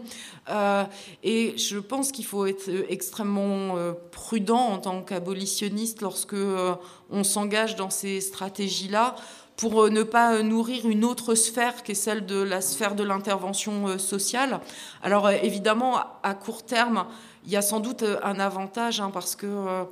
Euh, 0.48 0.84
et 1.22 1.58
je 1.58 1.78
pense 1.78 2.12
qu'il 2.12 2.24
faut 2.24 2.46
être 2.46 2.70
extrêmement 2.88 3.76
euh, 3.76 3.92
prudent 4.10 4.68
en 4.68 4.78
tant 4.78 5.02
qu'abolitionniste 5.02 6.00
lorsque 6.00 6.32
euh, 6.32 6.74
on 7.10 7.22
s'engage 7.22 7.76
dans 7.76 7.90
ces 7.90 8.22
stratégies-là 8.22 9.16
pour 9.58 9.90
ne 9.90 10.02
pas 10.02 10.42
nourrir 10.42 10.88
une 10.88 11.04
autre 11.04 11.34
sphère 11.34 11.82
qui 11.82 11.92
est 11.92 11.94
celle 11.94 12.24
de 12.24 12.40
la 12.40 12.62
sphère 12.62 12.94
de 12.94 13.04
l'intervention 13.04 13.98
sociale. 13.98 14.60
Alors 15.02 15.28
évidemment, 15.28 15.98
à 16.22 16.32
court 16.32 16.64
terme, 16.64 17.04
il 17.44 17.50
y 17.50 17.56
a 17.56 17.62
sans 17.62 17.80
doute 17.80 18.04
un 18.22 18.38
avantage 18.38 19.00
hein, 19.00 19.10
parce 19.12 19.34
que 19.36 19.86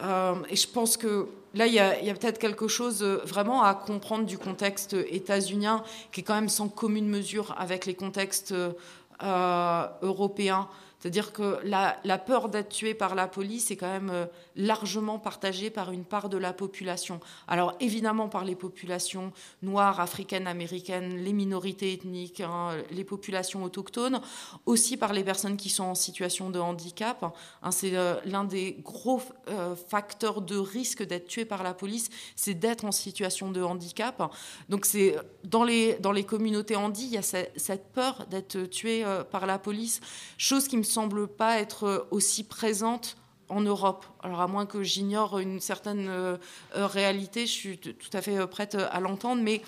euh, 0.00 0.34
et 0.48 0.56
je 0.56 0.68
pense 0.68 0.96
que 0.96 1.28
là, 1.54 1.66
il 1.66 1.74
y 1.74 1.78
a, 1.78 2.14
peut-être 2.14 2.38
quelque 2.38 2.68
chose 2.68 3.02
euh, 3.02 3.20
vraiment 3.24 3.62
à 3.62 3.74
comprendre 3.74 4.24
du 4.24 4.38
contexte 4.38 4.94
états-unien 4.94 5.82
qui 6.12 6.20
est 6.20 6.24
quand 6.24 6.34
même 6.34 6.48
sans 6.48 6.68
commune 6.68 7.08
mesure 7.08 7.54
avec 7.58 7.86
les 7.86 7.94
contextes 7.94 8.52
euh, 8.52 9.86
européens. 10.02 10.68
C'est-à-dire 11.02 11.32
que 11.32 11.58
la, 11.64 12.18
peur 12.18 12.48
d'être 12.48 12.68
tué 12.68 12.94
par 12.94 13.16
la 13.16 13.26
police 13.26 13.72
est 13.72 13.76
quand 13.76 13.90
même 13.90 14.10
euh, 14.10 14.26
largement 14.54 15.18
partagée 15.18 15.68
par 15.68 15.90
une 15.90 16.04
part 16.04 16.28
de 16.28 16.38
la 16.38 16.52
population. 16.52 17.18
Alors 17.48 17.74
évidemment 17.80 18.28
par 18.28 18.44
les 18.44 18.54
populations 18.54 19.32
noires, 19.62 19.98
africaines, 19.98 20.46
américaines, 20.46 21.16
les 21.16 21.32
minorités 21.32 21.92
ethniques, 21.92 22.40
hein, 22.40 22.76
les 22.92 23.02
populations 23.02 23.64
autochtones, 23.64 24.20
aussi 24.64 24.96
par 24.96 25.12
les 25.12 25.24
personnes 25.24 25.56
qui 25.56 25.70
sont 25.70 25.82
en 25.82 25.96
situation 25.96 26.50
de 26.50 26.60
handicap. 26.60 27.34
Hein, 27.64 27.72
c'est 27.72 27.96
euh, 27.96 28.14
l'un 28.24 28.44
des 28.44 28.76
gros 28.84 29.20
euh, 29.48 29.74
facteurs 29.74 30.40
de 30.40 30.56
risque 30.56 31.02
d'être 31.02 31.26
tué 31.26 31.44
par 31.44 31.64
la 31.64 31.74
police, 31.74 32.10
c'est 32.36 32.54
d'être 32.54 32.84
en 32.84 32.92
situation 32.92 33.50
de 33.50 33.60
handicap. 33.60 34.32
Donc 34.68 34.84
c'est 34.84 35.16
dans 35.42 35.64
les, 35.64 35.94
dans 35.94 36.12
les 36.12 36.22
communautés 36.22 36.76
handi, 36.76 37.06
il 37.06 37.12
y 37.12 37.18
a 37.18 37.22
cette, 37.22 37.52
cette 37.56 37.90
peur 37.92 38.24
d'être 38.30 38.66
tué 38.66 39.04
par 39.32 39.46
la 39.46 39.58
police, 39.58 40.00
chose 40.38 40.68
qui 40.68 40.76
me 40.76 40.91
semble 40.92 41.26
pas 41.26 41.58
être 41.58 42.06
aussi 42.10 42.44
présente 42.44 43.16
en 43.52 43.60
Europe. 43.60 44.06
Alors 44.22 44.40
à 44.40 44.48
moins 44.48 44.66
que 44.66 44.82
j'ignore 44.82 45.38
une 45.38 45.60
certaine 45.60 46.08
euh, 46.08 46.36
euh, 46.76 46.86
réalité, 46.86 47.46
je 47.46 47.52
suis 47.52 47.78
tout 47.78 47.94
à 48.12 48.22
fait 48.22 48.38
euh, 48.38 48.46
prête 48.46 48.74
à 48.74 49.00
l'entendre. 49.00 49.42
Mais 49.42 49.62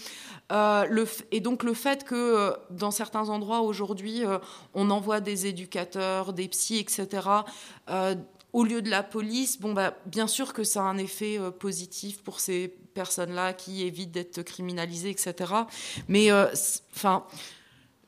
le, 0.50 1.06
et 1.30 1.40
donc 1.40 1.62
le 1.62 1.74
fait 1.74 2.04
que 2.04 2.54
dans 2.70 2.90
certains 2.90 3.28
endroits 3.28 3.60
aujourd'hui, 3.60 4.22
on 4.72 4.90
envoie 4.90 5.20
des 5.20 5.46
éducateurs, 5.46 6.32
des 6.32 6.48
psys, 6.48 6.78
etc. 6.78 7.28
au 8.52 8.64
lieu 8.64 8.82
de 8.82 8.90
la 8.90 9.02
police, 9.02 9.60
bon 9.60 9.72
bah 9.72 9.96
bien 10.06 10.26
sûr 10.26 10.52
que 10.52 10.62
ça 10.62 10.82
a 10.82 10.84
un 10.84 10.98
effet 10.98 11.40
positif 11.58 12.22
pour 12.22 12.40
ces 12.40 12.68
personnes-là 12.68 13.52
qui 13.52 13.82
évitent 13.82 14.12
d'être 14.12 14.42
criminalisées, 14.42 15.10
etc. 15.10 15.34
Mais 16.08 16.30
enfin 16.94 17.24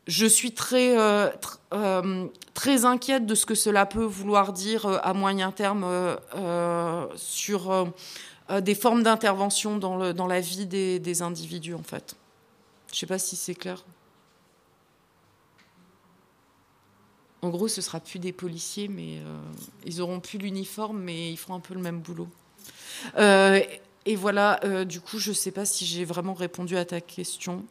je 0.07 0.27
suis 0.27 0.53
très, 0.53 0.97
euh, 0.97 1.31
euh, 1.73 2.29
très 2.55 2.85
inquiète 2.85 3.27
de 3.27 3.35
ce 3.35 3.45
que 3.45 3.55
cela 3.55 3.87
peut 3.87 4.05
vouloir 4.05 4.53
dire 4.53 4.87
euh, 4.87 4.99
à 5.03 5.13
moyen 5.15 5.51
terme 5.51 5.87
sur 7.17 7.93
des 8.61 8.75
formes 8.75 9.03
d'intervention 9.03 9.79
dans, 9.79 10.15
dans, 10.15 10.27
la 10.27 10.41
vie 10.41 10.67
des, 10.67 11.01
des, 11.01 11.23
individus, 11.23 11.75
en 11.75 11.83
fait. 11.83 12.17
Je 12.89 12.95
ne 12.95 12.99
sais 12.99 13.07
pas 13.07 13.19
si 13.19 13.35
c'est 13.35 13.57
clair. 13.57 13.85
En 17.43 17.51
gros, 17.51 17.69
ce 17.69 17.81
sera 17.81 18.01
plus 18.01 18.19
des 18.19 18.33
policiers, 18.33 18.89
mais 18.89 19.21
ils 19.85 20.01
auront 20.01 20.21
plus 20.21 20.39
l'uniforme, 20.39 21.01
mais 21.01 21.33
ils 21.33 21.37
feront 21.37 21.55
un 21.55 21.61
peu 21.61 21.75
le 21.75 21.81
même 21.81 22.01
boulot. 22.01 22.29
et 23.17 24.17
voilà, 24.17 24.85
du 24.85 25.01
coup, 25.01 25.19
je 25.19 25.31
ne 25.31 25.35
sais 25.35 25.51
pas 25.51 25.65
si 25.65 25.85
j'ai 25.85 26.05
vraiment 26.05 26.35
répondu 26.35 26.77
à 26.77 26.85
ta 26.85 27.01
question. 27.01 27.65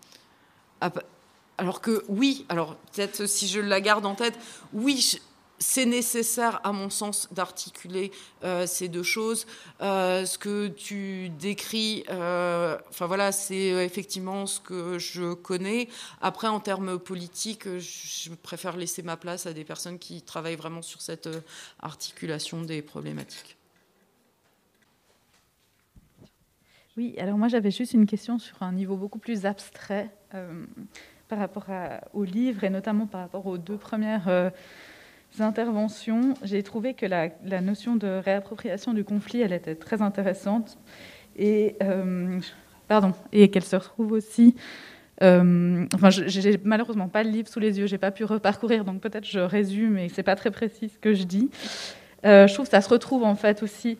Alors 1.57 1.81
que 1.81 2.03
oui, 2.09 2.45
alors 2.49 2.75
peut-être 2.93 3.27
si 3.27 3.47
je 3.47 3.59
la 3.59 3.79
garde 3.79 4.05
en 4.05 4.15
tête, 4.15 4.37
oui, 4.73 5.19
c'est 5.57 5.85
nécessaire, 5.85 6.59
à 6.65 6.73
mon 6.73 6.89
sens, 6.89 7.29
d'articuler 7.31 8.11
euh, 8.43 8.67
ces 8.67 8.89
deux 8.89 9.03
choses. 9.03 9.45
Euh, 9.81 10.25
ce 10.25 10.37
que 10.37 10.67
tu 10.67 11.29
décris, 11.29 12.03
euh, 12.09 12.77
voilà, 12.99 13.31
c'est 13.31 13.67
effectivement 13.85 14.45
ce 14.47 14.59
que 14.59 14.99
je 14.99 15.33
connais. 15.33 15.87
Après, 16.21 16.47
en 16.47 16.59
termes 16.59 16.99
politiques, 16.99 17.67
je 17.77 18.33
préfère 18.35 18.75
laisser 18.75 19.01
ma 19.01 19.15
place 19.15 19.45
à 19.45 19.53
des 19.53 19.63
personnes 19.63 19.97
qui 19.97 20.21
travaillent 20.21 20.57
vraiment 20.57 20.81
sur 20.81 21.01
cette 21.01 21.29
articulation 21.79 22.61
des 22.61 22.81
problématiques. 22.81 23.57
Oui, 26.97 27.13
alors 27.17 27.37
moi 27.37 27.49
j'avais 27.49 27.71
juste 27.71 27.93
une 27.93 28.05
question 28.05 28.39
sur 28.39 28.63
un 28.63 28.71
niveau 28.71 28.95
beaucoup 28.95 29.19
plus 29.19 29.45
abstrait 29.45 30.09
par 31.27 31.39
rapport 31.39 31.65
au 32.13 32.23
livre 32.23 32.63
et 32.63 32.69
notamment 32.69 33.07
par 33.07 33.21
rapport 33.21 33.45
aux 33.47 33.57
deux 33.57 33.77
premières 33.77 34.27
euh, 34.27 34.49
interventions, 35.39 36.35
j'ai 36.43 36.63
trouvé 36.63 36.93
que 36.93 37.05
la, 37.05 37.29
notion 37.61 37.95
de 37.95 38.21
réappropriation 38.23 38.93
du 38.93 39.03
conflit, 39.03 39.41
elle 39.41 39.53
était 39.53 39.75
très 39.75 40.01
intéressante 40.01 40.77
et 41.37 41.75
euh, 41.81 42.39
et 43.31 43.49
qu'elle 43.49 43.63
se 43.63 43.75
retrouve 43.75 44.11
aussi. 44.11 44.55
Euh, 45.23 45.87
enfin, 45.95 46.09
j'ai 46.11 46.59
malheureusement 46.63 47.07
pas 47.07 47.23
le 47.23 47.31
livre 47.31 47.47
sous 47.47 47.59
les 47.59 47.79
yeux, 47.79 47.87
j'ai 47.87 47.97
pas 47.97 48.11
pu 48.11 48.25
reparcourir, 48.25 48.85
donc 48.85 49.01
peut-être 49.01 49.25
je 49.25 49.39
résume 49.39 49.97
et 49.97 50.09
c'est 50.09 50.23
pas 50.23 50.35
très 50.35 50.51
précis 50.51 50.89
ce 50.89 50.99
que 50.99 51.13
je 51.13 51.23
dis. 51.23 51.49
je 52.23 52.53
trouve 52.53 52.65
que 52.65 52.71
ça 52.71 52.81
se 52.81 52.89
retrouve 52.89 53.23
en 53.23 53.35
fait 53.35 53.63
aussi 53.63 53.97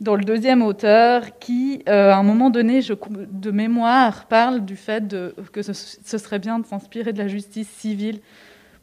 dans 0.00 0.16
le 0.16 0.24
deuxième 0.24 0.62
auteur, 0.62 1.38
qui, 1.38 1.82
euh, 1.88 2.10
à 2.10 2.16
un 2.16 2.22
moment 2.22 2.48
donné, 2.48 2.80
de 2.80 3.50
mémoire, 3.50 4.26
parle 4.26 4.64
du 4.64 4.76
fait 4.76 5.14
que 5.52 5.62
ce, 5.62 5.72
serait 6.18 6.38
bien 6.38 6.58
de 6.58 6.66
s'inspirer 6.66 7.12
de 7.12 7.18
la 7.18 7.28
justice 7.28 7.68
civile 7.68 8.20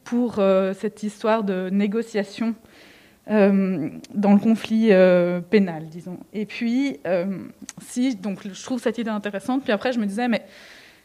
pour 0.03 0.37
euh, 0.37 0.73
cette 0.73 1.01
histoire 1.01 1.43
de 1.43 1.69
négociation 1.71 2.53
euh, 3.29 3.89
dans 4.13 4.33
le 4.33 4.39
conflit 4.39 4.91
pénal, 5.49 5.89
disons. 5.89 6.19
Et 6.33 6.45
puis, 6.45 6.99
si, 7.81 8.15
donc, 8.15 8.47
je 8.47 8.63
trouve 8.63 8.79
cette 8.79 8.99
idée 8.99 9.09
intéressante. 9.09 9.63
Puis 9.63 9.71
après, 9.71 9.93
je 9.93 9.99
me 9.99 10.05
disais, 10.05 10.27
mais 10.27 10.45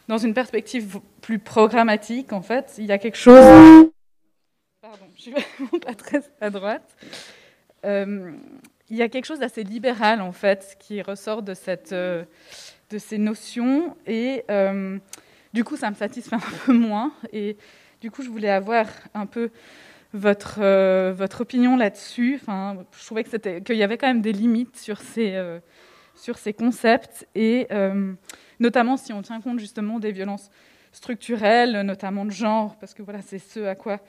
dans 0.09 0.19
une 0.19 0.35
perspective 0.35 1.01
plus 1.23 1.39
programmatique, 1.39 2.35
en 2.35 2.43
fait, 2.43 2.75
il 2.77 2.85
y 2.85 2.93
a 2.93 2.99
quelque 2.99 3.17
chose. 3.17 3.91
Pardon, 4.83 5.07
je 5.17 5.23
suis 5.23 5.31
vraiment 5.31 5.79
pas 5.81 5.95
très 5.95 6.21
à 6.41 6.51
droite 6.51 6.97
il 8.93 8.99
y 8.99 9.03
a 9.03 9.09
quelque 9.09 9.25
chose 9.25 9.39
d'assez 9.39 9.65
libéral 9.65 10.21
en 10.21 10.33
fait 10.33 10.77
qui 10.79 11.01
ressort 11.01 11.43
de, 11.43 11.55
cette, 11.55 11.95
euh, 11.95 12.25
de 12.91 12.99
ces 12.99 13.17
notions 13.17 13.97
et 14.07 14.45
euh, 14.51 14.99
du 15.55 15.65
coup 15.65 15.79
ça 15.79 15.89
me 15.89 15.95
satisfait 15.95 16.37
un 16.37 16.67
peu 16.67 16.75
moins 16.75 17.11
et 17.33 17.57
du 18.03 18.11
coup 18.11 18.23
je 18.23 18.29
voulais 18.29 18.51
avoir 18.51 18.87
un 19.15 19.25
peu 19.25 19.51
votre, 20.13 20.59
euh, 20.61 21.15
votre 21.17 21.41
opinion 21.41 21.75
là-dessus. 21.79 22.39
Enfin, 22.43 22.85
je 22.93 23.07
trouvais 23.07 23.25
qu'il 23.25 23.77
y 23.77 23.83
avait 23.83 23.97
quand 23.97 24.09
même 24.09 24.21
des 24.21 24.35
limites 24.35 24.77
sur 24.77 25.01
ces, 25.01 25.43
sur 26.15 26.37
ces 26.37 26.53
concepts 26.53 27.27
et 27.35 27.69
notamment 28.61 28.99
si 28.99 29.15
on 29.15 29.23
tient 29.23 29.41
compte 29.41 29.59
justement 29.59 30.01
des 30.01 30.13
violences 30.13 30.51
structurelles, 30.93 31.81
notamment 31.81 32.27
de 32.27 32.31
genre, 32.31 32.77
parce 32.77 32.93
que 32.93 33.03
voilà 33.03 33.23
c'est 33.23 33.39
ce 33.39 33.61
à 33.61 33.75
quoi 33.75 34.01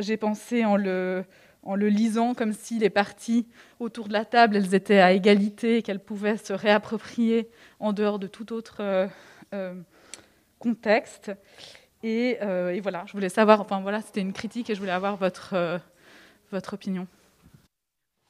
j'ai 0.00 0.16
pensé 0.16 0.64
en 0.64 0.76
le 0.76 1.24
en 1.62 1.74
le 1.74 1.88
lisant 1.88 2.34
comme 2.34 2.52
si 2.52 2.78
les 2.78 2.90
parties 2.90 3.46
autour 3.78 4.08
de 4.08 4.12
la 4.12 4.24
table, 4.24 4.56
elles 4.56 4.74
étaient 4.74 5.00
à 5.00 5.12
égalité, 5.12 5.82
qu'elles 5.82 6.02
pouvaient 6.02 6.36
se 6.36 6.52
réapproprier 6.52 7.50
en 7.78 7.92
dehors 7.92 8.18
de 8.18 8.26
tout 8.26 8.52
autre 8.52 8.76
euh, 8.80 9.06
euh, 9.54 9.74
contexte. 10.58 11.32
Euh, 12.04 12.70
et, 12.70 12.80
voilà, 12.80 13.04
je 13.06 13.12
voulais 13.12 13.28
savoir, 13.28 13.60
enfin 13.60 13.80
voilà, 13.80 14.00
c'était 14.00 14.22
une 14.22 14.32
critique 14.32 14.70
et 14.70 14.74
je 14.74 14.80
voulais 14.80 14.92
avoir 14.92 15.16
votre, 15.16 15.80
votre 16.50 16.74
opinion. 16.74 17.06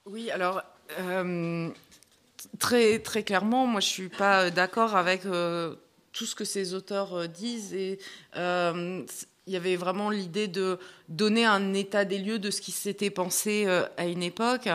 Oui, 0.07 0.31
alors 0.31 0.62
très, 2.59 2.98
très 2.98 3.23
clairement, 3.23 3.66
moi 3.66 3.81
je 3.81 3.86
ne 3.86 3.90
suis 3.90 4.09
pas 4.09 4.51
d'accord 4.51 4.97
avec 4.97 5.23
tout 5.23 6.27
ce 6.27 6.35
que 6.35 6.44
ces 6.44 6.74
auteurs 6.74 7.28
disent 7.28 7.74
et 7.74 8.01
il 9.47 9.55
y 9.55 9.57
avait 9.57 9.77
vraiment 9.77 10.11
l'idée 10.11 10.49
de 10.49 10.79
donner 11.09 11.45
un 11.45 11.75
état 11.75 12.05
des 12.05 12.19
lieux 12.19 12.39
de 12.39 12.51
ce 12.51 12.61
qui 12.61 12.73
s'était 12.73 13.11
pensé 13.11 13.65
euh, 13.67 13.85
à 13.97 14.05
une 14.07 14.23
époque. 14.23 14.69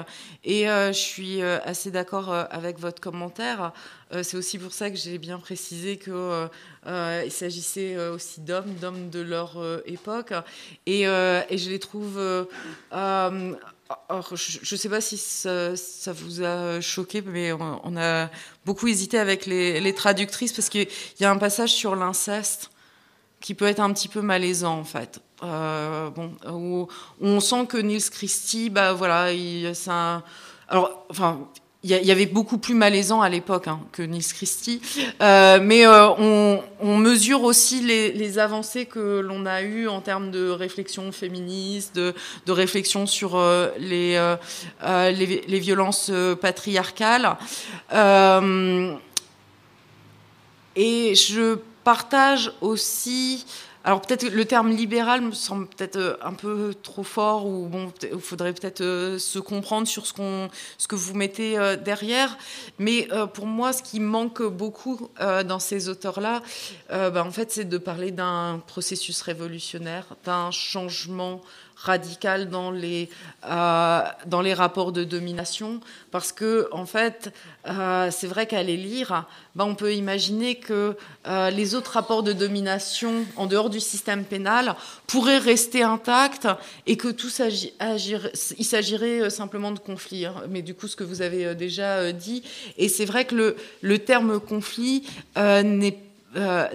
Et 0.44 0.70
euh, 0.70 0.92
je 0.92 1.00
suis 1.00 1.42
euh, 1.42 1.60
assez 1.64 1.92
d'accord 1.92 2.34
avec 2.34 2.80
votre 2.80 3.00
commentaire. 3.00 3.72
C'est 4.22 4.38
aussi 4.38 4.60
pour 4.60 4.72
ça 4.72 4.92
que 4.92 4.96
j'ai 4.96 5.18
bien 5.18 5.40
précisé 5.40 5.98
qu'il 5.98 7.32
s'agissait 7.32 7.98
aussi 8.10 8.40
d'hommes, 8.40 8.76
d'hommes 8.76 9.10
de 9.10 9.20
leur 9.20 9.58
époque. 9.86 10.32
Et, 10.86 11.04
je 11.06 11.70
les 11.70 11.80
trouve... 11.80 12.20
Alors, 12.92 14.36
je 14.36 14.76
ne 14.76 14.80
sais 14.80 14.90
pas 14.90 15.02
si 15.02 15.18
ça, 15.18 15.74
vous 16.14 16.44
a 16.44 16.80
choqué, 16.82 17.24
mais 17.24 17.52
on, 17.52 17.98
a 17.98 18.30
beaucoup 18.64 18.88
hésité 18.88 19.18
avec 19.18 19.48
les 19.48 19.96
traductrices 19.96 20.54
parce 20.54 20.70
qu'il 20.70 20.88
y 21.20 21.26
a 21.26 21.32
un 21.32 21.38
passage 21.38 21.74
sur 21.74 21.96
l'inceste 21.96 22.70
qui 23.42 23.54
peut 23.54 23.66
être 23.66 23.80
un 23.80 23.94
petit 23.94 24.08
peu 24.08 24.22
malaisant 24.22 24.80
en 24.80 24.84
fait. 24.84 25.22
Euh, 25.44 26.10
bon, 26.10 26.88
on 27.22 27.40
sent 27.40 27.66
que 27.68 27.78
Nils 27.78 28.10
Christie, 28.10 28.70
bah 28.70 28.94
voilà, 28.94 29.34
il, 29.34 29.72
un, 29.88 30.24
alors, 30.70 31.06
enfin, 31.10 31.40
il 31.84 31.92
y, 31.92 32.12
avait 32.12 32.26
beaucoup 32.26 32.58
plus 32.58 32.74
malaisant 32.74 33.22
à 33.22 33.30
l'époque 33.30 33.68
hein, 33.68 33.80
que 33.92 34.02
Nils 34.02 34.34
Christie. 34.34 34.82
Euh, 35.22 35.60
mais 35.62 35.86
euh, 35.86 36.10
on, 36.82 36.98
mesure 36.98 37.44
aussi 37.44 37.82
les, 37.82 38.40
avancées 38.40 38.88
que 38.88 39.20
l'on 39.20 39.46
a 39.46 39.62
eues 39.62 39.88
en 39.88 40.02
termes 40.02 40.32
de 40.32 40.50
réflexion 40.50 41.12
féministe, 41.12 41.96
de, 41.96 42.14
réflexion 42.48 43.06
sur 43.06 43.40
les, 43.78 44.36
les, 44.82 45.60
violences 45.60 46.12
patriarcales. 46.42 47.38
et 50.76 51.16
je 51.16 51.60
partage 51.86 52.52
aussi 52.60 53.46
alors 53.86 54.02
peut-être 54.02 54.24
le 54.24 54.46
terme 54.46 54.72
libéral 54.72 55.22
me 55.22 55.32
semble 55.32 55.68
peut-être 55.68 55.98
euh, 55.98 56.18
un 56.24 56.34
peu 56.34 56.74
trop 56.82 57.04
fort 57.04 57.46
ou 57.46 57.68
bon, 57.68 57.94
il 58.02 58.20
faudrait 58.20 58.52
peut-être 58.52 58.82
euh, 58.82 59.20
se 59.20 59.38
comprendre 59.38 59.88
sur 59.88 60.08
ce, 60.08 60.14
qu'on, 60.14 60.50
ce 60.80 60.88
que 60.88 60.96
vous 60.96 61.14
mettez 61.14 61.56
euh, 61.56 61.76
derrière. 61.76 62.36
Mais 62.80 63.08
pour 63.36 63.46
moi, 63.46 63.74
ce 63.74 63.84
qui 63.84 64.00
manque 64.00 64.42
beaucoup 64.42 65.10
dans 65.20 65.60
ces 65.60 65.88
auteurs-là, 65.88 66.42
ben, 66.90 67.22
en 67.22 67.32
fait, 67.32 67.52
c'est 67.52 67.66
de 67.66 67.78
parler 67.78 68.12
d'un 68.12 68.62
processus 68.66 69.22
révolutionnaire, 69.22 70.06
d'un 70.24 70.52
changement 70.52 71.42
radical 71.76 72.50
dans 72.50 72.72
les, 72.72 73.10
euh, 73.46 74.02
dans 74.26 74.42
les 74.42 74.54
rapports 74.54 74.92
de 74.92 75.04
domination, 75.04 75.80
parce 76.12 76.32
que 76.32 76.68
en 76.72 76.86
fait, 76.86 77.34
euh, 77.68 78.10
c'est 78.12 78.28
vrai 78.28 78.48
qu'à 78.48 78.64
les 78.64 78.78
lire, 78.78 79.26
ben, 79.56 79.66
on 79.66 79.76
peut 79.76 79.94
imaginer 79.94 80.56
que 80.56 80.96
euh, 81.28 81.50
les 81.50 81.76
autres 81.76 81.92
rapports 81.92 82.24
de 82.24 82.34
domination 82.34 83.26
en 83.36 83.46
dehors 83.46 83.70
du 83.70 83.80
système 83.80 84.24
pénal 84.24 84.76
pourraient 85.08 85.38
rester 85.38 85.84
intacts 85.84 86.48
et 86.88 86.98
que 86.98 87.10
tout 87.10 87.30
s'agirait 87.30 89.30
simplement 89.30 89.72
de 89.72 89.80
conflits. 89.80 90.26
Hein. 90.26 90.36
Mais 90.50 90.62
du 90.62 90.74
coup, 90.74 90.88
ce 90.88 90.96
que 90.96 91.04
vous 91.04 91.22
avez 91.22 91.56
déjà 91.56 92.12
dit, 92.12 92.44
et 92.78 92.90
c'est 92.90 93.06
vrai 93.06 93.26
que 93.26 93.36
le, 93.36 93.56
le 93.82 94.00
terme 94.00 94.40
conflit 94.40 95.04
n'est 95.36 96.00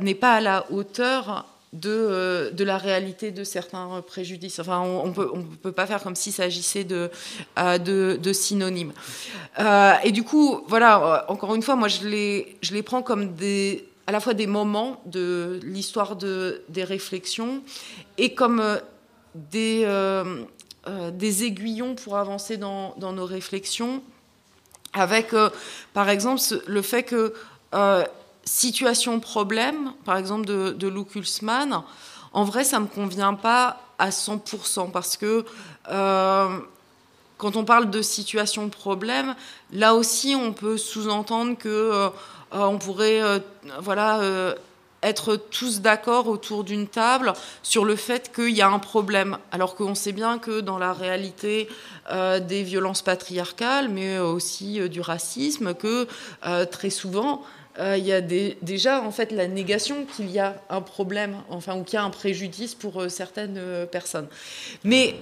n'est 0.01 0.15
pas 0.15 0.37
à 0.37 0.41
la 0.41 0.65
hauteur 0.71 1.45
de, 1.73 1.91
euh, 1.91 2.51
de, 2.51 2.65
la 2.65 2.79
réalité 2.79 3.31
de 3.31 3.45
certains 3.45 4.03
préjudices. 4.07 4.59
Enfin, 4.59 4.81
on 4.81 5.07
ne 5.07 5.13
peut, 5.13 5.31
on 5.33 5.43
peut, 5.43 5.73
pas 5.73 5.87
faire 5.87 6.03
comme 6.03 6.17
s'il 6.17 6.33
s'agissait 6.33 6.85
de, 6.85 7.11
euh, 7.59 7.79
de, 7.79 8.19
de, 8.21 8.33
synonymes. 8.33 8.93
Euh, 9.59 9.93
et 10.03 10.11
du 10.11 10.25
coup, 10.25 10.63
voilà, 10.67 11.27
encore 11.29 11.55
une 11.55 11.63
fois, 11.63 11.77
moi, 11.77 11.89
je 11.89 12.07
les, 12.07 12.57
je 12.63 12.75
les 12.75 12.83
prends 12.83 13.03
comme 13.03 13.35
des, 13.35 13.89
à 14.07 14.13
la 14.13 14.21
fois 14.21 14.35
des 14.35 14.49
moments 14.49 15.01
de 15.07 15.61
l'histoire 15.63 16.17
de, 16.17 16.63
des 16.69 16.85
réflexions 16.85 17.63
et 18.19 18.35
comme 18.35 18.81
des, 19.35 19.87
des 21.13 21.45
aiguillons 21.45 21.95
pour 21.95 22.17
avancer 22.17 22.57
dans, 22.57 22.95
dans 22.97 23.13
nos 23.13 23.27
réflexions, 23.27 24.03
avec, 24.93 25.29
par 25.95 26.09
exemple, 26.09 26.41
le 26.67 26.83
fait 26.83 27.05
que 27.05 27.33
situation 28.45 29.21
problème, 29.21 29.93
par 30.05 30.17
exemple 30.17 30.47
de, 30.47 30.71
de 30.71 30.89
Lou 30.89 31.05
en 32.33 32.45
vrai, 32.45 32.65
ça 32.65 32.79
ne 32.79 32.85
me 32.85 32.89
convient 32.89 33.35
pas 33.35 33.81
à 33.99 34.11
100% 34.11 34.91
parce 34.91 35.17
que 35.17 35.45
euh, 35.91 36.59
quand 37.39 37.57
on 37.57 37.65
parle 37.65 37.91
de 37.91 38.03
situation 38.03 38.69
problème, 38.69 39.35
là 39.73 39.95
aussi, 39.95 40.35
on 40.37 40.53
peut 40.53 40.77
sous-entendre 40.77 41.57
que 41.57 41.69
euh, 41.69 42.09
on 42.53 42.79
pourrait, 42.79 43.23
euh, 43.23 43.39
voilà 43.81 44.21
être 45.03 45.37
tous 45.37 45.81
d'accord 45.81 46.29
autour 46.29 46.63
d'une 46.63 46.87
table 46.87 47.33
sur 47.63 47.87
le 47.87 47.97
fait 47.97 48.31
qu'il 48.35 48.51
y 48.51 48.61
a 48.61 48.69
un 48.69 48.79
problème, 48.79 49.39
alors 49.51 49.75
qu'on 49.75 49.95
sait 49.95 50.13
bien 50.13 50.39
que 50.39 50.61
dans 50.61 50.77
la 50.77 50.93
réalité 50.93 51.71
des 52.11 52.63
violences 52.63 53.01
patriarcales, 53.01 53.89
mais 53.89 54.19
aussi 54.19 54.91
du 54.91 55.01
racisme, 55.01 55.73
que 55.73 56.07
très 56.67 56.91
souvent, 56.91 57.45
euh, 57.79 57.97
il 57.97 58.05
y 58.05 58.13
a 58.13 58.21
déjà 58.21 59.01
en 59.01 59.13
fait 59.13 59.31
la 59.31 59.47
négation 59.47 60.05
qu'il 60.05 60.31
y 60.31 60.41
a 60.41 60.61
un 60.69 60.81
problème, 60.81 61.37
enfin 61.49 61.77
ou 61.77 61.85
qu'il 61.85 61.95
y 61.95 61.99
a 61.99 62.03
un 62.03 62.11
préjudice 62.11 62.75
pour 62.75 63.01
euh, 63.01 63.09
certaines 63.09 63.59
euh, 63.59 63.87
personnes. 63.87 64.27
Mais 64.83 65.15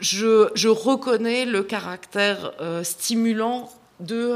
je, 0.00 0.68
reconnais 0.68 1.46
le 1.46 1.62
caractère 1.62 2.52
stimulant 2.82 3.70
du, 4.00 4.26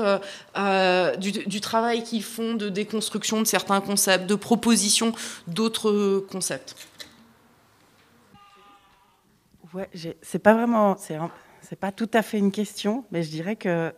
du, 1.47 1.60
travail 1.60 2.02
qu'ils 2.02 2.23
font 2.23 2.55
de 2.55 2.68
déconstruction 2.68 3.40
de 3.40 3.47
certains 3.47 3.81
concepts, 3.81 4.27
de 4.27 4.35
proposition 4.35 5.12
d'autres 5.48 6.24
concepts. 6.31 6.77
Ouais, 9.74 9.90
c'est 10.23 10.39
pas 10.39 10.55
vraiment, 10.55 10.97
c'est 10.97 11.77
pas 11.77 11.93
tout 11.93 12.10
à 12.14 12.23
fait 12.23 12.39
une 12.39 12.52
question, 12.52 13.05
mais 13.10 13.23
je 13.23 13.31
dirais 13.31 13.56
que 13.56 13.93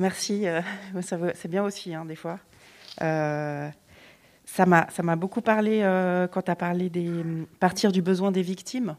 Merci, 0.00 0.48
euh, 0.48 0.62
c'est 1.34 1.48
bien 1.48 1.62
aussi, 1.62 1.94
hein, 1.94 2.06
des 2.06 2.16
fois. 2.16 2.38
Euh, 3.02 3.68
ça 4.46 4.64
m'a 4.64 5.16
beaucoup 5.16 5.42
parlé 5.42 5.82
euh, 5.82 6.26
quand 6.26 6.40
tu 6.40 6.50
as 6.50 6.56
parlé 6.56 6.88
des 6.88 7.22
partir 7.60 7.92
du 7.92 8.00
besoin 8.00 8.32
des 8.32 8.40
victimes. 8.40 8.96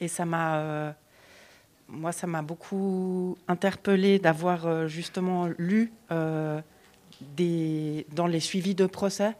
Et 0.00 0.08
ça 0.08 0.24
m'a. 0.26 0.94
moi, 1.88 2.10
ça 2.10 2.26
m'a 2.26 2.42
beaucoup 2.42 3.38
interpellé 3.46 4.18
d'avoir 4.18 4.88
justement 4.88 5.48
lu 5.58 5.92
dans 6.10 6.62
les 8.26 8.40
suivis 8.40 8.74
de 8.74 8.86
procès, 8.86 9.36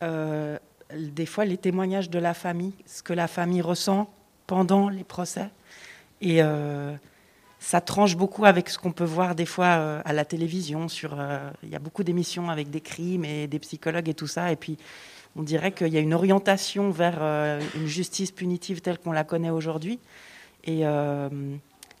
des 0.00 1.26
fois 1.26 1.44
les 1.44 1.58
témoignages 1.58 2.10
de 2.10 2.18
la 2.20 2.32
famille, 2.32 2.74
ce 2.86 3.02
que 3.02 3.12
la 3.12 3.26
famille 3.26 3.60
ressent 3.60 4.08
pendant 4.46 4.88
les 4.88 5.04
procès. 5.04 5.50
Et 6.20 6.40
ça 7.60 7.80
tranche 7.80 8.16
beaucoup 8.16 8.44
avec 8.44 8.68
ce 8.68 8.78
qu'on 8.78 8.92
peut 8.92 9.04
voir 9.04 9.34
des 9.34 9.46
fois 9.46 9.66
euh, 9.66 10.00
à 10.04 10.12
la 10.12 10.24
télévision. 10.24 10.86
Euh, 11.04 11.50
il 11.62 11.68
y 11.68 11.74
a 11.74 11.78
beaucoup 11.78 12.04
d'émissions 12.04 12.50
avec 12.50 12.70
des 12.70 12.80
crimes 12.80 13.24
et 13.24 13.46
des 13.46 13.58
psychologues 13.58 14.08
et 14.08 14.14
tout 14.14 14.26
ça. 14.26 14.52
Et 14.52 14.56
puis, 14.56 14.78
on 15.36 15.42
dirait 15.42 15.72
qu'il 15.72 15.88
y 15.88 15.96
a 15.96 16.00
une 16.00 16.14
orientation 16.14 16.90
vers 16.90 17.18
euh, 17.20 17.60
une 17.74 17.86
justice 17.86 18.30
punitive 18.30 18.80
telle 18.80 18.98
qu'on 18.98 19.12
la 19.12 19.24
connaît 19.24 19.50
aujourd'hui. 19.50 19.98
Et 20.64 20.82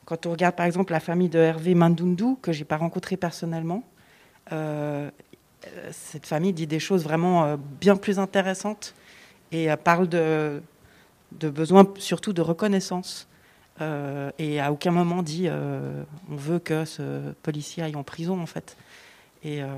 quand 0.04 0.26
on 0.26 0.30
regarde 0.30 0.54
par 0.54 0.66
exemple 0.66 0.92
la 0.92 1.00
famille 1.00 1.30
de 1.30 1.38
Hervé 1.38 1.74
Mandundu, 1.74 2.36
que 2.42 2.52
j'ai 2.52 2.64
pas 2.64 2.76
rencontré 2.76 3.16
personnellement, 3.16 3.82
cette 5.90 6.26
famille 6.26 6.52
dit 6.52 6.66
des 6.66 6.80
choses 6.80 7.02
vraiment 7.02 7.56
bien 7.80 7.96
plus 7.96 8.18
intéressantes 8.18 8.94
et 9.52 9.68
parle 9.84 10.06
de, 10.06 10.60
de 11.32 11.48
besoin 11.48 11.86
surtout 11.96 12.34
de 12.34 12.42
reconnaissance. 12.42 13.27
Euh, 13.80 14.30
et 14.38 14.60
à 14.60 14.72
aucun 14.72 14.90
moment 14.90 15.22
dit 15.22 15.44
euh, 15.46 16.02
on 16.30 16.36
veut 16.36 16.58
que 16.58 16.84
ce 16.84 17.32
policier 17.42 17.82
aille 17.82 17.96
en 17.96 18.02
prison 18.02 18.40
en 18.40 18.46
fait. 18.46 18.76
Et 19.44 19.62
euh, 19.62 19.68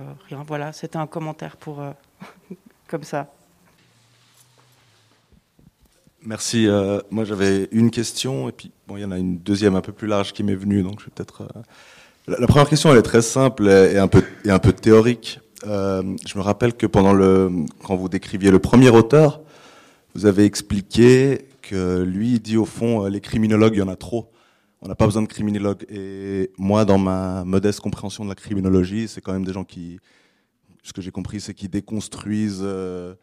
voilà, 0.47 0.73
c'était 0.73 0.97
un 0.97 1.07
commentaire 1.07 1.57
pour 1.57 1.83
comme 2.89 3.03
ça. 3.03 3.31
Merci. 6.23 6.69
moi, 7.11 7.25
j'avais 7.25 7.69
une 7.73 7.91
question, 7.91 8.51
et 8.51 8.53
puis 8.53 8.71
bon, 8.87 8.99
il 8.99 9.01
y 9.01 9.05
en 9.07 9.11
a 9.11 9.17
une 9.17 9.39
deuxième 9.39 9.75
un 9.75 9.81
peu 9.81 9.93
plus 9.93 10.07
large 10.07 10.35
qui 10.35 10.43
m'est 10.43 10.55
venue, 10.55 10.83
donc 10.83 11.01
je 11.01 11.07
vais 11.07 11.13
peut-être. 11.15 11.49
La, 12.27 12.47
première 12.47 12.69
question, 12.69 12.91
elle 12.93 12.99
est 12.99 13.03
très 13.03 13.23
simple 13.23 13.69
et, 13.69 13.97
un 13.97 14.07
peu 14.07 14.23
et 14.45 14.51
un 14.51 14.59
peu 14.59 14.75
théorique. 14.75 15.41
je 15.65 16.39
me 16.39 16.41
rappelle 16.41 16.75
que 16.75 16.87
pendant 16.87 17.15
le, 17.15 17.51
quand 17.87 17.97
vous 17.97 18.11
décriviez 18.11 18.51
le 18.51 18.59
premier 18.59 18.91
auteur, 18.91 19.41
vous 20.15 20.27
avez 20.27 20.45
expliqué 20.45 21.50
lui, 21.73 22.35
il 22.35 22.41
dit 22.41 22.57
au 22.57 22.65
fond, 22.65 23.05
euh, 23.05 23.09
les 23.09 23.21
criminologues, 23.21 23.75
il 23.75 23.79
y 23.79 23.83
en 23.83 23.89
a 23.89 23.97
trop. 23.97 24.31
On 24.83 24.89
n'a 24.89 24.95
pas 24.95 25.07
besoin 25.07 25.23
de 25.23 25.29
criminologues. 25.29 25.85
Et 25.91 26.51
moi, 26.57 26.85
dans 26.85 26.99
ma 26.99 27.45
modeste 27.45 27.81
compréhension 27.81 28.25
de 28.25 28.31
la 28.31 28.35
criminologie, 28.35 29.09
c'est 29.09 29.21
quand 29.21 29.33
même 29.33 29.45
des 29.45 29.53
gens 29.53 29.65
qui, 29.65 29.99
ce 30.83 30.93
que 30.93 31.03
j'ai 31.03 31.11
compris, 31.11 31.41
c'est 31.41 31.55
qui 31.55 31.69
déconstruisent 31.69 32.63
euh, 32.63 33.15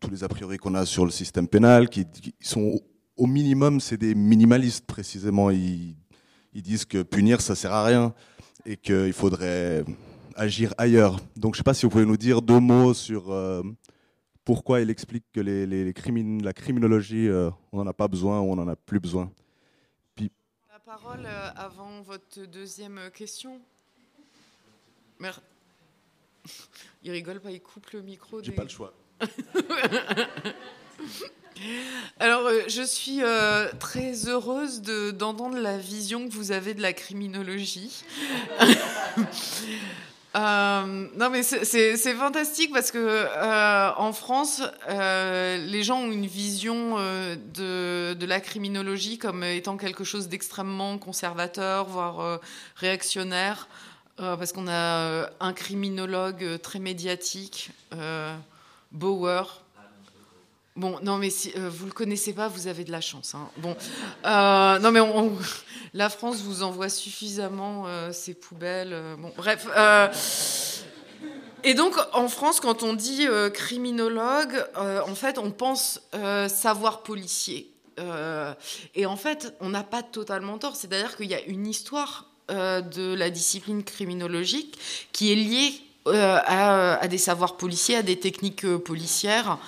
tous 0.00 0.10
les 0.10 0.24
a 0.24 0.28
priori 0.28 0.58
qu'on 0.58 0.74
a 0.74 0.84
sur 0.84 1.04
le 1.04 1.10
système 1.10 1.48
pénal, 1.48 1.88
qui, 1.88 2.06
sont 2.40 2.80
au 3.16 3.26
minimum, 3.26 3.80
c'est 3.80 3.96
des 3.96 4.14
minimalistes 4.14 4.86
précisément. 4.86 5.50
Ils, 5.50 5.96
disent 6.54 6.84
que 6.84 7.02
punir, 7.02 7.40
ça 7.40 7.54
sert 7.54 7.72
à 7.72 7.84
rien 7.84 8.12
et 8.66 8.76
qu'il 8.76 9.12
faudrait 9.12 9.84
agir 10.34 10.74
ailleurs. 10.76 11.20
Donc, 11.36 11.54
je 11.54 11.58
ne 11.58 11.60
sais 11.60 11.62
pas 11.62 11.74
si 11.74 11.86
vous 11.86 11.90
pouvez 11.90 12.04
nous 12.04 12.16
dire 12.16 12.42
deux 12.42 12.58
mots 12.58 12.94
sur 12.94 13.30
euh, 13.30 13.62
pourquoi 14.48 14.80
il 14.80 14.88
explique 14.88 15.26
que 15.34 15.40
les, 15.40 15.66
les, 15.66 15.92
la 16.40 16.54
criminologie, 16.54 17.28
euh, 17.28 17.50
on 17.70 17.84
n'en 17.84 17.86
a 17.86 17.92
pas 17.92 18.08
besoin 18.08 18.40
ou 18.40 18.50
on 18.50 18.56
n'en 18.56 18.66
a 18.66 18.76
plus 18.76 18.98
besoin. 18.98 19.30
Puis... 20.14 20.32
La 20.72 20.78
parole 20.78 21.26
euh, 21.26 21.50
avant 21.54 22.00
votre 22.00 22.46
deuxième 22.46 22.98
question. 23.12 23.60
Mer... 25.18 25.42
Il 27.02 27.10
rigole 27.10 27.40
pas, 27.40 27.50
il 27.50 27.60
coupe 27.60 27.90
le 27.90 28.00
micro. 28.00 28.42
J'ai 28.42 28.52
pas 28.52 28.62
le 28.62 28.70
choix. 28.70 28.94
Alors, 32.18 32.46
euh, 32.46 32.62
je 32.68 32.82
suis 32.82 33.20
très 33.78 34.28
heureuse 34.28 34.80
d'entendre 34.80 35.58
la 35.58 35.76
vision 35.76 36.26
que 36.26 36.32
vous 36.32 36.52
avez 36.52 36.72
de 36.72 36.80
la 36.80 36.94
criminologie. 36.94 38.02
Euh, 40.36 41.08
non 41.16 41.30
mais 41.30 41.42
c'est 41.42 42.14
fantastique 42.14 42.70
parce 42.72 42.90
que 42.90 42.98
euh, 42.98 43.90
en 43.96 44.12
France, 44.12 44.62
euh, 44.88 45.56
les 45.56 45.82
gens 45.82 46.00
ont 46.00 46.12
une 46.12 46.26
vision 46.26 46.98
de, 46.98 48.12
de, 48.12 48.26
la 48.26 48.40
criminologie 48.40 49.16
comme 49.16 49.42
étant 49.42 49.78
quelque 49.78 50.04
chose 50.04 50.28
d'extrêmement 50.28 50.98
conservateur, 50.98 51.86
voire 51.86 52.40
réactionnaire, 52.76 53.68
parce 54.16 54.52
qu'on 54.52 54.68
a 54.68 55.30
un 55.40 55.52
criminologue 55.54 56.60
très 56.60 56.78
médiatique, 56.78 57.70
Bauer, 58.92 59.62
Bon, 60.78 60.96
non, 61.02 61.18
mais 61.18 61.28
si 61.28 61.52
euh, 61.56 61.68
vous 61.68 61.86
le 61.86 61.92
connaissez 61.92 62.32
pas, 62.32 62.46
vous 62.46 62.68
avez 62.68 62.84
de 62.84 62.92
la 62.92 63.00
chance. 63.00 63.34
Hein. 63.34 63.50
Bon, 63.56 63.76
euh, 64.24 64.78
non, 64.78 64.92
mais 64.92 65.00
la 65.92 66.08
France 66.08 66.40
vous 66.42 66.62
envoie 66.62 66.88
suffisamment 66.88 67.88
euh, 67.88 68.12
ses 68.12 68.32
poubelles. 68.32 68.96
bon, 69.18 69.32
bref. 69.36 69.66
et 71.64 71.74
donc, 71.74 71.96
en 72.12 72.28
France, 72.28 72.60
quand 72.60 72.84
on 72.84 72.92
dit 72.92 73.26
criminologue, 73.54 74.54
en 74.76 75.14
fait, 75.16 75.38
on 75.38 75.50
pense 75.50 76.00
savoir 76.46 77.02
policier. 77.02 77.72
et 78.94 79.04
en 79.04 79.16
fait, 79.16 79.56
on 79.60 79.70
n'a 79.70 79.82
pas 79.82 80.04
totalement 80.04 80.58
tort. 80.58 80.76
C'est-à-dire 80.76 81.16
qu'il 81.16 81.26
y 81.26 81.34
a 81.34 81.42
une 81.42 81.66
histoire 81.66 82.26
de 82.48 83.14
la 83.14 83.30
discipline 83.30 83.82
criminologique 83.82 84.78
qui 85.10 85.32
est 85.32 85.34
liée 85.34 85.72
à, 86.06 87.08
des 87.08 87.18
savoirs 87.18 87.56
policiers, 87.56 87.96
à 87.96 88.02
des 88.02 88.20
techniques 88.20 88.76
policières 88.76 89.58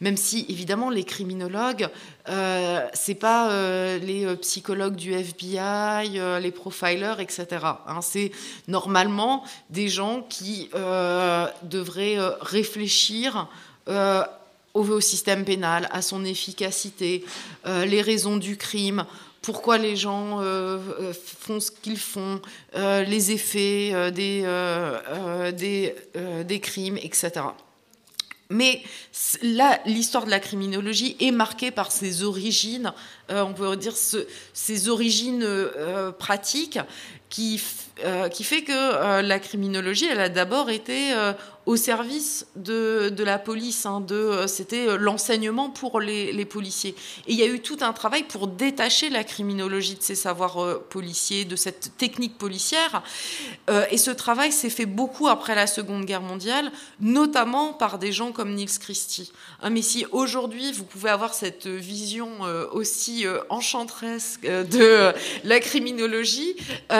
même 0.00 0.16
si 0.16 0.46
évidemment 0.48 0.90
les 0.90 1.04
criminologues, 1.04 1.88
euh, 2.28 2.86
c'est 2.94 3.14
pas 3.14 3.50
euh, 3.50 3.98
les 3.98 4.24
euh, 4.24 4.36
psychologues 4.36 4.96
du 4.96 5.12
FBI, 5.12 6.18
euh, 6.18 6.38
les 6.38 6.52
profilers, 6.52 7.20
etc. 7.20 7.46
Hein, 7.86 8.00
c'est 8.00 8.30
normalement 8.68 9.44
des 9.70 9.88
gens 9.88 10.22
qui 10.28 10.70
devraient 11.62 12.18
réfléchir 12.40 13.48
au, 14.74 15.00
système 15.00 15.44
pénal, 15.44 15.88
à 15.90 16.02
son 16.02 16.24
efficacité, 16.24 17.24
les 17.66 18.02
raisons 18.02 18.36
du 18.36 18.56
crime 18.56 19.04
pourquoi 19.40 19.78
les 19.78 19.96
gens 19.96 20.40
font 21.40 21.60
ce 21.60 21.70
qu'ils 21.70 21.98
font, 21.98 22.40
les 22.74 23.30
effets 23.30 24.10
des, 24.12 24.44
des, 25.56 25.94
des, 26.44 26.60
crimes, 26.60 26.98
etc. 26.98 27.30
Mais 28.50 28.82
là, 29.42 29.80
l'histoire 29.84 30.24
de 30.24 30.30
la 30.30 30.40
criminologie 30.40 31.16
est 31.20 31.30
marquée 31.30 31.70
par 31.70 31.92
ses 31.92 32.22
origines, 32.22 32.92
euh, 33.30 33.42
on 33.42 33.52
peut 33.52 33.76
dire 33.76 33.94
ses 33.96 34.88
origines 34.88 35.42
euh, 35.42 36.12
pratiques, 36.12 36.78
qui, 37.28 37.60
euh, 38.04 38.30
qui, 38.30 38.42
fait 38.42 38.62
que 38.62 39.20
la 39.20 39.38
criminologie, 39.38 40.06
elle 40.10 40.20
a 40.20 40.30
d'abord 40.30 40.70
été 40.70 41.12
au 41.66 41.76
service 41.76 42.46
de, 42.56 43.10
de 43.10 43.22
la 43.22 43.38
police. 43.38 43.84
Hein, 43.84 44.00
de, 44.00 44.46
c'était 44.46 44.96
l'enseignement 44.96 45.68
pour 45.68 46.00
les, 46.00 46.44
policiers. 46.46 46.94
Et 47.26 47.34
il 47.34 47.38
y 47.38 47.42
a 47.42 47.46
eu 47.46 47.60
tout 47.60 47.76
un 47.82 47.92
travail 47.92 48.22
pour 48.22 48.46
détacher 48.46 49.10
la 49.10 49.24
criminologie 49.24 49.94
de 49.94 50.02
ses 50.02 50.14
savoirs 50.14 50.80
policiers, 50.88 51.44
de 51.44 51.54
cette 51.54 51.98
technique 51.98 52.38
policière. 52.38 53.02
et 53.90 53.98
ce 53.98 54.10
travail 54.10 54.50
s'est 54.50 54.70
fait 54.70 54.86
beaucoup 54.86 55.28
après 55.28 55.54
la 55.54 55.66
Seconde 55.66 56.06
Guerre 56.06 56.22
mondiale, 56.22 56.72
notamment 56.98 57.74
par 57.74 57.98
des 57.98 58.10
gens 58.10 58.32
comme 58.32 58.54
Niels 58.54 58.78
Christie. 58.80 59.07
Hein, 59.62 59.70
mais 59.70 59.82
si 59.82 60.06
aujourd'hui 60.12 60.72
vous 60.72 60.84
pouvez 60.84 61.10
avoir 61.10 61.34
cette 61.34 61.66
vision 61.66 62.28
aussi 62.72 63.26
enchanteresse 63.48 64.38
de 64.42 65.12
la 65.44 65.60
criminologie, 65.60 66.56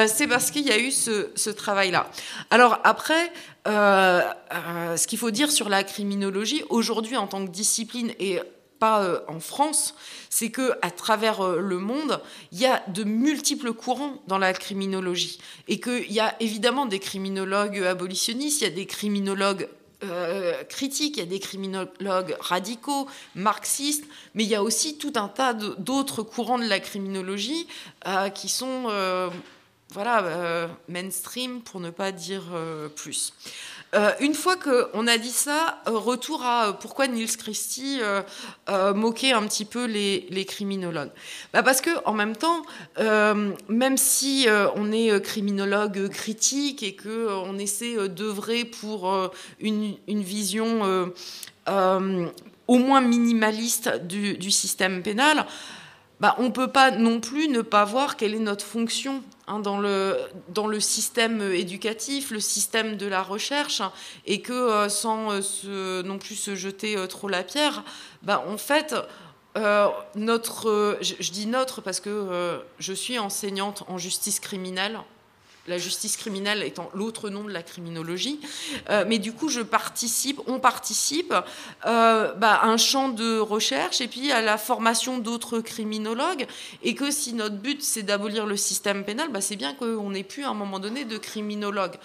c'est 0.06 0.26
parce 0.26 0.50
qu'il 0.50 0.66
y 0.66 0.70
a 0.70 0.78
eu 0.78 0.90
ce, 0.90 1.28
ce 1.34 1.50
travail-là. 1.50 2.10
Alors 2.50 2.78
après, 2.84 3.30
euh, 3.68 4.22
euh, 4.54 4.96
ce 4.96 5.06
qu'il 5.06 5.18
faut 5.18 5.30
dire 5.30 5.50
sur 5.50 5.68
la 5.68 5.84
criminologie 5.84 6.62
aujourd'hui 6.70 7.16
en 7.16 7.26
tant 7.26 7.44
que 7.44 7.50
discipline 7.50 8.12
et 8.18 8.40
pas 8.78 9.02
euh, 9.02 9.20
en 9.28 9.40
France, 9.40 9.94
c'est 10.30 10.50
que 10.50 10.72
à 10.80 10.90
travers 10.90 11.42
le 11.42 11.78
monde, 11.78 12.20
il 12.52 12.60
y 12.60 12.66
a 12.66 12.82
de 12.88 13.04
multiples 13.04 13.72
courants 13.72 14.22
dans 14.26 14.38
la 14.38 14.54
criminologie 14.54 15.38
et 15.66 15.80
qu'il 15.80 16.10
y 16.10 16.20
a 16.20 16.34
évidemment 16.40 16.86
des 16.86 16.98
criminologues 16.98 17.78
abolitionnistes, 17.78 18.62
il 18.62 18.64
y 18.64 18.68
a 18.68 18.74
des 18.74 18.86
criminologues 18.86 19.68
critiques, 20.68 21.16
il 21.16 21.20
y 21.20 21.22
a 21.22 21.26
des 21.26 21.40
criminologues 21.40 22.36
radicaux, 22.40 23.08
marxistes, 23.34 24.04
mais 24.34 24.44
il 24.44 24.48
y 24.48 24.54
a 24.54 24.62
aussi 24.62 24.96
tout 24.98 25.12
un 25.16 25.28
tas 25.28 25.54
d'autres 25.54 26.22
courants 26.22 26.58
de 26.58 26.66
la 26.68 26.80
criminologie 26.80 27.66
qui 28.34 28.48
sont 28.48 28.88
voilà, 29.92 30.22
euh, 30.22 30.68
mainstream 30.88 31.62
pour 31.62 31.80
ne 31.80 31.90
pas 31.90 32.12
dire 32.12 32.42
euh, 32.52 32.88
plus. 32.88 33.32
Euh, 33.94 34.12
une 34.20 34.34
fois 34.34 34.56
qu'on 34.56 35.06
a 35.06 35.18
dit 35.18 35.30
ça, 35.30 35.80
retour 35.86 36.44
à 36.44 36.78
pourquoi 36.78 37.06
Niels 37.06 37.36
Christie 37.36 38.00
moquait 38.94 39.32
un 39.32 39.46
petit 39.46 39.64
peu 39.64 39.86
les, 39.86 40.44
criminologues. 40.46 41.10
Bah 41.52 41.62
parce 41.62 41.80
que 41.80 41.90
en 42.04 42.12
même 42.12 42.36
temps, 42.36 42.62
même 43.68 43.96
si 43.96 44.46
on 44.76 44.92
est 44.92 45.22
criminologue 45.22 46.08
critique 46.08 46.82
et 46.82 46.94
que 46.94 47.28
on 47.28 47.58
essaie 47.58 48.08
d'œuvrer 48.08 48.64
pour 48.64 49.30
une, 49.60 49.96
vision 50.06 51.10
au 51.66 52.78
moins 52.78 53.00
minimaliste 53.00 53.96
du 54.06 54.50
système 54.50 55.02
pénal, 55.02 55.46
bah, 56.20 56.34
on 56.38 56.44
ne 56.44 56.50
peut 56.50 56.70
pas 56.70 56.90
non 56.90 57.20
plus 57.20 57.48
ne 57.48 57.62
pas 57.62 57.84
voir 57.84 58.16
quelle 58.16 58.34
est 58.34 58.40
notre 58.40 58.64
fonction 58.64 59.22
hein, 59.46 59.60
dans, 59.60 59.78
le, 59.78 60.18
dans 60.48 60.66
le 60.66 60.80
système 60.80 61.40
éducatif, 61.40 62.30
le 62.30 62.40
système 62.40 62.96
de 62.96 63.06
la 63.06 63.22
recherche, 63.22 63.82
et 64.26 64.40
que 64.40 64.52
euh, 64.52 64.88
sans 64.88 65.28
euh, 65.66 66.02
non 66.02 66.18
plus 66.18 66.34
se 66.34 66.56
jeter 66.56 66.96
euh, 66.96 67.06
trop 67.06 67.28
la 67.28 67.44
pierre, 67.44 67.84
bah, 68.22 68.44
en 68.48 68.58
fait, 68.58 68.94
notre, 70.14 70.98
je, 71.00 71.32
dis 71.32 71.46
notre 71.46 71.80
parce 71.80 71.98
que 71.98 72.60
je 72.78 72.92
suis 72.92 73.18
enseignante 73.18 73.82
en 73.88 73.98
justice 73.98 74.38
criminelle 74.38 75.00
la 75.68 75.78
justice 75.78 76.16
criminelle 76.16 76.62
étant 76.62 76.90
l'autre 76.94 77.30
nom 77.30 77.44
de 77.44 77.52
la 77.52 77.62
criminologie. 77.62 78.40
Euh, 78.90 79.04
mais 79.06 79.18
du 79.18 79.32
coup, 79.32 79.48
je 79.48 79.60
participe, 79.60 80.40
on 80.46 80.58
participe 80.58 81.34
euh, 81.86 82.32
bah, 82.34 82.54
à 82.54 82.66
un 82.66 82.76
champ 82.76 83.08
de 83.08 83.38
recherche 83.38 84.00
et 84.00 84.08
puis 84.08 84.32
à 84.32 84.40
la 84.40 84.58
formation 84.58 85.18
d'autres 85.18 85.60
criminologues. 85.60 86.46
Et 86.82 86.94
que 86.94 87.10
si 87.10 87.32
notre 87.34 87.56
but, 87.56 87.82
c'est 87.82 88.02
d'abolir 88.02 88.46
le 88.46 88.56
système 88.56 89.04
pénal, 89.04 89.28
bah, 89.30 89.40
c'est 89.40 89.56
bien 89.56 89.74
qu'on 89.74 90.10
n'ait 90.10 90.24
plus 90.24 90.44
à 90.44 90.50
un 90.50 90.54
moment 90.54 90.78
donné 90.78 91.04
de 91.04 91.18
criminologues. 91.18 91.96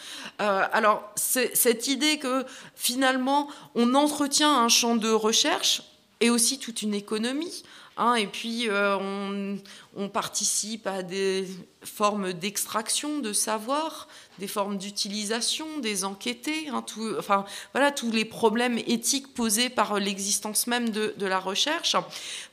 Euh, 0.42 0.64
alors, 0.72 1.12
cette 1.16 1.88
idée 1.88 2.18
que 2.20 2.46
finalement, 2.76 3.48
on 3.76 3.94
entretient 3.96 4.54
un 4.54 4.70
champ 4.70 4.96
de 4.96 5.10
recherche 5.10 5.84
et 6.20 6.30
aussi 6.30 6.60
toute 6.60 6.82
une 6.82 6.94
économie. 6.94 7.64
Hein, 7.98 8.16
et 8.16 8.28
puis, 8.28 8.68
on, 8.72 9.58
on 9.96 10.10
participe 10.10 10.88
à 10.88 11.04
des 11.04 11.48
formes 11.84 12.34
d'extraction 12.34 13.20
de 13.20 13.34
savoir, 13.34 14.08
des 14.40 14.48
formes 14.48 14.78
d'utilisation, 14.78 15.80
des 15.80 16.04
enquêtés, 16.04 16.70
hein, 16.70 16.84
enfin 17.20 17.46
voilà 17.74 17.92
tous 17.92 18.12
les 18.12 18.26
problèmes 18.26 18.78
éthiques 18.88 19.34
posés 19.34 19.70
par 19.70 20.00
l'existence 20.00 20.68
même 20.68 20.90
de, 20.90 21.14
la 21.20 21.40
recherche. 21.40 21.96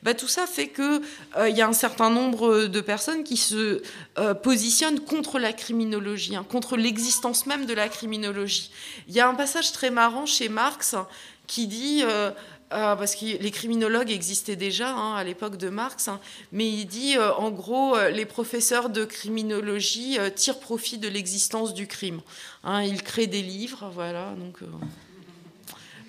Bah, 0.03 0.13
tout 0.13 0.27
ça 0.27 0.45
fait 0.47 0.67
que 0.67 1.01
euh, 1.37 1.49
y 1.49 1.61
a 1.61 1.67
un 1.67 1.73
certain 1.73 2.09
nombre 2.09 2.65
de 2.67 2.81
personnes 2.81 3.23
qui 3.23 3.37
se 3.37 3.81
euh, 4.17 4.33
positionnent 4.33 4.99
contre 4.99 5.39
la 5.39 5.53
criminologie, 5.53 6.35
hein, 6.35 6.45
contre 6.47 6.77
l'existence 6.77 7.45
même 7.45 7.65
de 7.65 7.73
la 7.73 7.89
criminologie. 7.89 8.71
Il 9.07 9.15
y 9.15 9.19
a 9.19 9.27
un 9.27 9.35
passage 9.35 9.71
très 9.71 9.89
marrant 9.89 10.25
chez 10.25 10.49
Marx 10.49 10.95
qui 11.47 11.67
dit 11.67 12.03
ah, 12.73 12.95
parce 12.97 13.15
que 13.15 13.25
les 13.25 13.51
criminologues 13.51 14.09
existaient 14.09 14.55
déjà 14.55 14.91
hein, 14.91 15.15
à 15.15 15.25
l'époque 15.25 15.57
de 15.57 15.67
Marx, 15.67 16.07
hein. 16.07 16.21
mais 16.53 16.69
il 16.69 16.85
dit 16.85 17.17
euh, 17.17 17.33
en 17.33 17.51
gros 17.51 17.97
euh, 17.97 18.09
les 18.09 18.25
professeurs 18.25 18.89
de 18.89 19.03
criminologie 19.03 20.17
euh, 20.17 20.29
tirent 20.29 20.59
profit 20.59 20.97
de 20.97 21.09
l'existence 21.09 21.73
du 21.73 21.85
crime. 21.85 22.21
Hein. 22.63 22.83
ils 22.83 23.03
créent 23.03 23.27
des 23.27 23.41
livres, 23.41 23.91
voilà. 23.93 24.33
Donc 24.37 24.59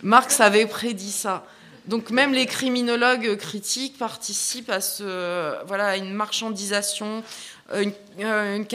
Marx 0.05 0.41
avait 0.41 0.67
prédit 0.67 1.11
ça. 1.11 1.45
Donc 1.87 2.11
même 2.11 2.33
les 2.33 2.47
criminologues 2.47 3.37
critiques 3.39 3.99
participent 3.99 4.71
à 4.71 4.81
ce 4.81 5.65
voilà 5.67 5.97
une 5.97 6.13
marchandisation 6.13 7.25
euh, 7.73 7.87
euh, 8.21 8.57
une, 8.57 8.67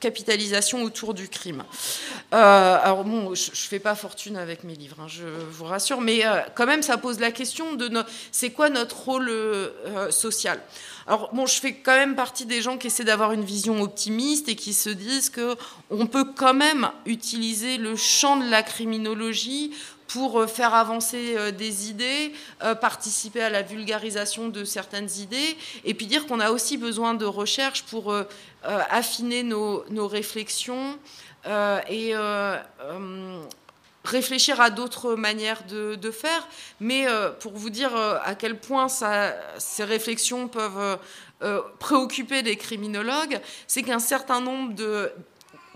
capitalisation 0.00 0.82
autour 0.82 1.14
du 1.14 1.28
crime. 1.28 1.64
Euh, 2.32 2.78
alors 2.82 3.04
bon, 3.04 3.34
je 3.34 3.50
ne 3.50 3.56
fais 3.56 3.78
pas 3.80 3.94
fortune 3.94 4.36
avec 4.36 4.62
mes 4.62 4.74
livres, 4.74 4.98
hein, 5.00 5.08
je 5.08 5.24
vous 5.24 5.64
rassure, 5.64 6.00
mais 6.00 6.22
quand 6.54 6.66
même, 6.66 6.82
ça 6.82 6.96
pose 6.96 7.18
la 7.18 7.32
question 7.32 7.74
de 7.74 7.90
c'est 8.30 8.50
quoi 8.50 8.68
notre 8.68 8.96
rôle 9.04 9.32
social? 10.10 10.60
Alors 11.08 11.30
bon, 11.32 11.46
je 11.46 11.60
fais 11.60 11.74
quand 11.74 11.94
même 11.94 12.14
partie 12.14 12.46
des 12.46 12.62
gens 12.62 12.78
qui 12.78 12.88
essaient 12.88 13.04
d'avoir 13.04 13.32
une 13.32 13.44
vision 13.44 13.80
optimiste 13.80 14.48
et 14.48 14.56
qui 14.56 14.72
se 14.72 14.90
disent 14.90 15.30
que 15.30 15.56
on 15.90 16.06
peut 16.06 16.26
quand 16.36 16.54
même 16.54 16.90
utiliser 17.06 17.78
le 17.78 17.96
champ 17.96 18.36
de 18.36 18.48
la 18.48 18.62
criminologie 18.62 19.72
pour 20.16 20.40
euh, 20.40 20.46
faire 20.46 20.72
avancer 20.72 21.34
euh, 21.36 21.50
des 21.50 21.90
idées, 21.90 22.32
euh, 22.62 22.74
participer 22.74 23.42
à 23.42 23.50
la 23.50 23.60
vulgarisation 23.60 24.48
de 24.48 24.64
certaines 24.64 25.10
idées, 25.18 25.58
et 25.84 25.92
puis 25.92 26.06
dire 26.06 26.26
qu'on 26.26 26.40
a 26.40 26.52
aussi 26.52 26.78
besoin 26.78 27.12
de 27.12 27.26
recherche 27.26 27.82
pour 27.82 28.14
affiner 28.64 29.42
nos, 29.42 29.84
réflexions, 30.08 30.98
et 31.90 32.14
réfléchir 34.04 34.60
à 34.60 34.70
d'autres 34.70 35.14
manières 35.14 35.62
de, 35.68 36.10
faire. 36.10 36.48
Mais 36.80 37.06
pour 37.40 37.52
vous 37.52 37.70
dire 37.70 37.94
à 37.94 38.34
quel 38.34 38.58
point 38.58 38.88
ces 38.88 39.84
réflexions 39.84 40.48
peuvent 40.48 40.98
préoccuper 41.78 42.42
les 42.42 42.56
criminologues, 42.56 43.40
c'est 43.66 43.82
qu'un 43.82 44.00
certain 44.00 44.40
nombre 44.40 44.74
de 44.74 45.12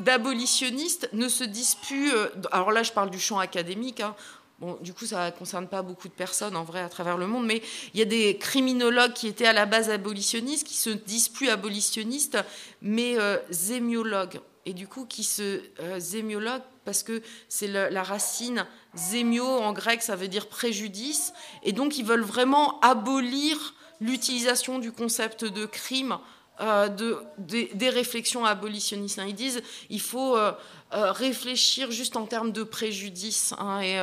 d'abolitionnistes 0.01 1.09
ne 1.13 1.29
se 1.29 1.45
disent 1.45 1.77
plus. 1.77 2.11
alors 2.53 2.73
là, 2.73 2.83
je 2.83 2.93
parle 2.93 3.11
du 3.11 3.21
champ 3.21 3.39
académique. 3.39 4.01
Hein, 4.01 4.15
Bon, 4.61 4.77
du 4.83 4.93
coup, 4.93 5.07
ça 5.07 5.25
ne 5.25 5.31
concerne 5.31 5.69
pas 5.69 5.81
beaucoup 5.81 6.09
de 6.09 6.13
personnes 6.13 6.55
en 6.55 6.65
vrai 6.65 6.81
à 6.81 6.91
travers 6.91 7.17
le 7.17 7.27
monde, 7.27 7.47
mais 7.47 7.63
il 7.95 7.99
y 7.99 8.03
a 8.03 8.07
des 8.07 8.37
criminologues 8.37 9.15
qui 9.15 9.27
étaient 9.27 9.47
à 9.47 9.55
la 9.55 9.65
base 9.65 9.89
abolitionnistes, 9.89 10.67
qui 10.67 10.75
se 10.75 10.91
disent 10.91 11.31
plus 11.31 11.49
abolitionnistes, 11.49 12.37
mais 12.83 13.19
euh, 13.19 13.39
zémiologues. 13.51 14.39
Et 14.67 14.75
du 14.75 14.87
coup, 14.87 15.07
qui 15.07 15.25
se 15.25 15.63
euh, 15.81 15.99
zémiologues 15.99 16.61
parce 16.85 17.03
que 17.03 17.23
c'est 17.49 17.69
la, 17.69 18.03
racine 18.03 18.67
zémio 18.95 19.47
en 19.47 19.73
grec, 19.73 20.03
ça 20.03 20.17
veut 20.17 20.29
dire 20.29 20.49
préjudice, 20.49 21.33
et 21.63 21.73
donc 21.73 21.97
ils 21.99 22.05
veulent 22.05 22.21
vraiment 22.21 22.81
abolir 22.81 23.75
l'utilisation 24.01 24.79
du 24.79 24.93
concept 24.93 25.45
de 25.45 25.67
crime 25.67 26.19
euh, 26.61 26.89
de, 26.89 27.19
des 27.39 27.89
réflexions 27.89 28.45
abolitionnistes. 28.45 29.19
Ils 29.27 29.35
disent 29.35 29.63
il 29.89 30.01
faut 30.01 30.37
euh, 30.37 30.53
euh, 30.93 31.11
réfléchir 31.11 31.91
juste 31.91 32.17
en 32.17 32.27
termes 32.27 32.53
de 32.53 32.65
préjudice 32.65 33.55
hein, 33.59 33.81
et 33.81 33.99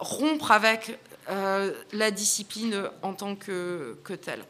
rompre 0.00 0.50
avec 0.50 0.98
la 1.92 2.10
discipline 2.10 2.90
en 3.02 3.14
tant 3.14 3.36
que, 3.36 3.96
que 4.04 4.12
telle. 4.12 4.44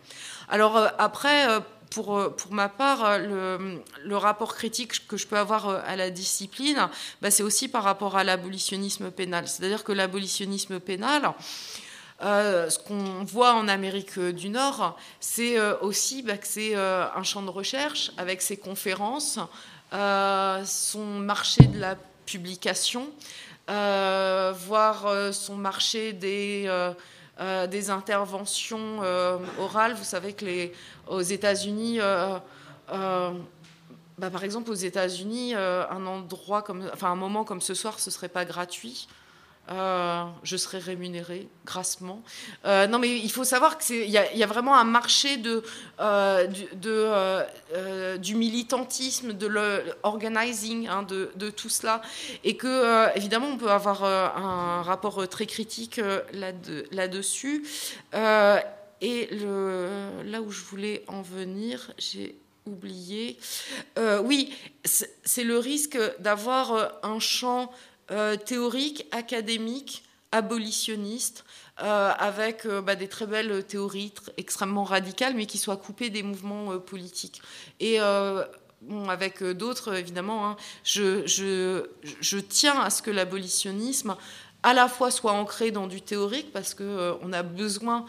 Alors 0.48 0.76
après, 0.98 1.46
pour, 1.90 2.34
pour, 2.34 2.52
ma 2.52 2.68
part, 2.68 3.18
le, 3.18 3.82
le, 4.04 4.16
rapport 4.16 4.54
critique 4.54 5.06
que 5.06 5.16
je 5.16 5.26
peux 5.26 5.38
avoir 5.38 5.68
à 5.68 5.96
la 5.96 6.10
discipline, 6.10 6.88
bah, 7.20 7.30
c'est 7.30 7.42
aussi 7.42 7.68
par 7.68 7.84
rapport 7.84 8.16
à 8.16 8.24
l'abolitionnisme 8.24 9.10
pénal. 9.10 9.46
C'est-à-dire 9.48 9.84
que 9.84 9.92
l'abolitionnisme 9.92 10.80
pénal, 10.80 11.34
euh, 12.20 12.68
ce 12.68 12.80
qu'on 12.80 13.22
voit 13.24 13.54
en 13.54 13.68
Amérique 13.68 14.18
du 14.18 14.48
Nord, 14.48 14.98
c'est 15.20 15.56
euh, 15.56 15.78
aussi 15.80 16.22
bah, 16.22 16.36
que 16.36 16.48
c'est 16.48 16.74
euh, 16.74 17.06
un 17.14 17.22
champ 17.22 17.42
de 17.42 17.50
recherche 17.50 18.10
avec 18.16 18.42
ses 18.42 18.56
conférences, 18.56 19.38
son 19.92 21.04
marché 21.04 21.64
de 21.64 21.78
la 21.78 21.96
publication, 22.26 23.08
voire 23.68 25.32
son 25.32 25.56
marché 25.56 26.12
des, 26.12 26.68
des 27.70 27.90
interventions 27.90 29.00
orales. 29.58 29.94
Vous 29.94 30.04
savez 30.04 30.34
que 30.34 30.44
les, 30.44 30.74
aux 31.06 31.22
États-Unis, 31.22 32.00
bah, 32.90 33.32
par 34.30 34.44
exemple, 34.44 34.70
aux 34.70 34.74
États-Unis, 34.74 35.54
un 35.54 36.06
endroit 36.06 36.60
comme, 36.60 36.90
enfin, 36.92 37.10
un 37.10 37.16
moment 37.16 37.44
comme 37.44 37.62
ce 37.62 37.72
soir, 37.72 37.98
ce 37.98 38.10
serait 38.10 38.28
pas 38.28 38.44
gratuit. 38.44 39.08
Euh, 39.70 40.24
je 40.44 40.56
serai 40.56 40.78
rémunérée 40.78 41.46
grassement. 41.66 42.22
Euh, 42.64 42.86
non, 42.86 42.98
mais 42.98 43.18
il 43.18 43.30
faut 43.30 43.44
savoir 43.44 43.76
qu'il 43.76 44.08
y, 44.08 44.16
a 44.16 44.46
vraiment 44.46 44.76
un 44.76 44.84
marché 44.84 45.36
de, 45.36 45.62
euh, 46.00 48.16
du, 48.16 48.34
militantisme, 48.34 49.34
de 49.34 49.46
l'organizing, 49.46 50.88
hein, 50.88 51.02
de, 51.02 51.50
tout 51.50 51.68
cela, 51.68 52.00
et 52.44 52.56
que 52.56 53.14
évidemment 53.16 53.48
on 53.48 53.58
peut 53.58 53.70
avoir 53.70 54.04
un 54.04 54.82
rapport 54.82 55.28
très 55.28 55.46
critique 55.46 56.00
là-dessus. 56.32 57.66
et 58.14 59.28
là 59.30 60.40
où 60.40 60.50
je 60.50 60.64
voulais 60.64 61.04
en 61.08 61.20
venir, 61.20 61.92
j'ai 61.98 62.36
oublié. 62.64 63.36
oui, 64.24 64.54
c'est 64.84 65.44
le 65.44 65.58
risque 65.58 65.98
d'avoir 66.20 66.92
un 67.02 67.18
champ 67.18 67.70
euh, 68.10 68.36
théorique, 68.36 69.06
académique, 69.12 70.04
abolitionniste, 70.32 71.44
euh, 71.82 72.10
avec 72.18 72.66
euh, 72.66 72.80
bah, 72.80 72.96
des 72.96 73.08
très 73.08 73.26
belles 73.26 73.64
théories 73.64 74.12
extrêmement 74.36 74.84
radicales, 74.84 75.34
mais 75.34 75.46
qui 75.46 75.58
soient 75.58 75.76
coupées 75.76 76.10
des 76.10 76.22
mouvements 76.22 76.78
politiques. 76.78 77.42
Et 77.80 77.98
avec 79.08 79.42
d'autres, 79.42 79.94
évidemment, 79.94 80.48
hein, 80.48 80.56
je, 80.84 82.40
tiens 82.40 82.80
à 82.80 82.90
ce 82.90 83.02
que 83.02 83.10
l'abolitionnisme 83.10 84.16
à 84.62 84.74
la 84.74 84.88
fois 84.88 85.10
soit 85.10 85.32
ancré 85.32 85.70
dans 85.70 85.86
du 85.86 86.00
théorique, 86.00 86.52
parce 86.52 86.74
qu'on 86.74 87.32
a 87.32 87.42
besoin 87.42 88.06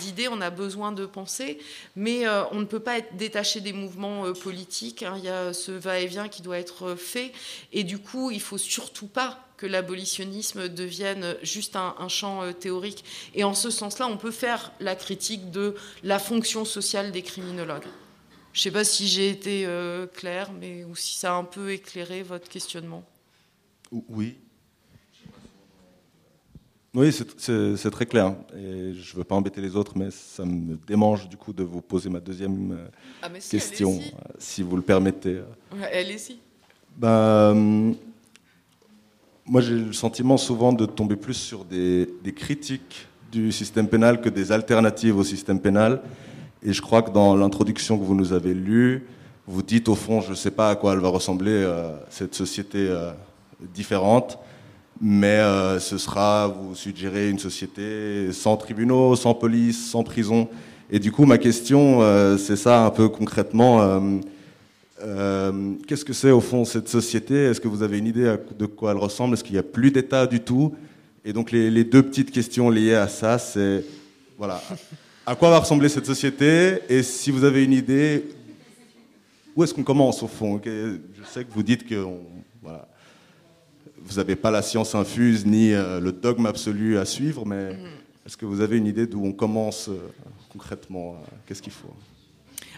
d'idées, 0.00 0.28
on 0.28 0.40
a 0.40 0.50
besoin 0.50 0.92
de 0.92 1.06
pensées, 1.06 1.58
mais 1.96 2.26
on 2.52 2.60
ne 2.60 2.64
peut 2.64 2.80
pas 2.80 2.98
être 2.98 3.16
détaché 3.16 3.60
des 3.60 3.72
mouvements 3.72 4.32
politiques. 4.32 5.02
Hein. 5.02 5.14
Il 5.18 5.24
y 5.24 5.28
a 5.28 5.52
ce 5.52 5.72
va-et-vient 5.72 6.28
qui 6.28 6.42
doit 6.42 6.58
être 6.58 6.94
fait, 6.94 7.32
et 7.72 7.84
du 7.84 7.98
coup, 7.98 8.30
il 8.30 8.40
faut 8.40 8.58
surtout 8.58 9.06
pas 9.06 9.40
que 9.56 9.66
l'abolitionnisme 9.66 10.68
devienne 10.68 11.36
juste 11.42 11.76
un, 11.76 12.08
champ 12.08 12.52
théorique. 12.52 13.04
Et 13.34 13.44
en 13.44 13.54
ce 13.54 13.70
sens-là, 13.70 14.06
on 14.06 14.16
peut 14.16 14.32
faire 14.32 14.72
la 14.80 14.96
critique 14.96 15.50
de 15.50 15.74
la 16.02 16.18
fonction 16.18 16.64
sociale 16.64 17.12
des 17.12 17.22
criminologues. 17.22 17.86
Je 18.52 18.60
ne 18.60 18.62
sais 18.62 18.70
pas 18.70 18.84
si 18.84 19.08
j'ai 19.08 19.30
été 19.30 19.68
clair, 20.14 20.50
mais 20.52 20.84
ou 20.84 20.96
si 20.96 21.18
ça 21.18 21.32
a 21.32 21.36
un 21.36 21.44
peu 21.44 21.72
éclairé 21.72 22.22
votre 22.22 22.48
questionnement. 22.48 23.04
Oui, 24.08 24.36
oui, 26.94 27.12
c'est 27.38 27.90
très 27.90 28.06
clair. 28.06 28.34
Et 28.56 28.92
je 28.94 29.12
ne 29.12 29.18
veux 29.18 29.24
pas 29.24 29.34
embêter 29.34 29.60
les 29.60 29.74
autres, 29.74 29.92
mais 29.96 30.10
ça 30.10 30.44
me 30.44 30.76
démange 30.86 31.28
du 31.28 31.36
coup 31.36 31.52
de 31.52 31.64
vous 31.64 31.80
poser 31.80 32.08
ma 32.08 32.20
deuxième 32.20 32.70
euh, 32.72 32.88
ah, 33.20 33.28
question, 33.50 33.98
euh, 33.98 34.18
si 34.38 34.62
vous 34.62 34.76
le 34.76 34.82
permettez. 34.82 35.40
elle 35.90 36.10
est 36.10 36.14
ici. 36.14 36.38
Ben, 36.96 37.94
moi, 39.44 39.60
j'ai 39.60 39.74
le 39.74 39.92
sentiment 39.92 40.36
souvent 40.36 40.72
de 40.72 40.86
tomber 40.86 41.16
plus 41.16 41.34
sur 41.34 41.64
des, 41.64 42.08
des, 42.22 42.32
critiques 42.32 43.08
du 43.32 43.50
système 43.50 43.88
pénal 43.88 44.20
que 44.20 44.28
des 44.28 44.52
alternatives 44.52 45.18
au 45.18 45.24
système 45.24 45.58
pénal. 45.58 46.00
Et 46.62 46.72
je 46.72 46.80
crois 46.80 47.02
que 47.02 47.10
dans 47.10 47.34
l'introduction 47.34 47.98
que 47.98 48.04
vous 48.04 48.14
nous 48.14 48.32
avez 48.32 48.54
lue, 48.54 49.08
vous 49.48 49.62
dites 49.62 49.88
au 49.88 49.96
fond, 49.96 50.20
je 50.20 50.30
ne 50.30 50.36
sais 50.36 50.52
pas 50.52 50.70
à 50.70 50.76
quoi 50.76 50.92
elle 50.92 51.00
va 51.00 51.08
ressembler, 51.08 51.50
euh, 51.50 51.96
cette 52.08 52.36
société 52.36 52.88
différente 53.74 54.38
mais 55.00 55.38
euh, 55.38 55.80
ce 55.80 55.98
sera, 55.98 56.48
vous 56.48 56.74
suggérez, 56.74 57.30
une 57.30 57.38
société 57.38 58.32
sans 58.32 58.56
tribunaux, 58.56 59.16
sans 59.16 59.34
police, 59.34 59.90
sans 59.90 60.02
prison. 60.04 60.48
Et 60.90 60.98
du 60.98 61.12
coup, 61.12 61.24
ma 61.24 61.38
question, 61.38 62.02
euh, 62.02 62.36
c'est 62.36 62.56
ça 62.56 62.84
un 62.84 62.90
peu 62.90 63.08
concrètement. 63.08 63.80
Euh, 65.02 65.72
qu'est-ce 65.86 66.04
que 66.04 66.12
c'est 66.12 66.30
au 66.30 66.40
fond 66.40 66.64
cette 66.64 66.88
société? 66.88 67.34
Est-ce 67.34 67.60
que 67.60 67.68
vous 67.68 67.82
avez 67.82 67.98
une 67.98 68.06
idée 68.06 68.36
de 68.58 68.66
quoi 68.66 68.92
elle 68.92 68.98
ressemble? 68.98 69.34
Est-ce 69.34 69.44
qu'il 69.44 69.54
n'y 69.54 69.58
a 69.58 69.64
plus 69.64 69.90
d'État 69.90 70.26
du 70.26 70.40
tout? 70.40 70.74
Et 71.24 71.32
donc 71.32 71.50
les, 71.50 71.70
les, 71.70 71.84
deux 71.84 72.02
petites 72.02 72.30
questions 72.30 72.70
liées 72.70 72.94
à 72.94 73.08
ça, 73.08 73.38
c'est 73.38 73.84
voilà, 74.38 74.62
à 75.26 75.34
quoi 75.34 75.50
va 75.50 75.58
ressembler 75.58 75.88
cette 75.88 76.06
société? 76.06 76.80
Et 76.88 77.02
si 77.02 77.30
vous 77.30 77.44
avez 77.44 77.64
une 77.64 77.72
idée, 77.72 78.24
où 79.56 79.64
est-ce 79.64 79.72
qu'on 79.72 79.82
commence 79.82 80.22
au 80.22 80.28
fond? 80.28 80.60
Je 80.64 80.98
sais 81.32 81.44
que 81.44 81.52
vous 81.52 81.62
dites 81.62 81.84
voilà, 81.86 82.20
vous 84.04 84.16
n'avez 84.16 84.36
pas 84.36 84.50
la 84.50 84.62
science 84.62 84.94
infuse 84.94 85.46
ni 85.46 85.72
euh, 85.72 86.00
le 86.00 86.12
dogme 86.12 86.46
absolu 86.46 86.98
à 86.98 87.04
suivre, 87.04 87.46
mais 87.46 87.72
mhm. 87.72 87.88
est-ce 88.26 88.36
que 88.36 88.44
vous 88.44 88.60
avez 88.60 88.76
une 88.76 88.86
idée 88.86 89.06
d'où 89.06 89.24
on 89.24 89.32
commence 89.32 89.88
euh, 89.88 89.98
concrètement 90.52 91.12
euh, 91.12 91.36
Qu'est-ce 91.46 91.62
qu'il 91.62 91.72
faut? 91.72 91.92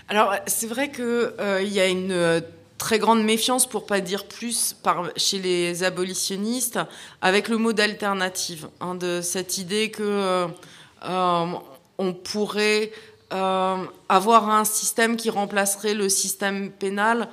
Alors, 0.08 0.34
c'est 0.46 0.68
vrai 0.68 0.90
qu'il 0.90 1.72
y 1.72 1.80
a 1.80 1.88
une 1.88 2.42
très 2.78 3.00
grande 3.00 3.24
méfiance, 3.24 3.68
pour 3.68 3.86
pas 3.86 4.00
dire 4.00 4.26
plus, 4.26 4.72
par, 4.72 5.10
chez 5.16 5.40
les 5.40 5.82
abolitionnistes, 5.82 6.78
avec 7.20 7.48
le 7.48 7.56
mot 7.56 7.72
d'alternative, 7.72 8.68
hein, 8.80 8.94
de 8.94 9.20
cette 9.20 9.58
idée 9.58 9.90
que 9.90 10.46
on 11.98 12.12
pourrait 12.12 12.92
avoir 13.30 14.48
un 14.48 14.64
système 14.64 15.16
qui 15.16 15.28
remplacerait 15.28 15.94
le 15.94 16.08
système 16.08 16.70
pénal 16.70 17.28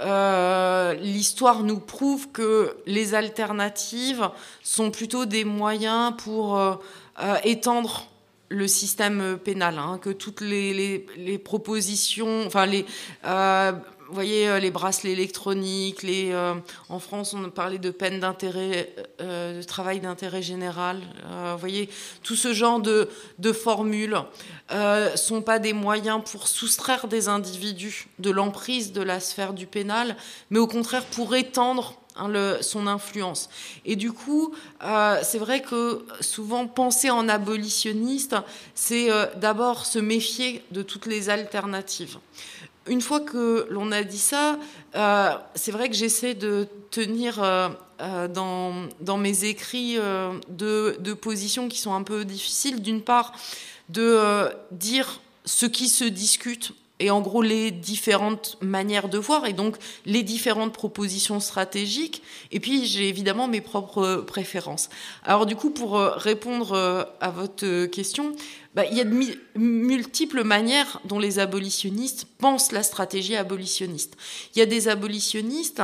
euh, 0.00 0.94
l'histoire 0.94 1.62
nous 1.64 1.80
prouve 1.80 2.30
que 2.30 2.76
les 2.86 3.14
alternatives 3.14 4.30
sont 4.62 4.90
plutôt 4.90 5.26
des 5.26 5.44
moyens 5.44 6.12
pour 6.16 6.56
euh, 6.58 6.74
euh, 7.20 7.36
étendre 7.44 8.06
le 8.48 8.66
système 8.66 9.38
pénal, 9.42 9.76
hein, 9.78 9.98
que 10.00 10.10
toutes 10.10 10.40
les, 10.40 11.04
les, 11.16 11.38
propositions, 11.38 12.44
enfin 12.46 12.64
les 12.64 12.86
vous 14.08 14.14
voyez, 14.14 14.48
euh, 14.48 14.58
les 14.58 14.70
bracelets 14.70 15.12
électroniques, 15.12 16.02
les, 16.02 16.32
euh, 16.32 16.54
en 16.88 16.98
France, 16.98 17.34
on 17.34 17.50
parlait 17.50 17.78
de 17.78 17.90
peine 17.90 18.20
d'intérêt, 18.20 18.94
euh, 19.20 19.60
de 19.60 19.62
travail 19.62 20.00
d'intérêt 20.00 20.40
général. 20.40 21.02
voyez, 21.58 21.90
tout 22.22 22.36
ce 22.36 22.54
genre 22.54 22.80
de, 22.80 23.08
formules 23.52 24.18
ne 24.70 25.16
sont 25.16 25.42
pas 25.42 25.58
des 25.58 25.72
moyens 25.72 26.22
pour 26.24 26.48
soustraire 26.48 27.06
des 27.08 27.28
individus 27.28 28.08
de 28.18 28.30
l'emprise 28.30 28.92
de 28.92 29.02
la 29.02 29.20
sphère 29.20 29.52
du 29.52 29.66
pénal, 29.66 30.16
mais 30.50 30.58
au 30.58 30.66
contraire 30.66 31.04
pour 31.04 31.34
étendre 31.34 31.94
hein, 32.16 32.30
son 32.60 32.86
influence. 32.86 33.48
Et 33.84 33.96
du 33.96 34.12
coup, 34.12 34.54
c'est 35.22 35.38
vrai 35.38 35.62
que 35.62 36.04
souvent 36.20 36.66
penser 36.66 37.10
en 37.10 37.28
abolitionniste, 37.28 38.36
c'est 38.74 39.08
d'abord 39.36 39.86
se 39.86 39.98
méfier 39.98 40.62
de 40.70 40.82
toutes 40.82 41.06
les 41.06 41.28
alternatives. 41.30 42.18
Une 42.88 43.00
fois 43.00 43.20
que 43.20 43.66
l'on 43.70 43.92
a 43.92 44.02
dit 44.02 44.18
ça, 44.18 44.58
euh, 44.94 45.30
c'est 45.54 45.72
vrai 45.72 45.88
que 45.88 45.94
j'essaie 45.94 46.34
de 46.34 46.66
tenir 46.90 47.42
euh, 47.42 47.68
euh, 48.00 48.28
dans, 48.28 49.18
mes 49.18 49.44
écrits 49.44 49.98
deux, 50.48 50.96
de 50.98 51.12
positions 51.12 51.68
qui 51.68 51.78
sont 51.78 51.94
un 51.94 52.02
peu 52.02 52.24
difficiles. 52.24 52.82
D'une 52.82 53.02
part, 53.02 53.32
de 53.88 54.50
dire 54.70 55.20
ce 55.44 55.66
qui 55.66 55.88
se 55.88 56.04
discute 56.04 56.72
et 57.00 57.12
en 57.12 57.20
gros 57.20 57.42
les 57.42 57.70
différentes 57.70 58.58
manières 58.60 59.08
de 59.08 59.18
voir 59.18 59.46
et 59.46 59.52
donc 59.52 59.76
les 60.04 60.24
différentes 60.24 60.72
propositions 60.72 61.38
stratégiques. 61.38 62.22
Et 62.50 62.58
puis 62.58 62.86
j'ai 62.86 63.08
évidemment 63.08 63.46
mes 63.46 63.60
propres 63.60 64.24
préférences. 64.26 64.90
Alors 65.24 65.46
du 65.46 65.54
coup, 65.54 65.70
pour 65.70 65.96
répondre 65.96 67.08
à 67.20 67.30
votre 67.30 67.86
question, 67.86 68.34
bah, 68.74 68.84
il 68.90 68.96
y 68.96 69.00
a 69.00 69.04
de 69.04 69.14
multiples 69.56 70.44
manières 70.44 71.00
dont 71.04 71.18
les 71.18 71.38
abolitionnistes 71.38 72.26
pensent 72.38 72.70
la 72.70 72.82
stratégie 72.82 73.34
abolitionniste. 73.34 74.16
Il 74.54 74.58
y 74.58 74.62
a 74.62 74.66
des 74.66 74.88
abolitionnistes 74.88 75.82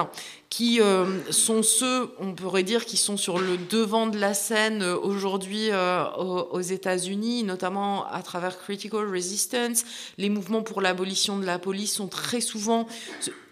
qui 0.51 0.81
euh, 0.81 1.05
sont 1.33 1.63
ceux, 1.63 2.11
on 2.21 2.35
pourrait 2.35 2.63
dire, 2.63 2.85
qui 2.85 2.97
sont 2.97 3.17
sur 3.17 3.39
le 3.39 3.57
devant 3.57 4.07
de 4.07 4.19
la 4.19 4.35
scène 4.35 4.83
euh, 4.83 4.97
aujourd'hui 4.97 5.71
euh, 5.71 6.05
aux, 6.13 6.61
États-Unis, 6.61 7.43
notamment 7.43 8.07
à 8.07 8.23
travers 8.23 8.59
Critical 8.59 9.09
Resistance. 9.11 9.85
Les 10.19 10.29
mouvements 10.29 10.63
pour 10.63 10.81
l'abolition 10.81 11.39
de 11.39 11.47
la 11.47 11.59
police 11.59 11.95
sont 11.95 12.07
très 12.07 12.41
souvent 12.41 12.87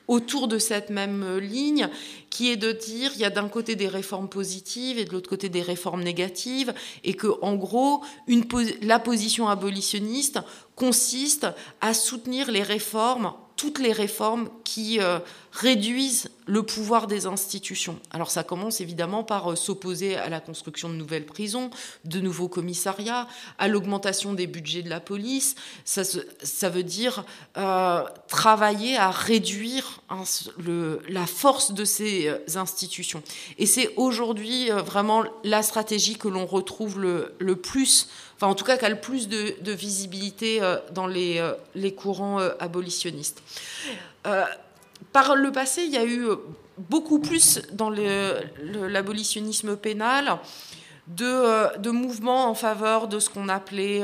autour 0.06 0.46
de 0.46 0.58
cette 0.58 0.90
même 0.90 1.38
ligne, 1.38 1.88
qui 2.32 2.50
est 2.50 2.56
de 2.56 2.72
dire 2.72 3.12
il 3.14 3.20
y 3.20 3.26
a 3.26 3.30
d'un 3.30 3.50
côté 3.50 3.76
des 3.76 3.88
réformes 3.88 4.26
positives 4.26 4.98
et 4.98 5.04
de 5.04 5.12
l'autre 5.12 5.28
côté 5.28 5.50
des 5.50 5.60
réformes 5.60 6.02
négatives, 6.02 6.72
et 7.04 7.12
que 7.12 7.26
en 7.42 7.56
gros 7.56 8.02
la 8.80 8.98
position 8.98 9.48
abolitionniste 9.48 10.40
consiste 10.74 11.46
à 11.82 11.92
soutenir 11.92 12.50
les 12.50 12.62
réformes 12.62 13.34
toutes 13.62 13.78
les 13.78 13.92
réformes 13.92 14.48
qui 14.64 14.98
euh, 14.98 15.20
réduisent 15.52 16.30
le 16.46 16.64
pouvoir 16.64 17.06
des 17.06 17.26
institutions. 17.26 17.96
Alors 18.10 18.28
ça 18.28 18.42
commence 18.42 18.80
évidemment 18.80 19.22
par 19.22 19.52
euh, 19.52 19.54
s'opposer 19.54 20.16
à 20.16 20.28
la 20.28 20.40
construction 20.40 20.88
de 20.88 20.94
nouvelles 20.94 21.26
prisons, 21.26 21.70
de 22.04 22.18
nouveaux 22.18 22.48
commissariats, 22.48 23.28
à 23.60 23.68
l'augmentation 23.68 24.32
des 24.32 24.48
budgets 24.48 24.82
de 24.82 24.90
la 24.90 24.98
police. 24.98 25.54
Ça, 25.84 26.02
veut 26.70 26.82
dire 26.82 27.24
euh, 27.56 28.02
travailler 28.26 28.96
à 28.96 29.12
réduire 29.12 30.00
la 31.08 31.26
force 31.26 31.72
de 31.72 31.84
ces 31.84 32.32
institutions. 32.56 33.22
Et 33.58 33.66
c'est 33.66 33.94
aujourd'hui 33.96 34.70
vraiment 34.70 35.22
la 35.44 35.62
stratégie 35.62 36.16
que 36.16 36.26
l'on 36.26 36.46
retrouve 36.46 36.98
le 37.00 37.54
plus 37.54 38.08
enfin 38.36 38.46
en 38.46 38.54
tout 38.54 38.64
cas 38.64 38.76
qui 38.76 38.84
a 38.84 38.88
le 38.88 39.00
plus 39.00 39.28
de, 39.28 39.72
visibilité 39.72 40.62
euh, 40.62 40.76
dans 40.92 41.06
les, 41.06 41.38
euh, 41.38 41.54
les 41.74 41.94
courants 41.94 42.40
euh, 42.40 42.50
abolitionnistes. 42.60 43.42
par 45.12 45.36
le 45.36 45.52
passé, 45.52 45.82
il 45.84 45.90
y 45.90 45.96
a 45.96 46.04
eu 46.04 46.26
beaucoup 46.78 47.18
plus 47.18 47.60
dans 47.72 47.90
l'abolitionnisme 47.90 49.76
pénal 49.76 50.38
de, 51.08 51.76
de, 51.78 51.90
mouvements 51.90 52.48
en 52.48 52.54
faveur 52.54 53.08
de 53.08 53.18
ce 53.18 53.28
qu'on 53.28 53.48
appelait, 53.48 54.02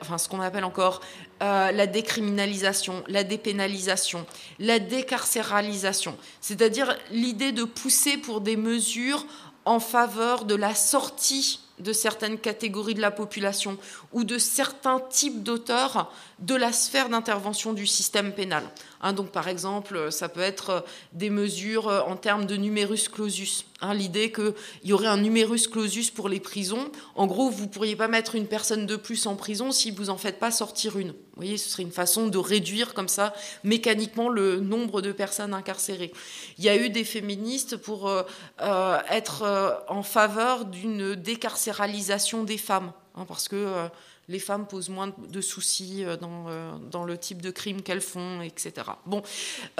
enfin 0.00 0.18
ce 0.18 0.28
qu'on 0.28 0.40
appelle 0.40 0.64
encore 0.64 1.00
la 1.40 1.86
décriminalisation, 1.86 3.04
la 3.06 3.22
dépénalisation, 3.22 4.26
la 4.58 4.78
décarcéralisation, 4.78 6.16
c'est-à-dire 6.40 6.96
l'idée 7.10 7.52
de 7.52 7.64
pousser 7.64 8.16
pour 8.16 8.40
des 8.40 8.56
mesures 8.56 9.26
en 9.66 9.80
faveur 9.80 10.46
de 10.46 10.54
la 10.54 10.74
sortie 10.74 11.60
de 11.80 11.92
certaines 11.92 12.38
catégories 12.38 12.94
de 12.94 13.00
la 13.00 13.10
population 13.10 13.78
ou 14.12 14.24
de 14.24 14.38
certains 14.38 15.00
types 15.10 15.42
d'auteurs 15.42 16.12
de 16.38 16.54
la 16.54 16.72
sphère 16.72 17.08
d'intervention 17.08 17.72
du 17.72 17.86
système 17.86 18.32
pénal. 18.32 18.64
Hein, 19.00 19.12
donc, 19.12 19.30
par 19.30 19.48
exemple, 19.48 20.10
ça 20.10 20.28
peut 20.28 20.40
être 20.40 20.70
euh, 20.70 20.80
des 21.12 21.30
mesures 21.30 21.88
euh, 21.88 22.00
en 22.00 22.16
termes 22.16 22.46
de 22.46 22.56
numerus 22.56 23.08
clausus. 23.08 23.64
Hein, 23.80 23.94
L'idée 23.94 24.32
qu'il 24.32 24.54
y 24.84 24.92
aurait 24.92 25.06
un 25.06 25.18
numerus 25.18 25.68
clausus 25.68 26.10
pour 26.10 26.28
les 26.28 26.40
prisons. 26.40 26.90
En 27.14 27.26
gros, 27.26 27.48
vous 27.48 27.64
ne 27.64 27.68
pourriez 27.68 27.94
pas 27.94 28.08
mettre 28.08 28.34
une 28.34 28.46
personne 28.46 28.86
de 28.86 28.96
plus 28.96 29.26
en 29.26 29.36
prison 29.36 29.70
si 29.70 29.90
vous 29.92 30.06
n'en 30.06 30.16
faites 30.16 30.38
pas 30.38 30.50
sortir 30.50 30.98
une. 30.98 31.10
Vous 31.10 31.42
voyez, 31.44 31.56
ce 31.58 31.68
serait 31.68 31.84
une 31.84 31.92
façon 31.92 32.26
de 32.26 32.38
réduire 32.38 32.92
comme 32.94 33.06
ça 33.06 33.32
mécaniquement 33.62 34.28
le 34.28 34.58
nombre 34.58 35.00
de 35.00 35.12
personnes 35.12 35.54
incarcérées. 35.54 36.12
Il 36.58 36.64
y 36.64 36.68
a 36.68 36.76
eu 36.76 36.90
des 36.90 37.04
féministes 37.04 37.76
pour 37.76 38.08
euh, 38.08 38.98
être 39.08 39.84
en 39.88 40.02
faveur 40.02 40.64
d'une 40.64 41.14
décarcéralisation 41.14 42.42
des 42.42 42.58
femmes. 42.58 42.92
Hein, 43.14 43.24
parce 43.28 43.46
que 43.46 43.88
les 44.28 44.38
femmes 44.38 44.66
posent 44.66 44.90
moins 44.90 45.12
de 45.16 45.40
soucis 45.40 46.04
euh, 46.04 46.16
euh, 46.22 46.72
dans, 46.90 47.04
le 47.04 47.18
type 47.18 47.42
de 47.42 47.50
crime 47.50 47.82
qu'elles 47.82 48.02
font, 48.02 48.42
etc. 48.42 48.86
Bon, 49.06 49.22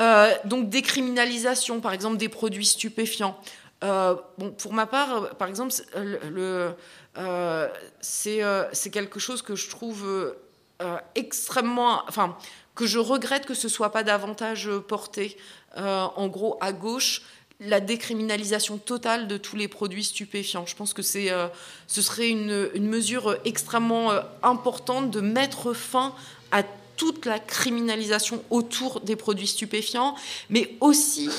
euh, 0.00 0.32
donc 0.44 0.70
décriminalisation, 0.70 1.80
par 1.80 1.92
exemple, 1.92 2.16
des 2.16 2.28
produits 2.28 2.66
stupéfiants. 2.66 3.38
bon, 3.82 4.50
pour 4.58 4.72
ma 4.72 4.86
part, 4.86 5.36
par 5.36 5.48
exemple, 5.48 5.74
le, 5.94 6.74
c'est 8.00 8.90
quelque 8.90 9.20
chose 9.20 9.42
que 9.42 9.54
je 9.54 9.68
trouve 9.68 10.34
extrêmement, 11.14 12.02
enfin, 12.08 12.36
que 12.74 12.86
je 12.86 12.98
regrette 12.98 13.44
que 13.44 13.54
ce 13.54 13.68
soit 13.68 13.92
pas 13.92 14.02
davantage 14.02 14.70
porté, 14.88 15.36
en 15.76 16.28
gros, 16.28 16.56
à 16.60 16.72
gauche 16.72 17.22
la 17.60 17.80
décriminalisation 17.80 18.78
totale 18.78 19.26
de 19.26 19.36
tous 19.36 19.56
les 19.56 19.66
produits 19.66 20.04
stupéfiants. 20.04 20.64
Je 20.66 20.76
pense 20.76 20.92
que 20.92 21.02
c'est, 21.02 21.32
euh, 21.32 21.48
ce 21.88 22.02
serait 22.02 22.28
une, 22.28 22.70
mesure 22.78 23.36
extrêmement 23.44 24.12
euh, 24.12 24.20
importante 24.42 25.10
de 25.10 25.20
mettre 25.20 25.72
fin 25.72 26.14
à 26.52 26.62
toute 26.96 27.26
la 27.26 27.38
criminalisation 27.38 28.42
autour 28.50 29.00
des 29.00 29.16
produits 29.16 29.46
stupéfiants, 29.48 30.14
mais 30.50 30.76
aussi 30.80 31.30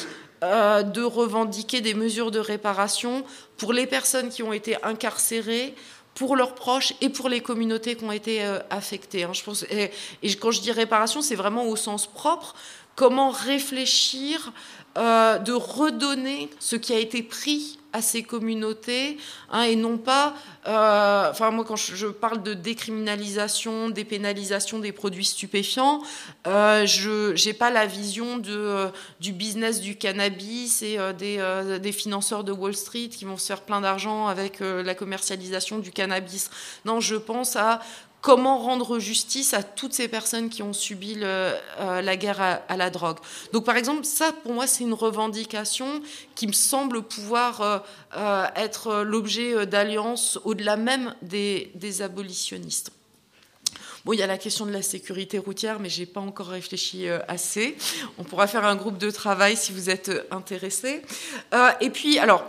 euh, 0.44 0.84
de 0.84 1.04
revendiquer 1.04 1.80
des 1.80 1.94
mesures 1.94 2.32
de 2.32 2.40
réparation 2.40 3.24
pour 3.58 3.72
les 3.72 3.88
personnes 3.88 4.30
qui 4.30 4.44
ont 4.44 4.54
été 4.54 4.76
incarcérées, 4.84 5.74
pour 6.16 6.36
leurs 6.36 6.54
proches 6.54 6.94
et 7.00 7.08
pour 7.08 7.30
les 7.30 7.40
communautés 7.40 7.96
qui 7.96 8.04
ont 8.04 8.12
été 8.12 8.44
affectées. 8.70 9.24
Hein. 9.24 9.32
Je 9.32 9.42
pense, 9.42 9.64
et, 9.70 9.92
quand 10.36 10.52
je 10.52 10.60
dis 10.60 10.72
réparation, 10.74 11.22
c'est 11.22 11.36
vraiment 11.36 11.66
au 11.66 11.78
sens 11.78 12.08
propre. 12.08 12.56
Comment 12.96 13.30
réfléchir 13.30 14.52
euh, 14.98 15.38
de 15.38 15.54
redonner 15.54 16.50
ce 16.60 16.76
qui 16.76 16.94
a 16.94 17.00
été 17.00 17.22
pris 17.22 17.78
à 17.94 18.02
ces 18.02 18.24
communautés 18.24 19.18
hein, 19.52 19.64
et 19.64 19.76
non 19.76 19.98
pas, 19.98 20.36
euh, 20.68 21.30
enfin 21.30 21.52
moi 21.52 21.64
quand 21.64 21.76
je, 21.76 22.08
parle 22.08 22.44
de 22.44 22.54
décriminalisation, 22.54 23.90
dépénalisation 23.90 24.80
des 24.80 24.92
produits 24.92 25.26
stupéfiants, 25.26 26.02
euh, 26.48 26.86
je 26.86 27.34
n'ai 27.48 27.54
pas 27.54 27.70
la 27.70 27.86
vision 27.86 28.38
de, 28.38 28.88
du 29.20 29.32
business 29.32 29.80
du 29.80 29.96
cannabis 29.96 30.82
et 30.82 30.98
des, 31.18 31.80
des, 31.82 31.92
financeurs 31.92 32.44
de 32.44 32.52
Wall 32.52 32.76
Street 32.76 33.10
qui 33.10 33.26
vont 33.26 33.38
se 33.38 33.48
faire 33.48 33.62
plein 33.62 33.82
d'argent 33.82 34.28
avec 34.28 34.60
la 34.60 34.96
commercialisation 34.96 35.80
du 35.80 35.92
cannabis. 35.92 36.50
Non, 36.86 37.00
je 37.00 37.16
pense 37.16 37.56
à 37.56 37.80
comment 38.22 38.58
rendre 38.60 39.00
justice 39.00 39.54
à 39.54 39.64
toutes 39.64 39.94
ces 39.94 40.08
personnes 40.08 40.50
qui 40.50 40.62
ont 40.62 40.74
subi 40.74 41.16
euh, 41.22 41.54
la 41.80 42.18
guerre 42.18 42.64
à, 42.68 42.78
la 42.78 42.90
drogue. 42.90 43.18
Donc 43.54 43.66
par 43.66 43.78
exemple, 43.78 44.04
ça 44.04 44.32
pour 44.32 44.54
moi 44.54 44.68
c'est 44.68 44.84
une 44.84 44.94
revendication 44.94 46.02
qui 46.36 46.48
me 46.48 46.54
semble 46.54 47.02
pouvoir 47.02 47.62
euh, 47.62 47.80
euh, 48.18 48.46
être 48.56 49.04
l'objet 49.04 49.66
d'alliances 49.66 50.40
au-delà 50.44 50.76
même 50.76 51.16
des, 51.22 51.72
abolitionnistes. 52.02 52.92
Bon, 54.06 54.14
il 54.14 54.20
y 54.20 54.24
a 54.24 54.28
la 54.28 54.38
question 54.38 54.66
de 54.66 54.72
la 54.72 54.82
sécurité 54.82 55.38
routière, 55.38 55.80
mais 55.80 55.90
j'ai 55.90 56.06
pas 56.06 56.22
encore 56.22 56.48
réfléchi 56.48 57.10
assez. 57.28 57.76
On 58.18 58.24
pourra 58.24 58.48
faire 58.48 58.66
un 58.66 58.78
groupe 58.78 58.98
de 58.98 59.12
travail 59.12 59.58
si 59.58 59.74
vous 59.74 59.90
êtes 59.90 60.10
intéressés. 60.32 61.02
et 61.82 61.90
puis, 61.90 62.18
alors, 62.18 62.48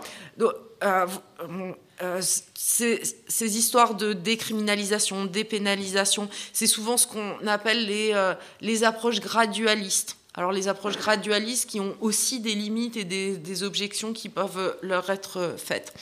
euh, 2.01 2.21
ces, 2.55 3.57
histoires 3.57 3.95
de 3.95 4.13
décriminalisation, 4.13 5.25
dépénalisation, 5.25 6.29
c'est 6.53 6.67
souvent 6.67 6.97
ce 6.97 7.05
qu'on 7.05 7.45
appelle 7.47 7.85
les, 7.85 8.11
euh, 8.13 8.33
les 8.61 8.83
approches 8.83 9.19
gradualistes. 9.19 10.17
Alors 10.33 10.53
les 10.53 10.69
approches 10.69 10.97
gradualistes 10.97 11.69
qui 11.69 11.81
ont 11.81 11.93
aussi 11.99 12.39
des 12.39 12.55
limites 12.55 12.95
et 12.95 13.03
des, 13.03 13.63
objections 13.63 14.13
qui 14.13 14.29
peuvent 14.29 14.77
leur 14.81 15.09
être 15.09 15.55
faites. 15.57 15.93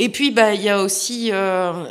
Et 0.00 0.08
puis 0.08 0.32
bah, 0.32 0.54
il 0.54 0.62
y 0.62 0.68
a 0.68 0.82
aussi 0.82 1.30
euh, 1.32 1.84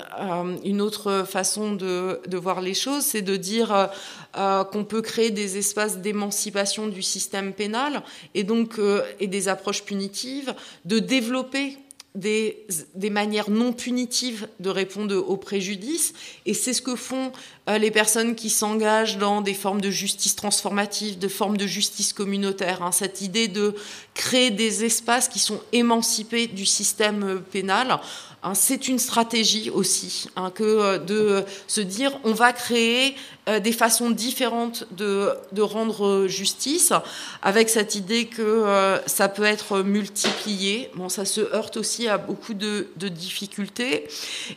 une 0.66 0.82
autre 0.82 1.26
façon 1.26 1.72
de, 1.72 2.20
de 2.28 2.38
voir 2.38 2.60
les 2.60 2.74
choses, 2.74 3.06
c'est 3.06 3.22
de 3.22 3.38
dire 3.38 3.90
qu'on 4.34 4.84
peut 4.84 5.02
créer 5.02 5.32
des 5.32 5.58
espaces 5.58 6.00
d'émancipation 6.00 6.88
du 6.88 7.02
système 7.02 7.54
pénal 7.54 8.04
et 8.36 8.44
donc 8.44 8.78
et 9.22 9.28
des 9.28 9.48
approches 9.48 9.84
punitives, 9.84 10.54
de 10.84 11.00
développer 11.00 11.78
des, 12.16 12.66
manières 13.10 13.50
non 13.50 13.72
punitives 13.72 14.48
de 14.60 14.70
répondre 14.70 15.16
aux 15.16 15.38
préjudices. 15.38 16.14
Et 16.46 16.54
c'est 16.54 16.74
ce 16.74 16.82
que 16.82 16.96
font 16.96 17.32
euh, 17.70 17.78
les 17.78 17.92
personnes 17.92 18.36
qui 18.36 18.50
s'engagent 18.50 19.18
dans 19.18 19.42
des 19.42 19.54
formes 19.54 19.82
de 19.82 19.92
justice 19.92 20.36
transformative, 20.36 21.20
de 21.20 21.28
formes 21.28 21.58
de 21.58 21.68
justice 21.68 22.14
communautaire. 22.14 22.82
Hein. 22.84 22.92
cette 22.92 23.22
idée 23.22 23.48
de 23.48 23.76
créer 24.14 24.52
des 24.52 24.86
espaces 24.86 25.28
qui 25.28 25.40
sont 25.40 25.62
émancipés 25.72 26.48
du 26.48 26.66
système 26.66 27.24
euh, 27.24 27.40
pénal. 27.40 28.00
Hein. 28.44 28.54
c'est 28.56 28.88
une 28.88 29.00
stratégie 29.00 29.70
aussi 29.70 30.28
hein, 30.36 30.52
que 30.52 30.64
euh, 30.64 30.98
de 30.98 31.44
se 31.68 31.82
dire 31.82 32.18
on 32.24 32.34
va 32.34 32.54
créer 32.54 33.16
des 33.64 33.72
façons 33.72 34.12
différentes 34.12 34.86
de, 34.92 35.32
de, 35.54 35.64
rendre 35.64 36.28
justice, 36.28 36.94
avec 37.42 37.68
cette 37.68 37.96
idée 37.96 38.26
que 38.28 39.00
ça 39.08 39.28
peut 39.28 39.44
être 39.44 39.80
multiplié. 39.82 40.92
Bon, 40.94 41.10
ça 41.10 41.26
se 41.26 41.42
heurte 41.42 41.78
aussi 41.78 42.08
à 42.08 42.20
beaucoup 42.20 42.54
de, 42.54 42.88
difficultés. 42.96 44.08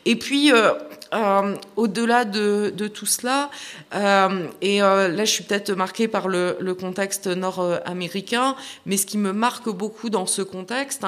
Et 0.04 0.16
puis, 0.16 0.52
euh, 0.52 0.72
au-delà 1.76 2.24
de, 2.24 2.88
tout 2.88 3.06
cela, 3.06 3.50
euh, 3.94 4.48
et 4.60 4.82
euh, 4.82 5.08
là 5.08 5.24
je 5.24 5.30
suis 5.30 5.44
peut-être 5.44 5.72
marquée 5.72 6.08
par 6.08 6.28
le, 6.28 6.72
contexte 6.78 7.26
nord-américain, 7.26 8.56
mais 8.86 8.96
ce 8.96 9.06
qui 9.06 9.18
me 9.18 9.32
marque 9.32 9.68
beaucoup 9.68 10.10
dans 10.10 10.26
ce 10.26 10.42
contexte, 10.42 11.04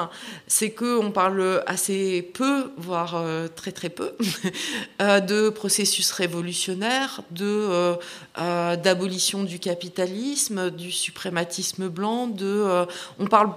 c'est 0.46 0.70
qu'on 0.70 1.10
parle 1.10 1.62
assez 1.66 2.30
peu, 2.34 2.72
voire 2.76 3.22
très 3.56 3.72
très 3.72 3.88
peu, 3.88 4.12
de 5.00 5.48
processus 5.48 6.10
révolutionnaire, 6.12 7.22
de 7.30 7.94
d'abolition 8.36 9.44
du 9.44 9.58
capitalisme, 9.58 10.70
du 10.70 10.92
suprématisme 10.92 11.88
blanc, 11.88 12.30
on 13.18 13.26
parle 13.26 13.50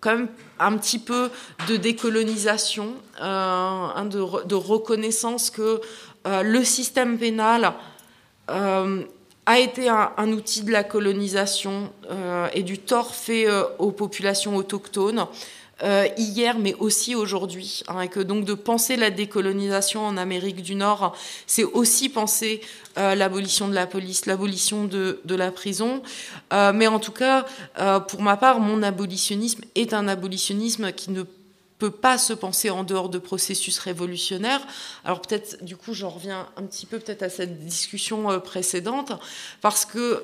quand 0.00 0.16
même 0.16 0.28
un 0.58 0.76
petit 0.76 0.98
peu 0.98 1.30
de 1.68 1.76
décolonisation, 1.76 2.94
euh, 3.20 4.04
de, 4.04 4.54
reconnaissance 4.54 5.50
que 5.50 5.80
euh, 6.26 6.42
le 6.42 6.64
système 6.64 7.18
pénal 7.18 7.72
euh, 8.50 9.02
a 9.46 9.58
été 9.58 9.88
un, 9.88 10.32
outil 10.32 10.62
de 10.62 10.70
la 10.70 10.84
colonisation 10.84 11.92
et 12.52 12.62
du 12.62 12.78
tort 12.78 13.14
fait 13.14 13.46
aux 13.78 13.90
populations 13.90 14.54
autochtones. 14.54 15.26
Euh, 15.82 16.08
hier, 16.16 16.58
mais 16.58 16.74
aussi 16.74 17.14
aujourd'hui. 17.14 17.82
Hein, 17.88 18.02
et 18.02 18.08
que 18.08 18.20
donc 18.20 18.44
de 18.44 18.54
penser 18.54 18.96
la 18.96 19.10
décolonisation 19.10 20.04
en 20.04 20.16
Amérique 20.16 20.62
du 20.62 20.74
Nord, 20.74 21.16
c'est 21.46 21.64
aussi 21.64 22.08
penser 22.08 22.60
euh, 22.98 23.14
l'abolition 23.14 23.68
de 23.68 23.74
la 23.74 23.86
police, 23.86 24.26
l'abolition 24.26 24.84
de, 24.84 25.20
la 25.26 25.50
prison. 25.50 26.02
Euh, 26.52 26.72
mais 26.74 26.86
en 26.86 26.98
tout 26.98 27.12
cas, 27.12 27.46
pour 28.08 28.20
ma 28.20 28.36
part, 28.36 28.60
mon 28.60 28.82
abolitionnisme 28.82 29.62
est 29.74 29.94
un 29.94 30.08
abolitionnisme 30.08 30.92
qui 30.92 31.10
ne 31.10 31.22
peut 31.78 31.90
pas 31.90 32.18
se 32.18 32.34
penser 32.34 32.68
en 32.68 32.84
dehors 32.84 33.08
de 33.08 33.18
processus 33.18 33.78
révolutionnaires. 33.78 34.60
Alors 35.04 35.22
peut-être, 35.22 35.64
du 35.64 35.76
coup, 35.76 35.94
j'en 35.94 36.10
reviens 36.10 36.46
un 36.56 36.62
petit 36.64 36.84
peu 36.84 36.98
peut-être 36.98 37.22
à 37.22 37.30
cette 37.30 37.64
discussion 37.64 38.38
précédente, 38.40 39.12
parce 39.62 39.86
que 39.86 40.22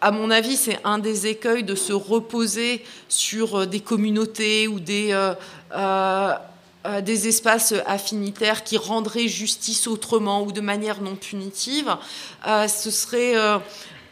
à 0.00 0.10
mon 0.10 0.30
avis, 0.30 0.56
c'est 0.56 0.78
un 0.84 0.98
des 0.98 1.26
écueils 1.26 1.62
de 1.62 1.74
se 1.74 1.92
reposer 1.92 2.84
sur 3.08 3.60
euh, 3.60 3.66
des 3.66 3.80
communautés 3.80 4.66
ou 4.66 4.78
euh, 4.88 5.34
euh, 5.76 7.00
des 7.02 7.28
espaces 7.28 7.74
affinitaires 7.86 8.64
qui 8.64 8.78
rendraient 8.78 9.28
justice 9.28 9.86
autrement 9.86 10.42
ou 10.42 10.52
de 10.52 10.62
manière 10.62 11.02
non 11.02 11.14
punitive. 11.14 11.94
ce 12.46 12.90
serait 12.90 13.34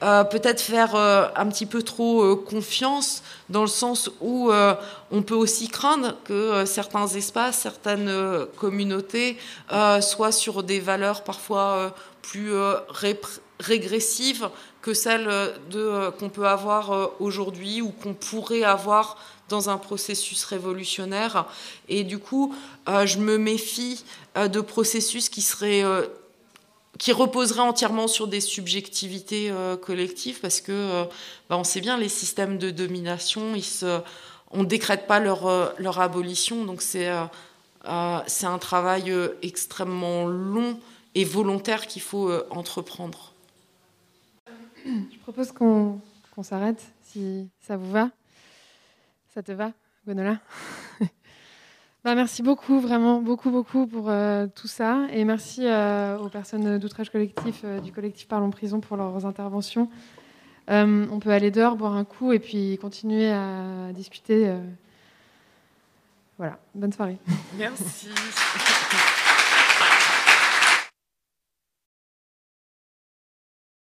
peut-être 0.00 0.60
faire 0.60 0.94
un 0.94 1.46
petit 1.48 1.64
peu 1.64 1.82
trop 1.82 2.36
confiance 2.36 3.22
dans 3.48 3.62
le 3.62 3.68
sens 3.68 4.10
où 4.20 4.52
on 5.10 5.22
peut 5.22 5.34
aussi 5.34 5.68
craindre 5.68 6.14
que 6.24 6.66
certains 6.66 7.08
espaces, 7.08 7.56
certaines 7.56 8.44
communautés 8.58 9.38
soient 10.02 10.32
sur 10.32 10.62
des 10.62 10.78
valeurs 10.78 11.24
parfois 11.24 11.94
plus 12.20 12.52
régressives 13.60 14.50
que 14.88 14.94
celle 14.94 15.26
de, 15.70 15.80
euh, 15.80 16.10
qu'on 16.10 16.30
peut 16.30 16.48
avoir 16.48 16.92
euh, 16.92 17.08
aujourd'hui 17.20 17.82
ou 17.82 17.90
qu'on 17.90 18.14
pourrait 18.14 18.62
avoir 18.62 19.18
dans 19.50 19.68
un 19.68 19.76
processus 19.76 20.44
révolutionnaire. 20.44 21.44
Et 21.90 22.04
du 22.04 22.18
coup, 22.18 22.54
euh, 22.88 23.04
je 23.04 23.18
me 23.18 23.36
méfie 23.36 24.02
de 24.34 24.60
processus 24.62 25.28
qui 25.28 25.42
seraient 25.42 25.84
qui 26.98 27.12
reposeraient 27.12 27.60
entièrement 27.60 28.08
sur 28.08 28.28
des 28.28 28.40
subjectivités 28.40 29.52
collectives, 29.82 30.40
parce 30.40 30.60
que 30.60 31.04
bah, 31.48 31.56
on 31.56 31.64
sait 31.64 31.80
bien 31.80 31.96
les 31.96 32.08
systèmes 32.08 32.58
de 32.58 32.70
domination, 32.70 33.54
ils 33.54 33.64
on 34.50 34.64
décrète 34.64 35.06
pas 35.06 35.20
leur, 35.20 35.74
leur 35.78 36.00
abolition, 36.00 36.64
donc 36.64 36.82
c'est 36.82 37.08
un 37.84 38.58
travail 38.58 39.12
extrêmement 39.42 40.26
long 40.26 40.78
et 41.14 41.24
volontaire 41.24 41.86
qu'il 41.86 42.02
faut 42.02 42.32
entreprendre. 42.50 43.27
Je 44.84 45.18
propose 45.18 45.52
qu'on 45.52 46.00
s'arrête, 46.42 46.84
si 47.02 47.48
ça 47.60 47.76
vous 47.76 47.90
va. 47.90 48.10
Ça 49.34 49.42
te 49.42 49.52
va, 49.52 49.72
Gwenola? 50.06 50.38
Bah, 52.04 52.14
Merci 52.14 52.42
beaucoup, 52.42 52.80
vraiment, 52.80 53.20
beaucoup, 53.20 53.50
beaucoup 53.50 53.86
pour 53.86 54.08
euh, 54.08 54.46
tout 54.54 54.68
ça. 54.68 55.06
Et 55.12 55.24
merci 55.24 55.66
euh, 55.66 56.16
aux 56.16 56.28
personnes 56.28 56.78
d'outrage 56.78 57.10
collectif, 57.10 57.62
euh, 57.64 57.80
du 57.80 57.92
collectif 57.92 58.28
Parlons 58.28 58.50
Prison, 58.50 58.80
pour 58.80 58.96
leurs 58.96 59.26
interventions. 59.26 59.90
on 60.68 61.18
peut 61.20 61.30
aller 61.30 61.50
dehors, 61.50 61.76
boire 61.76 61.96
un 61.96 62.04
coup 62.04 62.32
et 62.32 62.38
puis 62.38 62.78
continuer 62.80 63.30
à 63.30 63.92
discuter. 63.92 64.56
Voilà, 66.38 66.58
bonne 66.74 66.92
soirée. 66.92 67.18
Merci. 67.58 68.08